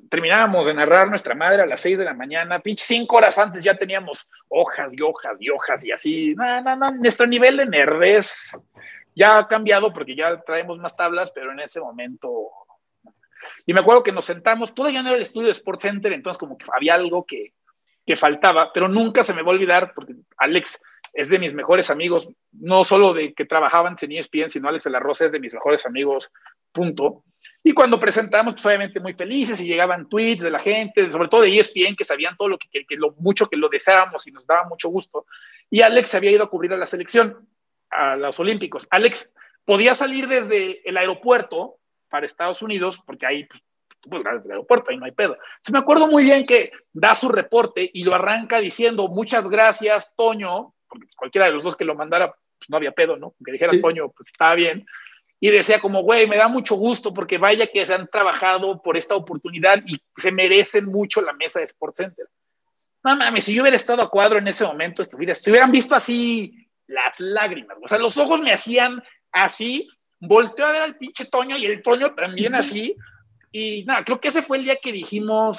Terminábamos 0.08 0.66
de 0.66 0.74
narrar 0.74 1.08
nuestra 1.08 1.34
madre 1.34 1.62
a 1.62 1.66
las 1.66 1.80
seis 1.80 1.98
de 1.98 2.04
la 2.04 2.14
mañana, 2.14 2.60
pinche 2.60 2.84
cinco 2.86 3.16
horas 3.16 3.36
antes 3.38 3.62
ya 3.62 3.76
teníamos 3.76 4.30
hojas 4.48 4.92
y 4.94 5.02
hojas 5.02 5.36
y 5.38 5.50
hojas 5.50 5.84
y 5.84 5.92
así. 5.92 6.34
No, 6.34 6.62
no, 6.62 6.76
no, 6.76 6.90
nuestro 6.92 7.26
nivel 7.26 7.58
de 7.58 7.66
nerdez 7.66 8.52
ya 9.14 9.38
ha 9.38 9.48
cambiado 9.48 9.92
porque 9.92 10.14
ya 10.14 10.40
traemos 10.40 10.78
más 10.78 10.96
tablas, 10.96 11.30
pero 11.30 11.52
en 11.52 11.60
ese 11.60 11.80
momento. 11.80 12.50
Y 13.66 13.74
me 13.74 13.80
acuerdo 13.80 14.02
que 14.02 14.12
nos 14.12 14.24
sentamos, 14.24 14.74
todavía 14.74 15.02
no 15.02 15.08
era 15.08 15.16
el 15.16 15.22
estudio 15.22 15.48
de 15.48 15.52
Sports 15.52 15.82
Center, 15.82 16.12
entonces 16.12 16.38
como 16.38 16.56
que 16.56 16.64
había 16.74 16.94
algo 16.94 17.24
que, 17.24 17.52
que 18.06 18.16
faltaba, 18.16 18.72
pero 18.72 18.88
nunca 18.88 19.22
se 19.22 19.34
me 19.34 19.42
va 19.42 19.48
a 19.48 19.54
olvidar 19.54 19.92
porque 19.94 20.14
Alex 20.38 20.80
es 21.12 21.28
de 21.28 21.38
mis 21.38 21.54
mejores 21.54 21.90
amigos, 21.90 22.28
no 22.52 22.84
solo 22.84 23.14
de 23.14 23.34
que 23.34 23.44
trabajaban 23.44 23.96
en 24.00 24.12
ESPN, 24.12 24.50
sino 24.50 24.68
Alex 24.68 24.84
de 24.84 24.90
la 24.90 24.98
Rosa 24.98 25.26
es 25.26 25.32
de 25.32 25.40
mis 25.40 25.54
mejores 25.54 25.86
amigos, 25.86 26.30
punto. 26.74 27.24
Y 27.62 27.72
cuando 27.72 27.98
presentamos, 27.98 28.54
pues 28.54 28.66
obviamente 28.66 29.00
muy 29.00 29.14
felices 29.14 29.58
y 29.60 29.66
llegaban 29.66 30.08
tweets 30.08 30.42
de 30.42 30.50
la 30.50 30.58
gente, 30.58 31.10
sobre 31.10 31.28
todo 31.28 31.40
de 31.40 31.58
ESPN, 31.58 31.96
que 31.96 32.04
sabían 32.04 32.36
todo 32.36 32.48
lo 32.48 32.58
que, 32.58 32.68
que, 32.68 32.84
que 32.84 32.96
lo 32.96 33.14
mucho 33.18 33.48
que 33.48 33.56
lo 33.56 33.70
deseábamos 33.70 34.26
y 34.26 34.32
nos 34.32 34.46
daba 34.46 34.68
mucho 34.68 34.90
gusto. 34.90 35.24
Y 35.70 35.80
Alex 35.80 36.10
se 36.10 36.18
había 36.18 36.32
ido 36.32 36.44
a 36.44 36.50
cubrir 36.50 36.74
a 36.74 36.76
la 36.76 36.84
selección 36.84 37.48
a 37.88 38.16
los 38.16 38.38
Olímpicos. 38.38 38.86
Alex 38.90 39.32
podía 39.64 39.94
salir 39.94 40.28
desde 40.28 40.86
el 40.86 40.96
aeropuerto 40.98 41.76
para 42.10 42.26
Estados 42.26 42.60
Unidos, 42.60 43.00
porque 43.06 43.26
ahí, 43.26 43.44
pues, 43.44 43.62
pues 44.08 44.22
desde 44.22 44.46
el 44.46 44.52
aeropuerto, 44.52 44.90
ahí 44.90 44.98
no 44.98 45.06
hay 45.06 45.12
pedo. 45.12 45.34
Entonces 45.34 45.72
me 45.72 45.78
acuerdo 45.78 46.06
muy 46.06 46.24
bien 46.24 46.44
que 46.44 46.70
da 46.92 47.14
su 47.14 47.28
reporte 47.28 47.90
y 47.92 48.04
lo 48.04 48.14
arranca 48.14 48.60
diciendo, 48.60 49.08
muchas 49.08 49.48
gracias, 49.48 50.12
Toño, 50.16 50.74
porque 50.86 51.06
cualquiera 51.16 51.46
de 51.46 51.52
los 51.52 51.64
dos 51.64 51.76
que 51.76 51.84
lo 51.84 51.94
mandara, 51.94 52.34
pues 52.58 52.68
no 52.68 52.76
había 52.76 52.92
pedo, 52.92 53.16
¿no? 53.16 53.34
Que 53.44 53.52
dijera 53.52 53.72
Toño, 53.80 54.10
pues 54.10 54.28
estaba 54.28 54.54
bien. 54.54 54.86
Y 55.44 55.50
decía 55.50 55.78
como, 55.78 56.00
güey, 56.00 56.26
me 56.26 56.38
da 56.38 56.48
mucho 56.48 56.74
gusto 56.74 57.12
porque 57.12 57.36
vaya 57.36 57.66
que 57.66 57.84
se 57.84 57.92
han 57.92 58.08
trabajado 58.08 58.80
por 58.80 58.96
esta 58.96 59.14
oportunidad 59.14 59.82
y 59.84 60.00
se 60.16 60.32
merecen 60.32 60.86
mucho 60.86 61.20
la 61.20 61.34
mesa 61.34 61.58
de 61.58 61.66
Sports 61.66 61.98
Center. 61.98 62.26
No 63.02 63.14
mames, 63.14 63.44
si 63.44 63.52
yo 63.52 63.60
hubiera 63.60 63.76
estado 63.76 64.02
a 64.02 64.08
cuadro 64.08 64.38
en 64.38 64.48
ese 64.48 64.64
momento, 64.64 65.04
si 65.04 65.50
hubieran 65.50 65.70
visto 65.70 65.94
así 65.94 66.66
las 66.86 67.20
lágrimas. 67.20 67.76
O 67.82 67.88
sea, 67.88 67.98
los 67.98 68.16
ojos 68.16 68.40
me 68.40 68.54
hacían 68.54 69.02
así, 69.32 69.86
volteó 70.18 70.64
a 70.64 70.72
ver 70.72 70.80
al 70.80 70.96
pinche 70.96 71.26
Toño 71.26 71.58
y 71.58 71.66
el 71.66 71.82
Toño 71.82 72.14
también 72.14 72.54
así. 72.54 72.96
Y 73.52 73.84
nada, 73.84 74.02
creo 74.02 74.18
que 74.18 74.28
ese 74.28 74.40
fue 74.40 74.56
el 74.56 74.64
día 74.64 74.78
que 74.80 74.92
dijimos, 74.92 75.58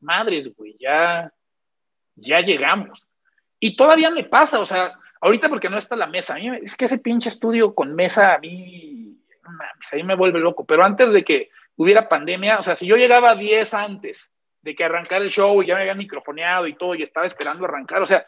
madres, 0.00 0.52
güey, 0.56 0.76
ya, 0.80 1.32
ya 2.16 2.40
llegamos. 2.40 3.06
Y 3.60 3.76
todavía 3.76 4.10
me 4.10 4.24
pasa, 4.24 4.58
o 4.58 4.66
sea, 4.66 4.98
ahorita 5.20 5.48
porque 5.48 5.70
no 5.70 5.78
está 5.78 5.94
la 5.94 6.08
mesa, 6.08 6.34
a 6.34 6.38
mí, 6.38 6.48
es 6.64 6.74
que 6.74 6.86
ese 6.86 6.98
pinche 6.98 7.28
estudio 7.28 7.76
con 7.76 7.94
mesa 7.94 8.34
a 8.34 8.38
mí, 8.40 8.99
a 9.58 9.96
mí 9.96 10.02
me 10.02 10.16
vuelve 10.16 10.40
loco, 10.40 10.64
pero 10.64 10.84
antes 10.84 11.12
de 11.12 11.24
que 11.24 11.50
hubiera 11.76 12.08
pandemia, 12.08 12.58
o 12.58 12.62
sea, 12.62 12.74
si 12.74 12.86
yo 12.86 12.96
llegaba 12.96 13.34
10 13.34 13.74
antes 13.74 14.32
de 14.62 14.74
que 14.74 14.84
arrancara 14.84 15.24
el 15.24 15.30
show 15.30 15.62
y 15.62 15.66
ya 15.66 15.74
me 15.74 15.82
habían 15.82 15.98
microfoneado 15.98 16.66
y 16.66 16.74
todo 16.74 16.94
y 16.94 17.02
estaba 17.02 17.26
esperando 17.26 17.64
arrancar, 17.64 18.02
o 18.02 18.06
sea, 18.06 18.26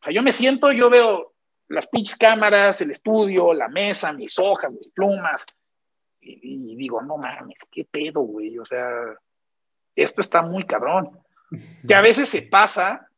o 0.00 0.04
sea 0.04 0.12
yo 0.12 0.22
me 0.22 0.32
siento, 0.32 0.70
yo 0.72 0.88
veo 0.88 1.36
las 1.68 1.86
pinches 1.88 2.16
cámaras, 2.16 2.80
el 2.80 2.90
estudio, 2.90 3.52
la 3.52 3.68
mesa, 3.68 4.12
mis 4.12 4.38
hojas, 4.38 4.72
mis 4.72 4.88
plumas. 4.88 5.44
Y, 6.20 6.74
digo, 6.76 7.02
no 7.02 7.16
mames, 7.18 7.58
qué 7.70 7.84
pedo, 7.84 8.20
güey. 8.20 8.58
O 8.58 8.64
sea, 8.64 8.88
esto 9.94 10.20
está 10.20 10.42
muy 10.42 10.64
cabrón. 10.64 11.18
Que 11.86 11.94
a 11.94 12.00
veces 12.00 12.28
se 12.28 12.42
pasa, 12.42 13.08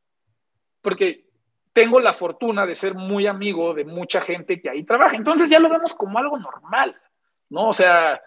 porque 0.82 1.26
tengo 1.72 2.00
la 2.00 2.12
fortuna 2.12 2.66
de 2.66 2.74
ser 2.74 2.94
muy 2.94 3.26
amigo 3.26 3.72
de 3.72 3.84
mucha 3.84 4.20
gente 4.20 4.60
que 4.60 4.68
ahí 4.70 4.84
trabaja. 4.84 5.16
Entonces 5.16 5.48
ya 5.48 5.58
lo 5.58 5.70
vemos 5.70 5.94
como 5.94 6.18
algo 6.18 6.38
normal, 6.38 6.96
¿no? 7.50 7.68
O 7.68 7.72
sea, 7.72 8.20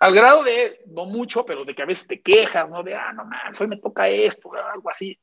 al 0.00 0.14
grado 0.14 0.42
de, 0.42 0.80
no 0.86 1.04
mucho, 1.04 1.44
pero 1.44 1.64
de 1.64 1.74
que 1.74 1.82
a 1.82 1.86
veces 1.86 2.06
te 2.06 2.20
quejas, 2.20 2.68
¿no? 2.68 2.82
De, 2.82 2.94
ah, 2.94 3.12
no 3.12 3.24
mames, 3.24 3.60
hoy 3.60 3.68
me 3.68 3.78
toca 3.78 4.08
esto, 4.08 4.50
algo 4.52 4.90
así 4.90 5.18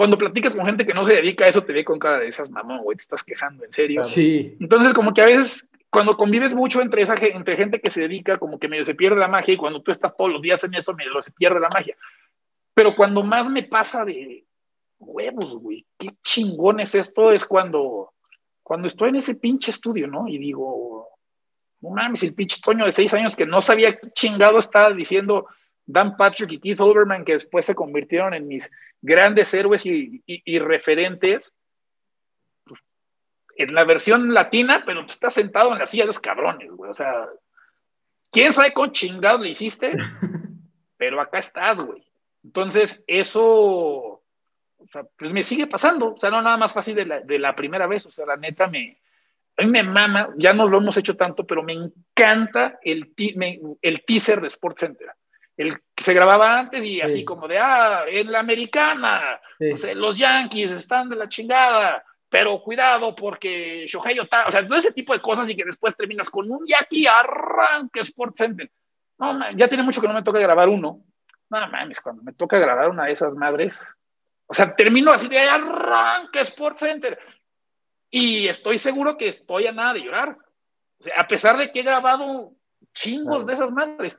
cuando 0.00 0.16
platicas 0.16 0.56
con 0.56 0.64
gente 0.64 0.86
que 0.86 0.94
no 0.94 1.04
se 1.04 1.12
dedica 1.12 1.44
a 1.44 1.48
eso, 1.48 1.62
te 1.62 1.74
ve 1.74 1.84
con 1.84 1.98
cara 1.98 2.20
de 2.20 2.28
esas 2.28 2.50
mamón, 2.50 2.82
güey, 2.82 2.96
te 2.96 3.02
estás 3.02 3.22
quejando, 3.22 3.66
en 3.66 3.70
serio. 3.70 4.02
Sí. 4.02 4.56
Entonces, 4.58 4.94
como 4.94 5.12
que 5.12 5.20
a 5.20 5.26
veces, 5.26 5.68
cuando 5.90 6.16
convives 6.16 6.54
mucho 6.54 6.80
entre, 6.80 7.02
esa, 7.02 7.14
entre 7.20 7.54
gente 7.54 7.82
que 7.82 7.90
se 7.90 8.00
dedica, 8.00 8.38
como 8.38 8.58
que 8.58 8.66
medio 8.66 8.82
se 8.82 8.94
pierde 8.94 9.20
la 9.20 9.28
magia, 9.28 9.52
y 9.52 9.58
cuando 9.58 9.82
tú 9.82 9.90
estás 9.90 10.16
todos 10.16 10.32
los 10.32 10.40
días 10.40 10.64
en 10.64 10.72
eso, 10.72 10.94
medio 10.94 11.20
se 11.20 11.32
pierde 11.32 11.60
la 11.60 11.68
magia. 11.68 11.98
Pero 12.72 12.96
cuando 12.96 13.22
más 13.22 13.50
me 13.50 13.62
pasa 13.64 14.06
de 14.06 14.46
huevos, 14.98 15.54
güey, 15.56 15.84
qué 15.98 16.08
chingón 16.22 16.80
es 16.80 16.94
esto, 16.94 17.30
es 17.30 17.44
cuando, 17.44 18.14
cuando 18.62 18.86
estoy 18.86 19.10
en 19.10 19.16
ese 19.16 19.34
pinche 19.34 19.70
estudio, 19.70 20.06
¿no? 20.06 20.26
Y 20.28 20.38
digo, 20.38 21.10
no 21.80 21.90
mames, 21.90 22.22
el 22.22 22.34
pinche 22.34 22.60
Toño 22.62 22.84
de 22.84 22.92
seis 22.92 23.12
años 23.14 23.36
que 23.36 23.46
no 23.46 23.60
sabía 23.60 23.98
qué 23.98 24.10
chingado 24.10 24.58
estaba 24.58 24.92
diciendo 24.92 25.46
Dan 25.86 26.16
Patrick 26.16 26.52
y 26.52 26.60
Keith 26.60 26.80
Olbermann, 26.80 27.24
que 27.24 27.32
después 27.32 27.64
se 27.64 27.74
convirtieron 27.74 28.34
en 28.34 28.46
mis 28.46 28.70
grandes 29.02 29.52
héroes 29.54 29.84
y, 29.86 30.22
y, 30.26 30.58
referentes, 30.58 31.52
pues, 32.64 32.80
en 33.56 33.74
la 33.74 33.84
versión 33.84 34.32
latina, 34.32 34.82
pero 34.86 35.04
tú 35.06 35.12
estás 35.12 35.34
sentado 35.34 35.72
en 35.72 35.78
la 35.78 35.86
silla 35.86 36.04
de 36.04 36.08
los 36.08 36.20
cabrones, 36.20 36.70
güey. 36.70 36.90
O 36.90 36.94
sea, 36.94 37.26
quién 38.30 38.52
sabe 38.52 38.72
con 38.72 38.92
chingados 38.92 39.40
le 39.40 39.50
hiciste, 39.50 39.92
pero 40.96 41.20
acá 41.20 41.38
estás, 41.38 41.80
güey. 41.80 42.06
Entonces, 42.44 43.02
eso, 43.06 44.22
o 44.80 44.86
sea, 44.92 45.04
pues 45.18 45.32
me 45.32 45.42
sigue 45.42 45.66
pasando. 45.66 46.14
O 46.14 46.20
sea, 46.20 46.30
no 46.30 46.40
nada 46.40 46.56
más 46.56 46.72
fácil 46.72 46.94
de 46.94 47.06
la, 47.06 47.20
de 47.20 47.38
la 47.38 47.54
primera 47.54 47.86
vez. 47.86 48.06
O 48.06 48.10
sea, 48.10 48.26
la 48.26 48.36
neta 48.36 48.66
me, 48.66 48.98
a 49.56 49.62
mí 49.62 49.70
me 49.70 49.82
mama, 49.82 50.30
ya 50.36 50.52
no 50.52 50.66
lo 50.66 50.78
hemos 50.78 50.96
hecho 50.96 51.16
tanto, 51.16 51.46
pero 51.46 51.62
me 51.62 51.74
encanta 51.74 52.78
el, 52.82 53.12
el 53.82 54.04
teaser 54.04 54.40
de 54.40 54.46
Sports 54.48 54.80
Center 54.80 55.08
el 55.60 55.78
que 55.94 56.04
se 56.04 56.14
grababa 56.14 56.58
antes 56.58 56.82
y 56.82 57.02
así 57.02 57.22
como 57.22 57.46
de, 57.46 57.58
ah, 57.58 58.04
en 58.08 58.32
la 58.32 58.40
americana, 58.40 59.38
los 59.94 60.16
Yankees 60.16 60.70
están 60.70 61.10
de 61.10 61.16
la 61.16 61.28
chingada, 61.28 62.02
pero 62.30 62.62
cuidado 62.62 63.14
porque 63.14 63.86
Shohei 63.86 64.18
Otani, 64.18 64.48
o 64.48 64.50
sea, 64.50 64.66
todo 64.66 64.78
ese 64.78 64.92
tipo 64.92 65.12
de 65.12 65.20
cosas 65.20 65.50
y 65.50 65.56
que 65.56 65.66
después 65.66 65.94
terminas 65.94 66.30
con 66.30 66.50
un 66.50 66.64
Yaki 66.64 67.06
arranque 67.06 68.00
Sports 68.00 68.38
Center. 68.38 68.70
No, 69.18 69.38
ya 69.54 69.68
tiene 69.68 69.82
mucho 69.82 70.00
que 70.00 70.08
no 70.08 70.14
me 70.14 70.22
toca 70.22 70.38
grabar 70.38 70.70
uno. 70.70 71.02
No 71.50 71.68
mames, 71.68 72.00
cuando 72.00 72.22
me 72.22 72.32
toca 72.32 72.58
grabar 72.58 72.88
una 72.88 73.04
de 73.04 73.12
esas 73.12 73.34
madres, 73.34 73.86
o 74.46 74.54
sea, 74.54 74.74
termino 74.74 75.12
así 75.12 75.28
de 75.28 75.40
arranque 75.40 76.40
Sports 76.40 76.80
Center. 76.80 77.18
Y 78.10 78.48
estoy 78.48 78.78
seguro 78.78 79.16
que 79.16 79.28
estoy 79.28 79.66
a 79.66 79.72
nada 79.72 79.94
de 79.94 80.00
llorar. 80.00 80.36
O 80.98 81.04
sea, 81.04 81.14
a 81.20 81.26
pesar 81.26 81.56
de 81.56 81.70
que 81.70 81.80
he 81.80 81.84
grabado 81.84 82.52
chingos 82.92 83.46
de 83.46 83.52
esas 83.52 83.70
madres. 83.70 84.18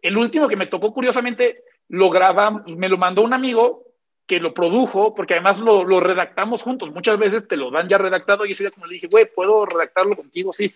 El 0.00 0.16
último 0.16 0.48
que 0.48 0.56
me 0.56 0.66
tocó, 0.66 0.92
curiosamente, 0.92 1.64
lo 1.88 2.10
graba, 2.10 2.50
me 2.50 2.88
lo 2.88 2.96
mandó 2.96 3.22
un 3.22 3.32
amigo 3.32 3.84
que 4.26 4.40
lo 4.40 4.52
produjo, 4.52 5.14
porque 5.14 5.34
además 5.34 5.60
lo, 5.60 5.84
lo, 5.84 6.00
redactamos 6.00 6.62
juntos. 6.62 6.90
Muchas 6.92 7.18
veces 7.18 7.46
te 7.46 7.56
lo 7.56 7.70
dan 7.70 7.88
ya 7.88 7.98
redactado 7.98 8.44
y 8.44 8.54
día 8.54 8.70
como 8.70 8.86
le 8.86 8.94
dije, 8.94 9.06
güey, 9.06 9.32
¿puedo 9.32 9.66
redactarlo 9.66 10.16
contigo? 10.16 10.52
Sí. 10.52 10.74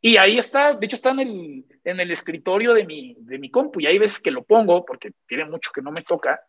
Y 0.00 0.16
ahí 0.16 0.38
está, 0.38 0.74
de 0.74 0.86
hecho 0.86 0.96
está 0.96 1.10
en 1.10 1.20
el, 1.20 1.64
en 1.84 2.00
el 2.00 2.10
escritorio 2.10 2.72
de 2.72 2.86
mi, 2.86 3.16
de 3.18 3.38
mi 3.38 3.50
compu 3.50 3.80
y 3.80 3.86
hay 3.86 3.98
veces 3.98 4.20
que 4.20 4.30
lo 4.30 4.44
pongo 4.44 4.84
porque 4.84 5.12
tiene 5.26 5.44
mucho 5.44 5.70
que 5.74 5.82
no 5.82 5.90
me 5.90 6.02
toca. 6.02 6.40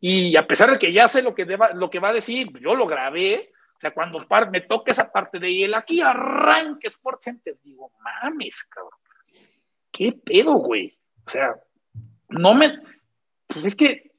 Y 0.00 0.36
a 0.36 0.46
pesar 0.46 0.70
de 0.70 0.78
que 0.78 0.92
ya 0.92 1.08
sé 1.08 1.22
lo 1.22 1.34
que, 1.34 1.44
deba, 1.44 1.72
lo 1.72 1.90
que 1.90 1.98
va 1.98 2.10
a 2.10 2.14
decir, 2.14 2.50
yo 2.60 2.76
lo 2.76 2.86
grabé. 2.86 3.50
O 3.78 3.80
sea, 3.80 3.94
cuando 3.94 4.26
me 4.50 4.60
toca 4.60 4.90
esa 4.90 5.12
parte 5.12 5.38
de 5.38 5.64
él, 5.64 5.74
aquí 5.74 6.00
arranque 6.00 6.88
Sports 6.88 7.24
Center, 7.24 7.56
digo, 7.62 7.92
mames, 8.00 8.64
cabrón. 8.64 8.98
¿qué 9.92 10.12
pedo, 10.12 10.54
güey? 10.54 10.98
O 11.26 11.30
sea, 11.30 11.54
no 12.28 12.54
me, 12.54 12.80
pues 13.46 13.66
es 13.66 13.76
que 13.76 14.10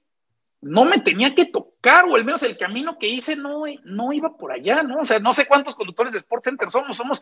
no 0.61 0.85
me 0.85 0.99
tenía 0.99 1.35
que 1.35 1.45
tocar, 1.45 2.05
o 2.05 2.15
al 2.15 2.25
menos 2.25 2.43
el 2.43 2.57
camino 2.57 2.97
que 2.97 3.07
hice 3.07 3.35
no, 3.35 3.63
no 3.83 4.13
iba 4.13 4.37
por 4.37 4.51
allá, 4.51 4.81
¿no? 4.83 5.01
O 5.01 5.05
sea, 5.05 5.19
no 5.19 5.33
sé 5.33 5.45
cuántos 5.45 5.75
conductores 5.75 6.13
de 6.13 6.19
Sports 6.19 6.45
Center 6.45 6.69
somos, 6.69 6.97
somos 6.97 7.21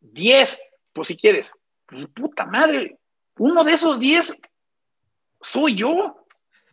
10, 0.00 0.60
pues 0.92 1.08
si 1.08 1.16
quieres. 1.16 1.52
Pues 1.86 2.06
puta 2.06 2.44
madre, 2.44 2.98
uno 3.38 3.64
de 3.64 3.72
esos 3.72 3.98
10 3.98 4.40
soy 5.40 5.74
yo. 5.74 6.24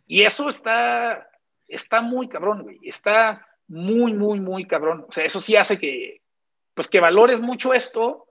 Y 0.06 0.22
eso 0.22 0.48
está, 0.48 1.28
está 1.66 2.00
muy 2.00 2.28
cabrón, 2.28 2.62
güey. 2.62 2.78
Está 2.82 3.44
muy, 3.68 4.12
muy, 4.12 4.40
muy 4.40 4.66
cabrón. 4.66 5.06
O 5.08 5.12
sea, 5.12 5.24
eso 5.24 5.40
sí 5.40 5.56
hace 5.56 5.78
que, 5.78 6.22
pues 6.74 6.88
que 6.88 7.00
valores 7.00 7.40
mucho 7.40 7.74
esto 7.74 8.26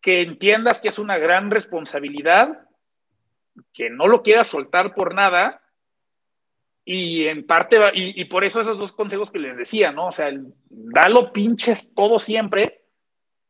que 0.00 0.22
entiendas 0.22 0.80
que 0.80 0.88
es 0.88 1.00
una 1.00 1.18
gran 1.18 1.50
responsabilidad, 1.50 2.68
que 3.72 3.90
no 3.90 4.06
lo 4.06 4.22
quieras 4.22 4.46
soltar 4.46 4.94
por 4.94 5.14
nada, 5.14 5.62
y 6.84 7.26
en 7.26 7.44
parte, 7.44 7.80
y, 7.94 8.20
y, 8.20 8.26
por 8.26 8.44
eso 8.44 8.60
esos 8.60 8.78
dos 8.78 8.92
consejos 8.92 9.32
que 9.32 9.40
les 9.40 9.56
decía, 9.56 9.90
¿no? 9.90 10.06
O 10.06 10.12
sea, 10.12 10.28
el, 10.28 10.54
dalo 10.68 11.32
pinches 11.32 11.92
todo 11.92 12.20
siempre, 12.20 12.84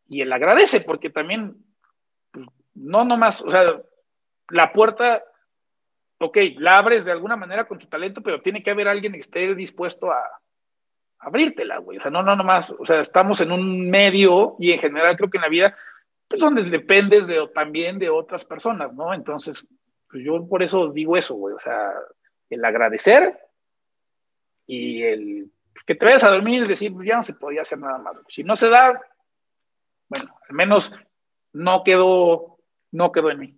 y 0.08 0.22
él 0.22 0.32
agradece, 0.32 0.80
porque 0.80 1.10
también, 1.10 1.62
pues, 2.30 2.46
no 2.74 3.04
nomás, 3.04 3.42
o 3.42 3.50
sea, 3.50 3.82
la 4.48 4.72
puerta, 4.72 5.22
ok, 6.20 6.38
la 6.56 6.78
abres 6.78 7.04
de 7.04 7.12
alguna 7.12 7.36
manera 7.36 7.68
con 7.68 7.78
tu 7.78 7.86
talento, 7.86 8.22
pero 8.22 8.40
tiene 8.40 8.62
que 8.62 8.70
haber 8.70 8.88
alguien 8.88 9.12
que 9.12 9.18
esté 9.18 9.54
dispuesto 9.54 10.10
a, 10.10 10.22
abrírtela, 11.26 11.78
güey. 11.78 11.98
O 11.98 12.00
sea, 12.00 12.10
no, 12.10 12.22
no 12.22 12.36
nomás, 12.36 12.74
o 12.78 12.86
sea, 12.86 13.00
estamos 13.00 13.40
en 13.40 13.50
un 13.50 13.90
medio 13.90 14.56
y 14.58 14.72
en 14.72 14.78
general 14.78 15.16
creo 15.16 15.28
que 15.28 15.38
en 15.38 15.42
la 15.42 15.48
vida 15.48 15.76
pues 16.28 16.40
donde 16.40 16.64
dependes 16.64 17.26
de, 17.26 17.48
también 17.54 17.98
de 17.98 18.10
otras 18.10 18.44
personas, 18.44 18.92
¿no? 18.94 19.14
Entonces, 19.14 19.64
pues 20.10 20.24
yo 20.24 20.46
por 20.48 20.62
eso 20.62 20.92
digo 20.92 21.16
eso, 21.16 21.34
güey, 21.34 21.54
o 21.54 21.60
sea, 21.60 21.92
el 22.50 22.64
agradecer 22.64 23.38
y 24.66 25.02
el 25.02 25.50
que 25.86 25.94
te 25.94 26.04
vayas 26.04 26.24
a 26.24 26.30
dormir 26.30 26.64
y 26.64 26.68
decir, 26.68 26.92
pues 26.92 27.06
ya 27.06 27.16
no 27.16 27.22
se 27.22 27.34
podía 27.34 27.62
hacer 27.62 27.78
nada 27.78 27.98
más. 27.98 28.16
Si 28.28 28.42
no 28.42 28.56
se 28.56 28.68
da, 28.68 29.00
bueno, 30.08 30.36
al 30.48 30.54
menos 30.54 30.92
no 31.52 31.84
quedó, 31.84 32.58
no 32.90 33.12
quedó 33.12 33.30
en 33.30 33.38
mí. 33.38 33.55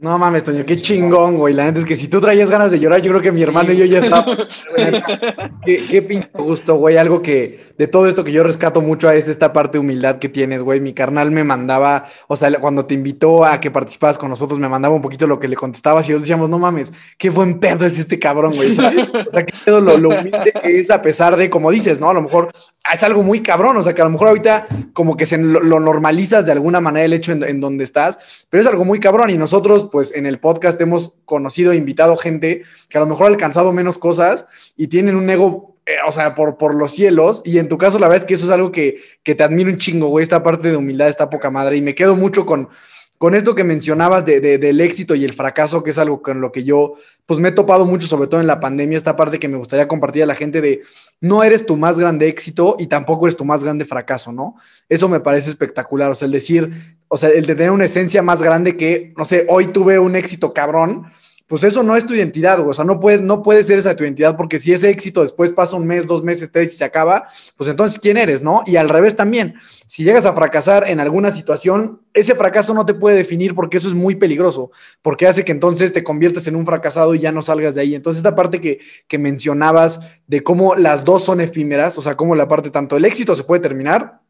No 0.00 0.18
mames, 0.18 0.42
Toño, 0.42 0.66
qué 0.66 0.76
chingón, 0.76 1.36
güey. 1.36 1.54
La 1.54 1.64
neta 1.64 1.78
es 1.78 1.84
que 1.84 1.96
si 1.96 2.08
tú 2.08 2.20
traías 2.20 2.50
ganas 2.50 2.70
de 2.70 2.78
llorar, 2.80 3.00
yo 3.00 3.10
creo 3.10 3.22
que 3.22 3.32
mi 3.32 3.42
hermano 3.42 3.72
y 3.72 3.76
yo 3.76 3.84
ya 3.84 4.00
estábamos. 4.00 4.48
qué, 5.64 5.86
qué 5.86 6.02
pinche 6.02 6.28
gusto, 6.34 6.74
güey. 6.74 6.96
Algo 6.96 7.22
que 7.22 7.72
de 7.78 7.88
todo 7.88 8.06
esto 8.06 8.22
que 8.22 8.32
yo 8.32 8.44
rescato 8.44 8.80
mucho 8.80 9.10
es 9.10 9.28
esta 9.28 9.52
parte 9.52 9.72
de 9.72 9.78
humildad 9.80 10.18
que 10.18 10.28
tienes, 10.28 10.62
güey. 10.62 10.80
Mi 10.80 10.94
carnal 10.94 11.30
me 11.30 11.42
mandaba, 11.42 12.06
o 12.28 12.36
sea, 12.36 12.52
cuando 12.58 12.86
te 12.86 12.94
invitó 12.94 13.44
a 13.44 13.60
que 13.60 13.70
participaras 13.70 14.18
con 14.18 14.30
nosotros, 14.30 14.58
me 14.58 14.68
mandaba 14.68 14.94
un 14.94 15.00
poquito 15.00 15.26
lo 15.26 15.40
que 15.40 15.48
le 15.48 15.56
contestabas 15.56 16.08
y 16.08 16.12
nos 16.12 16.22
decíamos, 16.22 16.50
no 16.50 16.58
mames, 16.58 16.92
qué 17.18 17.30
buen 17.30 17.58
pedo 17.58 17.86
es 17.86 17.98
este 17.98 18.18
cabrón, 18.18 18.52
güey. 18.54 18.72
O 18.72 19.30
sea, 19.30 19.44
qué 19.44 19.54
pedo 19.64 19.80
lo, 19.80 19.96
lo 19.96 20.10
humilde 20.10 20.52
que 20.62 20.80
es 20.80 20.90
a 20.90 21.02
pesar 21.02 21.36
de, 21.36 21.50
como 21.50 21.70
dices, 21.70 22.00
¿no? 22.00 22.10
A 22.10 22.14
lo 22.14 22.22
mejor 22.22 22.50
es 22.92 23.02
algo 23.02 23.22
muy 23.22 23.42
cabrón, 23.42 23.76
o 23.76 23.82
sea, 23.82 23.94
que 23.94 24.02
a 24.02 24.04
lo 24.04 24.10
mejor 24.10 24.28
ahorita 24.28 24.66
como 24.92 25.16
que 25.16 25.26
se 25.26 25.38
lo, 25.38 25.80
normalizas 25.80 26.46
de 26.46 26.52
alguna 26.52 26.80
manera 26.80 27.06
el 27.06 27.12
hecho 27.12 27.32
en, 27.32 27.42
en 27.42 27.60
donde 27.60 27.84
estás, 27.84 28.46
pero 28.50 28.60
es 28.60 28.66
algo 28.66 28.84
muy 28.84 29.00
cabrón 29.00 29.30
y 29.30 29.38
nosotros 29.38 29.83
pues 29.90 30.14
en 30.14 30.26
el 30.26 30.38
podcast 30.38 30.80
hemos 30.80 31.16
conocido 31.24 31.72
e 31.72 31.76
invitado 31.76 32.16
gente 32.16 32.62
que 32.88 32.98
a 32.98 33.00
lo 33.00 33.06
mejor 33.06 33.26
ha 33.26 33.30
alcanzado 33.30 33.72
menos 33.72 33.98
cosas 33.98 34.46
y 34.76 34.88
tienen 34.88 35.16
un 35.16 35.28
ego, 35.30 35.76
eh, 35.86 35.96
o 36.06 36.12
sea, 36.12 36.34
por, 36.34 36.56
por 36.56 36.74
los 36.74 36.92
cielos. 36.92 37.42
Y 37.44 37.58
en 37.58 37.68
tu 37.68 37.78
caso, 37.78 37.98
la 37.98 38.08
verdad 38.08 38.22
es 38.22 38.28
que 38.28 38.34
eso 38.34 38.46
es 38.46 38.52
algo 38.52 38.72
que, 38.72 38.98
que 39.22 39.34
te 39.34 39.44
admiro 39.44 39.70
un 39.70 39.78
chingo, 39.78 40.08
güey. 40.08 40.22
Esta 40.22 40.42
parte 40.42 40.70
de 40.70 40.76
humildad 40.76 41.08
está 41.08 41.30
poca 41.30 41.50
madre. 41.50 41.76
Y 41.76 41.82
me 41.82 41.94
quedo 41.94 42.16
mucho 42.16 42.46
con, 42.46 42.68
con 43.24 43.34
esto 43.34 43.54
que 43.54 43.64
mencionabas 43.64 44.26
de, 44.26 44.38
del 44.38 44.82
éxito 44.82 45.14
y 45.14 45.24
el 45.24 45.32
fracaso, 45.32 45.82
que 45.82 45.88
es 45.88 45.98
algo 45.98 46.20
con 46.20 46.42
lo 46.42 46.52
que 46.52 46.62
yo 46.62 46.96
pues 47.24 47.40
me 47.40 47.48
he 47.48 47.52
topado 47.52 47.86
mucho, 47.86 48.06
sobre 48.06 48.28
todo 48.28 48.42
en 48.42 48.46
la 48.46 48.60
pandemia, 48.60 48.98
esta 48.98 49.16
parte 49.16 49.38
que 49.38 49.48
me 49.48 49.56
gustaría 49.56 49.88
compartir 49.88 50.24
a 50.24 50.26
la 50.26 50.34
gente 50.34 50.60
de 50.60 50.82
no 51.22 51.42
eres 51.42 51.64
tu 51.64 51.74
más 51.74 51.98
grande 51.98 52.28
éxito 52.28 52.76
y 52.78 52.86
tampoco 52.86 53.24
eres 53.24 53.38
tu 53.38 53.46
más 53.46 53.64
grande 53.64 53.86
fracaso, 53.86 54.30
¿no? 54.30 54.56
Eso 54.90 55.08
me 55.08 55.20
parece 55.20 55.48
espectacular, 55.48 56.10
o 56.10 56.14
sea, 56.14 56.26
el 56.26 56.32
decir, 56.32 56.98
o 57.08 57.16
sea, 57.16 57.30
el 57.30 57.46
de 57.46 57.54
tener 57.54 57.70
una 57.70 57.86
esencia 57.86 58.20
más 58.20 58.42
grande 58.42 58.76
que, 58.76 59.14
no 59.16 59.24
sé, 59.24 59.46
hoy 59.48 59.68
tuve 59.68 59.98
un 59.98 60.16
éxito 60.16 60.52
cabrón, 60.52 61.06
pues 61.46 61.62
eso 61.62 61.82
no 61.82 61.94
es 61.94 62.06
tu 62.06 62.14
identidad, 62.14 62.58
O 62.66 62.72
sea, 62.72 62.84
no 62.84 62.98
puede, 62.98 63.20
no 63.20 63.42
ser 63.62 63.78
esa 63.78 63.94
tu 63.94 64.04
identidad, 64.04 64.36
porque 64.36 64.58
si 64.58 64.72
ese 64.72 64.88
éxito 64.88 65.22
después 65.22 65.52
pasa 65.52 65.76
un 65.76 65.86
mes, 65.86 66.06
dos 66.06 66.24
meses, 66.24 66.50
tres 66.50 66.72
y 66.72 66.76
se 66.76 66.84
acaba, 66.84 67.28
pues 67.56 67.68
entonces, 67.68 67.98
¿quién 67.98 68.16
eres, 68.16 68.42
no? 68.42 68.62
Y 68.66 68.76
al 68.76 68.88
revés 68.88 69.14
también, 69.14 69.54
si 69.86 70.04
llegas 70.04 70.24
a 70.24 70.32
fracasar 70.32 70.88
en 70.88 71.00
alguna 71.00 71.30
situación, 71.30 72.00
ese 72.14 72.34
fracaso 72.34 72.72
no 72.72 72.86
te 72.86 72.94
puede 72.94 73.16
definir 73.16 73.54
porque 73.54 73.76
eso 73.76 73.88
es 73.88 73.94
muy 73.94 74.14
peligroso, 74.14 74.70
porque 75.02 75.26
hace 75.26 75.44
que 75.44 75.52
entonces 75.52 75.92
te 75.92 76.02
conviertas 76.02 76.46
en 76.46 76.56
un 76.56 76.64
fracasado 76.64 77.14
y 77.14 77.20
ya 77.20 77.30
no 77.30 77.42
salgas 77.42 77.74
de 77.74 77.82
ahí. 77.82 77.94
Entonces, 77.94 78.18
esta 78.20 78.34
parte 78.34 78.60
que, 78.60 78.78
que 79.06 79.18
mencionabas 79.18 80.00
de 80.26 80.42
cómo 80.42 80.74
las 80.74 81.04
dos 81.04 81.24
son 81.24 81.40
efímeras, 81.40 81.98
o 81.98 82.02
sea, 82.02 82.16
cómo 82.16 82.34
la 82.34 82.48
parte 82.48 82.70
tanto 82.70 82.96
el 82.96 83.04
éxito 83.04 83.34
se 83.34 83.44
puede 83.44 83.60
terminar, 83.60 84.23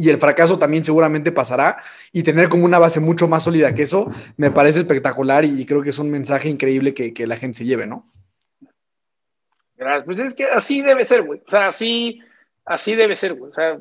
y 0.00 0.08
el 0.08 0.16
fracaso 0.16 0.58
también 0.58 0.82
seguramente 0.82 1.30
pasará 1.30 1.82
y 2.10 2.22
tener 2.22 2.48
como 2.48 2.64
una 2.64 2.78
base 2.78 3.00
mucho 3.00 3.28
más 3.28 3.44
sólida 3.44 3.74
que 3.74 3.82
eso 3.82 4.10
me 4.38 4.50
parece 4.50 4.80
espectacular 4.80 5.44
y 5.44 5.66
creo 5.66 5.82
que 5.82 5.90
es 5.90 5.98
un 5.98 6.10
mensaje 6.10 6.48
increíble 6.48 6.94
que, 6.94 7.26
la 7.26 7.36
gente 7.36 7.58
se 7.58 7.66
lleve, 7.66 7.86
¿no? 7.86 8.10
Gracias, 9.76 10.04
pues 10.04 10.18
es 10.18 10.34
que 10.34 10.44
así 10.44 10.80
debe 10.80 11.04
ser, 11.04 11.22
güey, 11.22 11.42
o 11.46 11.50
sea, 11.50 11.66
así, 11.66 12.22
así 12.64 12.94
debe 12.94 13.14
ser, 13.14 13.34
güey, 13.34 13.50
o 13.50 13.54
sea, 13.54 13.78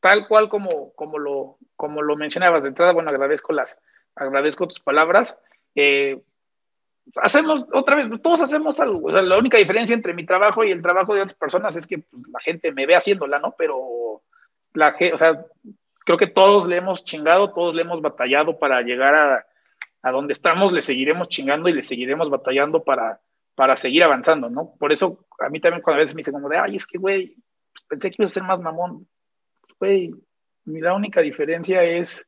tal 0.00 0.28
cual 0.28 0.50
como, 0.50 0.92
como, 0.92 1.18
lo, 1.18 1.56
como 1.76 2.02
lo 2.02 2.14
mencionabas 2.14 2.62
de 2.62 2.68
entrada, 2.68 2.92
bueno, 2.92 3.08
agradezco 3.08 3.54
las, 3.54 3.78
agradezco 4.16 4.68
tus 4.68 4.80
palabras, 4.80 5.38
eh, 5.74 6.20
hacemos, 7.22 7.66
otra 7.72 7.96
vez, 7.96 8.20
todos 8.20 8.42
hacemos 8.42 8.78
algo. 8.80 9.08
O 9.08 9.10
sea, 9.10 9.22
la 9.22 9.38
única 9.38 9.58
diferencia 9.58 9.94
entre 9.94 10.14
mi 10.14 10.24
trabajo 10.24 10.62
y 10.62 10.70
el 10.70 10.82
trabajo 10.82 11.14
de 11.14 11.22
otras 11.22 11.34
personas 11.34 11.76
es 11.76 11.86
que 11.86 11.98
pues, 11.98 12.22
la 12.32 12.40
gente 12.40 12.72
me 12.72 12.86
ve 12.86 12.96
haciéndola, 12.96 13.38
¿no? 13.38 13.54
Pero 13.56 14.22
la 14.74 14.94
o 15.12 15.16
sea, 15.16 15.44
creo 16.04 16.18
que 16.18 16.26
todos 16.26 16.66
le 16.66 16.76
hemos 16.76 17.04
chingado, 17.04 17.52
todos 17.52 17.74
le 17.74 17.82
hemos 17.82 18.02
batallado 18.02 18.58
para 18.58 18.82
llegar 18.82 19.14
a, 19.14 19.46
a 20.02 20.12
donde 20.12 20.34
estamos, 20.34 20.72
le 20.72 20.82
seguiremos 20.82 21.28
chingando 21.28 21.68
y 21.68 21.72
le 21.72 21.82
seguiremos 21.82 22.28
batallando 22.28 22.84
para, 22.84 23.20
para 23.54 23.76
seguir 23.76 24.04
avanzando, 24.04 24.50
¿no? 24.50 24.74
Por 24.78 24.92
eso 24.92 25.26
a 25.38 25.48
mí 25.48 25.60
también 25.60 25.82
cuando 25.82 25.98
a 25.98 26.02
veces 26.02 26.14
me 26.14 26.20
dicen 26.20 26.34
como 26.34 26.48
de, 26.48 26.58
ay, 26.58 26.76
es 26.76 26.86
que, 26.86 26.98
güey, 26.98 27.36
pues, 27.72 27.84
pensé 27.88 28.10
que 28.10 28.16
iba 28.18 28.26
a 28.26 28.28
ser 28.28 28.42
más 28.42 28.60
mamón. 28.60 29.08
Güey, 29.78 30.14
la 30.66 30.94
única 30.94 31.20
diferencia 31.20 31.82
es 31.82 32.26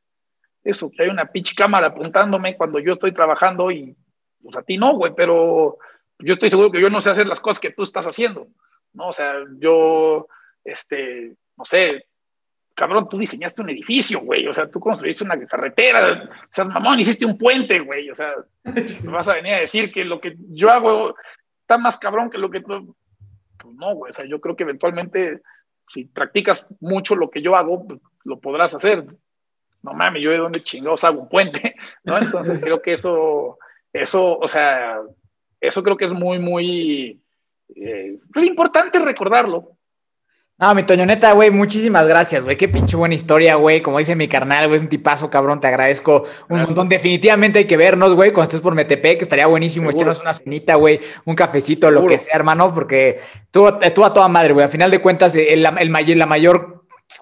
eso, 0.63 0.89
que 0.91 1.03
hay 1.03 1.09
una 1.09 1.31
pinche 1.31 1.55
cámara 1.55 1.87
apuntándome 1.87 2.57
cuando 2.57 2.79
yo 2.79 2.91
estoy 2.91 3.13
trabajando 3.13 3.71
y 3.71 3.95
pues 4.41 4.55
a 4.55 4.63
ti 4.63 4.77
no, 4.77 4.95
güey, 4.95 5.13
pero 5.15 5.77
yo 6.19 6.33
estoy 6.33 6.49
seguro 6.49 6.71
que 6.71 6.81
yo 6.81 6.89
no 6.89 6.99
sé 7.01 7.09
hacer 7.09 7.27
las 7.27 7.39
cosas 7.39 7.59
que 7.59 7.71
tú 7.71 7.83
estás 7.83 8.05
haciendo, 8.05 8.47
¿no? 8.93 9.09
O 9.09 9.13
sea, 9.13 9.35
yo, 9.59 10.27
este, 10.63 11.35
no 11.55 11.63
sé, 11.63 12.07
cabrón, 12.77 13.09
tú 13.09 13.17
diseñaste 13.17 13.63
un 13.63 13.71
edificio, 13.71 14.19
güey, 14.19 14.47
o 14.47 14.53
sea, 14.53 14.69
tú 14.69 14.79
construiste 14.79 15.23
una 15.23 15.39
carretera, 15.47 16.29
o 16.43 16.53
sea, 16.53 16.63
mamón, 16.65 16.99
hiciste 16.99 17.25
un 17.25 17.35
puente, 17.35 17.79
güey, 17.79 18.07
o 18.11 18.15
sea, 18.15 18.31
me 18.63 19.11
vas 19.11 19.27
a 19.27 19.33
venir 19.33 19.55
a 19.55 19.59
decir 19.61 19.91
que 19.91 20.05
lo 20.05 20.21
que 20.21 20.35
yo 20.51 20.69
hago 20.69 21.15
está 21.61 21.79
más 21.79 21.97
cabrón 21.97 22.29
que 22.29 22.37
lo 22.37 22.51
que 22.51 22.61
tú, 22.61 22.95
pues 23.57 23.73
no, 23.73 23.95
güey, 23.95 24.11
o 24.11 24.13
sea, 24.13 24.25
yo 24.25 24.39
creo 24.39 24.55
que 24.55 24.61
eventualmente, 24.61 25.41
si 25.87 26.05
practicas 26.05 26.67
mucho 26.79 27.15
lo 27.15 27.31
que 27.31 27.41
yo 27.41 27.55
hago, 27.55 27.87
pues, 27.87 27.99
lo 28.23 28.39
podrás 28.39 28.75
hacer. 28.75 29.05
No 29.81 29.93
mames, 29.93 30.21
yo 30.21 30.29
de 30.29 30.37
dónde 30.37 30.61
chingados 30.61 31.03
hago 31.03 31.21
un 31.21 31.29
puente, 31.29 31.75
¿no? 32.03 32.19
Entonces 32.19 32.59
creo 32.59 32.83
que 32.83 32.93
eso, 32.93 33.57
eso, 33.91 34.37
o 34.37 34.47
sea, 34.47 35.01
eso 35.59 35.81
creo 35.81 35.97
que 35.97 36.05
es 36.05 36.13
muy, 36.13 36.37
muy, 36.37 37.23
eh, 37.75 38.19
pues 38.31 38.45
importante 38.45 38.99
recordarlo. 38.99 39.76
No, 40.59 40.73
mi 40.73 40.81
Toño, 40.81 41.05
neta, 41.05 41.33
güey, 41.33 41.51
muchísimas 41.51 42.07
gracias, 42.07 42.43
güey. 42.43 42.57
Qué 42.57 42.67
pinche 42.67 42.97
buena 42.97 43.13
historia, 43.13 43.53
güey. 43.55 43.79
Como 43.79 43.99
dice 43.99 44.15
mi 44.15 44.27
carnal, 44.27 44.65
güey, 44.65 44.77
es 44.77 44.81
un 44.81 44.89
tipazo, 44.89 45.29
cabrón. 45.29 45.61
Te 45.61 45.67
agradezco 45.67 46.23
un 46.49 46.61
montón. 46.61 46.89
Definitivamente 46.89 47.59
hay 47.59 47.65
que 47.65 47.77
vernos, 47.77 48.15
güey, 48.15 48.31
cuando 48.31 48.49
estés 48.49 48.61
por 48.61 48.73
Metepec, 48.73 49.19
que 49.19 49.23
estaría 49.25 49.45
buenísimo 49.45 49.91
echarnos 49.91 50.19
una 50.19 50.33
cenita, 50.33 50.73
güey, 50.73 50.99
un 51.25 51.35
cafecito, 51.35 51.91
lo 51.91 52.07
que 52.07 52.17
sea, 52.17 52.33
hermano, 52.35 52.73
porque 52.73 53.19
tú, 53.51 53.71
tú 53.93 54.03
a 54.03 54.11
toda 54.11 54.27
madre, 54.29 54.53
güey. 54.53 54.65
A 54.65 54.69
final 54.69 54.89
de 54.89 54.99
cuentas, 54.99 55.35
el, 55.35 55.63
el, 55.63 56.17
la 56.17 56.25
mayor 56.25 56.77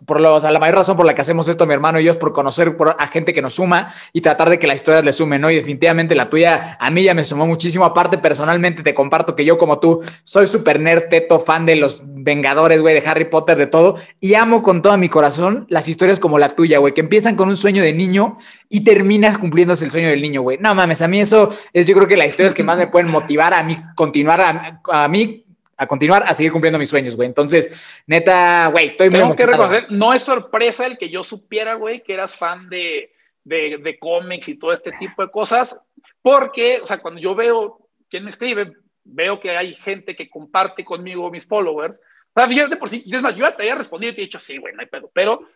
por 0.05 0.19
lo, 0.19 0.35
o 0.35 0.41
sea, 0.41 0.51
la 0.51 0.59
mayor 0.59 0.75
razón 0.75 0.97
por 0.97 1.05
la 1.05 1.13
que 1.13 1.21
hacemos 1.21 1.47
esto, 1.47 1.65
mi 1.65 1.73
hermano 1.73 1.99
y 1.99 2.03
yo, 2.03 2.11
es 2.11 2.17
por 2.17 2.33
conocer 2.33 2.75
a 2.97 3.07
gente 3.07 3.33
que 3.33 3.41
nos 3.41 3.55
suma 3.55 3.93
y 4.13 4.21
tratar 4.21 4.49
de 4.49 4.59
que 4.59 4.67
las 4.67 4.77
historias 4.77 5.05
le 5.05 5.13
sumen, 5.13 5.41
¿no? 5.41 5.51
Y 5.51 5.55
definitivamente 5.55 6.15
la 6.15 6.29
tuya 6.29 6.77
a 6.79 6.89
mí 6.89 7.03
ya 7.03 7.13
me 7.13 7.23
sumó 7.23 7.45
muchísimo. 7.45 7.85
Aparte, 7.85 8.17
personalmente 8.17 8.81
te 8.81 8.93
comparto 8.93 9.35
que 9.35 9.45
yo, 9.45 9.57
como 9.57 9.79
tú, 9.79 10.03
soy 10.23 10.47
súper 10.47 10.79
nerd, 10.79 11.07
teto, 11.09 11.39
fan 11.39 11.65
de 11.65 11.75
los 11.75 12.01
Vengadores, 12.25 12.81
güey, 12.81 12.99
de 12.99 13.07
Harry 13.07 13.25
Potter, 13.25 13.55
de 13.55 13.67
todo. 13.67 13.99
Y 14.19 14.33
amo 14.33 14.63
con 14.63 14.81
todo 14.81 14.97
mi 14.97 15.09
corazón 15.09 15.67
las 15.69 15.87
historias 15.87 16.19
como 16.19 16.39
la 16.39 16.49
tuya, 16.49 16.79
güey, 16.79 16.95
que 16.95 17.01
empiezan 17.01 17.35
con 17.35 17.49
un 17.49 17.55
sueño 17.55 17.83
de 17.83 17.93
niño 17.93 18.37
y 18.67 18.83
terminas 18.83 19.37
cumpliéndose 19.37 19.85
el 19.85 19.91
sueño 19.91 20.09
del 20.09 20.23
niño, 20.23 20.41
güey. 20.41 20.57
No 20.57 20.73
mames, 20.73 21.03
a 21.03 21.07
mí 21.07 21.21
eso 21.21 21.49
es, 21.71 21.85
yo 21.85 21.95
creo 21.95 22.07
que 22.07 22.17
las 22.17 22.29
historias 22.29 22.55
que 22.55 22.63
más 22.63 22.77
me 22.77 22.87
pueden 22.87 23.11
motivar 23.11 23.53
a 23.53 23.61
mí, 23.61 23.77
continuar 23.93 24.41
a, 24.41 24.81
a 24.91 25.07
mí 25.07 25.45
a 25.77 25.85
continuar, 25.85 26.23
a 26.25 26.33
seguir 26.33 26.51
cumpliendo 26.51 26.79
mis 26.79 26.89
sueños, 26.89 27.15
güey. 27.15 27.27
Entonces, 27.27 27.69
neta, 28.07 28.69
güey, 28.71 28.87
estoy 28.87 29.11
muy 29.11 29.19
Tengo 29.19 29.35
que 29.35 29.45
reconocer, 29.45 29.85
no 29.91 30.11
es 30.11 30.23
sorpresa 30.23 30.87
el 30.87 30.97
que 30.97 31.11
yo 31.11 31.23
supiera, 31.23 31.75
güey, 31.75 32.01
que 32.01 32.15
eras 32.15 32.35
fan 32.35 32.69
de, 32.69 33.11
de, 33.43 33.77
de 33.77 33.99
cómics 33.99 34.49
y 34.49 34.55
todo 34.55 34.73
este 34.73 34.91
tipo 34.93 35.21
de 35.21 35.29
cosas, 35.29 35.79
porque, 36.23 36.79
o 36.81 36.87
sea, 36.87 36.97
cuando 36.97 37.21
yo 37.21 37.35
veo 37.35 37.87
quién 38.09 38.23
me 38.23 38.31
escribe, 38.31 38.73
veo 39.05 39.39
que 39.39 39.51
hay 39.55 39.75
gente 39.75 40.15
que 40.15 40.29
comparte 40.29 40.83
conmigo 40.83 41.31
mis 41.31 41.45
followers. 41.45 42.01
O 42.35 42.41
sea, 42.41 42.49
yo 42.49 42.67
de 42.67 42.75
por 42.75 42.89
sí, 42.89 43.03
es 43.05 43.21
más, 43.21 43.35
yo 43.35 43.51
te 43.53 43.63
había 43.63 43.75
respondido 43.75 44.11
y 44.11 44.15
te 44.15 44.21
he 44.21 44.25
dicho, 44.25 44.39
sí, 44.39 44.57
güey, 44.57 44.73
no 44.73 44.81
hay 44.81 44.87
pedo, 44.87 45.09
pero 45.13 45.47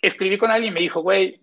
escribí 0.00 0.36
con 0.36 0.50
alguien 0.50 0.72
y 0.72 0.74
me 0.74 0.80
dijo, 0.80 1.00
güey, 1.00 1.40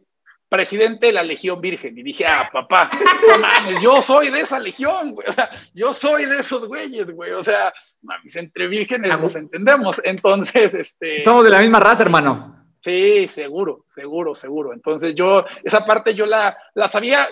presidente 0.52 1.08
de 1.08 1.14
la 1.14 1.24
Legión 1.24 1.62
Virgen. 1.62 1.98
Y 1.98 2.04
dije, 2.04 2.26
ah, 2.26 2.50
papá, 2.52 2.90
no 3.30 3.38
mames, 3.40 3.82
yo 3.82 4.02
soy 4.02 4.30
de 4.30 4.42
esa 4.42 4.60
legión, 4.60 5.14
güey. 5.16 5.30
O 5.30 5.32
sea, 5.32 5.50
yo 5.74 5.94
soy 5.94 6.26
de 6.26 6.40
esos 6.40 6.68
güeyes, 6.68 7.10
güey. 7.12 7.32
O 7.32 7.42
sea, 7.42 7.74
mames, 8.02 8.36
entre 8.36 8.68
vírgenes 8.68 9.18
nos 9.18 9.36
entendemos. 9.36 10.02
Entonces, 10.04 10.74
este. 10.74 11.24
Somos 11.24 11.46
de 11.46 11.52
la 11.52 11.62
misma 11.62 11.80
raza, 11.80 12.04
hermano. 12.04 12.62
Sí, 12.82 13.28
seguro, 13.28 13.86
seguro, 13.90 14.36
seguro. 14.36 14.74
Entonces 14.74 15.16
yo, 15.16 15.46
esa 15.64 15.86
parte 15.86 16.16
yo 16.16 16.26
la, 16.26 16.58
la 16.74 16.88
sabía, 16.90 17.30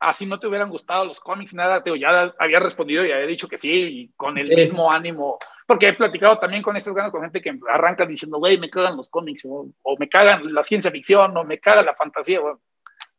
así 0.00 0.26
no 0.26 0.40
te 0.40 0.48
hubieran 0.48 0.70
gustado 0.70 1.04
los 1.04 1.20
cómics, 1.20 1.54
nada, 1.54 1.84
te, 1.84 1.96
ya 1.98 2.34
había 2.38 2.58
respondido 2.58 3.04
y 3.04 3.12
había 3.12 3.26
dicho 3.26 3.48
que 3.48 3.58
sí, 3.58 3.70
y 3.70 4.08
con 4.16 4.38
el 4.38 4.48
mismo 4.48 4.90
ánimo, 4.90 5.38
porque 5.68 5.88
he 5.88 5.92
platicado 5.92 6.38
también 6.38 6.62
con 6.62 6.78
estas 6.78 6.94
ganas 6.94 7.12
con 7.12 7.20
gente 7.20 7.42
que 7.42 7.60
arranca 7.70 8.06
diciendo, 8.06 8.38
güey, 8.38 8.56
me 8.56 8.70
cagan 8.70 8.96
los 8.96 9.10
cómics, 9.10 9.46
o, 9.46 9.68
me 9.98 10.08
cagan 10.08 10.54
la 10.54 10.62
ciencia 10.62 10.90
ficción, 10.90 11.36
o 11.36 11.44
me 11.44 11.60
caga 11.60 11.82
la 11.82 11.94
fantasía, 11.94 12.40
bueno, 12.40 12.58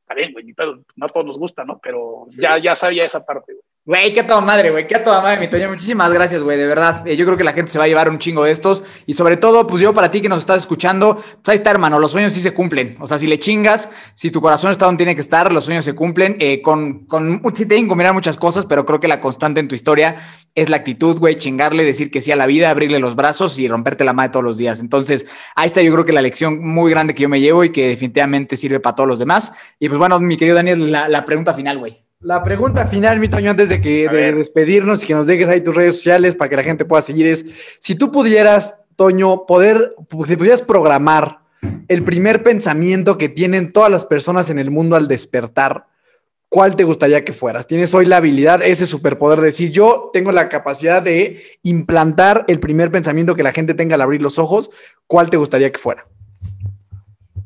está 0.02 0.16
bien, 0.16 0.34
güey, 0.34 0.52
pero 0.54 0.84
no 0.96 1.06
a 1.06 1.10
todos 1.10 1.28
nos 1.28 1.38
gusta, 1.38 1.64
¿no? 1.64 1.78
Pero 1.78 2.26
ya, 2.32 2.58
ya 2.58 2.76
sabía 2.76 3.06
esa 3.06 3.24
parte, 3.24 3.54
güey. 3.54 3.64
Güey, 3.90 4.14
qué 4.14 4.20
a 4.20 4.28
toda 4.28 4.40
madre, 4.40 4.70
güey, 4.70 4.86
qué 4.86 4.98
a 4.98 5.04
toda 5.04 5.20
madre, 5.20 5.40
mi 5.40 5.48
Toño. 5.48 5.68
Muchísimas 5.68 6.14
gracias, 6.14 6.44
güey, 6.44 6.60
de 6.60 6.68
verdad. 6.68 7.08
Eh, 7.08 7.16
yo 7.16 7.26
creo 7.26 7.36
que 7.40 7.44
la 7.44 7.54
gente 7.54 7.72
se 7.72 7.80
va 7.80 7.86
a 7.86 7.88
llevar 7.88 8.08
un 8.08 8.20
chingo 8.20 8.44
de 8.44 8.52
estos. 8.52 8.84
Y 9.08 9.16
sobre 9.16 9.36
todo, 9.36 9.66
pues 9.66 9.82
yo 9.82 9.96
para 9.96 10.12
ti 10.12 10.22
que 10.22 10.30
nos 10.30 10.44
estás 10.44 10.58
escuchando, 10.58 11.16
pues 11.16 11.48
ahí 11.48 11.56
está, 11.56 11.72
hermano, 11.72 11.98
los 11.98 12.12
sueños 12.12 12.32
sí 12.34 12.40
se 12.40 12.54
cumplen. 12.54 12.98
O 13.00 13.08
sea, 13.08 13.18
si 13.18 13.26
le 13.26 13.40
chingas, 13.40 13.90
si 14.14 14.30
tu 14.30 14.42
corazón 14.42 14.70
está 14.70 14.86
donde 14.86 15.00
tiene 15.00 15.16
que 15.16 15.22
estar, 15.22 15.52
los 15.52 15.66
sueños 15.66 15.86
se 15.86 15.96
cumplen. 15.96 16.38
Eh, 16.40 16.62
con, 16.62 17.08
con, 17.08 17.42
sí 17.56 17.68
que 17.68 17.88
combinar 17.88 18.14
muchas 18.14 18.38
cosas, 18.38 18.68
pero 18.68 18.86
creo 18.86 19.00
que 19.00 19.08
la 19.08 19.20
constante 19.20 19.60
en 19.60 19.68
tu 19.68 19.74
historia 19.74 20.18
es 20.54 20.70
la 20.70 20.78
actitud, 20.78 21.18
güey, 21.18 21.36
chingarle, 21.36 21.84
decir 21.84 22.12
que 22.12 22.22
sí 22.22 22.32
a 22.32 22.36
la 22.36 22.46
vida, 22.46 22.70
abrirle 22.70 23.00
los 23.00 23.16
brazos 23.16 23.58
y 23.58 23.68
romperte 23.68 24.04
la 24.04 24.14
madre 24.14 24.34
todos 24.34 24.44
los 24.44 24.58
días. 24.58 24.82
Entonces, 24.82 25.26
ahí 25.56 25.66
está 25.66 25.82
yo 25.82 25.92
creo 25.94 26.06
que 26.06 26.14
la 26.14 26.22
lección 26.22 26.64
muy 26.64 26.92
grande 26.92 27.16
que 27.16 27.24
yo 27.24 27.30
me 27.30 27.42
llevo 27.42 27.64
y 27.64 27.72
que 27.72 27.88
definitivamente 27.88 28.56
sirve 28.56 28.80
para 28.80 28.96
todos 28.96 29.10
los 29.10 29.18
demás. 29.18 29.52
Y 29.80 29.88
pues 29.90 29.98
bueno, 29.98 30.20
mi 30.20 30.38
querido 30.38 30.58
Daniel, 30.58 30.92
la, 30.92 31.10
la 31.10 31.26
pregunta 31.26 31.56
final, 31.56 31.80
güey. 31.80 32.09
La 32.22 32.44
pregunta 32.44 32.86
final, 32.86 33.18
mi 33.18 33.30
Toño, 33.30 33.52
antes 33.52 33.70
de 33.70 33.80
que 33.80 34.10
de 34.10 34.34
despedirnos 34.34 35.02
y 35.02 35.08
que 35.08 35.14
nos 35.14 35.26
dejes 35.26 35.48
ahí 35.48 35.62
tus 35.62 35.74
redes 35.74 35.96
sociales 35.96 36.36
para 36.36 36.50
que 36.50 36.58
la 36.58 36.64
gente 36.64 36.84
pueda 36.84 37.02
seguir, 37.02 37.26
es 37.28 37.46
si 37.80 37.96
tú 37.96 38.12
pudieras, 38.12 38.88
Toño, 38.98 39.46
poder, 39.46 39.96
si 40.28 40.36
pudieras 40.36 40.62
programar 40.62 41.40
el 41.88 42.04
primer 42.04 42.44
pensamiento 42.44 43.18
que 43.18 43.30
tienen 43.30 43.72
todas 43.72 43.90
las 43.90 44.04
personas 44.04 44.50
en 44.50 44.60
el 44.60 44.70
mundo 44.70 44.98
al 44.98 45.08
despertar, 45.08 45.86
¿cuál 46.50 46.76
te 46.76 46.84
gustaría 46.84 47.24
que 47.24 47.32
fueras? 47.32 47.68
Tienes 47.68 47.94
hoy 47.94 48.06
la 48.06 48.18
habilidad, 48.18 48.62
ese 48.64 48.86
superpoder 48.86 49.40
de 49.40 49.46
decir, 49.46 49.72
yo 49.72 50.10
tengo 50.12 50.34
la 50.34 50.50
capacidad 50.50 51.02
de 51.02 51.42
implantar 51.64 52.44
el 52.50 52.60
primer 52.60 52.92
pensamiento 52.92 53.34
que 53.34 53.44
la 53.44 53.54
gente 53.54 53.76
tenga 53.76 53.96
al 53.96 54.02
abrir 54.02 54.22
los 54.22 54.40
ojos, 54.40 54.72
¿cuál 55.08 55.30
te 55.30 55.38
gustaría 55.38 55.72
que 55.72 55.80
fuera? 55.80 56.06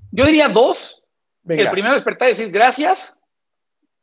Yo 0.09 0.25
diría 0.25 0.49
dos. 0.49 1.03
El 1.47 1.69
primero 1.69 1.93
despertar 1.93 2.29
y 2.29 2.31
decir 2.31 2.49
gracias 2.51 3.13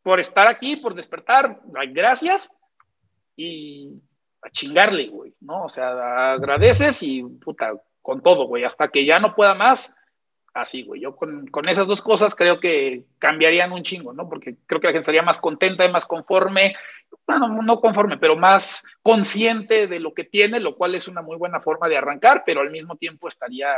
por 0.02 0.20
estar 0.20 0.48
aquí, 0.48 0.76
por 0.76 0.94
despertar, 0.94 1.60
gracias 1.88 2.50
y 3.36 4.00
a 4.42 4.50
chingarle, 4.50 5.08
güey, 5.08 5.34
¿no? 5.40 5.64
O 5.64 5.68
sea, 5.68 6.32
agradeces 6.32 7.02
y 7.02 7.22
puta, 7.22 7.72
con 8.00 8.22
todo, 8.22 8.46
güey, 8.46 8.64
hasta 8.64 8.88
que 8.88 9.04
ya 9.04 9.18
no 9.18 9.34
pueda 9.34 9.54
más, 9.54 9.94
así, 10.54 10.82
güey. 10.82 11.00
Yo 11.00 11.16
con, 11.16 11.46
con, 11.48 11.68
esas 11.68 11.86
dos 11.86 12.02
cosas 12.02 12.34
creo 12.34 12.60
que 12.60 13.04
cambiarían 13.18 13.72
un 13.72 13.82
chingo, 13.82 14.12
¿no? 14.12 14.28
Porque 14.28 14.56
creo 14.66 14.80
que 14.80 14.88
la 14.88 14.92
gente 14.92 15.00
estaría 15.00 15.22
más 15.22 15.38
contenta 15.38 15.84
y 15.84 15.92
más 15.92 16.06
conforme, 16.06 16.74
bueno, 17.26 17.62
no 17.62 17.80
conforme, 17.80 18.18
pero 18.18 18.36
más 18.36 18.84
consciente 19.02 19.86
de 19.86 20.00
lo 20.00 20.14
que 20.14 20.24
tiene, 20.24 20.60
lo 20.60 20.76
cual 20.76 20.94
es 20.94 21.08
una 21.08 21.22
muy 21.22 21.36
buena 21.36 21.60
forma 21.60 21.88
de 21.88 21.96
arrancar, 21.96 22.42
pero 22.44 22.60
al 22.60 22.70
mismo 22.70 22.96
tiempo 22.96 23.28
estaría 23.28 23.74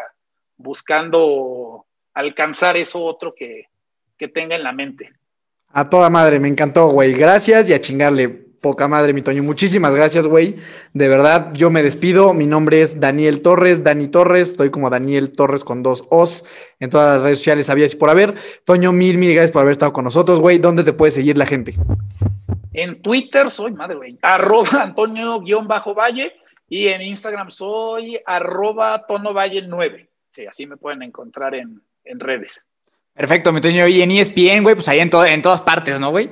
buscando 0.56 1.86
alcanzar 2.14 2.76
eso 2.76 3.04
otro 3.04 3.34
que, 3.34 3.68
que 4.16 4.28
tenga 4.28 4.56
en 4.56 4.62
la 4.62 4.72
mente. 4.72 5.12
A 5.72 5.88
toda 5.88 6.10
madre, 6.10 6.38
me 6.38 6.48
encantó, 6.48 6.88
güey. 6.88 7.14
Gracias 7.14 7.70
y 7.70 7.72
a 7.72 7.80
chingarle. 7.80 8.28
Poca 8.28 8.86
madre, 8.86 9.12
mi 9.12 9.22
Toño. 9.22 9.42
Muchísimas 9.42 9.92
gracias, 9.94 10.24
güey. 10.24 10.56
De 10.92 11.08
verdad, 11.08 11.52
yo 11.52 11.70
me 11.70 11.82
despido. 11.82 12.32
Mi 12.32 12.46
nombre 12.46 12.80
es 12.80 13.00
Daniel 13.00 13.42
Torres, 13.42 13.82
Dani 13.82 14.06
Torres. 14.06 14.50
Estoy 14.50 14.70
como 14.70 14.88
Daniel 14.88 15.32
Torres 15.32 15.64
con 15.64 15.82
dos 15.82 16.04
Os 16.10 16.46
en 16.78 16.88
todas 16.88 17.16
las 17.16 17.24
redes 17.24 17.38
sociales, 17.38 17.70
había 17.70 17.86
y 17.86 17.96
por 17.96 18.10
haber. 18.10 18.36
Toño, 18.64 18.92
mil, 18.92 19.18
mil 19.18 19.34
gracias 19.34 19.50
por 19.50 19.62
haber 19.62 19.72
estado 19.72 19.92
con 19.92 20.04
nosotros, 20.04 20.38
güey. 20.38 20.58
¿Dónde 20.58 20.84
te 20.84 20.92
puede 20.92 21.10
seguir 21.10 21.36
la 21.36 21.46
gente? 21.46 21.74
En 22.72 23.02
Twitter 23.02 23.50
soy, 23.50 23.72
madre, 23.72 23.96
güey, 23.96 24.18
arroba 24.22 24.82
Antonio-Valle 24.82 26.32
y 26.68 26.88
en 26.88 27.02
Instagram 27.02 27.50
soy 27.50 28.20
arroba 28.24 29.04
Tono 29.06 29.34
Valle 29.34 29.62
9. 29.62 30.08
Sí, 30.30 30.46
así 30.46 30.66
me 30.66 30.76
pueden 30.76 31.02
encontrar 31.02 31.54
en, 31.54 31.82
en 32.04 32.20
redes. 32.20 32.64
Perfecto, 33.14 33.52
mi 33.52 33.60
Toño. 33.60 33.86
Y 33.88 34.02
en 34.02 34.10
ESPN, 34.10 34.62
güey, 34.62 34.74
pues 34.74 34.88
ahí 34.88 35.00
en, 35.00 35.10
en 35.12 35.42
todas 35.42 35.60
partes, 35.62 36.00
¿no, 36.00 36.10
güey? 36.10 36.30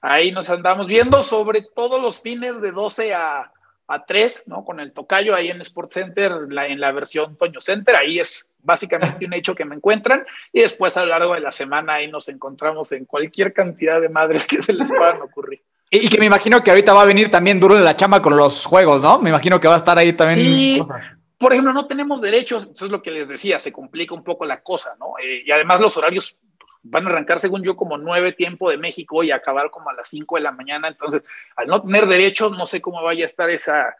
Ahí 0.00 0.32
nos 0.32 0.48
andamos 0.48 0.86
viendo, 0.86 1.22
sobre 1.22 1.62
todo 1.62 2.00
los 2.00 2.20
fines 2.20 2.60
de 2.60 2.70
12 2.72 3.14
a, 3.14 3.52
a 3.88 4.04
3, 4.04 4.44
¿no? 4.46 4.64
Con 4.64 4.80
el 4.80 4.92
tocayo 4.92 5.34
ahí 5.34 5.48
en 5.48 5.60
Sport 5.60 5.92
Center, 5.92 6.32
en 6.50 6.80
la 6.80 6.92
versión 6.92 7.36
Toño 7.36 7.60
Center. 7.60 7.96
Ahí 7.96 8.18
es 8.20 8.48
básicamente 8.62 9.26
un 9.26 9.32
hecho 9.32 9.54
que 9.54 9.64
me 9.64 9.74
encuentran. 9.74 10.24
Y 10.52 10.60
después 10.60 10.96
a 10.96 11.00
lo 11.00 11.06
largo 11.08 11.34
de 11.34 11.40
la 11.40 11.50
semana 11.50 11.94
ahí 11.94 12.08
nos 12.08 12.28
encontramos 12.28 12.92
en 12.92 13.04
cualquier 13.04 13.52
cantidad 13.52 14.00
de 14.00 14.08
madres 14.08 14.46
que 14.46 14.62
se 14.62 14.72
les 14.72 14.88
puedan 14.88 15.20
ocurrir. 15.22 15.62
Y, 15.90 16.08
que 16.08 16.18
me 16.18 16.26
imagino 16.26 16.62
que 16.62 16.70
ahorita 16.70 16.92
va 16.92 17.02
a 17.02 17.06
venir 17.06 17.30
también 17.30 17.58
duro 17.58 17.74
de 17.74 17.82
la 17.82 17.96
chamba 17.96 18.20
con 18.20 18.36
los 18.36 18.66
juegos, 18.66 19.02
¿no? 19.02 19.20
Me 19.20 19.30
imagino 19.30 19.58
que 19.58 19.68
va 19.68 19.74
a 19.74 19.78
estar 19.78 19.96
ahí 19.96 20.12
también 20.12 20.38
Sí. 20.38 20.78
cosas. 20.78 21.12
Por 21.38 21.52
ejemplo, 21.52 21.72
no 21.72 21.86
tenemos 21.86 22.20
derechos, 22.20 22.68
eso 22.74 22.86
es 22.86 22.90
lo 22.90 23.00
que 23.00 23.12
les 23.12 23.28
decía, 23.28 23.58
se 23.60 23.72
complica 23.72 24.14
un 24.14 24.24
poco 24.24 24.44
la 24.44 24.60
cosa, 24.60 24.96
¿no? 24.98 25.14
Eh, 25.22 25.44
y 25.46 25.50
además 25.52 25.80
los 25.80 25.96
horarios 25.96 26.36
van 26.82 27.06
a 27.06 27.10
arrancar, 27.10 27.38
según 27.38 27.62
yo, 27.62 27.76
como 27.76 27.96
nueve 27.96 28.32
tiempo 28.32 28.70
de 28.70 28.76
México 28.76 29.22
y 29.22 29.30
acabar 29.30 29.70
como 29.70 29.90
a 29.90 29.94
las 29.94 30.08
cinco 30.08 30.36
de 30.36 30.42
la 30.42 30.52
mañana. 30.52 30.88
Entonces, 30.88 31.22
al 31.56 31.68
no 31.68 31.82
tener 31.82 32.06
derechos, 32.06 32.52
no 32.52 32.66
sé 32.66 32.80
cómo 32.80 33.02
vaya 33.02 33.24
a 33.24 33.26
estar 33.26 33.50
esa, 33.50 33.96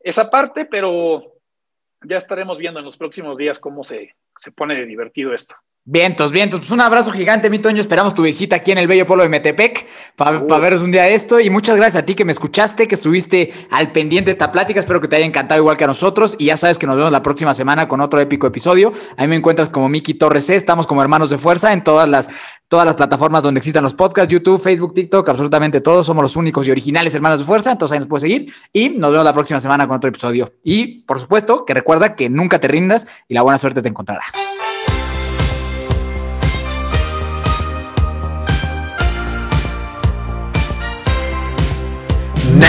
esa 0.00 0.28
parte, 0.28 0.64
pero 0.64 1.34
ya 2.02 2.16
estaremos 2.16 2.58
viendo 2.58 2.80
en 2.80 2.86
los 2.86 2.96
próximos 2.96 3.38
días 3.38 3.58
cómo 3.58 3.82
se, 3.82 4.16
se 4.38 4.50
pone 4.50 4.74
de 4.74 4.86
divertido 4.86 5.34
esto. 5.34 5.56
Vientos, 5.88 6.32
vientos. 6.32 6.58
Pues 6.58 6.72
un 6.72 6.80
abrazo 6.80 7.12
gigante, 7.12 7.48
mi 7.48 7.60
Toño. 7.60 7.80
Esperamos 7.80 8.12
tu 8.12 8.22
visita 8.22 8.56
aquí 8.56 8.72
en 8.72 8.78
el 8.78 8.88
bello 8.88 9.06
pueblo 9.06 9.22
de 9.22 9.28
Metepec 9.28 9.86
para 10.16 10.40
veros 10.40 10.82
un 10.82 10.90
día 10.90 11.06
esto. 11.06 11.38
Y 11.38 11.48
muchas 11.48 11.76
gracias 11.76 12.02
a 12.02 12.04
ti 12.04 12.16
que 12.16 12.24
me 12.24 12.32
escuchaste, 12.32 12.88
que 12.88 12.96
estuviste 12.96 13.52
al 13.70 13.92
pendiente 13.92 14.26
de 14.26 14.32
esta 14.32 14.50
plática. 14.50 14.80
Espero 14.80 15.00
que 15.00 15.06
te 15.06 15.14
haya 15.14 15.24
encantado 15.24 15.60
igual 15.60 15.76
que 15.76 15.84
a 15.84 15.86
nosotros. 15.86 16.34
Y 16.40 16.46
ya 16.46 16.56
sabes 16.56 16.76
que 16.76 16.88
nos 16.88 16.96
vemos 16.96 17.12
la 17.12 17.22
próxima 17.22 17.54
semana 17.54 17.86
con 17.86 18.00
otro 18.00 18.18
épico 18.18 18.48
episodio. 18.48 18.92
Ahí 19.16 19.28
me 19.28 19.36
encuentras 19.36 19.70
como 19.70 19.88
Miki 19.88 20.14
Torres 20.14 20.46
C. 20.46 20.56
Estamos 20.56 20.88
como 20.88 21.02
hermanos 21.02 21.30
de 21.30 21.38
fuerza 21.38 21.72
en 21.72 21.84
todas 21.84 22.08
las, 22.08 22.30
todas 22.66 22.84
las 22.84 22.96
plataformas 22.96 23.44
donde 23.44 23.58
existan 23.58 23.84
los 23.84 23.94
podcasts, 23.94 24.32
YouTube, 24.32 24.60
Facebook, 24.60 24.92
TikTok, 24.92 25.28
absolutamente 25.28 25.80
todos. 25.80 26.04
Somos 26.04 26.24
los 26.24 26.34
únicos 26.34 26.66
y 26.66 26.72
originales 26.72 27.14
hermanos 27.14 27.38
de 27.38 27.44
fuerza. 27.44 27.70
Entonces 27.70 27.92
ahí 27.92 28.00
nos 28.00 28.08
puedes 28.08 28.22
seguir. 28.22 28.52
Y 28.72 28.88
nos 28.88 29.12
vemos 29.12 29.24
la 29.24 29.32
próxima 29.32 29.60
semana 29.60 29.86
con 29.86 29.98
otro 29.98 30.08
episodio. 30.08 30.52
Y 30.64 31.02
por 31.02 31.20
supuesto, 31.20 31.64
que 31.64 31.74
recuerda 31.74 32.16
que 32.16 32.28
nunca 32.28 32.58
te 32.58 32.66
rindas 32.66 33.06
y 33.28 33.34
la 33.34 33.42
buena 33.42 33.58
suerte 33.58 33.82
te 33.82 33.88
encontrará. 33.88 34.24